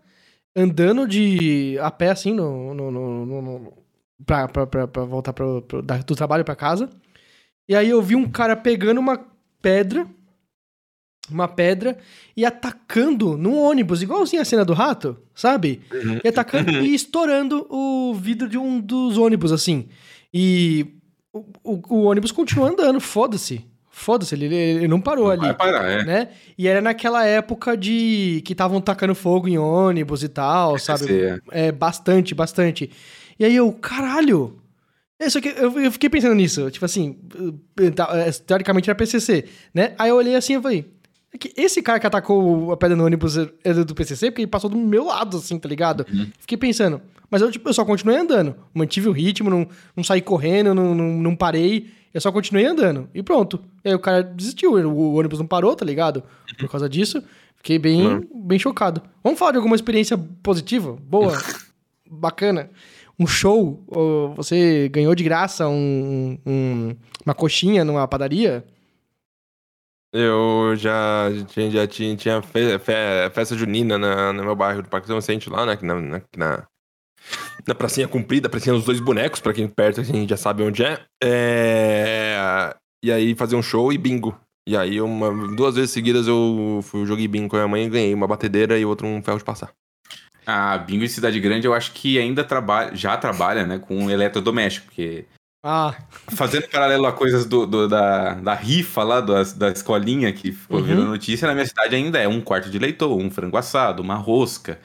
andando 0.57 1.07
de. 1.07 1.78
a 1.80 1.91
pé, 1.91 2.11
assim, 2.11 2.32
no. 2.32 2.74
no, 2.74 2.91
no, 2.91 3.26
no- 3.26 3.43
no- 3.43 3.72
pra, 4.24 4.49
pra, 4.49 4.66
pra, 4.66 4.89
pra 4.89 5.05
voltar 5.05 5.32
pro, 5.32 5.62
pro- 5.62 5.82
da- 5.82 5.99
do 5.99 6.14
trabalho 6.16 6.45
pra 6.45 6.57
casa. 6.57 6.89
E 7.68 7.74
aí 7.74 7.91
eu 7.91 8.01
vi 8.03 8.16
um 8.16 8.28
cara 8.28 8.57
pegando 8.57 8.99
uma 8.99 9.20
pedra. 9.61 10.07
Uma 11.31 11.49
pedra 11.49 11.99
e 12.37 12.45
atacando 12.45 13.37
num 13.37 13.59
ônibus, 13.59 14.01
igualzinho 14.03 14.41
a 14.43 14.45
cena 14.45 14.64
do 14.64 14.72
rato, 14.72 15.16
sabe? 15.35 15.81
Uhum. 15.93 16.20
E 16.22 16.29
atacando 16.29 16.70
e 16.70 16.95
estourando 16.95 17.66
o 17.70 18.14
vidro 18.14 18.49
de 18.49 18.57
um 18.57 18.81
dos 18.81 19.18
ônibus, 19.18 19.51
assim. 19.53 19.89
E 20.33 20.87
o, 21.33 21.45
o- 21.64 21.83
o 21.97 22.03
ônibus 22.05 22.31
continua 22.33 22.68
andando, 22.70 23.01
foda-se. 23.01 23.64
Foda-se, 23.91 24.35
ele, 24.35 24.55
ele 24.55 24.87
não 24.89 25.01
parou 25.01 25.31
ali 25.31 25.41
Vai 25.41 25.55
parar, 25.55 25.91
é. 25.91 26.05
né? 26.05 26.29
E 26.59 26.68
era 26.68 26.83
naquela 26.83 27.24
época 27.24 27.74
de 27.77 28.43
que 28.45 28.53
estavam 28.53 28.79
tacando 28.79 29.14
fogo 29.14 29.49
em 29.49 29.57
ônibus 29.57 30.22
e 30.22 30.29
tal, 30.29 30.79
sabe? 30.79 31.05
Esse 31.05 31.22
é- 31.24 31.41
É, 31.68 31.72
bastante, 31.72 32.35
bastante. 32.35 32.91
E 33.39 33.45
aí 33.45 33.57
eu, 33.57 33.72
caralho! 33.72 34.61
É, 35.18 35.31
só 35.31 35.41
que 35.41 35.49
eu, 35.49 35.81
eu 35.81 35.91
fiquei 35.91 36.11
pensando 36.11 36.35
nisso, 36.35 36.70
tipo 36.70 36.85
assim, 36.85 37.16
eh, 37.81 37.91
tá, 37.91 38.07
eh, 38.12 38.31
teoricamente 38.33 38.91
era 38.91 38.95
PCC, 38.95 39.47
né? 39.72 39.95
Aí 39.99 40.11
eu 40.11 40.16
olhei 40.16 40.35
assim 40.37 40.59
e 40.59 40.61
falei, 40.61 40.85
é 41.37 41.39
que 41.39 41.53
esse 41.57 41.80
cara 41.82 42.01
que 42.01 42.07
atacou 42.07 42.72
a 42.72 42.76
pedra 42.76 42.97
no 42.97 43.05
ônibus 43.05 43.37
era 43.64 43.84
do 43.84 43.95
PCC 43.95 44.30
porque 44.30 44.43
ele 44.43 44.51
passou 44.51 44.68
do 44.68 44.76
meu 44.76 45.05
lado, 45.07 45.37
assim, 45.37 45.59
tá 45.59 45.68
ligado? 45.68 46.05
Fiquei 46.39 46.59
pensando, 46.59 47.01
mas 47.30 47.43
eu, 47.43 47.51
tipo, 47.51 47.68
eu 47.68 47.74
só 47.74 47.84
continuei 47.84 48.18
andando, 48.18 48.55
mantive 48.74 49.09
o 49.09 49.12
ritmo, 49.12 49.49
não, 49.51 49.66
não 49.97 50.03
saí 50.05 50.20
correndo, 50.20 50.74
não, 50.74 50.95
não, 50.95 51.09
não 51.18 51.37
parei, 51.37 51.91
eu 52.14 52.20
só 52.20 52.32
continuei 52.32 52.64
andando, 52.66 53.09
e 53.14 53.22
pronto. 53.22 53.61
E 53.84 53.89
aí 53.91 53.95
o 53.95 53.99
cara 53.99 54.22
desistiu, 54.22 54.72
o, 54.72 55.14
ônibus 55.14 55.39
não 55.39 55.47
parou, 55.47 55.74
tá 55.76 55.84
ligado? 55.84 56.22
Por 56.59 56.68
causa 56.70 56.89
disso, 56.89 57.22
fiquei 57.57 57.78
bem, 57.78 58.26
bem 58.34 58.59
chocado. 58.59 59.03
Vamos 59.22 59.39
falar 59.39 59.53
de 59.53 59.59
alguma 59.59 59.76
experiência 59.76 60.16
positiva, 60.43 60.97
boa, 61.03 61.32
bacana? 62.11 62.70
Um 63.18 63.26
show, 63.26 63.82
você 64.37 64.91
ganhou 64.93 65.14
de 65.14 65.24
graça 65.24 65.66
um- 65.68 66.39
um- 66.47 66.95
uma 67.24 67.34
coxinha 67.34 67.82
numa 67.84 68.07
padaria? 68.07 68.62
Eu 70.17 70.75
já 70.77 71.29
tinha, 71.49 71.71
já 71.71 71.87
tinha, 71.87 72.17
tinha 72.17 72.43
fe- 72.43 72.79
fe- 72.79 73.31
festa 73.33 73.57
junina 73.57 73.99
na, 73.99 74.33
no 74.33 74.45
meu 74.45 74.57
bairro 74.57 74.83
do 74.83 74.89
Parque 74.89 75.07
São 75.07 75.17
Vicente 75.17 75.51
lá, 75.51 75.67
né? 75.67 75.79
Na, 75.83 75.95
na, 75.95 76.23
na, 76.37 76.67
na 77.67 77.75
pracinha 77.75 78.09
comprida, 78.09 78.49
pracinha 78.49 78.75
dos 78.75 78.85
dois 78.85 79.01
bonecos, 79.01 79.41
pra 79.41 79.53
quem 79.53 79.69
perto 79.69 80.01
assim, 80.01 80.27
já 80.29 80.37
sabe 80.37 80.62
onde 80.62 80.83
é. 80.85 81.01
É, 81.23 82.75
E 83.05 83.12
aí 83.12 83.35
fazer 83.35 83.57
um 83.57 83.62
show 83.62 83.93
e 83.93 83.99
bingo. 83.99 84.39
E 84.69 84.77
aí, 84.77 85.01
uma, 85.01 85.55
duas 85.55 85.77
vezes 85.77 85.91
seguidas 85.93 86.27
eu 86.27 86.81
fui, 86.83 87.07
joguei 87.07 87.29
bingo 87.29 87.49
com 87.49 87.57
a 87.57 87.61
minha 87.61 87.69
mãe 87.69 87.85
e 87.85 87.89
ganhei 87.91 88.14
uma 88.14 88.27
batedeira 88.27 88.79
e 88.79 88.85
outro 88.85 89.07
um 89.07 89.23
ferro 89.23 89.39
de 89.39 89.45
passar. 89.45 89.71
A 90.45 90.79
Bingo 90.79 91.05
em 91.05 91.09
Cidade 91.09 91.39
Grande, 91.41 91.67
eu 91.67 91.75
acho 91.75 91.93
que 91.93 92.19
ainda 92.19 92.45
trabalha, 92.45 92.95
já 92.95 93.17
trabalha, 93.17 93.67
né, 93.67 93.79
com 93.79 94.09
eletrodoméstico, 94.11 94.87
porque 94.87 95.25
Ah, 95.69 95.97
fazendo 96.29 96.69
paralelo 96.69 97.07
a 97.07 97.12
coisas 97.12 97.45
do, 97.45 97.67
do- 97.67 97.89
da, 97.89 98.35
da 98.35 98.55
rifa 98.55 99.03
lá, 99.03 99.21
da, 99.21 99.43
da 99.43 99.69
escolinha 99.71 100.33
que 100.33 100.53
ficou 100.53 100.79
Uhum. 100.79 100.85
virando 100.85 101.09
notícia, 101.09 101.49
na 101.49 101.55
minha 101.55 101.67
cidade 101.67 101.97
ainda 101.97 102.21
é 102.21 102.29
um 102.29 102.41
quarto 102.41 102.71
de 102.71 102.79
leitor, 102.79 103.17
um 103.19 103.29
frango 103.33 103.57
assado, 103.57 104.01
uma 104.01 104.14
rosca. 104.14 104.79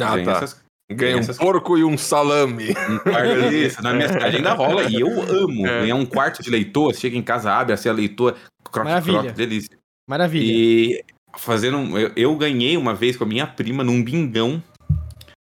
Ah, 0.00 0.14
Tem 0.14 0.24
tá. 0.24 0.32
essas- 0.32 0.62
Ganha 0.90 1.16
um 1.16 1.20
Essas- 1.20 1.36
porco 1.36 1.76
e 1.76 1.82
um 1.84 1.98
salame. 1.98 2.70
Um 2.70 2.98
quarto 3.00 3.82
na 3.82 3.92
minha 3.92 4.08
cidade 4.08 4.36
ainda 4.36 4.54
rola. 4.54 4.84
E 4.84 4.94
eu 5.00 5.08
amo 5.22 5.66
É. 5.66 5.80
ganhar 5.80 5.96
um 5.96 6.06
quarto 6.06 6.42
de 6.42 6.48
leitoa. 6.48 6.94
Você 6.94 7.00
chega 7.00 7.16
em 7.16 7.22
casa, 7.22 7.52
abre 7.52 7.74
assim 7.74 7.90
a 7.90 7.92
leitoa, 7.92 8.34
croque, 8.64 8.88
Maravilha. 8.88 9.18
croque, 9.20 9.34
delícia. 9.34 9.76
Maravilha. 10.08 10.50
E 10.50 11.04
fazendo. 11.36 11.98
Eu, 11.98 12.12
eu 12.16 12.34
ganhei 12.36 12.74
uma 12.78 12.94
vez 12.94 13.18
com 13.18 13.24
a 13.24 13.26
minha 13.26 13.46
prima 13.46 13.84
num 13.84 14.02
bingão 14.02 14.62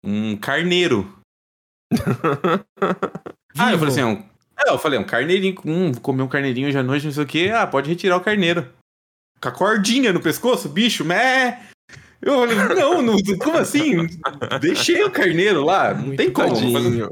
um 0.05 0.37
carneiro. 0.37 1.12
Ah, 3.57 3.72
eu 3.72 3.78
falei 3.78 3.93
assim, 3.95 4.03
um, 4.03 4.22
é, 4.59 4.70
eu 4.70 4.78
falei, 4.78 4.98
um 4.98 5.05
carneirinho, 5.05 5.55
hum, 5.64 5.92
vou 5.92 6.00
comer 6.00 6.22
um 6.22 6.28
carneirinho 6.28 6.68
hoje 6.68 6.78
à 6.78 6.82
noite, 6.82 7.07
não 7.07 7.12
sei 7.12 7.22
o 7.22 7.26
que. 7.26 7.50
Ah, 7.50 7.66
pode 7.66 7.88
retirar 7.88 8.16
o 8.16 8.20
carneiro. 8.20 8.66
Com 9.40 9.48
a 9.48 9.52
cordinha 9.52 10.12
no 10.12 10.20
pescoço, 10.20 10.68
bicho, 10.68 11.05
mé. 11.05 11.61
Eu 12.22 12.40
falei, 12.40 12.57
não, 12.80 13.02
não, 13.02 13.16
como 13.38 13.59
assim? 13.59 14.07
Deixei 14.61 15.02
o 15.05 15.11
carneiro 15.11 15.64
lá, 15.64 15.92
não 15.92 16.07
Muito 16.07 16.16
tem 16.16 16.30
como. 16.30 16.55
fazer-. 16.72 17.09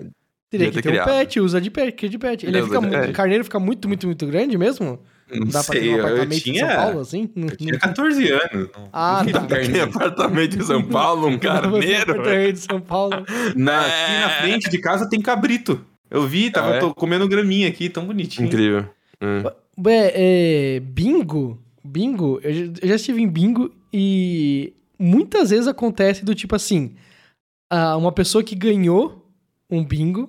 Teria 0.51 0.71
que 0.71 0.83
ter 0.83 1.01
um 1.01 1.05
pet, 1.05 1.41
usa 1.41 1.61
de 1.61 1.71
pet, 1.71 1.93
que 1.93 2.09
de 2.09 2.19
pet. 2.19 2.45
Ele 2.47 2.59
Ele 2.59 2.67
fica, 2.67 2.81
pet. 2.83 3.11
o 3.11 3.13
carneiro 3.15 3.45
fica 3.45 3.59
muito, 3.59 3.89
muito, 3.89 4.07
muito 4.07 4.27
grande 4.27 4.57
mesmo? 4.59 5.01
Não 5.31 5.47
Dá 5.47 5.65
pra 5.65 5.73
ter 5.73 5.81
sei, 5.81 5.89
um 5.89 5.97
eu, 5.97 6.05
apartamento 6.07 6.43
tinha, 6.43 6.63
em 6.63 6.67
São 6.69 6.77
Paulo, 6.77 7.01
assim? 7.01 7.31
Não- 7.35 7.49
eu 7.49 7.57
tinha 7.57 7.73
não- 7.73 7.79
14 7.81 8.31
anos. 8.31 8.69
Ah, 8.93 9.23
Não 9.25 9.33
tá. 9.33 9.41
Tem 9.41 9.49
carneiro. 9.49 9.91
apartamento 9.91 10.59
em 10.59 10.63
São 10.63 10.83
Paulo, 10.83 11.27
um 11.29 11.39
carneiro. 11.41 12.13
Apartamento 12.13 12.53
de 12.53 12.59
São 12.61 12.81
Paulo. 12.83 13.25
Na, 13.57 13.81
aqui 13.81 14.21
na 14.21 14.31
frente 14.43 14.69
de 14.71 14.79
casa 14.79 15.09
tem 15.09 15.23
cabrito. 15.23 15.83
Eu 16.13 16.27
vi, 16.27 16.51
tava 16.51 16.73
Ah, 16.73 16.77
é? 16.77 16.79
tô 16.81 16.95
comendo 16.95 17.27
graminha 17.27 17.67
aqui, 17.69 17.89
tão 17.89 18.07
bonitinho. 18.07 18.47
Incrível. 18.47 18.85
Hum. 19.23 19.43
É, 19.89 20.77
é, 20.77 20.81
bingo, 20.81 21.59
bingo, 21.83 22.39
eu 22.43 22.53
já, 22.53 22.63
eu 22.83 22.95
estive 22.95 23.23
em 23.23 23.27
bingo 23.29 23.73
e 23.93 24.75
muitas 24.99 25.49
vezes 25.51 25.67
acontece 25.67 26.23
do 26.25 26.35
tipo 26.35 26.55
assim, 26.55 26.95
ah, 27.71 27.97
uma 27.97 28.13
pessoa 28.13 28.45
que 28.45 28.55
ganhou 28.55 29.27
um 29.71 29.83
bingo, 29.83 30.29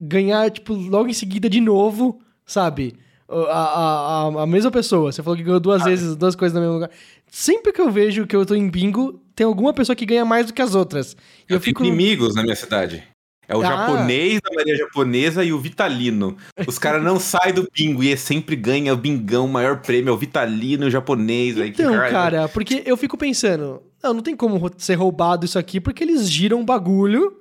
ganhar, 0.00 0.50
tipo, 0.50 0.74
logo 0.74 1.08
em 1.08 1.12
seguida 1.12 1.48
de 1.48 1.60
novo, 1.60 2.20
sabe? 2.44 2.96
A, 3.28 3.34
a, 3.36 4.24
a, 4.26 4.42
a 4.42 4.46
mesma 4.46 4.72
pessoa, 4.72 5.12
você 5.12 5.22
falou 5.22 5.36
que 5.36 5.44
ganhou 5.44 5.58
Ah. 5.58 5.60
duas 5.60 5.84
vezes, 5.84 6.16
duas 6.16 6.34
coisas 6.34 6.52
no 6.52 6.60
mesmo 6.60 6.74
lugar. 6.74 6.90
Sempre 7.28 7.72
que 7.72 7.80
eu 7.80 7.88
vejo 7.92 8.26
que 8.26 8.34
eu 8.34 8.44
tô 8.44 8.56
em 8.56 8.68
bingo, 8.68 9.22
tem 9.36 9.46
alguma 9.46 9.72
pessoa 9.72 9.94
que 9.94 10.04
ganha 10.04 10.24
mais 10.24 10.46
do 10.46 10.52
que 10.52 10.60
as 10.60 10.74
outras. 10.74 11.16
E 11.48 11.52
Eu, 11.52 11.60
fico 11.60 11.84
inimigos 11.84 12.34
na 12.34 12.42
minha 12.42 12.56
cidade. 12.56 13.04
É 13.50 13.56
o 13.56 13.62
Ah. 13.62 13.64
japonês 13.66 14.40
da 14.40 14.54
Maria 14.54 14.76
Japonesa 14.76 15.44
e 15.44 15.52
o 15.52 15.58
Vitalino. 15.58 16.36
Os 16.66 16.78
caras 16.78 17.02
não 17.02 17.18
saem 17.20 17.52
do 17.52 17.68
bingo 17.74 18.02
e 18.02 18.16
sempre 18.16 18.54
ganha 18.54 18.94
o 18.94 18.96
bingão, 18.96 19.46
o 19.46 19.48
maior 19.48 19.78
prêmio, 19.80 20.10
é 20.10 20.12
o 20.12 20.16
Vitalino 20.16 20.84
e 20.84 20.86
o 20.86 20.90
japonês. 20.90 21.58
aí 21.58 21.72
que 21.72 21.82
Então, 21.82 21.94
raiva. 21.94 22.10
cara, 22.10 22.48
porque 22.48 22.82
eu 22.86 22.96
fico 22.96 23.16
pensando, 23.18 23.82
não, 24.02 24.14
não 24.14 24.22
tem 24.22 24.36
como 24.36 24.70
ser 24.78 24.94
roubado 24.94 25.44
isso 25.44 25.58
aqui, 25.58 25.80
porque 25.80 26.04
eles 26.04 26.30
giram 26.30 26.60
o 26.60 26.64
bagulho 26.64 27.36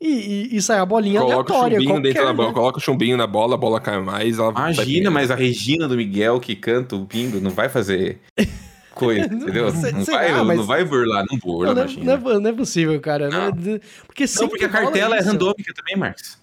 e, 0.00 0.48
e, 0.52 0.56
e 0.56 0.62
sai 0.62 0.78
a 0.78 0.86
bolinha 0.86 1.20
Coloca 1.20 1.52
o 1.52 1.56
aleatória. 1.56 1.76
chumbinho 1.76 1.90
qualquer, 1.94 2.08
dentro 2.08 2.24
da 2.24 2.32
bola, 2.32 2.48
né? 2.48 2.54
coloca 2.54 2.78
o 2.78 2.80
chumbinho 2.80 3.16
na 3.18 3.26
bola, 3.26 3.54
a 3.54 3.58
bola 3.58 3.80
cai 3.80 4.00
mais. 4.00 4.38
Imagina, 4.38 5.10
mas 5.10 5.30
a 5.30 5.34
Regina 5.34 5.86
do 5.86 5.94
Miguel 5.96 6.40
que 6.40 6.56
canta 6.56 6.96
o 6.96 7.04
bingo 7.04 7.38
não 7.38 7.50
vai 7.50 7.68
fazer 7.68 8.18
coisa, 9.00 9.24
entendeu? 9.34 9.70
sei- 9.72 9.92
Não 9.92 10.04
sei 10.04 10.14
vai, 10.14 10.32
lá, 10.32 10.44
mas- 10.44 10.56
não 10.58 10.64
vai 10.64 10.84
burlar, 10.84 11.24
não 11.30 11.38
burla, 11.38 11.66
Não, 11.68 11.74
não, 11.74 11.82
é- 11.82 11.84
imagina. 11.86 12.16
não 12.18 12.30
é, 12.30 12.38
não 12.38 12.50
é 12.50 12.52
possível, 12.52 13.00
cara. 13.00 13.28
Não. 13.28 13.46
é- 13.48 13.80
porque 14.06 14.24
Não, 14.38 14.48
porque 14.48 14.64
a 14.64 14.68
cartela 14.68 15.16
é 15.16 15.20
randômica 15.20 15.72
também, 15.74 15.96
Marcos. 15.96 16.38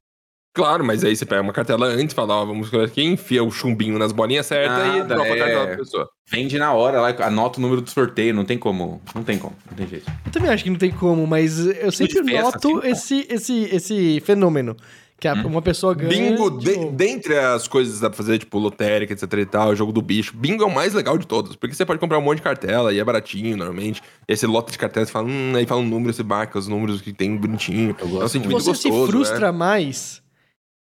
Claro, 0.53 0.83
mas 0.83 1.03
aí 1.03 1.15
você 1.15 1.23
pega 1.23 1.39
uma 1.43 1.53
cartela 1.53 1.85
antes, 1.85 2.15
fala, 2.15 2.33
ó, 2.33 2.43
vamos 2.43 2.71
colocar 2.71 2.87
aqui, 2.89 3.03
enfia 3.03 3.43
o 3.43 3.51
chumbinho 3.51 3.99
nas 3.99 4.11
bolinhas 4.11 4.47
certas 4.47 4.87
e 4.87 4.97
Nada, 4.97 5.03
dropa 5.13 5.23
a 5.31 5.35
é. 5.35 5.37
cartela 5.37 5.67
pra 5.67 5.77
pessoa. 5.77 6.09
Vende 6.31 6.57
na 6.57 6.73
hora 6.73 6.99
lá, 6.99 7.09
anota 7.27 7.59
o 7.59 7.61
número 7.61 7.79
do 7.79 7.89
sorteio, 7.91 8.33
não 8.33 8.43
tem 8.43 8.57
como. 8.57 8.99
Não 9.13 9.21
tem 9.23 9.37
como, 9.37 9.55
não 9.69 9.77
tem 9.77 9.87
jeito. 9.87 10.11
Eu 10.25 10.31
também 10.31 10.49
acho 10.49 10.63
que 10.63 10.71
não 10.71 10.77
tem 10.79 10.89
como, 10.89 11.27
mas 11.27 11.59
eu 11.59 11.91
sempre 11.91 12.21
noto 12.41 12.79
assim, 12.79 12.89
esse, 12.89 13.27
esse, 13.29 13.63
esse 13.71 14.19
fenômeno. 14.21 14.75
Que 15.19 15.27
a- 15.27 15.33
Hum. 15.33 15.47
uma 15.47 15.61
pessoa 15.63 15.95
ganha. 15.95 16.09
Bingo, 16.09 16.59
de 16.59 16.75
novo. 16.75 16.91
dentre 16.91 17.37
as 17.39 17.67
coisas 17.67 17.95
que 17.95 18.01
dá 18.01 18.09
pra 18.09 18.17
fazer, 18.17 18.37
tipo, 18.37 18.59
lotérica, 18.59 19.13
etc 19.13 19.33
e 19.33 19.45
tal, 19.47 19.75
jogo 19.75 19.91
do 19.91 20.01
bicho, 20.01 20.35
bingo 20.37 20.61
é 20.63 20.65
o 20.67 20.73
mais 20.73 20.93
legal 20.93 21.17
de 21.17 21.25
todos, 21.25 21.55
porque 21.55 21.73
você 21.75 21.83
pode 21.85 21.99
comprar 21.99 22.19
um 22.19 22.21
monte 22.21 22.37
de 22.37 22.43
cartela 22.43 22.93
e 22.93 22.99
é 22.99 23.03
baratinho, 23.03 23.57
normalmente. 23.57 23.99
E 24.27 24.31
aí 24.33 24.37
você 24.37 24.45
lota 24.45 24.71
de 24.71 24.77
cartela, 24.77 25.05
você 25.05 25.11
fala, 25.11 25.27
hum, 25.27 25.53
aí 25.55 25.65
fala 25.65 25.81
um 25.81 25.87
número, 25.87 26.13
você 26.13 26.21
marca 26.23 26.59
os 26.59 26.67
números 26.67 27.01
que 27.01 27.11
tem 27.11 27.35
bonitinho. 27.35 27.95
Eu 27.99 28.05
É 28.05 28.07
um 28.07 28.11
gosto 28.11 28.29
sentimento 28.33 28.51
muito. 28.63 28.63
você 28.75 28.89
gostoso, 28.89 29.05
se 29.05 29.11
frustra 29.11 29.51
né? 29.51 29.57
mais. 29.57 30.21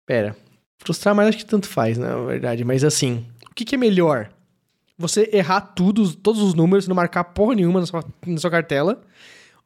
Pera. 0.06 0.34
Frustrar 0.78 1.14
mais 1.14 1.28
acho 1.28 1.38
que 1.38 1.44
tanto 1.46 1.68
faz, 1.68 1.98
na 1.98 2.16
verdade. 2.22 2.64
Mas 2.64 2.82
assim, 2.84 3.26
o 3.50 3.54
que, 3.54 3.64
que 3.66 3.74
é 3.74 3.78
melhor? 3.78 4.30
Você 4.98 5.28
errar 5.32 5.60
tudo, 5.60 6.10
todos 6.16 6.40
os 6.40 6.54
números, 6.54 6.88
não 6.88 6.96
marcar 6.96 7.22
porra 7.24 7.54
nenhuma 7.54 7.80
na 7.80 7.86
sua, 7.86 8.02
na 8.26 8.38
sua 8.38 8.50
cartela. 8.50 9.00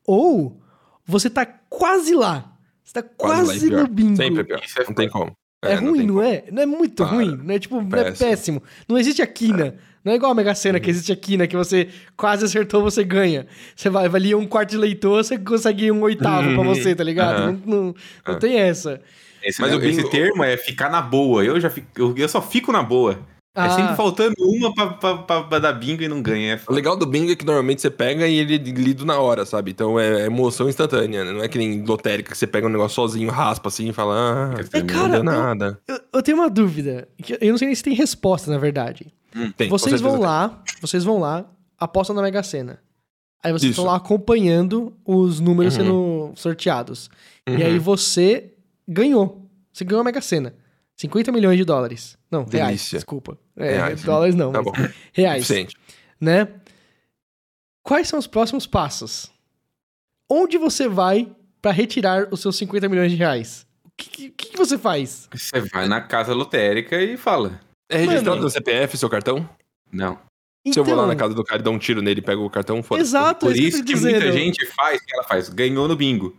Ou 0.06 0.60
você 1.06 1.30
tá 1.30 1.46
quase 1.46 2.14
lá. 2.14 2.52
Você 2.86 2.92
tá 2.94 3.02
Quase 3.02 3.44
quase, 3.44 3.70
no 3.70 3.86
bingo. 3.88 4.16
Sempre 4.16 4.40
é 4.40 4.44
pior. 4.44 4.60
Isso 4.64 4.80
é 4.80 4.84
Não 4.84 4.94
tem 4.94 5.08
como. 5.08 5.32
É, 5.64 5.74
não 5.80 5.88
ruim, 5.90 5.98
tem 5.98 6.06
não 6.06 6.22
é? 6.22 6.44
Não 6.52 6.62
é 6.62 6.66
muito 6.66 7.02
Para. 7.04 7.12
ruim. 7.16 7.36
Não 7.42 7.52
é 7.54 7.58
tipo, 7.58 7.80
não 7.80 7.98
é 7.98 8.04
Péssimo. 8.04 8.28
péssimo. 8.30 8.62
Não 8.88 8.96
existe 8.96 9.20
a 9.20 9.26
quina. 9.26 9.74
Não 10.04 10.12
é 10.12 10.14
igual 10.16 10.30
a 10.30 10.34
Mega 10.36 10.54
Sena, 10.54 10.78
que 10.78 10.88
existe 10.88 11.10
a 11.10 11.16
quina, 11.16 11.48
que 11.48 11.56
você 11.56 11.88
quase 12.16 12.44
acertou, 12.44 12.80
você 12.82 13.02
ganha. 13.02 13.48
Você 13.74 13.90
vai, 13.90 14.08
valia 14.08 14.38
um 14.38 14.46
quarto 14.46 14.70
de 14.70 14.76
leitor, 14.76 15.24
você 15.24 15.36
consegue 15.36 15.90
um 15.90 16.00
oitavo 16.02 16.54
pra 16.54 16.62
você, 16.62 16.94
tá 16.94 17.02
ligado? 17.02 17.38
Aham. 17.42 17.60
Não, 17.66 17.76
não, 17.86 17.94
não 18.28 18.38
tem 18.38 18.56
essa. 18.60 19.00
Esse, 19.42 19.60
Mas 19.60 19.72
mas 19.72 19.78
o 19.78 19.82
bingo- 19.82 20.00
esse 20.00 20.10
termo 20.10 20.44
é 20.44 20.56
ficar 20.56 20.88
na 20.90 21.02
boa. 21.02 21.44
Eu 21.44 21.58
já 21.58 21.68
fico, 21.68 21.88
eu, 21.96 22.14
eu 22.16 22.28
só 22.28 22.40
fico 22.40 22.70
na 22.70 22.82
boa. 22.84 23.18
Ah. 23.56 23.66
É 23.66 23.70
sempre 23.70 23.96
faltando 23.96 24.34
uma 24.38 24.74
pra, 24.74 24.86
pra, 24.88 25.16
pra, 25.18 25.42
pra 25.44 25.58
dar 25.58 25.72
bingo 25.72 26.02
e 26.02 26.08
não 26.08 26.20
ganha. 26.20 26.60
O 26.68 26.72
legal 26.72 26.94
do 26.96 27.06
bingo 27.06 27.32
é 27.32 27.34
que 27.36 27.44
normalmente 27.44 27.80
você 27.80 27.90
pega 27.90 28.28
e 28.28 28.36
ele 28.36 28.54
é 28.54 28.58
lido 28.58 29.04
na 29.06 29.18
hora, 29.18 29.46
sabe? 29.46 29.70
Então 29.70 29.98
é 29.98 30.26
emoção 30.26 30.68
instantânea, 30.68 31.24
né? 31.24 31.32
Não 31.32 31.42
é 31.42 31.48
que 31.48 31.56
nem 31.56 31.82
lotérica 31.84 32.30
que 32.32 32.36
você 32.38 32.46
pega 32.46 32.66
um 32.66 32.70
negócio 32.70 32.94
sozinho, 32.94 33.30
raspa 33.30 33.68
assim 33.68 33.88
e 33.88 33.92
fala, 33.94 34.14
ah, 34.14 34.54
É, 34.72 34.78
não 34.80 34.86
cara, 34.86 35.08
deu 35.08 35.16
eu- 35.18 35.24
nada. 35.24 35.80
Eu, 35.88 36.00
eu 36.14 36.22
tenho 36.22 36.36
uma 36.36 36.50
dúvida. 36.50 37.08
que 37.22 37.38
Eu 37.40 37.50
não 37.50 37.56
sei 37.58 37.66
nem 37.66 37.74
se 37.74 37.82
tem 37.82 37.94
resposta, 37.94 38.50
na 38.50 38.58
verdade. 38.58 39.06
Tem, 39.56 39.68
com 39.68 39.78
vocês 39.78 40.00
vão 40.00 40.20
lá, 40.20 40.62
vocês 40.80 41.02
vão 41.04 41.18
lá, 41.18 41.44
apostam 41.78 42.14
na 42.14 42.22
Mega 42.22 42.42
Sena. 42.42 42.78
Aí 43.42 43.52
vocês 43.52 43.70
Isso. 43.70 43.80
estão 43.80 43.84
lá 43.84 43.96
acompanhando 43.96 44.92
os 45.04 45.40
números 45.40 45.76
Uhum. 45.76 45.84
sendo 45.84 46.32
sorteados. 46.34 47.08
tem. 47.44 47.58
E 47.58 47.62
aí 47.62 47.74
Uhum. 47.74 47.80
você 47.80 48.52
ganhou. 48.88 49.46
Você 49.72 49.84
ganhou 49.84 50.00
a 50.00 50.04
Mega 50.04 50.20
Sena. 50.20 50.54
50 50.96 51.30
milhões 51.32 51.58
de 51.58 51.64
dólares. 51.64 52.16
Não, 52.30 52.44
reais, 52.44 52.66
Delícia. 52.68 52.98
desculpa. 52.98 53.38
É, 53.56 53.74
Reais. 53.76 54.02
dólares 54.02 54.34
não, 54.34 54.52
Tá 54.52 54.62
bom. 54.62 54.72
reais, 55.12 55.46
Suficiente. 55.46 55.76
né? 56.20 56.48
Quais 57.82 58.08
são 58.08 58.18
os 58.18 58.26
próximos 58.26 58.66
passos? 58.66 59.30
Onde 60.28 60.58
você 60.58 60.88
vai 60.88 61.30
pra 61.62 61.70
retirar 61.70 62.28
os 62.32 62.40
seus 62.40 62.56
50 62.56 62.88
milhões 62.88 63.10
de 63.12 63.16
reais? 63.16 63.66
O 63.84 63.90
que, 63.96 64.30
que, 64.30 64.48
que 64.50 64.56
você 64.56 64.76
faz? 64.76 65.28
Você 65.32 65.60
vai 65.72 65.86
na 65.86 66.00
casa 66.00 66.34
lotérica 66.34 67.00
e 67.00 67.16
fala. 67.16 67.60
É 67.88 67.96
registrado 67.98 68.40
no 68.42 68.50
CPF 68.50 68.96
seu 68.98 69.08
cartão? 69.08 69.48
Não. 69.92 70.18
Se 70.72 70.78
eu 70.80 70.84
vou 70.84 70.94
lá 70.96 71.02
Então, 71.04 71.06
na 71.14 71.16
casa 71.16 71.32
do 71.32 71.44
cara 71.44 71.60
e 71.60 71.64
dar 71.64 71.70
um 71.70 71.78
tiro 71.78 72.02
nele 72.02 72.18
e 72.18 72.22
pego 72.22 72.44
o 72.44 72.50
cartão, 72.50 72.82
foda 72.82 73.00
Exato, 73.00 73.46
é 73.46 73.48
Por 73.50 73.56
isso, 73.56 73.76
isso 73.76 73.84
que 73.84 73.94
dizendo. 73.94 74.14
muita 74.20 74.32
gente 74.32 74.66
faz, 74.74 75.00
o 75.00 75.04
que 75.06 75.14
ela 75.14 75.22
faz? 75.22 75.48
Ganhou 75.48 75.86
no 75.86 75.94
bingo. 75.94 76.36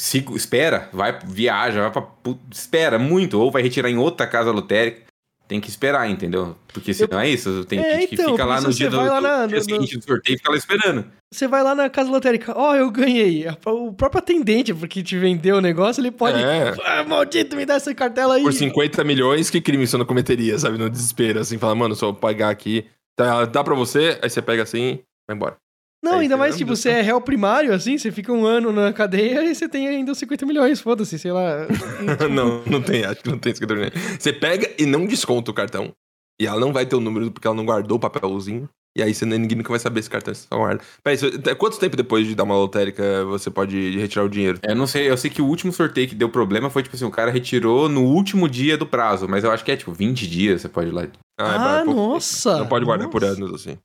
Sigo, 0.00 0.36
espera, 0.36 0.88
vai, 0.92 1.18
viaja, 1.26 1.80
vai 1.82 1.90
pra. 1.90 2.06
Espera 2.52 3.00
muito, 3.00 3.40
ou 3.40 3.50
vai 3.50 3.62
retirar 3.62 3.90
em 3.90 3.98
outra 3.98 4.28
casa 4.28 4.52
lotérica. 4.52 5.02
Tem 5.48 5.60
que 5.60 5.68
esperar, 5.68 6.08
entendeu? 6.08 6.54
Porque 6.72 6.94
senão 6.94 7.18
é 7.18 7.28
isso. 7.28 7.64
Tem 7.64 7.80
É, 7.80 8.00
gente 8.00 8.08
que 8.08 8.14
então, 8.14 8.26
fica 8.32 8.44
por 8.44 8.48
lá 8.50 8.60
no 8.60 8.70
você 8.70 8.78
dia, 8.78 8.90
do, 8.90 8.96
vai 8.98 9.08
lá 9.08 9.20
na- 9.20 9.46
dia 9.46 9.60
seguinte 9.62 9.96
do 9.96 10.04
sorteio 10.04 10.34
e 10.34 10.38
fica 10.38 10.50
lá 10.50 10.56
esperando. 10.56 11.04
Você 11.32 11.48
vai 11.48 11.62
lá 11.64 11.74
na 11.74 11.88
casa 11.90 12.10
lotérica, 12.10 12.52
ó, 12.56 12.76
eu 12.76 12.90
ganhei. 12.92 13.46
O 13.66 13.92
próprio 13.92 14.18
atendente, 14.20 14.72
porque 14.74 15.02
te 15.02 15.18
vendeu 15.18 15.56
o 15.56 15.60
negócio, 15.60 16.00
ele 16.00 16.10
pode. 16.12 16.38
É. 16.40 16.74
Ah, 16.84 17.02
maldito, 17.02 17.56
me 17.56 17.64
dá 17.66 17.74
essa 17.74 17.92
cartela 17.94 18.34
aí. 18.34 18.42
Por 18.42 18.52
50 18.52 19.02
milhões, 19.04 19.48
que 19.50 19.60
crime 19.60 19.84
você 19.86 19.96
não 19.96 20.04
cometeria, 20.04 20.58
sabe? 20.58 20.76
No 20.78 20.88
desespero, 20.88 21.40
assim, 21.40 21.58
fala, 21.58 21.74
mano, 21.74 21.94
só 21.96 22.06
vou 22.06 22.14
pagar 22.14 22.50
aqui. 22.50 22.86
Tá, 23.16 23.44
dá 23.46 23.64
pra 23.64 23.74
você, 23.74 24.18
aí 24.22 24.30
você 24.30 24.40
pega 24.42 24.62
assim, 24.62 25.00
vai 25.26 25.34
embora. 25.34 25.56
Não, 26.02 26.14
Aí 26.14 26.22
ainda 26.22 26.36
mais, 26.36 26.56
tipo, 26.56 26.74
você 26.76 26.90
é 26.90 27.00
réu 27.00 27.20
primário, 27.20 27.74
assim, 27.74 27.98
você 27.98 28.12
fica 28.12 28.32
um 28.32 28.46
ano 28.46 28.72
na 28.72 28.92
cadeia 28.92 29.42
e 29.42 29.54
você 29.54 29.68
tem 29.68 29.88
ainda 29.88 30.12
os 30.12 30.18
50 30.18 30.46
milhões, 30.46 30.80
foda-se, 30.80 31.18
sei 31.18 31.32
lá. 31.32 31.66
não, 32.30 32.62
não 32.64 32.80
tem, 32.80 33.04
acho 33.04 33.20
que 33.22 33.28
não 33.28 33.38
tem 33.38 33.52
50 33.54 33.74
milhões. 33.74 33.92
Você 34.18 34.32
pega 34.32 34.70
e 34.78 34.86
não 34.86 35.06
desconta 35.06 35.50
o 35.50 35.54
cartão. 35.54 35.92
E 36.40 36.46
ela 36.46 36.60
não 36.60 36.72
vai 36.72 36.86
ter 36.86 36.94
o 36.94 37.00
número 37.00 37.32
porque 37.32 37.48
ela 37.48 37.56
não 37.56 37.66
guardou 37.66 37.96
o 37.96 38.00
papelzinho. 38.00 38.68
E 38.96 39.02
aí 39.02 39.12
você, 39.12 39.24
ninguém 39.26 39.56
nunca 39.58 39.70
vai 39.70 39.78
saber 39.78 40.00
esse 40.00 40.10
cartão 40.10 40.32
você 40.32 40.46
só 40.48 40.56
guarda. 40.56 40.82
Peraí, 41.02 41.18
você- 41.18 41.54
quanto 41.56 41.78
tempo 41.78 41.96
depois 41.96 42.26
de 42.26 42.34
dar 42.34 42.44
uma 42.44 42.56
lotérica 42.56 43.24
você 43.24 43.50
pode 43.50 43.96
retirar 43.98 44.24
o 44.24 44.28
dinheiro? 44.28 44.58
Eu 44.62 44.74
não 44.74 44.86
sei, 44.86 45.10
eu 45.10 45.16
sei 45.16 45.30
que 45.30 45.42
o 45.42 45.46
último 45.46 45.72
sorteio 45.72 46.08
que 46.08 46.14
deu 46.14 46.28
problema 46.28 46.70
foi, 46.70 46.82
tipo 46.82 46.96
assim, 46.96 47.04
o 47.04 47.10
cara 47.10 47.30
retirou 47.30 47.88
no 47.88 48.02
último 48.02 48.48
dia 48.48 48.76
do 48.78 48.86
prazo, 48.86 49.28
mas 49.28 49.44
eu 49.44 49.50
acho 49.50 49.64
que 49.64 49.70
é, 49.72 49.76
tipo, 49.76 49.92
20 49.92 50.28
dias 50.28 50.62
você 50.62 50.68
pode 50.68 50.88
ir 50.88 50.92
lá. 50.92 51.06
Ah, 51.38 51.80
é 51.80 51.84
pouco 51.84 52.00
nossa. 52.00 52.58
Não 52.58 52.66
pode 52.66 52.84
guardar 52.84 53.08
por 53.08 53.20
nossa. 53.20 53.34
anos, 53.34 53.52
assim. 53.54 53.78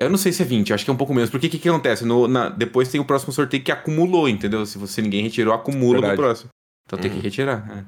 Eu 0.00 0.08
não 0.08 0.16
sei 0.16 0.32
se 0.32 0.42
é 0.42 0.44
20, 0.46 0.70
eu 0.70 0.74
acho 0.74 0.84
que 0.84 0.90
é 0.90 0.94
um 0.94 0.96
pouco 0.96 1.12
menos. 1.12 1.28
Porque 1.30 1.46
o 1.46 1.50
que, 1.50 1.58
que 1.58 1.68
acontece? 1.68 2.04
No, 2.06 2.26
na- 2.26 2.48
depois 2.48 2.88
tem 2.88 3.00
o 3.00 3.04
próximo 3.04 3.32
sorteio 3.32 3.62
que 3.62 3.70
acumulou, 3.70 4.28
entendeu? 4.28 4.64
Se 4.64 4.78
você 4.78 5.02
ninguém 5.02 5.22
retirou, 5.22 5.52
acumula 5.52 5.94
Verdade. 6.00 6.14
pro 6.16 6.24
próximo. 6.24 6.48
Então 6.86 6.98
tem 6.98 7.10
que 7.10 7.16
Uhum. 7.18 7.22
retirar. 7.22 7.70
é. 7.78 7.84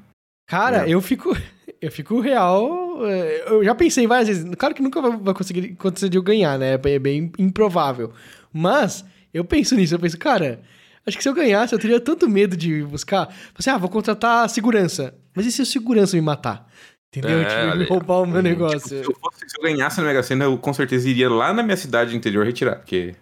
Cara, 0.47 0.87
É. 0.89 0.91
eu 0.95 1.01
fico. 1.01 1.35
Eu 1.81 1.91
fico 1.91 2.21
real. 2.21 3.05
é, 3.05 3.45
Eu 3.49 3.65
já 3.65 3.75
pensei 3.75 4.07
várias 4.07 4.29
vezes. 4.29 4.55
Claro 4.57 4.73
que 4.73 4.81
nunca 4.83 5.01
vai 5.01 5.35
conseguir 5.35 5.75
acontecer 5.77 6.09
de 6.09 6.17
eu 6.17 6.23
ganhar, 6.23 6.57
né? 6.57 6.75
É 6.81 6.99
bem 7.01 7.33
improvável. 7.37 8.13
Mas 8.53 9.05
eu 9.35 9.45
penso 9.45 9.75
nisso, 9.75 9.93
eu 9.95 9.99
penso, 9.99 10.17
cara, 10.19 10.61
Acho 11.05 11.17
que 11.17 11.23
se 11.25 11.29
eu 11.29 11.35
ganhasse, 11.35 11.75
eu 11.75 11.81
teria 11.81 11.99
tanto 11.99 12.29
medo 12.31 12.57
de 12.57 12.85
buscar. 12.85 13.29
Assim, 13.59 13.71
ah, 13.71 13.77
vou 13.77 13.89
contratar 13.89 14.49
segurança. 14.49 15.13
Mas 15.35 15.45
e 15.45 15.51
se 15.51 15.61
o 15.61 15.67
segurança 15.67 16.15
me 16.15 16.23
matar? 16.23 16.71
Entendeu? 17.15 17.41
É, 17.43 17.79
tipo, 17.79 17.93
roubar 17.95 18.23
o 18.23 18.27
meu 18.27 18.43
tipo, 18.43 18.49
negócio. 18.49 18.89
Se 18.89 18.95
eu, 18.97 19.15
fosse- 19.21 19.47
se 19.47 19.59
eu 19.59 19.63
ganhasse 19.63 20.01
na 20.01 20.07
Mega 20.07 20.23
Sena, 20.23 20.45
eu 20.47 20.57
com 20.57 20.73
certeza 20.73 21.09
iria 21.09 21.29
lá 21.29 21.53
na 21.53 21.63
minha 21.63 21.77
cidade 21.77 22.17
interior 22.17 22.47
retirar, 22.47 22.77
porque... 22.77 23.15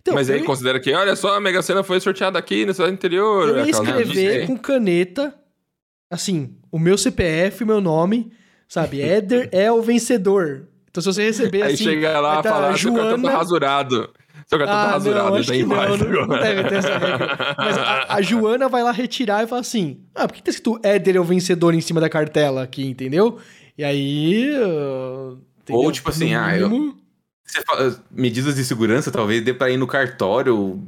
Então, 0.00 0.14
Mas 0.14 0.28
aí 0.30 0.40
eu, 0.40 0.44
considera 0.44 0.80
que, 0.80 0.92
olha 0.92 1.14
só, 1.14 1.34
a 1.36 1.40
Mega 1.40 1.60
Sena 1.62 1.82
foi 1.84 2.00
sorteada 2.00 2.38
aqui 2.38 2.64
na 2.66 2.72
cidade 2.74 2.92
interior. 2.92 3.48
eu 3.50 3.56
ia 3.58 3.62
a 3.62 3.66
casa 3.66 3.82
escrever 3.84 4.46
com 4.46 4.56
caneta, 4.56 5.34
assim, 6.10 6.56
o 6.72 6.78
meu 6.78 6.96
CPF, 6.98 7.62
o 7.62 7.66
meu 7.66 7.80
nome, 7.80 8.32
sabe? 8.68 9.00
Éder 9.02 9.48
é 9.52 9.70
o 9.70 9.82
vencedor. 9.82 10.66
Então, 10.90 11.02
se 11.02 11.12
você 11.12 11.22
receber 11.24 11.62
Aí 11.62 11.74
assim. 11.74 11.84
chega 11.84 12.18
lá 12.20 12.30
vai 12.30 12.40
e 12.40 12.42
tá 12.42 12.50
fala, 12.50 12.76
seu 12.76 12.92
cartão 12.94 13.10
tá 13.10 13.16
Joana- 13.22 13.36
rasurado. 13.38 14.10
Seu 14.48 14.58
cartão 14.58 14.74
tá 14.76 14.82
Ah, 14.82 14.90
rasurado, 14.92 15.28
não, 15.28 15.34
acho 15.36 15.48
tá 15.48 15.54
que 15.54 15.62
não, 15.62 16.26
não, 16.26 16.38
deve 16.40 16.68
ter 16.70 16.74
essa 16.76 16.96
regra. 16.96 17.54
Mas 17.58 17.76
a, 17.78 18.14
a 18.14 18.22
Joana 18.22 18.66
vai 18.68 18.82
lá 18.82 18.90
retirar 18.90 19.44
e 19.44 19.46
fala 19.46 19.60
assim: 19.60 20.00
Ah, 20.14 20.26
por 20.26 20.34
que 20.34 20.42
tá 20.42 20.50
escrito 20.50 20.80
Éder 20.82 21.16
é 21.16 21.20
o 21.20 21.24
vencedor 21.24 21.74
em 21.74 21.82
cima 21.82 22.00
da 22.00 22.08
cartela 22.08 22.62
aqui, 22.62 22.86
entendeu? 22.86 23.38
E 23.76 23.84
aí. 23.84 24.50
uh, 24.54 25.38
entendeu? 25.60 25.82
Ou, 25.82 25.92
tipo 25.92 26.08
assim, 26.08 26.34
ah, 26.34 26.56
eu- 26.56 26.96
fala, 27.66 28.02
medidas 28.10 28.56
de 28.56 28.64
segurança, 28.64 29.10
talvez 29.10 29.44
dê 29.44 29.52
pra 29.52 29.70
ir 29.70 29.76
no 29.76 29.86
cartório... 29.86 30.82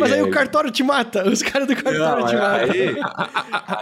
Mas 0.00 0.12
aí 0.12 0.20
é, 0.20 0.22
o 0.22 0.30
cartório 0.30 0.70
te 0.70 0.82
mata, 0.82 1.28
os 1.28 1.42
caras 1.42 1.66
do 1.66 1.74
cartório 1.74 2.20
Não, 2.20 2.26
te 2.26 2.36
matam. 2.36 2.70
aí, 2.70 2.96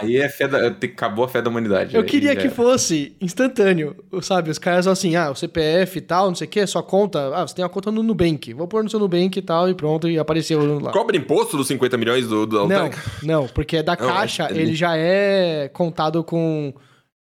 aí 0.01 0.17
é 0.17 0.27
fé 0.29 0.47
da, 0.47 0.67
acabou 0.67 1.25
a 1.25 1.27
fé 1.27 1.41
da 1.41 1.49
humanidade. 1.49 1.95
Eu 1.95 2.01
aí 2.01 2.07
queria 2.07 2.35
que 2.35 2.49
fosse 2.49 3.15
instantâneo, 3.21 3.95
sabe? 4.21 4.49
Os 4.49 4.57
caras 4.57 4.87
assim, 4.87 5.15
ah, 5.15 5.31
o 5.31 5.35
CPF 5.35 5.97
e 5.97 6.01
tal, 6.01 6.27
não 6.27 6.35
sei 6.35 6.47
o 6.47 6.49
que, 6.49 6.65
sua 6.65 6.81
conta. 6.83 7.31
Ah, 7.35 7.47
você 7.47 7.55
tem 7.55 7.63
uma 7.63 7.69
conta 7.69 7.91
no 7.91 8.01
Nubank. 8.01 8.53
Vou 8.53 8.67
pôr 8.67 8.83
no 8.83 8.89
seu 8.89 8.99
Nubank 8.99 9.37
e 9.37 9.41
tal, 9.41 9.69
e 9.69 9.73
pronto, 9.75 10.07
e 10.09 10.17
apareceu 10.17 10.79
lá. 10.79 10.91
Cobra 10.91 11.15
imposto 11.15 11.55
dos 11.57 11.67
50 11.67 11.97
milhões 11.97 12.27
do, 12.27 12.45
do 12.45 12.67
Não, 12.67 12.89
não, 13.21 13.47
porque 13.47 13.77
é 13.77 13.83
da 13.83 13.95
Não, 13.95 14.07
caixa, 14.07 14.47
que- 14.47 14.53
ele 14.57 14.73
já 14.75 14.97
é 14.97 15.69
contado 15.71 16.23
com. 16.23 16.73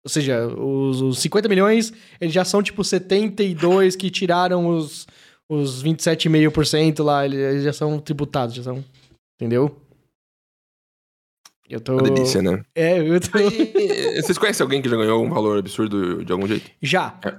Ou 0.04 0.08
seja, 0.10 0.46
os, 0.46 1.02
os 1.02 1.18
50 1.18 1.48
milhões, 1.48 1.92
eles 2.20 2.32
já 2.32 2.44
são 2.44 2.62
tipo 2.62 2.82
72 2.84 3.94
que 3.96 4.10
tiraram 4.10 4.66
os, 4.68 5.06
os 5.48 5.82
27,5% 5.82 7.02
lá, 7.02 7.24
eles 7.24 7.62
já 7.64 7.72
são 7.72 7.98
tributados, 7.98 8.54
já 8.54 8.62
são. 8.62 8.84
Entendeu? 9.40 9.80
Eu 11.68 11.80
tô. 11.80 11.92
Uma 11.94 12.02
delícia, 12.02 12.40
né? 12.42 12.62
É, 12.74 12.98
eu 12.98 13.20
tô. 13.20 13.38
E, 13.38 14.20
vocês 14.22 14.38
conhecem 14.38 14.64
alguém 14.64 14.80
que 14.80 14.88
já 14.88 14.96
ganhou 14.96 15.22
um 15.24 15.28
valor 15.28 15.58
absurdo 15.58 16.24
de 16.24 16.32
algum 16.32 16.46
jeito? 16.46 16.70
Já. 16.82 17.18
É. 17.24 17.34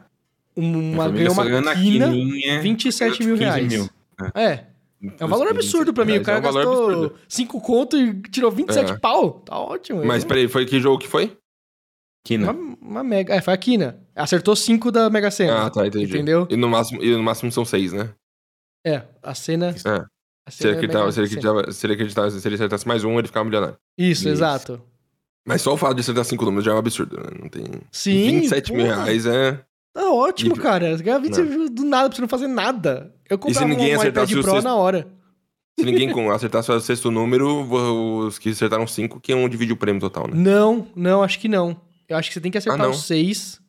Uma, 0.56 1.10
ganhou 1.10 1.34
uma 1.34 1.46
quina, 1.74 2.10
quininha, 2.10 2.62
27 2.62 3.24
mil 3.24 3.38
15 3.38 3.44
reais. 3.44 3.68
mil. 3.68 3.90
É. 4.36 4.66
É 5.18 5.26
um 5.26 5.30
valor 5.30 5.48
absurdo 5.48 5.94
pra 5.94 6.04
mim. 6.04 6.18
O 6.18 6.24
cara 6.24 6.38
É 6.38 6.42
um 6.42 6.44
gastou 6.44 6.90
absurdo. 6.90 7.16
5 7.28 7.62
conto 7.62 7.98
e 7.98 8.22
tirou 8.24 8.52
27 8.52 8.92
É. 8.92 8.98
pau. 8.98 9.40
Tá 9.40 9.58
ótimo. 9.58 10.04
Mas 10.04 10.26
peraí, 10.26 10.48
foi 10.50 10.66
que 10.66 10.80
jogo 10.80 11.00
que 11.00 11.08
foi? 11.08 11.38
Quina. 12.26 12.52
Uma, 12.52 12.78
uma 12.82 13.04
mega. 13.04 13.34
É, 13.34 13.42
foi 13.42 13.54
a 13.54 13.58
Quina. 13.58 13.98
Acertou 14.16 14.56
5 14.56 14.92
da 14.92 15.10
Mega 15.10 15.32
Sena. 15.32 15.66
Ah, 15.66 15.70
tá, 15.70 15.88
entendi. 15.88 16.06
Entendeu? 16.14 16.48
E 16.50 16.56
no 16.58 16.68
máximo, 16.68 17.02
e 17.04 17.12
no 17.16 17.24
máximo 17.24 17.52
são 17.52 17.64
seis, 17.64 17.94
né? 17.94 18.10
É, 18.86 19.04
a 19.24 19.34
cena. 19.36 19.76
É. 19.86 20.06
A 20.46 20.52
Se 20.52 20.58
cena 20.60 20.70
ele 20.70 20.76
é 20.76 20.78
acreditava, 20.78 21.12
se 21.12 21.20
ele 21.20 21.26
acreditava, 21.28 21.72
se 21.72 21.86
ele 21.86 21.94
acreditava, 21.94 22.32
se 22.32 22.48
ele 22.48 22.56
acertasse 22.56 22.88
mais 22.88 23.04
um, 23.04 23.18
ele 23.20 23.28
ficava 23.28 23.44
milionário. 23.46 23.78
Isso, 23.98 24.22
Isso. 24.22 24.30
exato. 24.30 24.82
Mas 25.48 25.62
só 25.62 25.74
o 25.74 25.78
fato 25.78 25.96
de 25.96 26.02
acertar 26.02 26.26
cinco 26.26 26.44
números 26.46 26.66
já 26.66 26.72
é 26.72 26.76
um 26.76 26.80
absurdo, 26.80 27.18
né? 27.18 27.30
Não 27.42 27.50
tem. 27.50 27.64
Sim. 27.92 28.40
27 28.42 28.74
mil 28.74 28.86
porra, 28.86 29.04
reais 29.04 29.26
é. 29.26 29.64
Tá 29.94 30.12
ótimo, 30.12 30.56
E- 30.56 30.60
cara. 30.60 30.96
Você 30.98 31.04
ganha 31.04 31.20
27 31.20 31.50
mil 31.50 31.70
do 31.70 31.84
nada 31.86 32.08
pra 32.10 32.16
você 32.16 32.22
não 32.22 32.28
fazer 32.30 32.48
nada. 32.48 33.14
Eu 33.30 33.38
comprava 33.40 33.66
um, 33.68 33.78
um 33.78 34.04
iPad 34.04 34.14
Pro 34.32 34.44
sexto- 34.44 34.62
na 34.64 34.76
hora. 34.76 35.08
Se 35.80 35.86
ninguém 35.86 36.10
acertasse 36.32 36.72
o 36.72 36.80
sexto 36.80 37.10
número, 37.10 37.48
os 38.26 38.38
que 38.38 38.50
acertaram 38.50 38.86
cinco, 38.86 39.20
que 39.20 39.32
iam 39.32 39.48
dividir 39.48 39.74
o 39.74 39.78
prêmio 39.78 40.02
total, 40.02 40.28
né? 40.28 40.34
Não, 40.36 40.88
não, 40.96 41.24
acho 41.24 41.40
que 41.40 41.48
não. 41.48 41.80
Eu 42.08 42.18
acho 42.18 42.30
que 42.30 42.34
você 42.34 42.42
tem 42.42 42.52
que 42.52 42.58
acertar 42.58 42.86
Ah, 42.86 42.90
os 42.90 43.04
6. 43.06 43.60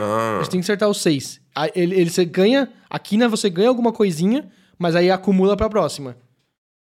Ah. 0.00 0.38
Você 0.40 0.50
tem 0.50 0.60
que 0.60 0.64
acertar 0.64 0.88
os 0.88 1.00
6. 1.02 1.40
Aí 1.54 1.70
Ele, 1.74 1.94
ele, 2.00 2.10
você 2.10 2.24
ganha. 2.24 2.70
A 2.88 2.98
Quina 2.98 3.28
você 3.28 3.50
ganha 3.50 3.68
alguma 3.68 3.92
coisinha, 3.92 4.48
mas 4.78 4.94
aí 4.96 5.10
acumula 5.10 5.56
pra 5.56 5.68
próxima. 5.68 6.16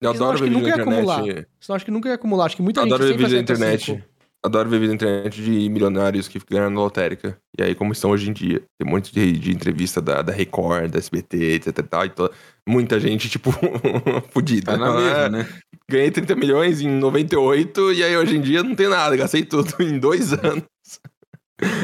Eu 0.01 0.13
Senão 0.13 0.25
eu 0.27 0.31
adoro 0.31 0.33
acho 0.35 0.43
ver 0.43 0.49
que 0.49 0.55
vídeo 0.55 0.69
na 0.69 0.75
nunca 0.75 0.77
ia 0.77 0.83
internet. 0.83 1.11
acumular. 1.29 1.45
Senão 1.59 1.75
acho 1.75 1.85
que 1.85 1.91
nunca 1.91 2.09
ia 2.09 2.15
acumular. 2.15 2.45
Acho 2.45 2.55
que 2.55 2.61
muita 2.61 2.81
Adoro 2.81 3.03
ver 3.03 3.09
gente 3.09 3.19
sempre 3.19 3.25
vídeo 3.25 3.37
na 3.37 3.43
acerta 3.43 3.53
internet. 3.63 3.85
cinco. 3.85 4.11
Adoro 4.43 4.69
ver 4.69 4.79
vídeo 4.79 4.89
na 4.89 4.95
internet 4.95 5.41
de 5.43 5.69
milionários 5.69 6.27
que 6.27 6.39
ganharam 6.49 6.71
na 6.71 6.79
lotérica. 6.81 7.37
E 7.59 7.61
aí, 7.63 7.75
como 7.75 7.91
estão 7.91 8.09
hoje 8.09 8.27
em 8.29 8.33
dia. 8.33 8.59
Tem 8.79 8.87
um 8.87 8.89
monte 8.91 9.13
de, 9.13 9.31
de 9.33 9.51
entrevista 9.51 10.01
da, 10.01 10.21
da 10.23 10.31
Record, 10.33 10.89
da 10.91 10.97
SBT, 10.97 11.37
etc 11.55 11.67
e 11.77 11.83
tal. 11.83 12.05
E 12.05 12.09
to- 12.09 12.31
muita 12.67 12.99
gente, 12.99 13.29
tipo, 13.29 13.51
fodida. 14.31 14.71
Tá 14.71 14.77
na 14.77 14.93
mesma, 14.93 15.29
né? 15.29 15.49
Ganhei 15.89 16.09
30 16.09 16.35
milhões 16.35 16.81
em 16.81 16.87
98 16.87 17.93
e 17.93 18.03
aí 18.03 18.17
hoje 18.17 18.37
em 18.37 18.41
dia 18.41 18.63
não 18.63 18.73
tem 18.75 18.87
nada. 18.89 19.15
Gastei 19.15 19.43
tudo 19.45 19.71
em 19.81 19.99
dois 19.99 20.33
anos. 20.33 20.63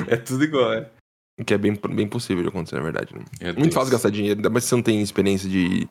É 0.07 0.15
tudo 0.15 0.43
igual, 0.43 0.73
é. 0.73 0.89
O 1.39 1.45
que 1.45 1.53
é 1.53 1.57
bem, 1.57 1.79
bem 1.91 2.07
possível 2.07 2.41
de 2.43 2.49
acontecer, 2.49 2.75
na 2.77 2.81
verdade. 2.81 3.13
né? 3.13 3.21
Meu 3.39 3.53
Muito 3.53 3.63
Deus. 3.65 3.75
fácil 3.75 3.91
gastar 3.91 4.09
dinheiro, 4.09 4.39
ainda 4.39 4.49
mais 4.49 4.63
se 4.63 4.69
você 4.69 4.75
não 4.75 4.81
tem 4.81 5.01
experiência 5.01 5.47
de, 5.47 5.87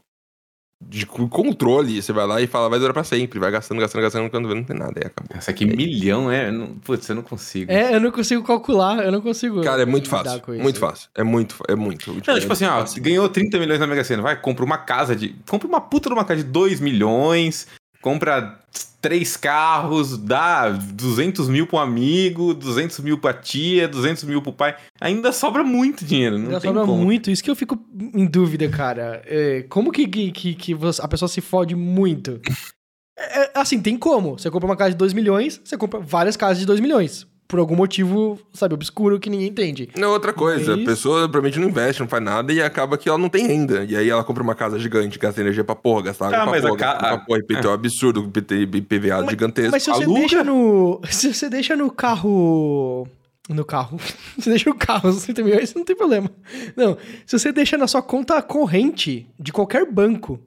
de 0.85 1.07
controle. 1.07 2.03
Você 2.03 2.13
vai 2.13 2.27
lá 2.27 2.41
e 2.43 2.49
fala, 2.49 2.69
vai 2.69 2.81
durar 2.81 2.93
pra 2.93 3.05
sempre. 3.05 3.39
Vai 3.39 3.53
gastando, 3.53 3.81
gastando, 3.81 4.03
gastando, 4.03 4.29
quando 4.29 4.53
não 4.53 4.65
tem 4.65 4.77
nada. 4.77 4.95
Aí 4.97 5.07
acabou. 5.07 5.37
Essa 5.37 5.53
aqui, 5.53 5.65
milhão, 5.65 6.31
é. 6.31 6.51
Não, 6.51 6.75
putz, 6.79 7.09
eu 7.09 7.15
não 7.15 7.23
consigo. 7.23 7.71
É, 7.71 7.95
eu 7.95 8.01
não 8.01 8.11
consigo 8.11 8.43
calcular, 8.43 9.05
eu 9.05 9.13
não 9.13 9.21
consigo. 9.21 9.63
Cara, 9.63 9.83
é 9.83 9.87
muito 9.87 10.09
fácil. 10.09 10.43
Muito 10.49 10.81
fácil. 10.81 11.09
É 11.15 11.23
muito, 11.23 11.57
é 11.69 11.77
muito. 11.77 12.13
Não, 12.13 12.41
tipo 12.41 12.53
assim, 12.53 12.65
ó, 12.65 12.81
fácil. 12.81 13.01
ganhou 13.03 13.29
30 13.29 13.59
milhões 13.61 13.79
na 13.79 13.87
Mega 13.87 14.03
Sena, 14.03 14.23
vai, 14.23 14.41
compra 14.41 14.65
uma 14.65 14.79
casa 14.79 15.15
de. 15.15 15.37
Compra 15.49 15.69
uma 15.69 15.81
puta 15.81 16.09
de 16.09 16.13
uma 16.15 16.25
casa 16.25 16.43
de 16.43 16.51
2 16.51 16.81
milhões, 16.81 17.69
compra 18.07 18.61
três 19.03 19.37
carros, 19.37 20.17
dá 20.17 20.69
200 20.69 21.49
mil 21.49 21.67
pro 21.67 21.79
amigo, 21.79 22.55
200 22.55 23.01
mil 23.01 23.19
pra 23.19 23.35
tia, 23.35 23.89
200 23.89 24.23
mil 24.23 24.41
pro 24.41 24.53
pai. 24.53 24.77
Ainda 25.01 25.33
sobra 25.33 25.65
muito 25.65 26.05
dinheiro, 26.05 26.39
não 26.39 26.45
Ainda 26.45 26.61
tem 26.61 26.71
sobra 26.71 26.87
como. 26.87 27.03
muito, 27.03 27.33
isso 27.33 27.43
que 27.43 27.51
eu 27.51 27.57
fico 27.57 27.77
em 28.15 28.25
dúvida, 28.25 28.69
cara. 28.69 29.23
É, 29.27 29.65
como 29.69 29.91
que, 29.91 30.07
que, 30.07 30.55
que, 30.55 30.77
a 31.01 31.09
pessoa 31.09 31.29
se 31.29 31.41
fode 31.41 31.75
muito? 31.75 32.41
É, 33.19 33.45
é, 33.45 33.51
assim, 33.55 33.81
tem 33.81 33.97
como. 33.97 34.39
Você 34.39 34.51
compra 34.51 34.69
uma 34.69 34.77
casa 34.77 34.91
de 34.91 34.99
2 34.99 35.15
milhões, 35.15 35.59
você 35.65 35.75
compra 35.79 35.99
várias 35.99 36.37
casas 36.37 36.59
de 36.59 36.67
2 36.67 36.81
milhões. 36.81 37.27
Por 37.49 37.61
algum 37.61 37.77
motivo, 37.77 38.41
sabe, 38.53 38.75
obscuro 38.75 39.21
que 39.21 39.31
ninguém 39.31 39.47
entende. 39.49 39.89
Não, 39.97 40.11
outra 40.11 40.33
coisa, 40.33 40.77
Mas- 40.77 40.83
a 40.83 40.85
pessoa 40.91 41.19
provavelmente 41.29 41.61
não 41.61 41.69
investe, 41.69 42.01
não 42.03 42.09
faz 42.09 42.23
nada 42.23 42.53
e 42.53 42.61
acaba 42.61 42.99
que 42.99 43.09
ela 43.09 43.17
não 43.19 43.29
tem 43.29 43.47
renda. 43.47 43.85
E 43.89 43.95
aí 43.97 44.11
ela 44.11 44.25
compra 44.25 44.43
uma 44.43 44.55
casa 44.55 44.79
gigante, 44.81 45.17
gasta 45.17 45.41
energia 45.41 45.63
pra 45.63 45.77
porra, 45.77 46.03
gasta 46.03 46.25
água 46.27 46.39
Ah, 46.39 46.43
pra 46.43 46.51
mas 46.51 46.65
a 46.65 46.69
porra, 46.69 46.79
ca- 46.81 46.93
gasta 46.95 47.07
pra 47.09 47.19
porra, 47.19 47.39
IPTU 47.39 47.71
absurdo, 47.71 48.29
PT, 48.29 48.67
PVA 48.83 49.25
gigantesco. 49.31 49.71
Mas 49.71 49.85
se 49.85 49.91
você 49.91 50.03
aluga. 50.05 50.19
deixa 50.21 50.43
no. 50.43 51.01
Se 51.09 51.33
você 51.33 51.49
deixa 51.49 51.77
no 51.77 51.89
carro. 52.37 53.07
No 53.49 53.65
carro. 53.65 53.97
Você 54.37 54.51
deixa 54.51 54.69
no 54.69 54.75
carro, 54.75 55.09
os 55.09 55.23
30 55.23 55.43
milhões, 55.45 55.73
não 55.73 55.85
tem 55.85 55.95
problema. 55.95 56.29
Não. 56.77 56.99
Se 57.25 57.39
você 57.39 57.53
deixa 57.53 57.79
na 57.79 57.87
sua 57.87 58.03
conta 58.03 58.43
corrente 58.43 59.25
de 59.39 59.53
qualquer 59.53 59.87
banco, 59.89 60.41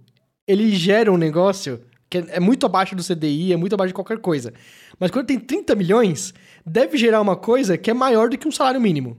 ele 0.45 0.70
gera 0.76 1.10
um 1.10 1.16
negócio 1.18 1.80
que 2.10 2.18
é 2.18 2.26
é 2.32 2.39
muito 2.41 2.66
abaixo 2.66 2.95
do 2.97 3.02
CDI, 3.04 3.54
é 3.54 3.56
muito 3.56 3.74
abaixo 3.74 3.89
de 3.89 3.93
qualquer 3.93 4.18
coisa. 4.20 4.54
Mas 5.00 5.12
quando 5.12 5.28
tem 5.28 5.39
30 5.39 5.76
milhões, 5.76 6.34
deve 6.70 6.97
gerar 6.97 7.22
uma 7.22 7.36
coisa 7.36 7.78
que 7.78 7.89
é 7.89 7.93
maior 7.93 8.30
do 8.30 8.38
que 8.38 8.47
um 8.47 8.51
salário 8.51 8.80
mínimo. 8.82 9.17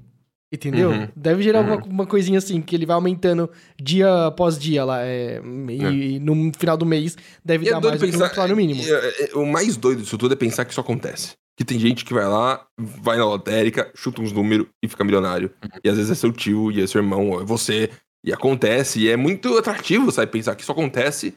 Entendeu? 0.52 0.90
Uhum. 0.90 1.08
Deve 1.14 1.42
gerar 1.44 1.60
Uhum. 1.60 1.74
uma, 1.76 1.84
uma 1.84 2.06
coisinha 2.06 2.38
assim, 2.38 2.60
que 2.60 2.74
ele 2.74 2.84
vai 2.84 2.94
aumentando 2.94 3.48
dia 3.80 4.26
após 4.26 4.58
dia 4.58 4.84
lá. 4.84 5.00
é, 5.04 5.40
e, 5.68 6.14
e 6.16 6.18
no 6.18 6.50
final 6.58 6.76
do 6.76 6.84
mês 6.84 7.16
deve 7.44 7.66
E 7.66 7.68
é 7.68 7.72
dar 7.72 7.78
doido 7.80 7.92
mais 7.92 8.00
do 8.00 8.04
que 8.08 8.16
um 8.16 8.18
pensar- 8.20 8.34
salário 8.34 8.56
mínimo. 8.56 8.82
e, 8.82 8.90
é, 8.90 9.24
é, 9.30 9.36
O 9.36 9.46
mais 9.46 9.76
doido 9.76 10.02
disso 10.02 10.18
tudo 10.18 10.32
é 10.32 10.36
pensar 10.36 10.64
que 10.64 10.72
isso 10.72 10.80
acontece. 10.80 11.34
Que 11.56 11.64
tem 11.64 11.78
gente 11.78 12.04
que 12.04 12.12
vai 12.12 12.24
lá, 12.26 12.66
vai 12.78 13.16
na 13.16 13.24
lotérica, 13.26 13.92
chuta 13.94 14.20
uns 14.22 14.32
números 14.32 14.66
e 14.82 14.88
fica 14.88 15.04
milionário. 15.04 15.52
E 15.84 15.88
às 15.88 15.96
vezes 15.96 16.10
é 16.10 16.14
seu 16.16 16.32
tio, 16.32 16.72
e 16.72 16.80
é 16.82 16.86
seu 16.86 17.00
irmão, 17.00 17.30
ou 17.30 17.42
é 17.42 17.44
você. 17.44 17.88
E 18.24 18.32
acontece, 18.32 19.00
e 19.00 19.08
é 19.08 19.16
muito 19.16 19.56
atrativo, 19.56 20.10
sabe? 20.10 20.32
Pensar 20.32 20.56
que 20.56 20.62
isso 20.62 20.72
acontece. 20.72 21.34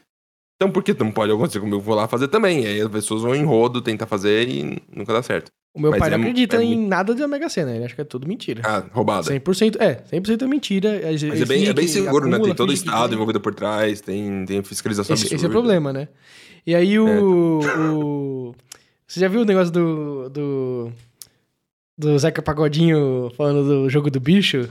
Então 0.56 0.72
por 0.72 0.82
que 0.82 0.92
não 0.94 1.12
pode 1.12 1.30
acontecer 1.30 1.60
como 1.60 1.74
eu 1.74 1.80
vou 1.80 1.94
lá 1.94 2.08
fazer 2.08 2.26
também? 2.28 2.64
E 2.64 2.66
aí 2.66 2.80
as 2.80 2.88
pessoas 2.88 3.22
vão 3.22 3.34
em 3.34 3.44
rodo, 3.44 3.80
tentar 3.80 4.06
fazer 4.06 4.48
e 4.48 4.82
nunca 4.92 5.12
dá 5.12 5.22
certo. 5.22 5.52
O 5.74 5.80
meu 5.80 5.90
Mas 5.90 5.98
pai 5.98 6.10
não 6.10 6.14
é 6.14 6.18
mu- 6.18 6.24
acredita 6.24 6.56
é 6.58 6.62
em 6.62 6.86
nada 6.86 7.14
da 7.16 7.26
Mega 7.26 7.48
Sena, 7.48 7.74
ele 7.74 7.84
acha 7.84 7.94
que 7.96 8.00
é 8.00 8.04
tudo 8.04 8.28
mentira. 8.28 8.62
Ah, 8.64 8.84
roubada. 8.92 9.28
100%, 9.28 9.76
é, 9.80 9.96
100% 10.08 10.42
é 10.42 10.46
mentira. 10.46 11.00
Mas 11.02 11.20
é 11.24 11.44
bem, 11.44 11.66
é 11.66 11.72
bem 11.72 11.88
seguro, 11.88 12.28
né? 12.28 12.38
Tem 12.38 12.54
todo 12.54 12.70
o 12.70 12.72
estado 12.72 13.12
envolvido 13.12 13.40
por 13.40 13.52
trás, 13.54 14.00
tem, 14.00 14.44
tem 14.46 14.62
fiscalização 14.62 15.14
esse, 15.14 15.34
esse 15.34 15.44
é 15.44 15.48
o 15.48 15.50
problema, 15.50 15.92
né? 15.92 16.06
E 16.64 16.74
aí 16.76 16.96
o, 16.98 17.58
o- 17.90 18.54
Você 19.06 19.18
já 19.18 19.26
viu 19.28 19.40
o 19.40 19.44
negócio 19.44 19.72
do. 19.72 20.28
do. 20.30 20.92
do 21.98 22.18
Zeca 22.20 22.40
Pagodinho 22.40 23.30
falando 23.36 23.64
do 23.64 23.90
jogo 23.90 24.10
do 24.10 24.20
bicho? 24.20 24.68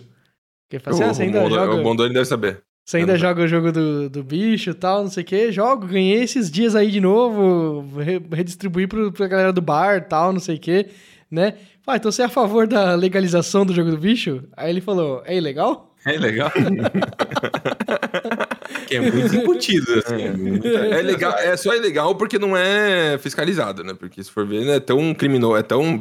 Que 0.69 0.77
ele 0.77 0.83
fala 0.83 0.95
assim, 0.95 1.03
O, 1.03 1.09
ah, 1.09 1.13
você 1.13 1.23
ainda 1.23 1.43
o, 1.43 1.49
joga. 1.49 1.75
o 1.75 1.83
Mondoni 1.83 2.13
deve 2.13 2.25
saber. 2.25 2.61
Você 2.85 2.97
ainda 2.97 3.17
joga 3.17 3.43
o 3.43 3.47
jogo 3.47 3.71
do, 3.71 4.09
do 4.09 4.23
bicho 4.23 4.71
e 4.71 4.73
tal, 4.73 5.03
não 5.03 5.09
sei 5.09 5.23
o 5.23 5.25
quê. 5.25 5.51
Jogo, 5.51 5.87
ganhei 5.87 6.21
esses 6.21 6.51
dias 6.51 6.75
aí 6.75 6.91
de 6.91 6.99
novo, 6.99 7.85
re- 8.01 8.21
redistribuir 8.33 8.87
pro, 8.89 9.11
pra 9.11 9.27
galera 9.27 9.53
do 9.53 9.61
bar 9.61 9.97
e 9.97 10.01
tal, 10.01 10.33
não 10.33 10.39
sei 10.39 10.57
o 10.57 10.59
quê, 10.59 10.87
né? 11.31 11.53
Ah, 11.87 11.95
então 11.95 12.11
você 12.11 12.21
é 12.21 12.25
a 12.25 12.29
favor 12.29 12.67
da 12.67 12.93
legalização 12.95 13.65
do 13.65 13.73
jogo 13.73 13.89
do 13.91 13.97
bicho? 13.97 14.43
Aí 14.55 14.69
ele 14.69 14.81
falou, 14.81 15.21
é 15.25 15.35
ilegal? 15.37 15.93
É 16.05 16.17
legal. 16.17 16.51
que 19.01 19.07
é 19.07 19.11
muito 19.11 19.35
embutido, 19.35 19.93
assim. 19.99 20.29
muito- 20.29 20.67
É 20.67 21.01
legal, 21.01 21.33
é 21.37 21.55
só 21.57 21.75
ilegal 21.75 22.15
porque 22.15 22.37
não 22.39 22.55
é 22.55 23.17
fiscalizado, 23.17 23.83
né? 23.83 23.93
Porque 23.97 24.23
se 24.23 24.31
for 24.31 24.45
ver, 24.45 24.67
é 24.67 24.79
tão 24.79 25.13
criminoso, 25.13 25.55
é 25.57 25.63
tão 25.63 25.99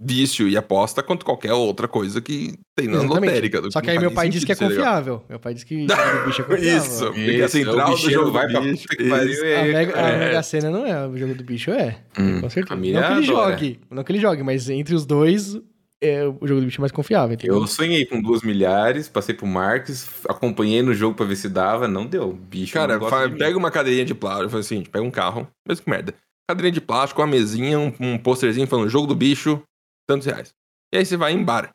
vício 0.00 0.48
e 0.48 0.56
aposta 0.56 1.02
quanto 1.02 1.24
qualquer 1.24 1.52
outra 1.52 1.86
coisa 1.88 2.20
que 2.20 2.54
tem 2.76 2.86
na 2.86 2.98
Exatamente. 2.98 3.26
lotérica. 3.26 3.62
Só 3.70 3.80
que 3.80 3.90
aí 3.90 3.96
faz 3.96 4.02
meu 4.02 4.10
pai 4.12 4.28
disse 4.28 4.46
que 4.46 4.52
é 4.52 4.54
ser 4.54 4.68
legal. 4.68 4.84
confiável. 4.84 5.24
Meu 5.28 5.38
pai 5.40 5.54
disse 5.54 5.66
que 5.66 5.74
o 5.76 5.88
jogo 5.88 6.18
do 6.20 6.26
bicho 6.26 6.42
é 6.42 6.44
confiável. 6.44 6.76
Isso. 6.78 7.12
Isso, 7.18 7.44
a 7.44 7.48
central 7.48 7.90
do 7.90 8.10
jogo 8.10 8.32
vai 8.32 8.48
pra 8.48 8.60
puta 8.60 8.96
que 8.96 9.08
pariu. 9.08 9.42
A 9.42 9.46
é, 9.46 9.72
Mega, 9.72 9.98
a 9.98 10.08
é. 10.08 10.18
Mega 10.18 10.42
Sena 10.42 10.70
não 10.70 10.86
é, 10.86 11.06
o 11.06 11.16
jogo 11.16 11.34
do 11.34 11.44
bicho 11.44 11.70
é. 11.70 11.98
Hum, 12.18 12.40
Com 12.40 12.50
certeza. 12.50 12.74
Não 12.74 12.82
que 12.82 12.88
ele 12.92 13.02
adora. 13.30 13.50
jogue, 13.52 13.80
não 13.90 14.04
que 14.04 14.12
ele 14.12 14.20
jogue, 14.20 14.42
mas 14.42 14.68
entre 14.70 14.94
os 14.94 15.04
dois, 15.04 15.58
é 16.00 16.24
o 16.26 16.46
jogo 16.46 16.60
do 16.60 16.66
bicho 16.66 16.80
é 16.80 16.82
mais 16.82 16.92
confiável, 16.92 17.34
entendeu? 17.34 17.56
Eu 17.56 17.66
sonhei 17.66 18.04
com 18.06 18.20
duas 18.22 18.42
milhares, 18.42 19.08
passei 19.08 19.34
pro 19.34 19.46
Marques, 19.46 20.08
acompanhei 20.28 20.80
no 20.82 20.94
jogo 20.94 21.16
pra 21.16 21.26
ver 21.26 21.36
se 21.36 21.48
dava, 21.48 21.88
não 21.88 22.06
deu. 22.06 22.32
Bicho, 22.32 22.74
Cara, 22.74 22.94
não 22.94 23.00
gosta 23.00 23.16
fa- 23.16 23.26
de 23.26 23.32
mim. 23.32 23.38
pega 23.38 23.58
uma 23.58 23.70
cadeirinha 23.70 24.04
de 24.04 24.14
plástico, 24.14 24.50
faz 24.50 24.66
assim, 24.66 24.82
pega 24.84 25.04
um 25.04 25.10
carro, 25.10 25.48
mesmo 25.66 25.84
que 25.84 25.90
merda. 25.90 26.14
Cadeirinha 26.48 26.72
de 26.72 26.80
plástico, 26.80 27.20
uma 27.20 27.26
mesinha, 27.26 27.78
um, 27.78 27.92
um 28.00 28.18
posterzinho 28.18 28.66
falando 28.66 28.88
jogo 28.88 29.06
do 29.06 29.14
bicho, 29.14 29.62
tantos 30.08 30.26
reais. 30.26 30.50
E 30.94 30.98
aí 30.98 31.04
você 31.04 31.16
vai 31.16 31.32
em 31.32 31.42
bar. 31.44 31.70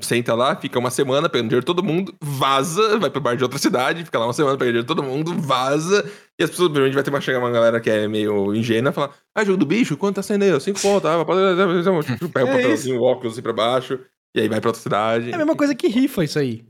Senta 0.00 0.34
lá, 0.34 0.56
fica 0.56 0.76
uma 0.78 0.90
semana 0.90 1.28
pegando 1.28 1.48
dinheiro 1.48 1.62
de 1.62 1.66
todo 1.66 1.82
mundo, 1.82 2.12
vaza, 2.20 2.98
vai 2.98 3.08
pro 3.08 3.20
bar 3.20 3.36
de 3.36 3.44
outra 3.44 3.58
cidade, 3.58 4.04
fica 4.04 4.18
lá 4.18 4.26
uma 4.26 4.32
semana 4.32 4.56
pegando 4.58 4.72
dinheiro 4.72 4.86
de 4.86 4.94
todo 4.94 5.02
mundo, 5.04 5.34
vaza. 5.40 6.04
E 6.38 6.44
as 6.44 6.50
pessoas, 6.50 6.68
provavelmente, 6.68 6.94
vai 6.94 7.02
ter 7.02 7.10
uma, 7.10 7.20
chegar 7.20 7.38
uma 7.38 7.50
galera 7.50 7.80
que 7.80 7.88
é 7.88 8.06
meio 8.06 8.54
ingênua 8.54 8.90
e 8.90 8.94
falar: 8.94 9.14
Ah, 9.34 9.44
jogo 9.44 9.56
do 9.58 9.66
bicho? 9.66 9.96
Quanto 9.96 10.16
tá 10.16 10.22
saindo 10.22 10.42
aí? 10.44 10.60
Cinco 10.60 10.80
pontos, 10.80 11.08
ah, 11.10 11.24
pega 11.24 11.30
o 11.30 12.28
É 12.28 12.28
papelzinho, 12.28 13.00
o 13.00 13.04
óculos 13.04 13.32
assim 13.32 13.42
pra 13.42 13.52
baixo, 13.52 13.98
e 14.34 14.40
aí 14.40 14.48
vai 14.48 14.60
pra 14.60 14.68
outra 14.68 14.82
cidade. 14.82 15.30
É 15.30 15.34
a 15.34 15.38
mesma 15.38 15.56
coisa 15.56 15.74
que 15.74 15.88
rifa 15.88 16.22
isso 16.24 16.38
aí. 16.38 16.62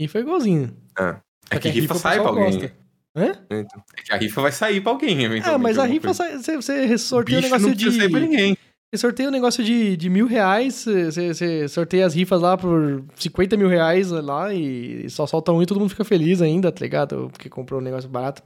Rifa 0.00 0.18
é 0.18 0.20
igualzinho. 0.22 0.76
Ah, 0.98 1.20
É 1.50 1.54
Só 1.54 1.60
que 1.60 1.68
a 1.68 1.72
rifa 1.72 1.94
o 1.94 1.98
sai 1.98 2.18
pra 2.18 2.28
alguém. 2.28 2.44
gosta. 2.58 2.72
Hã? 3.16 3.32
então. 3.48 3.82
É 3.96 4.02
que 4.02 4.12
a 4.12 4.16
rifa 4.16 4.40
vai 4.42 4.50
sair 4.50 4.80
pra 4.80 4.90
alguém, 4.90 5.12
eventualmente. 5.22 5.48
Ah, 5.48 5.58
mas 5.58 5.78
a 5.78 5.84
rifa 5.84 6.12
sai, 6.12 6.36
você, 6.36 6.56
você 6.56 6.98
sorteia 6.98 7.38
o 7.38 7.42
Bicho 7.42 7.54
negócio 7.54 7.68
não 7.68 7.74
precisa 7.76 7.96
sair 7.98 8.10
pra 8.10 8.18
de. 8.20 8.26
ninguém. 8.26 8.56
Você 8.92 8.98
sorteia 8.98 9.28
um 9.28 9.32
negócio 9.32 9.62
de, 9.64 9.96
de 9.96 10.10
mil 10.10 10.26
reais, 10.26 10.84
você, 10.84 11.32
você 11.34 11.68
sorteia 11.68 12.06
as 12.06 12.14
rifas 12.14 12.40
lá 12.40 12.56
por 12.56 13.04
50 13.16 13.56
mil 13.56 13.68
reais 13.68 14.10
lá 14.10 14.52
e 14.54 15.08
só 15.10 15.26
solta 15.26 15.52
um 15.52 15.62
e 15.62 15.66
todo 15.66 15.78
mundo 15.80 15.90
fica 15.90 16.04
feliz 16.04 16.40
ainda, 16.42 16.70
tá 16.72 16.80
ligado? 16.80 17.28
Porque 17.32 17.48
comprou 17.48 17.80
um 17.80 17.82
negócio 17.84 18.08
barato. 18.08 18.42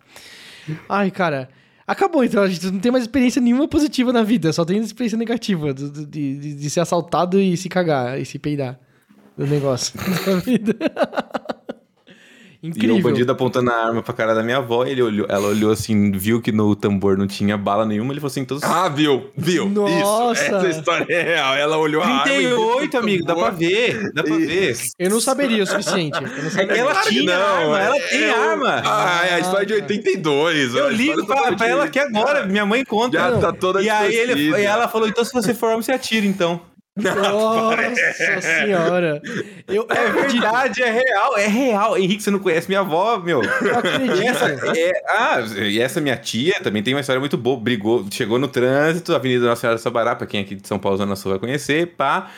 Ai, 0.88 1.10
cara. 1.10 1.48
Acabou, 1.86 2.22
então. 2.22 2.42
A 2.42 2.48
gente 2.48 2.70
não 2.70 2.80
tem 2.80 2.92
mais 2.92 3.04
experiência 3.04 3.40
nenhuma 3.40 3.66
positiva 3.66 4.12
na 4.12 4.22
vida, 4.22 4.52
só 4.52 4.64
tem 4.64 4.78
experiência 4.78 5.16
negativa 5.16 5.72
de, 5.72 6.06
de, 6.06 6.54
de 6.54 6.70
ser 6.70 6.80
assaltado 6.80 7.40
e 7.40 7.56
se 7.56 7.68
cagar 7.68 8.20
e 8.20 8.26
se 8.26 8.38
peidar 8.38 8.78
do 9.36 9.46
negócio 9.46 9.98
na 10.26 10.36
vida. 10.40 10.76
E 12.60 12.66
o 12.66 12.70
Incrível. 12.70 13.00
bandido 13.02 13.30
apontando 13.30 13.70
a 13.70 13.86
arma 13.86 14.02
pra 14.02 14.12
cara 14.12 14.34
da 14.34 14.42
minha 14.42 14.56
avó, 14.56 14.84
ele 14.84 15.00
olhou, 15.00 15.26
ela 15.28 15.46
olhou 15.46 15.70
assim, 15.70 16.10
viu 16.10 16.42
que 16.42 16.50
no 16.50 16.74
tambor 16.74 17.16
não 17.16 17.24
tinha 17.28 17.56
bala 17.56 17.86
nenhuma, 17.86 18.12
ele 18.12 18.18
falou 18.20 18.32
assim, 18.32 18.40
então... 18.40 18.58
Ah, 18.62 18.88
viu? 18.88 19.30
Viu? 19.36 19.68
Nossa! 19.68 20.42
Isso. 20.44 20.54
Essa 20.56 20.68
história 20.80 21.06
é 21.08 21.22
real. 21.22 21.54
Ela 21.54 21.76
olhou 21.78 22.02
a 22.02 22.06
arma 22.06 22.32
e 22.34 22.46
viu 22.48 22.56
que 22.56 22.88
38, 22.88 22.98
amigo, 22.98 23.24
dá 23.24 23.36
pra 23.36 23.50
ver, 23.50 24.12
dá 24.12 24.24
pra 24.24 24.36
ver. 24.36 24.76
Eu 24.98 25.08
não 25.10 25.20
saberia 25.20 25.62
o 25.62 25.66
suficiente. 25.68 26.16
Eu 26.16 26.22
não 26.28 26.46
É 26.46 26.50
saberia. 26.50 26.74
que 26.74 26.80
ela 26.80 26.90
Claro 26.90 27.08
que 27.08 27.14
tinha 27.14 27.38
não, 27.38 27.46
arma, 27.46 27.80
ela 27.80 27.96
é- 27.96 28.00
tem 28.00 28.22
é 28.24 28.30
arma. 28.34 28.82
Ah, 28.84 29.26
é 29.28 29.34
a 29.34 29.38
história 29.40 29.66
de 29.66 29.74
82. 29.74 30.74
Eu 30.74 30.90
ligo 30.90 31.26
pra, 31.26 31.52
pra 31.52 31.68
ela 31.68 31.84
aqui 31.84 32.00
agora, 32.00 32.44
minha 32.44 32.66
mãe 32.66 32.84
conta. 32.84 33.16
Já 33.18 33.38
tá 33.38 33.52
toda 33.52 33.80
e 33.80 33.88
aí 33.88 34.12
ele, 34.14 34.50
e 34.50 34.64
ela 34.64 34.88
falou, 34.88 35.06
então 35.06 35.24
se 35.24 35.32
você 35.32 35.54
for 35.54 35.66
homem, 35.70 35.82
você 35.82 35.92
atira, 35.92 36.26
então. 36.26 36.60
Nossa 37.02 38.40
senhora. 38.40 39.22
Eu, 39.66 39.86
É 39.90 40.06
acredito, 40.06 40.40
verdade, 40.42 40.82
é 40.82 40.90
real, 40.90 41.36
é 41.38 41.46
real. 41.46 41.96
Henrique, 41.98 42.22
você 42.22 42.30
não 42.30 42.38
conhece 42.38 42.68
minha 42.68 42.80
avó, 42.80 43.18
meu. 43.18 43.42
eu 43.42 43.66
E 43.66 43.70
acredito. 43.70 44.22
essa, 44.22 44.46
é, 44.78 45.02
ah, 45.08 45.40
e 45.58 45.80
essa 45.80 46.00
minha 46.00 46.16
tia 46.16 46.60
também 46.62 46.82
tem 46.82 46.94
uma 46.94 47.00
história 47.00 47.20
muito 47.20 47.36
boa. 47.36 47.58
Brigou, 47.58 48.04
chegou 48.10 48.38
no 48.38 48.48
trânsito, 48.48 49.14
Avenida 49.14 49.46
Nossa 49.46 49.60
Senhora 49.60 49.76
do 49.78 49.82
Sabará, 49.82 50.16
pra 50.16 50.26
quem 50.26 50.40
é 50.40 50.42
aqui 50.44 50.54
de 50.54 50.66
São 50.66 50.78
Paulo, 50.78 50.98
Zona 50.98 51.16
Sul 51.16 51.30
vai 51.32 51.38
conhecer, 51.38 51.94
pá. 51.96 52.30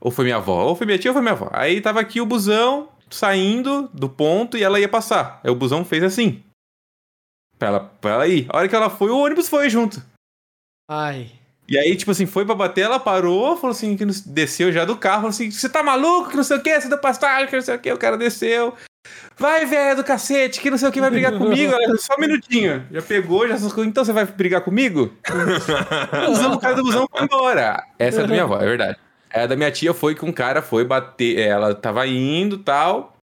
Ou 0.00 0.10
foi 0.10 0.24
minha 0.24 0.36
avó, 0.36 0.64
ou 0.66 0.76
foi 0.76 0.86
minha 0.86 0.98
tia, 0.98 1.10
ou 1.10 1.14
foi 1.14 1.22
minha 1.22 1.32
avó. 1.32 1.48
Aí 1.52 1.80
tava 1.80 2.00
aqui 2.00 2.20
o 2.20 2.26
busão 2.26 2.88
saindo 3.10 3.88
do 3.94 4.08
ponto 4.08 4.56
e 4.58 4.62
ela 4.62 4.78
ia 4.80 4.88
passar. 4.88 5.40
Aí 5.42 5.50
o 5.50 5.54
busão 5.54 5.84
fez 5.84 6.02
assim. 6.02 6.42
Pra 7.58 7.68
ela, 7.68 7.80
pra 8.00 8.10
ela 8.12 8.26
ir. 8.28 8.46
A 8.50 8.58
hora 8.58 8.68
que 8.68 8.74
ela 8.74 8.90
foi, 8.90 9.10
o 9.10 9.18
ônibus 9.18 9.48
foi 9.48 9.70
junto. 9.70 10.02
Ai. 10.90 11.30
E 11.66 11.78
aí, 11.78 11.96
tipo 11.96 12.10
assim, 12.10 12.26
foi 12.26 12.44
pra 12.44 12.54
bater, 12.54 12.82
ela 12.82 13.00
parou, 13.00 13.56
falou 13.56 13.70
assim, 13.70 13.96
que 13.96 14.04
desceu 14.04 14.70
já 14.70 14.84
do 14.84 14.96
carro, 14.96 15.16
falou 15.16 15.30
assim, 15.30 15.50
você 15.50 15.68
tá 15.68 15.82
maluco, 15.82 16.30
que 16.30 16.36
não 16.36 16.44
sei 16.44 16.58
o 16.58 16.62
que, 16.62 16.80
você 16.80 16.88
deu 16.88 16.98
pastagem, 16.98 17.48
que 17.48 17.56
não 17.56 17.62
sei 17.62 17.74
o 17.74 17.78
que, 17.78 17.92
o 17.92 17.98
cara 17.98 18.18
desceu. 18.18 18.74
Vai, 19.36 19.66
velho 19.66 19.96
do 19.96 20.04
cacete, 20.04 20.60
que 20.60 20.70
não 20.70 20.78
sei 20.78 20.88
o 20.88 20.92
que, 20.92 21.00
vai 21.00 21.10
brigar 21.10 21.36
comigo. 21.36 21.72
Ela, 21.72 21.96
só 21.98 22.14
um 22.14 22.20
minutinho. 22.20 22.86
Já 22.90 23.02
pegou, 23.02 23.48
já 23.48 23.58
coisas. 23.58 23.86
Então 23.86 24.04
você 24.04 24.12
vai 24.12 24.24
brigar 24.24 24.60
comigo? 24.60 25.12
o, 26.22 26.26
busão, 26.26 26.52
o 26.52 26.58
cara 26.58 26.74
do 26.74 26.82
busão 26.82 27.06
foi 27.10 27.24
embora. 27.24 27.84
Essa 27.98 28.20
é 28.20 28.22
da 28.22 28.28
minha 28.28 28.44
avó, 28.44 28.56
é 28.60 28.66
verdade. 28.66 28.98
A 29.32 29.46
da 29.46 29.56
minha 29.56 29.70
tia 29.70 29.92
foi 29.92 30.14
que 30.14 30.24
um 30.24 30.32
cara 30.32 30.62
foi 30.62 30.84
bater, 30.84 31.38
ela 31.38 31.74
tava 31.74 32.06
indo 32.06 32.58
tal. 32.58 33.16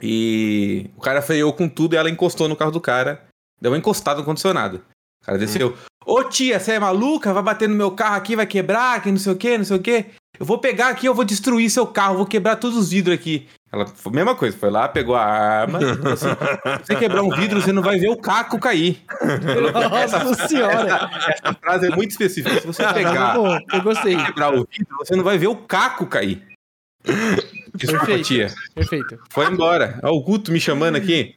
E 0.00 0.88
o 0.96 1.00
cara 1.00 1.20
freou 1.20 1.52
com 1.52 1.68
tudo 1.68 1.94
e 1.94 1.96
ela 1.96 2.08
encostou 2.08 2.48
no 2.48 2.56
carro 2.56 2.70
do 2.70 2.80
cara. 2.80 3.26
Deu 3.60 3.72
uma 3.72 3.78
encostada 3.78 4.20
no 4.20 4.24
condicionado. 4.24 4.84
Cara 5.28 5.36
desceu. 5.36 5.76
Ô 6.06 6.24
tia, 6.24 6.58
você 6.58 6.72
é 6.72 6.78
maluca? 6.78 7.34
Vai 7.34 7.42
bater 7.42 7.68
no 7.68 7.74
meu 7.74 7.90
carro 7.90 8.16
aqui, 8.16 8.34
vai 8.34 8.46
quebrar, 8.46 9.02
que 9.02 9.10
não 9.10 9.18
sei 9.18 9.30
o 9.30 9.36
que, 9.36 9.58
não 9.58 9.64
sei 9.66 9.76
o 9.76 9.82
que. 9.82 10.06
Eu 10.40 10.46
vou 10.46 10.56
pegar 10.56 10.88
aqui, 10.88 11.04
eu 11.04 11.12
vou 11.14 11.22
destruir 11.24 11.68
seu 11.68 11.86
carro, 11.86 12.16
vou 12.16 12.24
quebrar 12.24 12.56
todos 12.56 12.78
os 12.78 12.88
vidros 12.90 13.14
aqui. 13.14 13.46
Ela, 13.70 13.86
foi 13.86 14.10
a 14.12 14.14
mesma 14.14 14.34
coisa, 14.34 14.56
foi 14.56 14.70
lá, 14.70 14.88
pegou 14.88 15.14
a 15.14 15.22
arma. 15.22 15.80
assim, 15.80 16.28
Se 16.82 16.86
você 16.86 16.96
quebrar 16.96 17.22
um 17.22 17.28
vidro, 17.28 17.60
você 17.60 17.72
não 17.72 17.82
vai 17.82 17.98
ver 17.98 18.08
o 18.08 18.16
caco 18.16 18.58
cair. 18.58 19.02
Nossa 19.90 20.48
senhora. 20.48 21.10
Essa 21.28 21.52
frase 21.52 21.86
é 21.88 21.94
muito 21.94 22.12
específica. 22.12 22.58
Se 22.58 22.66
você 22.66 22.82
pegar 22.94 23.12
Caramba, 23.12 23.34
bom, 23.34 23.58
eu 23.76 23.82
gostei. 23.82 24.16
quebrar 24.16 24.54
o 24.54 24.66
vidro, 24.66 24.96
você 24.96 25.14
não 25.14 25.24
vai 25.24 25.36
ver 25.36 25.48
o 25.48 25.56
caco 25.56 26.06
cair. 26.06 26.42
Desculpa, 27.74 28.06
Perfeito. 28.06 28.26
tia. 28.28 28.54
Perfeito. 28.74 29.18
Foi 29.28 29.44
embora. 29.44 30.00
Ó, 30.02 30.10
o 30.10 30.22
Guto 30.22 30.50
me 30.50 30.58
chamando 30.58 30.96
aqui. 30.96 31.34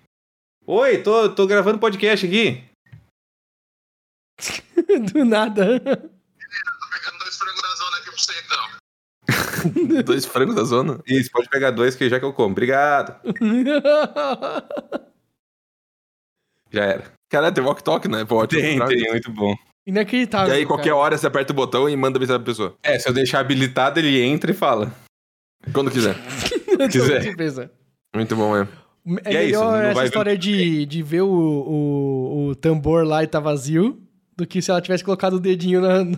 Oi, 0.66 1.00
tô, 1.00 1.28
tô 1.28 1.46
gravando 1.46 1.78
podcast 1.78 2.26
aqui. 2.26 2.64
Do 5.14 5.26
nada. 5.26 5.80
pegando 5.80 7.20
dois 7.20 7.38
frangos 7.38 7.62
da 7.62 7.76
zona 7.76 7.98
aqui 7.98 8.06
pra 8.06 8.18
você, 8.18 8.34
então. 8.46 8.82
Dois 10.04 10.26
frangos 10.26 10.56
da 10.56 10.64
zona. 10.64 11.00
Isso, 11.06 11.30
pode 11.32 11.48
pegar 11.50 11.72
dois 11.72 11.96
que 11.96 12.10
já 12.10 12.20
que 12.20 12.26
eu 12.26 12.34
como. 12.34 12.52
Obrigado. 12.52 13.16
Já 16.74 16.86
era. 16.86 17.04
Cara, 17.30 17.52
tem 17.52 17.62
walk-talk, 17.64 18.08
né? 18.08 18.24
Pô. 18.24 18.48
Tem, 18.48 18.80
tem, 18.86 19.10
muito 19.10 19.30
bom. 19.30 19.54
Inacreditável. 19.86 20.54
E 20.54 20.58
aí, 20.58 20.66
qualquer 20.66 20.92
cara. 20.92 20.96
hora, 20.96 21.18
você 21.18 21.28
aperta 21.28 21.52
o 21.52 21.56
botão 21.56 21.90
e 21.90 21.96
manda 21.98 22.18
mensagem 22.18 22.42
pra 22.42 22.50
pessoa. 22.50 22.76
É, 22.82 22.98
se 22.98 23.10
eu 23.10 23.14
deixar 23.14 23.42
habilitado, 23.42 24.00
ele 24.00 24.22
entra 24.22 24.52
e 24.52 24.54
fala. 24.54 24.90
Quando 25.74 25.92
quiser. 25.92 26.16
Tô 26.78 26.88
quiser. 26.88 27.70
Muito 28.16 28.36
bom, 28.38 28.56
é. 28.56 28.68
É 29.26 29.34
E 29.34 29.38
é 29.38 29.44
isso, 29.46 29.60
melhor 29.60 29.72
não 29.72 29.90
essa 29.90 30.00
ver 30.00 30.06
história 30.06 30.38
de, 30.38 30.86
de 30.86 31.04
ver 31.04 31.22
o, 31.22 31.28
o, 31.28 32.48
o 32.48 32.56
tambor 32.56 33.06
lá 33.06 33.24
e 33.24 33.28
tá 33.28 33.40
vazio 33.40 34.02
do 34.42 34.48
que 34.48 34.62
se 34.62 34.72
ela 34.72 34.82
tivesse 34.82 35.04
colocado 35.04 35.34
o 35.34 35.40
dedinho 35.40 35.82
na- 35.82 36.04
no, 36.04 36.12
no 36.12 36.18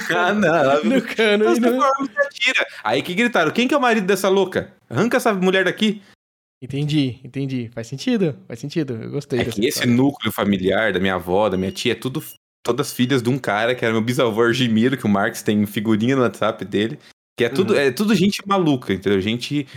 Ah, 0.00 0.06
cano, 0.08 0.40
não. 0.40 0.54
Ela... 0.54 0.84
no 0.84 1.02
cano 1.02 1.56
e 1.56 1.60
não... 1.60 1.78
você 1.78 2.18
atira. 2.20 2.66
Aí 2.84 3.02
que 3.02 3.14
gritaram: 3.14 3.50
quem 3.50 3.66
que 3.68 3.74
é 3.74 3.76
o 3.76 3.80
marido 3.80 4.06
dessa 4.06 4.28
louca? 4.28 4.72
Arranca 4.90 5.16
essa 5.16 5.32
mulher 5.34 5.64
daqui. 5.64 6.02
Entendi, 6.62 7.20
entendi. 7.22 7.70
Faz 7.74 7.86
sentido, 7.86 8.36
faz 8.48 8.58
sentido. 8.58 8.94
Eu 9.02 9.10
gostei 9.10 9.40
É 9.40 9.44
dessa 9.44 9.54
que 9.54 9.60
esse 9.66 9.78
história. 9.78 9.92
núcleo 9.94 10.32
familiar 10.32 10.92
da 10.92 10.98
minha 10.98 11.14
avó, 11.14 11.48
da 11.48 11.56
minha 11.56 11.70
tia, 11.72 11.92
é 11.92 11.94
tudo. 11.94 12.22
Todas 12.64 12.92
filhas 12.92 13.22
de 13.22 13.28
um 13.28 13.38
cara 13.38 13.74
que 13.76 13.84
era 13.84 13.92
meu 13.94 14.02
bisavô 14.02 14.42
Argimiro, 14.42 14.96
que 14.96 15.04
o 15.06 15.08
Marx 15.08 15.40
tem 15.42 15.64
figurinha 15.66 16.16
no 16.16 16.22
WhatsApp 16.22 16.64
dele. 16.64 16.98
Que 17.38 17.44
é 17.44 17.48
tudo, 17.48 17.76
é 17.78 17.92
tudo 17.92 18.12
gente 18.14 18.42
maluca, 18.44 18.92
entendeu? 18.92 19.20
Gente 19.20 19.68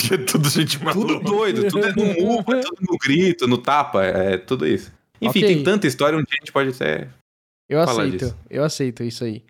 Que 0.00 0.14
é 0.14 0.16
tudo 0.18 0.48
gente 0.48 0.76
Tudo 0.78 0.84
maluca. 0.86 1.20
doido, 1.24 1.68
tudo 1.68 1.86
é 1.86 1.92
no 1.92 2.04
murro, 2.20 2.52
é 2.54 2.60
tudo 2.62 2.78
no 2.80 2.98
grito, 2.98 3.46
no 3.46 3.58
tapa, 3.58 4.02
é 4.04 4.36
tudo 4.38 4.66
isso. 4.66 4.90
Enfim, 5.24 5.40
Ok. 5.44 5.54
tem 5.54 5.62
tanta 5.64 5.86
história, 5.86 6.18
um 6.18 6.22
dia 6.22 6.36
a 6.38 6.40
gente 6.44 6.52
pode 6.52 6.70
até. 6.70 7.08
Eu 7.68 7.80
aceito, 7.80 8.36
eu 8.50 8.62
aceito 8.64 9.02
isso 9.02 9.24
aí. 9.24 9.42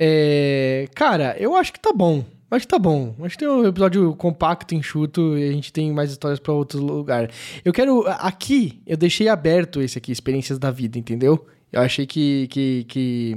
É, 0.00 0.88
Cara, 0.94 1.36
eu 1.38 1.54
acho 1.54 1.72
que 1.72 1.80
tá 1.80 1.92
bom. 1.92 2.24
Acho 2.50 2.66
que 2.66 2.70
tá 2.70 2.78
bom. 2.78 3.14
Acho 3.22 3.36
que 3.36 3.44
tem 3.44 3.48
um 3.48 3.66
episódio 3.66 4.14
compacto, 4.16 4.74
enxuto, 4.74 5.36
e 5.36 5.48
a 5.48 5.52
gente 5.52 5.72
tem 5.72 5.92
mais 5.92 6.10
histórias 6.10 6.38
pra 6.38 6.52
outros 6.52 6.80
lugares. 6.80 7.34
Eu 7.64 7.72
quero. 7.72 8.04
Aqui, 8.06 8.80
eu 8.86 8.96
deixei 8.96 9.28
aberto 9.28 9.80
esse 9.80 9.98
aqui, 9.98 10.12
experiências 10.12 10.58
da 10.58 10.70
vida, 10.70 10.98
entendeu? 10.98 11.46
Eu 11.72 11.80
achei 11.80 12.06
que, 12.06 12.46
que, 12.48 12.84
que 12.84 13.36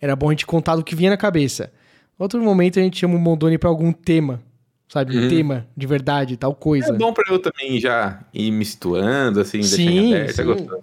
era 0.00 0.16
bom 0.16 0.28
a 0.28 0.32
gente 0.32 0.46
contar 0.46 0.74
do 0.76 0.82
que 0.82 0.96
vinha 0.96 1.10
na 1.10 1.16
cabeça. 1.16 1.72
Outro 2.18 2.42
momento 2.42 2.78
a 2.78 2.82
gente 2.82 2.98
chama 2.98 3.14
o 3.14 3.18
Mondoni 3.20 3.56
pra 3.56 3.68
algum 3.70 3.92
tema, 3.92 4.42
sabe? 4.88 5.16
Um 5.16 5.22
Uhum. 5.22 5.28
tema 5.28 5.66
de 5.76 5.86
verdade, 5.86 6.36
tal 6.36 6.54
coisa. 6.54 6.92
É 6.92 6.96
bom 6.98 7.12
pra 7.12 7.24
eu 7.32 7.38
também 7.38 7.78
já 7.78 8.24
ir 8.34 8.50
me 8.50 8.64
situando, 8.64 9.40
assim, 9.40 9.58
deixar 9.60 9.76
Sim, 9.76 9.88
em 9.98 10.14
aberto. 10.14 10.34
sim. 10.34 10.40
É 10.40 10.44
gostoso. 10.44 10.82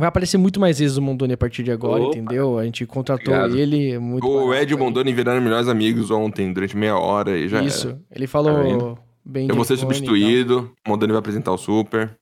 Vai 0.00 0.08
aparecer 0.08 0.38
muito 0.38 0.58
mais 0.58 0.78
vezes 0.78 0.96
o 0.96 1.02
Mondoni 1.02 1.34
a 1.34 1.36
partir 1.36 1.62
de 1.62 1.70
agora, 1.70 2.02
Opa. 2.02 2.16
entendeu? 2.16 2.58
A 2.58 2.64
gente 2.64 2.84
contratou 2.86 3.32
Obrigado. 3.34 3.56
ele. 3.58 3.92
é 3.92 3.98
Muito 3.98 4.26
O 4.26 4.52
Ed 4.54 4.72
e 4.72 4.74
o. 4.74 4.78
Mondoni 4.78 5.12
viraram 5.12 5.40
melhores 5.40 5.68
amigos 5.68 6.10
ontem, 6.10 6.52
durante 6.52 6.76
meia 6.76 6.96
hora 6.96 7.36
e 7.38 7.48
já 7.48 7.62
Isso. 7.62 7.88
era. 7.88 8.00
Ele 8.10 8.26
Tá 8.26 8.30
falou. 8.32 8.62
vendo? 8.62 8.98
Bem 9.24 9.46
Eu 9.48 9.54
vou 9.54 9.64
ser 9.64 9.76
substituído, 9.76 10.72
o 10.86 10.88
Modani 10.90 11.12
vai 11.12 11.20
apresentar 11.20 11.52
o 11.52 11.58
Super. 11.58 12.16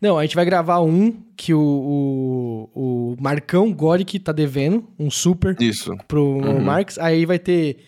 Não, 0.00 0.18
a 0.18 0.22
gente 0.22 0.34
vai 0.36 0.44
gravar 0.44 0.80
um 0.80 1.12
que 1.34 1.54
o, 1.54 2.68
o, 2.74 3.12
o 3.14 3.16
Marcão 3.20 3.72
Goric 3.72 4.18
tá 4.18 4.30
devendo, 4.30 4.86
um 4.98 5.10
super 5.10 5.56
Isso. 5.60 5.96
pro 6.06 6.22
Uhum. 6.22 6.60
Marx. 6.60 6.98
Aí 6.98 7.24
vai 7.24 7.38
ter 7.38 7.78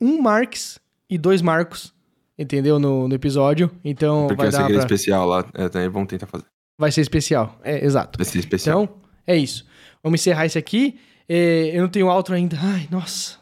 um 0.00 0.20
Marx 0.20 0.80
e 1.08 1.16
dois 1.16 1.40
Marcos, 1.40 1.94
entendeu? 2.36 2.80
No, 2.80 3.06
no 3.06 3.14
episódio. 3.14 3.70
Então 3.84 4.26
Porque 4.26 4.34
vai 4.42 4.46
vai 4.46 4.52
ser 4.52 4.62
aquele 4.64 4.78
pra... 4.78 4.84
especial 4.86 5.26
lá. 5.28 5.44
É, 5.54 5.88
vamos 5.88 6.08
tentar 6.08 6.26
fazer. 6.26 6.44
Vai 6.78 6.90
ser 6.90 7.00
especial. 7.02 7.58
É, 7.62 7.84
exato. 7.84 8.18
Vai 8.18 8.24
ser 8.24 8.38
especial. 8.38 8.82
Então, 8.84 8.96
é 9.26 9.36
isso. 9.36 9.66
Vamos 10.02 10.20
encerrar 10.20 10.46
isso 10.46 10.58
aqui. 10.58 10.98
É, 11.28 11.70
eu 11.76 11.82
não 11.82 11.88
tenho 11.88 12.08
outro 12.08 12.34
ainda. 12.34 12.56
Ai, 12.60 12.88
nossa. 12.90 13.38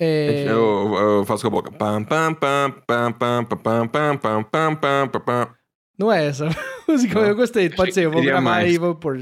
É, 0.00 0.46
Eu, 0.48 0.94
eu 0.94 1.24
faço 1.26 1.42
com 1.42 1.48
a 1.48 1.50
boca. 1.50 1.70
Pam, 1.72 2.02
pam, 2.02 2.32
pam, 2.32 2.70
pam, 2.86 3.12
pam, 3.12 3.44
pam, 3.44 3.86
pam, 3.86 4.16
pam, 4.16 4.44
pam, 4.44 5.08
pam, 5.08 5.20
pam. 5.20 5.48
Não 5.98 6.10
é 6.10 6.26
essa 6.28 6.48
música, 6.88 7.20
Não. 7.20 7.28
eu 7.28 7.36
gostei. 7.36 7.68
Pode 7.68 7.92
ser, 7.92 8.06
eu 8.06 8.10
vou 8.10 8.22
gravar 8.22 8.40
mais. 8.40 8.72
e 8.72 8.78
vou 8.78 8.94
pôr. 8.94 9.18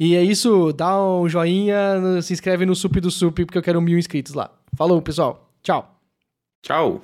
E 0.00 0.16
é 0.16 0.22
isso, 0.22 0.72
dá 0.72 0.98
um 0.98 1.28
joinha, 1.28 2.22
se 2.22 2.32
inscreve 2.32 2.64
no 2.64 2.74
Sup 2.74 2.96
do 2.98 3.10
Sup, 3.10 3.44
porque 3.44 3.58
eu 3.58 3.62
quero 3.62 3.82
mil 3.82 3.98
inscritos 3.98 4.32
lá. 4.32 4.50
Falou, 4.74 5.02
pessoal. 5.02 5.52
Tchau. 5.62 6.00
Tchau. 6.62 7.02